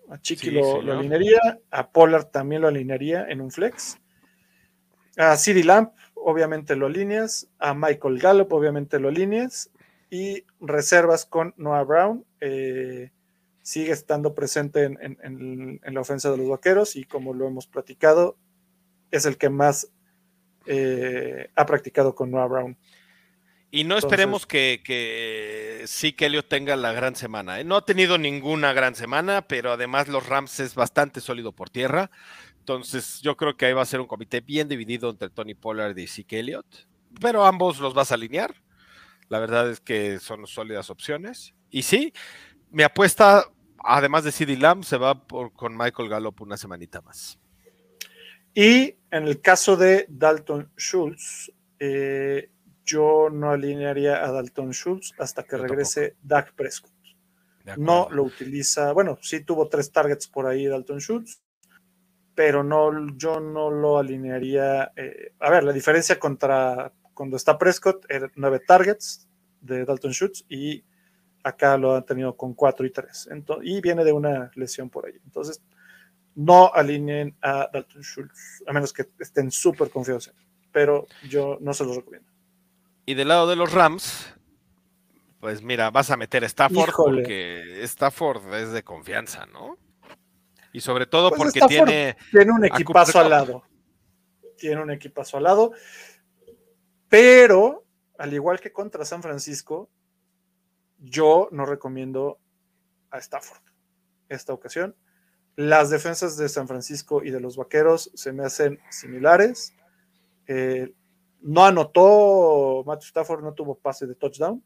a 0.08 0.18
Chiqui 0.18 0.50
lo, 0.50 0.80
alinearía, 0.80 1.60
a 1.70 1.90
Pollard 1.90 2.26
también 2.26 2.62
lo 2.62 2.68
alinearía 2.68 3.26
en 3.28 3.40
un 3.40 3.50
flex. 3.50 3.98
A 5.16 5.36
CD 5.36 5.64
Lamp, 5.64 5.92
obviamente 6.14 6.76
lo 6.76 6.86
alineas. 6.86 7.48
A 7.58 7.74
Michael 7.74 8.18
Gallup, 8.18 8.52
obviamente 8.52 9.00
lo 9.00 9.08
alineas. 9.08 9.70
Y 10.10 10.44
reservas 10.60 11.24
con 11.24 11.54
Noah 11.56 11.82
Brown. 11.84 12.24
Eh, 12.40 13.10
sigue 13.62 13.92
estando 13.92 14.32
presente 14.32 14.84
en, 14.84 15.80
la 15.82 16.00
ofensa 16.00 16.30
de 16.30 16.36
los 16.36 16.48
vaqueros 16.48 16.94
y 16.94 17.04
como 17.04 17.34
lo 17.34 17.48
hemos 17.48 17.66
platicado, 17.66 18.36
es 19.10 19.26
el 19.26 19.38
que 19.38 19.50
más 19.50 19.90
eh, 20.66 21.50
ha 21.56 21.66
practicado 21.66 22.14
con 22.14 22.30
Noah 22.30 22.46
Brown. 22.46 22.78
Y 23.70 23.84
no 23.84 23.98
esperemos 23.98 24.46
que, 24.46 24.80
que 24.84 25.82
sí 25.86 26.12
que 26.12 26.26
Elliot 26.26 26.48
tenga 26.48 26.76
la 26.76 26.92
gran 26.92 27.16
semana. 27.16 27.60
¿eh? 27.60 27.64
No 27.64 27.76
ha 27.76 27.84
tenido 27.84 28.16
ninguna 28.16 28.72
gran 28.72 28.94
semana, 28.94 29.42
pero 29.42 29.72
además 29.72 30.08
los 30.08 30.26
Rams 30.26 30.60
es 30.60 30.74
bastante 30.74 31.20
sólido 31.20 31.52
por 31.52 31.68
tierra. 31.68 32.10
Entonces 32.60 33.20
yo 33.20 33.36
creo 33.36 33.56
que 33.56 33.66
ahí 33.66 33.72
va 33.72 33.82
a 33.82 33.86
ser 33.86 34.00
un 34.00 34.06
comité 34.06 34.40
bien 34.40 34.68
dividido 34.68 35.10
entre 35.10 35.30
Tony 35.30 35.54
Pollard 35.54 35.96
y 35.98 36.06
Zeke 36.06 36.40
Elliott. 36.40 36.66
Pero 37.20 37.44
ambos 37.44 37.78
los 37.80 37.94
vas 37.94 38.12
a 38.12 38.14
alinear. 38.14 38.54
La 39.28 39.40
verdad 39.40 39.70
es 39.70 39.80
que 39.80 40.20
son 40.20 40.46
sólidas 40.46 40.90
opciones. 40.90 41.54
Y 41.70 41.82
sí, 41.82 42.12
mi 42.70 42.82
apuesta, 42.82 43.44
además 43.78 44.24
de 44.24 44.32
CD 44.32 44.56
Lamb, 44.56 44.84
se 44.84 44.96
va 44.96 45.26
por, 45.26 45.52
con 45.52 45.76
Michael 45.76 46.08
Gallup 46.08 46.40
una 46.40 46.56
semanita 46.56 47.00
más. 47.00 47.38
Y 48.54 48.96
en 49.10 49.26
el 49.26 49.40
caso 49.40 49.76
de 49.76 50.06
Dalton 50.08 50.70
Schultz, 50.78 51.52
eh, 51.78 52.50
yo 52.86 53.28
no 53.30 53.50
alinearía 53.50 54.24
a 54.24 54.30
Dalton 54.30 54.70
Schultz 54.70 55.12
hasta 55.18 55.42
que 55.42 55.56
regrese 55.56 56.16
Dak 56.22 56.54
Prescott. 56.54 56.92
No 57.76 58.08
lo 58.12 58.22
utiliza, 58.22 58.92
bueno, 58.92 59.18
sí 59.20 59.40
tuvo 59.40 59.68
tres 59.68 59.90
targets 59.90 60.28
por 60.28 60.46
ahí 60.46 60.66
Dalton 60.66 61.00
Schultz, 61.00 61.42
pero 62.32 62.62
no, 62.62 63.08
yo 63.16 63.40
no 63.40 63.70
lo 63.70 63.98
alinearía. 63.98 64.92
Eh, 64.94 65.32
a 65.40 65.50
ver, 65.50 65.64
la 65.64 65.72
diferencia 65.72 66.18
contra 66.20 66.92
cuando 67.12 67.36
está 67.36 67.58
Prescott 67.58 68.06
era 68.08 68.30
nueve 68.36 68.60
targets 68.60 69.28
de 69.60 69.84
Dalton 69.84 70.12
Schultz 70.12 70.44
y 70.48 70.84
acá 71.42 71.76
lo 71.76 71.96
han 71.96 72.06
tenido 72.06 72.36
con 72.36 72.54
cuatro 72.54 72.86
y 72.86 72.90
tres. 72.90 73.28
y 73.62 73.80
viene 73.80 74.04
de 74.04 74.12
una 74.12 74.50
lesión 74.54 74.88
por 74.88 75.06
ahí. 75.06 75.18
Entonces, 75.24 75.60
no 76.36 76.72
alineen 76.72 77.36
a 77.42 77.68
Dalton 77.72 78.02
Schultz, 78.02 78.62
a 78.66 78.72
menos 78.72 78.92
que 78.92 79.06
estén 79.18 79.50
súper 79.50 79.90
confiados 79.90 80.28
en 80.28 80.36
él. 80.36 80.46
Pero 80.70 81.06
yo 81.28 81.58
no 81.60 81.72
se 81.74 81.84
los 81.84 81.96
recomiendo. 81.96 82.35
Y 83.06 83.14
del 83.14 83.28
lado 83.28 83.46
de 83.46 83.56
los 83.56 83.72
Rams, 83.72 84.34
Pues 85.38 85.62
mira, 85.62 85.90
vas 85.90 86.10
a 86.10 86.16
meter 86.16 86.42
a 86.42 86.46
Stafford 86.46 86.92
porque 86.96 87.84
Stafford 87.84 88.52
es 88.54 88.72
de 88.72 88.82
confianza, 88.82 89.46
¿no? 89.46 89.78
Y 90.72 90.80
sobre 90.80 91.06
todo 91.06 91.30
pues 91.30 91.40
porque 91.40 91.60
tiene. 91.68 92.16
Tiene 92.32 92.52
un 92.52 92.64
equipazo 92.64 93.20
al 93.20 93.30
lado. 93.30 93.62
Tiene 94.58 94.82
un 94.82 94.90
equipazo 94.90 95.36
al 95.36 95.44
lado. 95.44 95.72
Pero, 97.08 97.84
al 98.18 98.34
igual 98.34 98.58
que 98.58 98.72
contra 98.72 99.04
San 99.04 99.22
Francisco, 99.22 99.88
yo 100.98 101.48
no 101.52 101.64
recomiendo 101.64 102.40
a 103.10 103.18
Stafford 103.18 103.62
esta 104.28 104.52
ocasión. 104.52 104.96
Las 105.54 105.90
defensas 105.90 106.36
de 106.36 106.48
San 106.48 106.66
Francisco 106.66 107.22
y 107.22 107.30
de 107.30 107.40
los 107.40 107.56
Vaqueros 107.56 108.10
se 108.14 108.32
me 108.32 108.44
hacen 108.44 108.80
similares. 108.90 109.74
Eh, 110.48 110.92
no 111.46 111.64
anotó, 111.64 112.82
Matthew 112.84 113.06
Stafford 113.06 113.42
no 113.44 113.54
tuvo 113.54 113.78
pase 113.78 114.06
de 114.06 114.16
touchdown. 114.16 114.62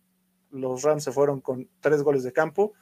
Los 0.50 0.82
Rams 0.82 1.04
se 1.04 1.12
fueron 1.12 1.40
con 1.40 1.68
tres 1.80 2.02
goles 2.02 2.24
de 2.24 2.32
campo. 2.32 2.72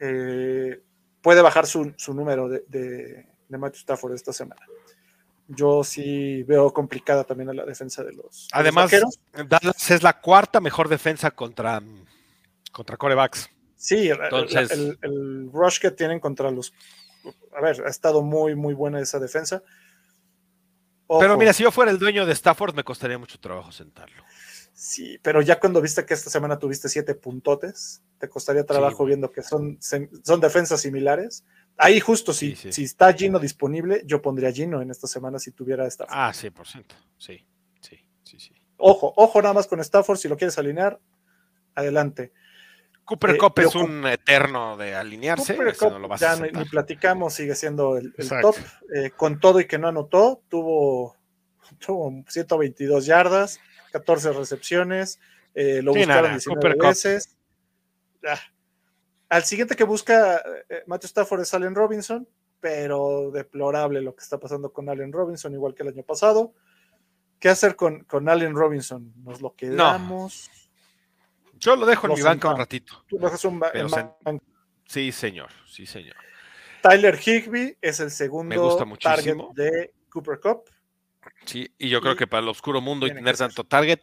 Eh, 0.00 0.82
puede 1.22 1.40
bajar 1.40 1.66
su, 1.66 1.94
número 2.08 2.48
de, 2.48 2.64
de, 2.66 3.26
Matthew 3.48 3.78
Stafford 3.78 4.14
esta 4.14 4.32
semana. 4.32 4.60
Yo 5.46 5.84
sí 5.84 6.42
veo 6.42 6.72
complicada 6.72 7.22
también 7.22 7.48
a 7.48 7.54
la 7.54 7.64
defensa 7.64 8.02
de 8.02 8.12
los. 8.12 8.48
Además, 8.52 8.90
Dallas 9.48 9.90
es 9.90 10.02
la 10.02 10.20
cuarta 10.20 10.60
mejor 10.60 10.88
defensa 10.88 11.30
contra, 11.30 11.80
contra 12.72 12.96
corebacks. 12.96 13.48
Sí, 13.76 14.08
el, 14.08 14.98
el, 15.00 15.52
rush 15.52 15.78
que 15.78 15.92
tienen 15.92 16.18
contra 16.18 16.50
los. 16.50 16.72
A 17.56 17.60
ver, 17.60 17.84
ha 17.86 17.88
estado 17.88 18.22
muy, 18.22 18.56
muy 18.56 18.74
buena 18.74 18.98
esa 18.98 19.20
defensa. 19.20 19.62
Pero 21.08 21.36
mira, 21.36 21.52
si 21.52 21.62
yo 21.62 21.70
fuera 21.70 21.90
el 21.90 21.98
dueño 21.98 22.26
de 22.26 22.32
Stafford, 22.32 22.74
me 22.74 22.84
costaría 22.84 23.18
mucho 23.18 23.38
trabajo 23.38 23.70
sentarlo. 23.72 24.24
Sí, 24.72 25.18
pero 25.22 25.40
ya 25.40 25.58
cuando 25.58 25.80
viste 25.80 26.04
que 26.04 26.12
esta 26.12 26.28
semana 26.28 26.58
tuviste 26.58 26.88
siete 26.88 27.14
puntotes, 27.14 28.02
te 28.18 28.28
costaría 28.28 28.66
trabajo 28.66 29.04
viendo 29.04 29.30
que 29.30 29.42
son, 29.42 29.78
son 29.80 30.40
defensas 30.40 30.80
similares. 30.82 31.44
Ahí 31.78 32.00
justo, 32.00 32.32
si, 32.32 32.54
si 32.56 32.84
está 32.84 33.12
Gino 33.12 33.38
disponible, 33.38 34.02
yo 34.04 34.20
pondría 34.20 34.52
Gino 34.52 34.82
en 34.82 34.90
esta 34.90 35.06
semana 35.06 35.38
si 35.38 35.52
tuviera 35.52 35.86
Stafford. 35.86 36.14
Ah, 36.14 36.32
100%. 36.32 36.84
Sí, 37.16 37.46
sí, 37.80 37.98
sí, 38.22 38.38
sí. 38.38 38.54
Ojo, 38.76 39.12
ojo 39.16 39.40
nada 39.40 39.54
más 39.54 39.66
con 39.66 39.80
Stafford, 39.80 40.18
si 40.18 40.28
lo 40.28 40.36
quieres 40.36 40.58
alinear, 40.58 41.00
adelante. 41.74 42.32
Cooper 43.06 43.30
eh, 43.30 43.38
Cup 43.38 43.58
es 43.60 43.74
un 43.76 44.04
eterno 44.04 44.76
de 44.76 44.96
alinearse. 44.96 45.56
ya 46.18 46.36
ni, 46.36 46.64
platicamos, 46.64 47.34
sigue 47.34 47.54
siendo 47.54 47.96
el, 47.96 48.12
top. 48.12 48.56
Eh, 48.92 49.12
con 49.16 49.38
todo 49.38 49.60
y 49.60 49.66
que 49.66 49.78
no 49.78 49.86
anotó, 49.86 50.42
tuvo, 50.48 51.16
tuvo 51.78 52.24
122 52.28 53.06
yardas, 53.06 53.60
14 53.92 54.32
recepciones, 54.32 55.20
eh, 55.54 55.80
lo 55.82 55.94
buscaron 55.94 56.32
19 56.32 56.74
veces. 56.74 57.36
Al 59.28 59.44
siguiente 59.44 59.76
que 59.76 59.84
busca 59.84 60.42
Matthew 60.86 61.06
Stafford 61.06 61.42
es 61.42 61.54
Allen 61.54 61.76
Robinson, 61.76 62.28
pero 62.60 63.30
deplorable 63.30 64.00
lo 64.00 64.16
que 64.16 64.24
está 64.24 64.38
pasando 64.38 64.72
con 64.72 64.88
Allen 64.88 65.12
Robinson, 65.12 65.52
igual 65.52 65.74
que 65.74 65.84
el 65.84 65.90
año 65.90 66.02
pasado. 66.02 66.54
¿Qué 67.38 67.48
hacer 67.50 67.76
con, 67.76 68.02
con 68.04 68.28
Allen 68.28 68.54
Robinson? 68.54 69.12
¿Nos 69.22 69.40
lo 69.40 69.54
quedamos? 69.54 70.50
Yo 71.58 71.76
lo 71.76 71.86
dejo 71.86 72.06
en 72.06 72.14
mi 72.14 72.22
banca 72.22 72.48
un 72.48 72.58
ratito. 72.58 73.04
Tú 73.08 73.18
dejas 73.18 73.44
un 73.44 73.60
Sí, 74.86 75.10
señor, 75.10 75.50
sí, 75.66 75.84
señor. 75.84 76.16
Tyler 76.82 77.18
Higby 77.18 77.76
es 77.80 77.98
el 78.00 78.10
segundo 78.10 78.96
target 79.00 79.36
de 79.54 79.92
Cooper 80.08 80.38
Cup. 80.38 80.70
Sí, 81.44 81.72
y 81.78 81.88
yo 81.88 82.00
creo 82.00 82.14
que 82.14 82.26
para 82.26 82.42
el 82.42 82.48
oscuro 82.48 82.80
mundo 82.80 83.06
y 83.06 83.12
tener 83.12 83.36
tanto 83.36 83.64
target, 83.64 84.00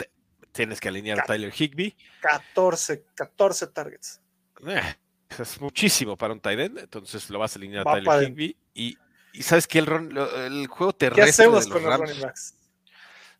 tienes 0.52 0.82
que 0.82 0.90
alinear 0.90 1.22
a 1.22 1.24
Tyler 1.24 1.54
Higby. 1.54 1.96
14, 2.22 3.06
14 3.16 3.68
targets. 3.68 4.22
Eh, 4.68 4.96
es 5.40 5.62
muchísimo 5.62 6.18
para 6.18 6.34
un 6.34 6.42
tight 6.42 6.60
end, 6.60 6.80
entonces 6.80 7.30
lo 7.30 7.40
vas 7.40 7.56
a 7.56 7.60
alinear 7.60 7.88
a 7.88 7.94
Tyler 7.94 8.30
Higby. 8.30 8.58
Y, 8.74 8.98
sabes 9.42 9.66
que 9.66 9.80
el, 9.80 9.88
el, 9.88 10.68
juego 10.68 10.94
terrestre. 10.94 11.26
¿Qué 11.26 11.30
hacemos 11.30 11.68
con 11.68 11.84
los 11.84 12.00
running 12.00 12.22
backs? 12.22 12.56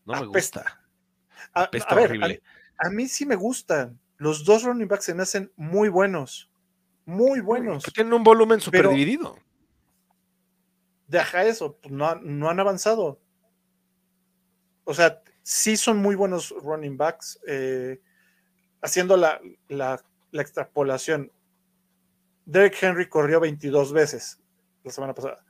No 0.06 0.20
me 0.20 0.28
gusta. 0.28 0.82
A, 1.54 1.70
ver, 1.96 2.42
a, 2.78 2.90
mí 2.90 3.08
sí 3.08 3.26
me 3.26 3.36
gustan 3.36 4.00
los 4.24 4.46
dos 4.46 4.64
running 4.64 4.88
backs 4.88 5.04
se 5.04 5.14
me 5.14 5.24
hacen 5.24 5.52
muy 5.58 5.90
buenos. 5.90 6.50
Muy 7.06 7.42
buenos. 7.42 7.84
tienen 7.94 8.14
un 8.14 8.24
volumen 8.24 8.62
súper 8.62 8.88
dividido. 8.88 9.38
Deja 11.08 11.44
eso, 11.44 11.78
pues, 11.82 11.94
no, 11.94 12.08
han 12.08 12.60
avanzado. 12.60 13.20
O 14.86 14.94
sea, 14.94 15.22
sí 15.42 15.76
son 15.76 15.98
muy 15.98 16.16
buenos 16.16 16.56
running 16.64 16.96
backs. 16.96 17.38
Eh, 17.46 18.00
haciendo 18.82 19.18
la, 19.18 19.42
extrapolación, 20.32 21.30
Derek 22.46 22.82
Henry 22.82 23.10
corrió 23.10 23.42
22 23.42 23.92
veces 23.92 24.40
la 24.86 24.92
semana 24.92 25.14
pasada. 25.14 25.44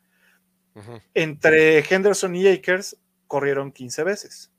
Entre 1.14 1.86
Henderson 1.88 2.36
y 2.36 2.48
Akers 2.48 2.98
corrieron 3.28 3.72
15 3.72 4.04
veces. 4.04 4.52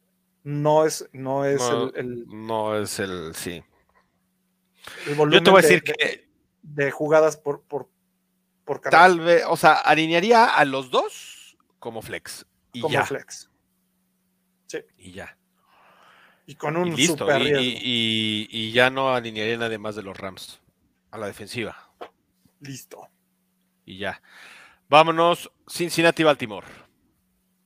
No 0.45 0.86
es, 0.86 1.09
no 1.12 1.45
es 1.45 1.61
el, 1.97 2.27
No 2.28 2.78
es 2.78 3.01
el, 3.01 3.35
sí. 3.35 3.65
Yo 5.06 5.43
te 5.43 5.51
voy 5.51 5.61
a 5.61 5.62
decir 5.62 5.82
que. 5.82 6.28
De 6.62 6.90
jugadas 6.90 7.36
por, 7.36 7.62
por, 7.62 7.89
por 8.65 8.81
Tal 8.81 9.20
vez, 9.20 9.44
o 9.47 9.56
sea, 9.56 9.74
alinearía 9.74 10.47
a 10.47 10.65
los 10.65 10.90
dos 10.90 11.59
como 11.78 12.01
flex. 12.01 12.47
Y 12.73 12.81
como 12.81 12.94
ya. 12.94 13.05
flex. 13.05 13.51
Sí. 14.66 14.78
Y 14.97 15.12
ya. 15.12 15.36
Y 16.47 16.55
con 16.55 16.77
un 16.77 16.89
y 16.89 16.97
listo. 16.97 17.27
Y, 17.39 18.73
ya 18.73 18.90
no 18.90 19.15
alinearía 19.15 19.59
nada 19.59 19.78
más 19.78 19.94
de 19.94 20.02
los 20.02 20.16
Rams 20.16 20.61
a 21.11 21.19
la 21.19 21.27
defensiva. 21.27 21.90
Listo. 22.61 23.09
Y 23.85 23.98
ya. 23.98 24.23
Vámonos, 24.89 25.51
Cincinnati-Baltimore. 25.69 26.66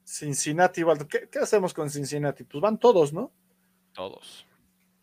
Cincinnati-Baltimore. 0.05 1.29
¿Qué 1.31 1.39
hacemos 1.39 1.73
con 1.73 1.91
Cincinnati? 1.91 2.45
Pues 2.45 2.61
van 2.61 2.79
todos, 2.79 3.13
¿no? 3.13 3.33
Todos. 3.93 4.48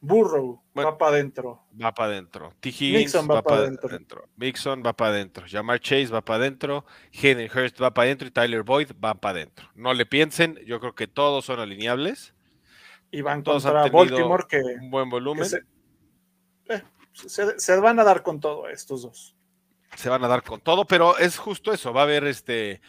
Burrow 0.06 0.62
va 0.78 0.98
para 0.98 1.12
adentro. 1.12 1.66
Va 1.82 1.94
para 1.94 2.12
adentro. 2.12 2.54
T. 2.60 2.70
Higgins 2.70 3.16
va, 3.16 3.42
para 3.42 3.62
adentro. 3.62 4.30
Mixon 4.36 4.84
va 4.86 4.94
para 4.94 5.12
adentro. 5.12 5.46
Jamar 5.50 5.80
Chase 5.80 6.08
va 6.08 6.22
para 6.22 6.38
adentro. 6.38 6.86
Hayden 7.12 7.50
Hurst 7.50 7.82
va 7.82 7.94
para 7.94 8.06
adentro. 8.06 8.28
Y 8.28 8.32
Tyler 8.32 8.64
Boyd 8.64 8.92
va 9.04 9.16
para 9.16 9.40
adentro. 9.40 9.70
No 9.74 9.94
le 9.94 10.06
piensen, 10.06 10.58
yo 10.66 10.80
creo 10.80 10.94
que 10.94 11.08
todos 11.08 11.46
son 11.46 11.60
alineables. 11.60 12.36
Y 13.10 13.22
van 13.22 13.42
todos 13.42 13.64
contra 13.64 13.90
Baltimore 13.90 14.46
que. 14.48 14.62
Un 14.82 14.92
buen 14.92 15.10
volumen. 15.10 15.48
Eh, 16.70 16.82
se, 17.14 17.60
se, 17.60 17.80
van 17.80 18.00
a 18.00 18.04
dar 18.04 18.22
con 18.22 18.40
todo 18.40 18.68
estos 18.70 19.02
dos. 19.02 19.36
Se 19.96 20.10
van 20.10 20.24
a 20.24 20.28
dar 20.28 20.44
con 20.44 20.60
todo, 20.62 20.86
pero 20.86 21.18
es 21.18 21.38
justo 21.38 21.74
eso. 21.74 21.94
Va 21.94 22.02
a 22.02 22.04
haber 22.04 22.26
este 22.26 22.82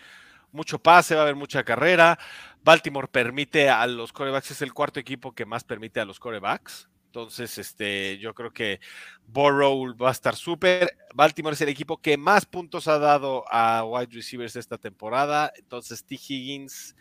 mucho 0.53 0.79
pase, 0.79 1.15
va 1.15 1.21
a 1.21 1.25
haber 1.25 1.37
mucha 1.37 1.65
carrera. 1.65 2.19
Baltimore 2.63 3.09
permite 3.09 3.71
a 3.71 3.87
los 3.87 4.13
corebacks, 4.13 4.51
es 4.51 4.63
el 4.63 4.75
cuarto 4.75 4.99
equipo 4.99 5.33
que 5.33 5.47
más 5.47 5.65
permite 5.65 6.01
a 6.01 6.05
los 6.05 6.19
corebacks. 6.19 6.89
Entonces, 7.17 7.57
este, 7.57 8.19
yo 8.19 8.35
creo 8.35 8.53
que 8.53 8.79
Burrow 9.27 9.97
va 9.97 10.11
a 10.11 10.13
estar 10.13 10.37
súper. 10.37 10.99
Baltimore 11.15 11.55
es 11.55 11.61
el 11.63 11.71
equipo 11.71 11.97
que 11.97 12.19
más 12.19 12.45
puntos 12.45 12.89
ha 12.89 12.99
dado 12.99 13.47
a 13.51 13.85
wide 13.85 14.11
receivers 14.13 14.55
esta 14.55 14.77
temporada. 14.77 15.51
Entonces, 15.57 16.05
T. 16.05 16.17
Higgins 16.17 16.95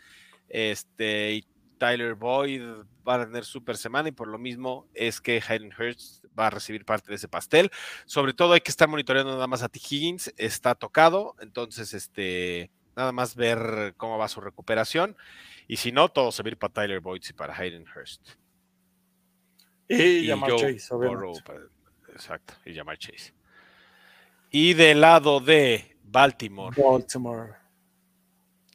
este, 0.48 1.34
y 1.34 1.46
Tyler 1.76 2.14
Boyd 2.14 2.62
van 3.04 3.20
a 3.20 3.26
tener 3.26 3.44
súper 3.44 3.76
semana 3.76 4.08
y 4.08 4.12
por 4.12 4.28
lo 4.28 4.38
mismo 4.38 4.86
es 4.94 5.20
que 5.20 5.42
Hayden 5.46 5.70
Hurst 5.78 6.24
va 6.38 6.46
a 6.46 6.50
recibir 6.50 6.86
parte 6.86 7.08
de 7.10 7.16
ese 7.16 7.28
pastel. 7.28 7.70
Sobre 8.06 8.32
todo 8.32 8.54
hay 8.54 8.62
que 8.62 8.70
estar 8.70 8.88
monitoreando 8.88 9.32
nada 9.32 9.46
más 9.46 9.62
a 9.62 9.68
T. 9.68 9.78
Higgins. 9.78 10.32
Está 10.38 10.74
tocado. 10.74 11.36
Entonces, 11.40 11.92
este, 11.92 12.70
nada 12.96 13.12
más 13.12 13.36
ver 13.36 13.92
cómo 13.98 14.16
va 14.16 14.28
su 14.28 14.40
recuperación. 14.40 15.14
Y 15.68 15.76
si 15.76 15.92
no, 15.92 16.08
todo 16.08 16.32
se 16.32 16.42
va 16.42 16.46
a 16.46 16.52
ir 16.52 16.56
para 16.56 16.72
Tyler 16.72 17.00
Boyd 17.00 17.22
y 17.28 17.34
para 17.34 17.54
Hayden 17.54 17.84
Hurst. 17.94 18.45
Y, 19.88 20.26
llamar 20.26 20.56
Chase, 20.56 20.94
exacto, 22.12 22.54
y 22.64 22.72
llamar 22.72 22.98
Chase. 22.98 23.32
Y 24.50 24.74
del 24.74 25.00
lado 25.00 25.40
de 25.40 25.96
Baltimore. 26.02 26.74
Baltimore. 26.80 27.54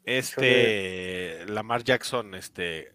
Este, 0.05 1.45
Lamar 1.47 1.83
Jackson, 1.83 2.35
este. 2.35 2.93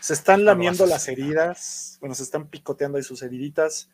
Se 0.00 0.14
están 0.14 0.44
lamiendo 0.44 0.86
las 0.86 1.08
heridas, 1.08 1.98
bueno, 2.00 2.14
se 2.14 2.24
están 2.24 2.48
picoteando 2.48 2.98
ahí 2.98 3.04
sus 3.04 3.22
heriditas 3.22 3.88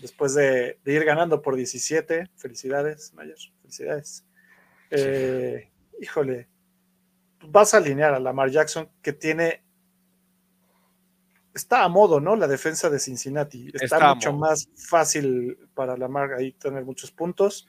después 0.00 0.34
de, 0.34 0.78
ir 0.84 1.04
ganando 1.04 1.40
por 1.40 1.56
17. 1.56 2.30
Felicidades, 2.36 3.14
Mayer, 3.14 3.36
felicidades. 3.62 4.26
Eh, 4.90 5.70
híjole, 6.00 6.48
vas 7.40 7.72
a 7.72 7.78
alinear 7.78 8.12
a 8.12 8.20
Lamar 8.20 8.50
Jackson 8.50 8.90
que 9.00 9.12
tiene 9.12 9.61
está 11.54 11.84
a 11.84 11.88
modo, 11.88 12.20
¿no? 12.20 12.36
La 12.36 12.46
defensa 12.46 12.90
de 12.90 12.98
Cincinnati. 12.98 13.70
Está, 13.74 14.14
mucho 14.14 14.32
más 14.32 14.68
fácil 14.76 15.58
para 15.74 15.96
la 15.96 16.08
marca 16.08 16.36
ahí 16.36 16.52
tener 16.52 16.84
muchos 16.84 17.10
puntos. 17.10 17.68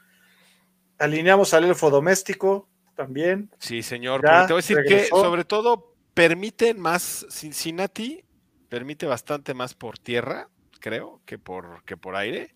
Alineamos 0.98 1.54
al 1.54 1.66
elfo 1.66 1.90
doméstico 1.90 2.70
también. 2.96 3.50
Sí, 3.60 3.84
señor. 3.84 4.22
pero 4.22 4.48
te 4.48 4.54
voy 4.54 4.60
a 4.60 4.64
decir 4.64 4.78
que, 4.88 5.06
sobre 5.06 5.46
todo, 5.46 5.96
permiten 6.14 6.80
más 6.80 7.26
Cincinnati, 7.30 8.24
permite 8.70 9.06
bastante 9.06 9.54
más 9.54 9.74
por 9.74 9.98
tierra 9.98 10.50
creo, 10.84 11.22
que 11.26 11.40
por, 11.40 11.84
que 11.86 11.96
por 11.96 12.18
aire. 12.18 12.56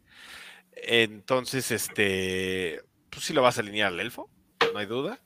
Entonces, 0.73 1.71
este, 1.71 2.81
pues 3.09 3.25
sí 3.25 3.33
lo 3.33 3.41
vas 3.41 3.57
a 3.57 3.61
alinear 3.61 3.87
al 3.87 3.99
elfo, 4.01 4.29
no 4.73 4.79
hay 4.79 4.85
duda. 4.85 5.21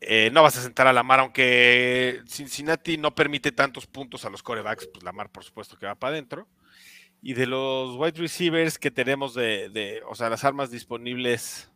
Eh, 0.00 0.30
no 0.32 0.42
vas 0.42 0.56
a 0.58 0.62
sentar 0.62 0.86
a 0.86 0.92
Lamar, 0.92 1.20
aunque 1.20 2.22
Cincinnati 2.26 2.98
no 2.98 3.14
permite 3.14 3.50
tantos 3.52 3.86
puntos 3.86 4.24
a 4.24 4.30
los 4.30 4.42
corebacks, 4.42 4.88
pues 4.88 5.02
Lamar 5.02 5.30
por 5.30 5.44
supuesto 5.44 5.78
que 5.78 5.86
va 5.86 5.94
para 5.94 6.12
adentro. 6.12 6.48
Y 7.22 7.34
de 7.34 7.46
los 7.46 7.96
wide 7.96 8.20
receivers 8.20 8.78
que 8.78 8.90
tenemos 8.90 9.34
de, 9.34 10.02
o 10.08 10.14
sea, 10.14 10.28
las 10.28 10.44
armas 10.44 10.70
disponibles 10.70 11.70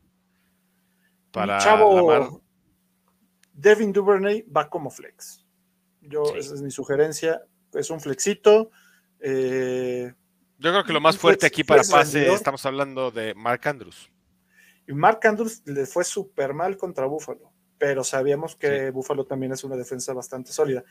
para 1.33 1.59
Chavo, 1.59 2.43
Devin 3.53 3.93
Duvernay 3.93 4.43
va 4.43 4.69
como 4.69 4.91
flex. 4.91 5.47
Yo, 6.01 6.23
esa 6.37 6.55
es 6.55 6.63
mi 6.63 6.71
sugerencia. 6.71 7.43
Es 7.73 7.91
un 7.91 8.01
flexito. 8.01 8.71
Eh, 9.21 10.13
Yo 10.59 10.71
creo 10.71 10.85
que 10.85 10.93
lo 10.93 11.01
más 11.01 11.19
fuerte 11.19 11.47
aquí 11.47 11.63
para 11.63 11.83
pase, 11.83 12.33
estamos 12.33 12.65
hablando 12.67 13.11
de 13.11 13.35
Mark 13.35 13.67
Andrews. 13.67 14.11
Y 14.87 14.93
Mark 14.93 15.21
Andrews 15.25 15.63
le 15.67 15.87
fue 15.87 16.05
súper 16.05 16.53
mal 16.53 16.77
contra 16.77 17.07
Buffalo, 17.07 17.50
pero 17.81 18.05
sabíamos 18.05 18.57
que 18.57 18.91
Buffalo 18.91 19.25
también 19.25 19.53
es 19.53 19.65
una 19.65 19.75
defensa 19.75 20.13
bastante 20.13 20.53
sólida. 20.53 20.85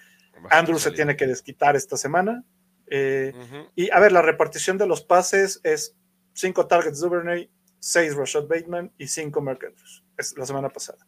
Andrews 0.50 0.82
se 0.82 0.90
tiene 0.90 1.16
que 1.16 1.28
desquitar 1.28 1.76
esta 1.76 1.96
semana. 1.96 2.44
Eh, 2.88 3.32
y 3.76 3.92
a 3.92 4.00
ver, 4.00 4.12
la 4.12 4.24
repartición 4.24 4.80
de 4.80 4.88
los 4.88 5.04
pases 5.04 5.62
es 5.64 5.96
5 6.34 6.66
targets 6.66 7.00
Duvernay, 7.00 7.48
6 7.78 8.16
Rashad 8.16 8.48
Bateman 8.48 8.92
y 8.98 9.06
5 9.06 9.40
Mark 9.40 9.60
Andrews. 9.68 10.04
Es 10.18 10.36
la 10.36 10.48
semana 10.48 10.70
pasada. 10.70 11.06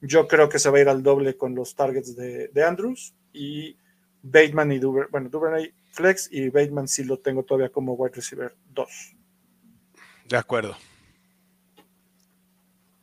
Yo 0.00 0.26
creo 0.26 0.48
que 0.48 0.58
se 0.58 0.68
va 0.68 0.78
a 0.78 0.80
ir 0.80 0.88
al 0.88 1.04
doble 1.04 1.36
con 1.36 1.54
los 1.54 1.76
targets 1.76 2.16
de, 2.16 2.50
Andrews 2.66 3.14
y 3.32 3.76
Bateman 4.24 4.72
y 4.72 4.80
Duvernay, 4.80 5.10
bueno, 5.12 5.28
Duvernay 5.28 5.72
flex 5.92 6.28
y 6.32 6.48
Bateman 6.48 6.88
sí 6.88 7.04
lo 7.04 7.20
tengo 7.20 7.44
todavía 7.44 7.70
como 7.70 7.94
wide 7.94 8.16
receiver 8.16 8.52
2. 8.74 8.90
De 10.28 10.36
acuerdo. 10.36 10.76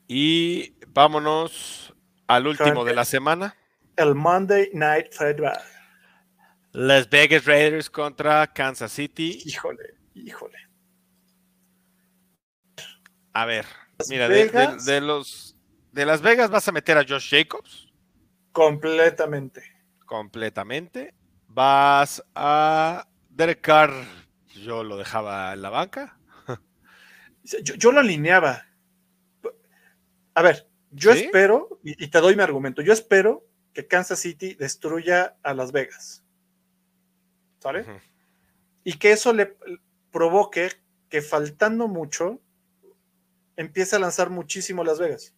Y 0.10 0.74
vámonos 0.90 1.94
al 2.28 2.48
último 2.48 2.86
de 2.86 2.94
la 2.94 3.06
semana. 3.06 3.56
El 3.96 4.16
Monday 4.16 4.70
Night 4.74 5.12
Football. 5.12 5.58
Las 6.74 7.10
Vegas 7.10 7.46
Raiders 7.46 7.90
contra 7.90 8.46
Kansas 8.48 8.92
City. 8.92 9.42
Híjole, 9.46 9.96
híjole. 10.14 10.58
A 13.34 13.46
ver, 13.46 13.66
mira, 14.10 14.28
de, 14.28 15.02
los 15.02 15.56
de 15.92 16.06
Las 16.06 16.22
Vegas 16.22 16.50
vas 16.50 16.68
a 16.68 16.72
meter 16.72 16.98
a 16.98 17.06
Josh 17.08 17.30
Jacobs. 17.30 17.88
Completamente. 18.52 19.64
Completamente. 20.06 21.14
Vas 21.48 22.24
a 22.34 23.08
Derek 23.30 23.62
Carr. 23.62 23.94
Yo 24.56 24.84
lo 24.84 24.98
dejaba 24.98 25.54
en 25.54 25.62
la 25.62 25.70
banca. 25.70 26.18
Yo, 27.64 27.92
lo 27.92 28.00
alineaba. 28.00 28.66
A 30.34 30.42
ver, 30.42 30.67
yo 30.92 31.12
espero, 31.12 31.80
y, 31.84 32.08
te 32.08 32.20
doy 32.20 32.36
mi 32.36 32.44
argumento, 32.44 32.82
yo 32.82 32.94
espero 32.94 33.46
que 33.74 33.88
Kansas 33.88 34.20
City 34.20 34.56
destruya 34.56 35.38
a 35.44 35.54
Las 35.54 35.72
Vegas. 35.72 36.24
¿Sale? 37.60 37.86
Y 38.84 38.94
que 38.94 39.12
eso 39.12 39.34
le 39.34 39.56
provoque 40.12 40.72
que 41.10 41.22
faltando 41.22 41.88
mucho, 41.88 42.42
empiece 43.56 43.96
a 43.96 44.00
lanzar 44.00 44.30
muchísimo 44.30 44.84
Las 44.84 45.00
Vegas. 45.00 45.34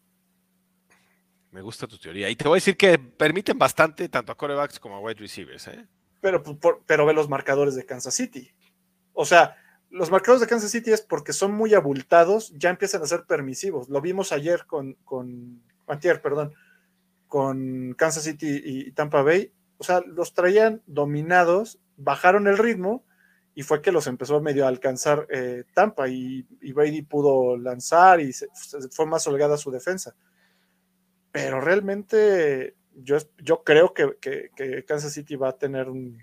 Me 1.51 1.61
gusta 1.61 1.87
tu 1.87 1.97
teoría. 1.97 2.29
Y 2.29 2.35
te 2.35 2.47
voy 2.47 2.57
a 2.57 2.61
decir 2.61 2.77
que 2.77 2.99
permiten 2.99 3.57
bastante 3.57 4.07
tanto 4.07 4.31
a 4.31 4.37
corebacks 4.37 4.79
como 4.79 4.95
a 4.95 4.99
wide 4.99 5.19
receivers. 5.19 5.67
¿eh? 5.67 5.87
Pero, 6.21 6.43
pero 6.85 7.05
ve 7.05 7.13
los 7.13 7.27
marcadores 7.27 7.75
de 7.75 7.85
Kansas 7.85 8.13
City. 8.13 8.51
O 9.13 9.25
sea, 9.25 9.57
los 9.89 10.11
marcadores 10.11 10.41
de 10.41 10.47
Kansas 10.47 10.71
City 10.71 10.91
es 10.91 11.01
porque 11.01 11.33
son 11.33 11.53
muy 11.53 11.73
abultados, 11.73 12.53
ya 12.57 12.69
empiezan 12.69 13.01
a 13.01 13.07
ser 13.07 13.25
permisivos. 13.25 13.89
Lo 13.89 14.01
vimos 14.01 14.31
ayer 14.31 14.65
con, 14.65 14.93
con 15.03 15.61
antier, 15.87 16.21
perdón, 16.21 16.53
con 17.27 17.93
Kansas 17.97 18.23
City 18.23 18.61
y 18.63 18.91
Tampa 18.91 19.21
Bay. 19.21 19.51
O 19.77 19.83
sea, 19.83 20.01
los 20.05 20.33
traían 20.33 20.81
dominados, 20.85 21.79
bajaron 21.97 22.47
el 22.47 22.57
ritmo 22.57 23.03
y 23.55 23.63
fue 23.63 23.81
que 23.81 23.91
los 23.91 24.07
empezó 24.07 24.41
medio 24.41 24.65
a 24.65 24.69
alcanzar 24.69 25.27
eh, 25.29 25.63
Tampa 25.73 26.07
y, 26.07 26.45
Brady 26.73 27.01
pudo 27.01 27.57
lanzar 27.57 28.21
y 28.21 28.31
fue 28.91 29.05
más 29.05 29.25
holgada 29.27 29.57
su 29.57 29.71
defensa 29.71 30.15
pero 31.31 31.61
realmente 31.61 32.75
yo, 32.93 33.17
yo 33.37 33.63
creo 33.63 33.93
que, 33.93 34.49
Kansas 34.87 35.13
City 35.13 35.35
va 35.35 35.49
a 35.49 35.57
tener 35.57 35.89
un, 35.89 36.21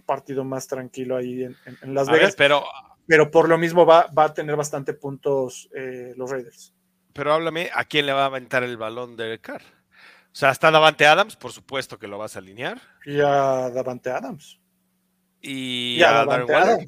partido 0.00 0.44
más 0.44 0.66
tranquilo 0.66 1.16
ahí 1.16 1.44
en, 1.44 1.94
Las 1.94 2.08
Vegas. 2.08 2.34
pero, 2.36 2.64
pero 3.06 3.30
por 3.30 3.48
lo 3.48 3.58
mismo 3.58 3.86
va, 3.86 4.06
va 4.06 4.24
a 4.24 4.34
tener 4.34 4.56
bastante 4.56 4.94
puntos 4.94 5.68
eh, 5.74 6.14
los 6.16 6.30
Raiders. 6.30 6.74
Pero 7.12 7.32
háblame, 7.32 7.70
¿a 7.74 7.84
quién 7.84 8.06
le 8.06 8.12
va 8.12 8.24
a 8.24 8.26
aventar 8.26 8.62
el 8.62 8.76
balón 8.76 9.16
de 9.16 9.40
Carr? 9.40 9.62
O 9.62 10.38
sea, 10.38 10.50
está 10.50 10.70
Davante 10.70 11.06
Adams, 11.06 11.34
por 11.34 11.52
supuesto 11.52 11.98
que 11.98 12.08
lo 12.08 12.18
vas 12.18 12.36
a 12.36 12.40
alinear. 12.40 12.78
Y 13.06 13.20
a 13.20 13.70
Davante 13.70 14.10
Adams. 14.10 14.60
Y, 15.40 16.02
a, 16.02 16.26
Darren 16.26 16.50
Waller. 16.50 16.86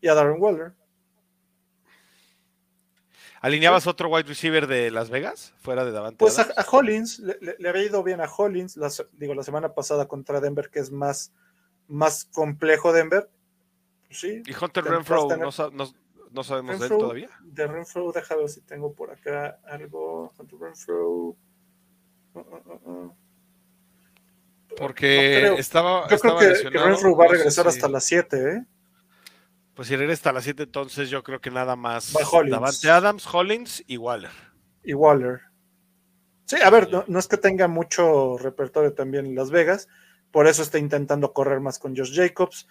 Y 0.00 0.08
a 0.08 0.14
Darren 0.14 0.40
Waller. 0.40 0.72
¿Alineabas 3.40 3.86
otro 3.86 4.08
wide 4.08 4.26
receiver 4.26 4.66
de 4.66 4.90
Las 4.90 5.10
Vegas, 5.10 5.54
fuera 5.60 5.84
de 5.84 5.92
Davante? 5.92 6.16
Pues 6.18 6.38
a, 6.38 6.48
Hollins, 6.70 7.20
le, 7.20 7.68
había 7.68 7.84
ido 7.84 8.02
bien 8.02 8.20
a 8.20 8.26
Hollins, 8.26 8.78
digo, 9.12 9.34
la 9.34 9.42
semana 9.42 9.74
pasada 9.74 10.08
contra 10.08 10.40
Denver, 10.40 10.70
que 10.70 10.80
es 10.80 10.90
más, 10.90 11.32
más 11.88 12.24
complejo 12.24 12.92
Denver. 12.92 13.28
Pues 14.06 14.20
sí. 14.20 14.42
¿Y 14.46 14.64
Hunter 14.64 14.84
Renfro 14.84 15.28
no, 16.30 16.44
sabemos 16.44 16.78
de 16.78 16.86
él 16.86 16.92
todavía? 16.92 17.30
De 17.42 17.66
Renfro, 17.66 18.12
déjame 18.12 18.42
ver 18.42 18.50
si 18.50 18.60
tengo 18.60 18.92
por 18.92 19.10
acá 19.10 19.58
algo. 19.66 20.32
Hunter 20.38 20.58
Renfro. 20.58 21.08
Uh, 21.08 21.36
uh, 22.34 22.90
uh, 22.90 23.16
Porque 24.76 25.54
estaba. 25.58 26.08
Yo 26.08 26.18
creo 26.18 26.38
que, 26.38 26.78
Renfro 26.78 27.16
va 27.16 27.24
a 27.24 27.28
regresar 27.28 27.66
hasta 27.66 27.88
las 27.88 28.04
7, 28.04 28.36
¿eh? 28.36 28.66
Pues 29.74 29.88
si 29.88 29.96
regresa 29.96 30.30
a 30.30 30.32
las 30.32 30.44
7, 30.44 30.64
entonces 30.64 31.08
yo 31.08 31.22
creo 31.22 31.40
que 31.40 31.50
nada 31.50 31.76
más. 31.76 32.12
Davante 32.50 32.90
Adams, 32.90 33.26
Hollins 33.32 33.82
y 33.86 33.96
Waller. 33.96 34.32
Y 34.82 34.92
Waller. 34.92 35.40
Sí, 36.48 36.56
a 36.64 36.70
ver, 36.70 36.88
no, 37.06 37.18
es 37.18 37.28
que 37.28 37.36
tenga 37.36 37.68
mucho 37.68 38.38
repertorio 38.38 38.94
también 38.94 39.26
en 39.26 39.34
Las 39.34 39.50
Vegas, 39.50 39.86
por 40.30 40.46
eso 40.46 40.62
está 40.62 40.78
intentando 40.78 41.32
correr 41.32 41.60
más 41.60 41.78
con 41.78 41.96
Josh 41.96 42.14
Jacobs. 42.14 42.66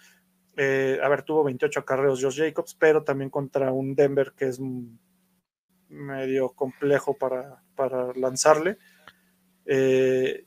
Eh, 0.56 0.98
a 1.02 1.08
ver, 1.08 1.22
tuvo 1.22 1.44
28 1.44 1.84
carreos 1.84 2.22
Josh 2.22 2.38
Jacobs, 2.38 2.74
pero 2.74 3.04
también 3.04 3.30
contra 3.30 3.72
un 3.72 3.94
Denver 3.94 4.32
que 4.36 4.46
es 4.46 4.60
medio 5.88 6.50
complejo 6.50 7.16
para, 7.16 7.62
para 7.74 8.12
lanzarle. 8.14 8.78
Eh, 9.66 10.46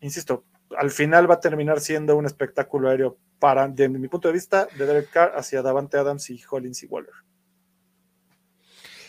insisto, 0.00 0.44
al 0.76 0.90
final 0.90 1.30
va 1.30 1.34
a 1.34 1.40
terminar 1.40 1.80
siendo 1.80 2.16
un 2.16 2.26
espectáculo 2.26 2.88
aéreo 2.88 3.18
para, 3.38 3.68
desde 3.68 3.88
mi 3.88 4.08
punto 4.08 4.28
de 4.28 4.34
vista, 4.34 4.68
de 4.76 4.86
Derek 4.86 5.10
Carr 5.10 5.32
hacia 5.36 5.62
Davante 5.62 5.98
Adams 5.98 6.30
y 6.30 6.40
Hollins 6.48 6.82
y 6.82 6.86
Waller. 6.86 7.14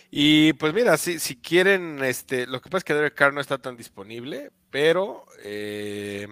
Y 0.10 0.54
pues 0.54 0.74
mira, 0.74 0.98
si, 0.98 1.18
si 1.20 1.38
quieren, 1.38 2.04
este, 2.04 2.46
lo 2.46 2.62
que 2.62 2.70
pasa 2.70 2.80
es 2.80 2.84
que 2.84 2.94
Derek 2.94 3.16
Carr 3.16 3.34
no 3.34 3.42
está 3.42 3.58
tan 3.58 3.76
disponible, 3.76 4.52
pero 4.70 5.26
eh, 5.44 6.28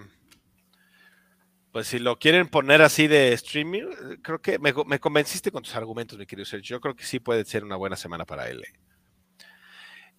pues 1.72 1.86
si 1.86 1.98
lo 1.98 2.18
quieren 2.18 2.48
poner 2.48 2.82
así 2.82 3.08
de 3.08 3.32
streaming, 3.32 3.84
creo 4.20 4.42
que 4.42 4.58
me, 4.58 4.74
convenciste 5.00 5.50
con 5.50 5.62
tus 5.62 5.74
argumentos, 5.74 6.18
mi 6.18 6.26
querido 6.26 6.44
Sergio. 6.44 6.76
Yo 6.76 6.80
creo 6.82 6.94
que 6.94 7.04
sí 7.04 7.18
puede 7.18 7.46
ser 7.46 7.64
una 7.64 7.76
buena 7.76 7.96
semana 7.96 8.26
para 8.26 8.50
él. 8.50 8.62
Eh. 8.62 8.72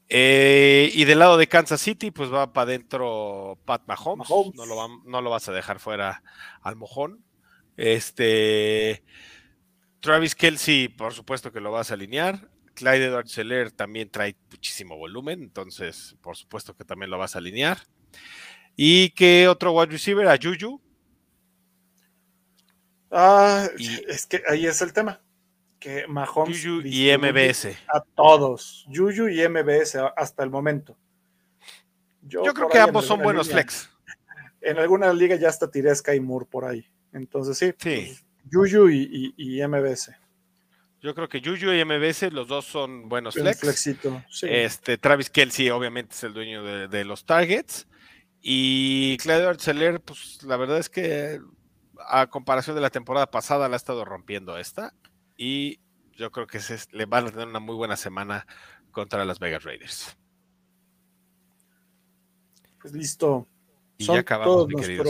Eh, 0.10 0.92
y 0.94 1.06
del 1.06 1.20
lado 1.20 1.38
de 1.38 1.48
Kansas 1.48 1.80
City, 1.80 2.10
pues 2.10 2.34
va 2.34 2.52
para 2.52 2.64
adentro 2.64 3.60
Pat 3.66 3.84
Mahomes. 3.86 4.28
No, 4.56 4.66
lo 4.66 5.02
no, 5.06 5.22
lo 5.22 5.30
vas 5.30 5.48
a 5.48 5.52
dejar 5.52 5.80
fuera 5.80 6.24
al 6.62 6.76
mojón. 6.76 7.24
Este. 7.78 9.04
Travis 10.00 10.34
Kelsey, 10.36 10.88
por 10.88 11.14
supuesto 11.14 11.52
que 11.52 11.62
lo 11.62 11.72
vas 11.72 11.92
a 11.92 11.94
alinear. 11.94 12.50
Clyde 12.74 13.06
Edward 13.06 13.28
Seller 13.28 13.72
también 13.72 14.10
trae 14.10 14.36
muchísimo 14.50 14.98
volumen, 14.98 15.44
entonces 15.44 16.16
por 16.22 16.36
supuesto 16.36 16.76
que 16.76 16.84
también 16.84 17.12
lo 17.12 17.20
vas 17.20 17.36
a 17.36 17.40
alinear. 17.40 17.78
¿Y 18.76 19.12
qué 19.12 19.48
otro 19.48 19.72
wide 19.72 19.92
receiver? 19.92 20.28
A 20.28 20.38
Juju. 20.42 20.82
Ah, 23.16 23.70
es 24.08 24.26
que 24.26 24.42
ahí 24.48 24.66
es 24.66 24.82
el 24.82 24.92
tema. 24.92 25.22
Que 25.80 26.08
Mahomes 26.08 26.64
Juju 26.64 26.82
y 26.86 27.16
MBS. 27.16 27.78
A 27.88 28.02
todos. 28.16 28.86
Juju 28.92 29.28
y 29.28 29.48
MBS 29.48 29.98
hasta 30.16 30.44
el 30.44 30.50
momento. 30.50 30.98
Yo, 32.24 32.42
creo 32.42 32.70
que 32.70 32.80
ambos 32.80 33.06
son 33.06 33.22
buenos 33.22 33.50
flex. 33.50 33.90
En 34.62 34.78
alguna 34.78 35.12
liga 35.14 35.36
ya 35.36 35.50
hasta 35.50 35.70
tiré 35.70 35.94
Sky 35.94 36.20
Moore 36.20 36.48
por 36.50 36.66
ahí. 36.66 36.86
Entonces 37.12 37.58
sí, 37.58 37.74
sí. 37.78 38.06
Pues, 38.08 38.26
Yuyu 38.50 38.90
y, 38.90 39.62
MBS. 39.68 40.12
Yo 41.02 41.14
creo 41.14 41.28
que 41.28 41.42
Yuyu 41.42 41.74
y 41.74 41.84
MBS, 41.84 42.32
los 42.32 42.48
dos 42.48 42.66
son 42.66 43.10
buenos 43.10 43.36
flex. 43.36 43.60
Flexito, 43.60 44.24
Este, 44.42 44.98
Travis 44.98 45.30
Kelsey, 45.30 45.70
obviamente, 45.70 46.16
es 46.16 46.24
el 46.24 46.34
dueño 46.34 46.64
de, 46.88 47.04
los 47.04 47.26
targets. 47.26 47.88
Y 48.42 49.18
Claudio 49.18 49.50
Arceler, 49.50 50.02
pues 50.02 50.44
la 50.44 50.58
verdad 50.58 50.78
es 50.78 50.90
que 50.90 51.40
a 52.08 52.28
comparación 52.28 52.76
de 52.76 52.82
la 52.82 52.90
temporada 52.90 53.30
pasada, 53.30 53.68
la 53.70 53.76
ha 53.76 53.78
estado 53.78 54.06
rompiendo 54.06 54.58
esta. 54.58 54.94
Y 55.38 55.80
yo 56.14 56.32
creo 56.32 56.48
que 56.48 56.60
se, 56.60 56.78
le 56.92 57.06
van 57.06 57.28
a 57.28 57.32
tener 57.32 57.48
una 57.48 57.60
muy 57.60 57.76
buena 57.76 57.98
semana 57.98 58.46
contra 58.92 59.26
las 59.26 59.40
Vegas 59.40 59.64
Raiders. 59.64 60.18
Pues 62.82 62.94
listo. 62.94 63.48
Y 63.98 64.06
ya 64.06 64.20
acabamos, 64.20 64.68
mi 64.68 64.76
querido 64.76 65.04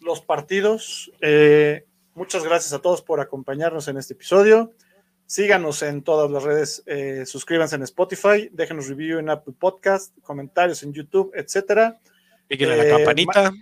Los 0.00 0.20
partidos. 0.20 1.10
Eh, 1.20 1.86
muchas 2.14 2.44
gracias 2.44 2.72
a 2.72 2.80
todos 2.80 3.02
por 3.02 3.20
acompañarnos 3.20 3.88
en 3.88 3.96
este 3.96 4.14
episodio. 4.14 4.72
Síganos 5.26 5.82
en 5.82 6.02
todas 6.02 6.30
las 6.30 6.42
redes, 6.42 6.82
eh, 6.84 7.24
suscríbanse 7.24 7.76
en 7.76 7.84
Spotify, 7.84 8.50
déjenos 8.52 8.88
review 8.88 9.18
en 9.18 9.30
Apple 9.30 9.54
Podcast, 9.58 10.12
comentarios 10.20 10.82
en 10.82 10.92
YouTube, 10.92 11.32
etcétera. 11.34 11.98
Píquenle 12.48 12.76
la 12.76 12.86
eh, 12.86 12.90
campanita. 12.90 13.52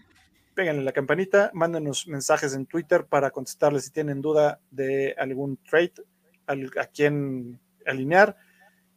Péguenle 0.55 0.82
la 0.82 0.93
campanita, 0.93 1.51
mándenos 1.55 2.06
mensajes 2.06 2.55
en 2.55 2.66
Twitter 2.66 3.06
para 3.06 3.31
contestarles 3.31 3.85
si 3.85 3.90
tienen 3.90 4.20
duda 4.20 4.60
de 4.70 5.14
algún 5.18 5.56
trade 5.59 5.94
a 6.47 6.86
quien 6.86 7.60
alinear. 7.86 8.36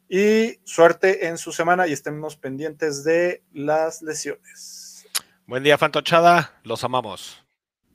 Y 0.08 0.58
suerte 0.64 1.26
en 1.26 1.38
su 1.38 1.52
semana 1.52 1.86
y 1.86 1.92
estemos 1.92 2.36
pendientes 2.36 3.04
de 3.04 3.42
las 3.52 4.02
lesiones. 4.02 5.06
Buen 5.46 5.62
día, 5.62 5.78
Fantochada. 5.78 6.52
Los 6.62 6.84
amamos. 6.84 7.44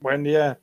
Buen 0.00 0.22
día. 0.22 0.58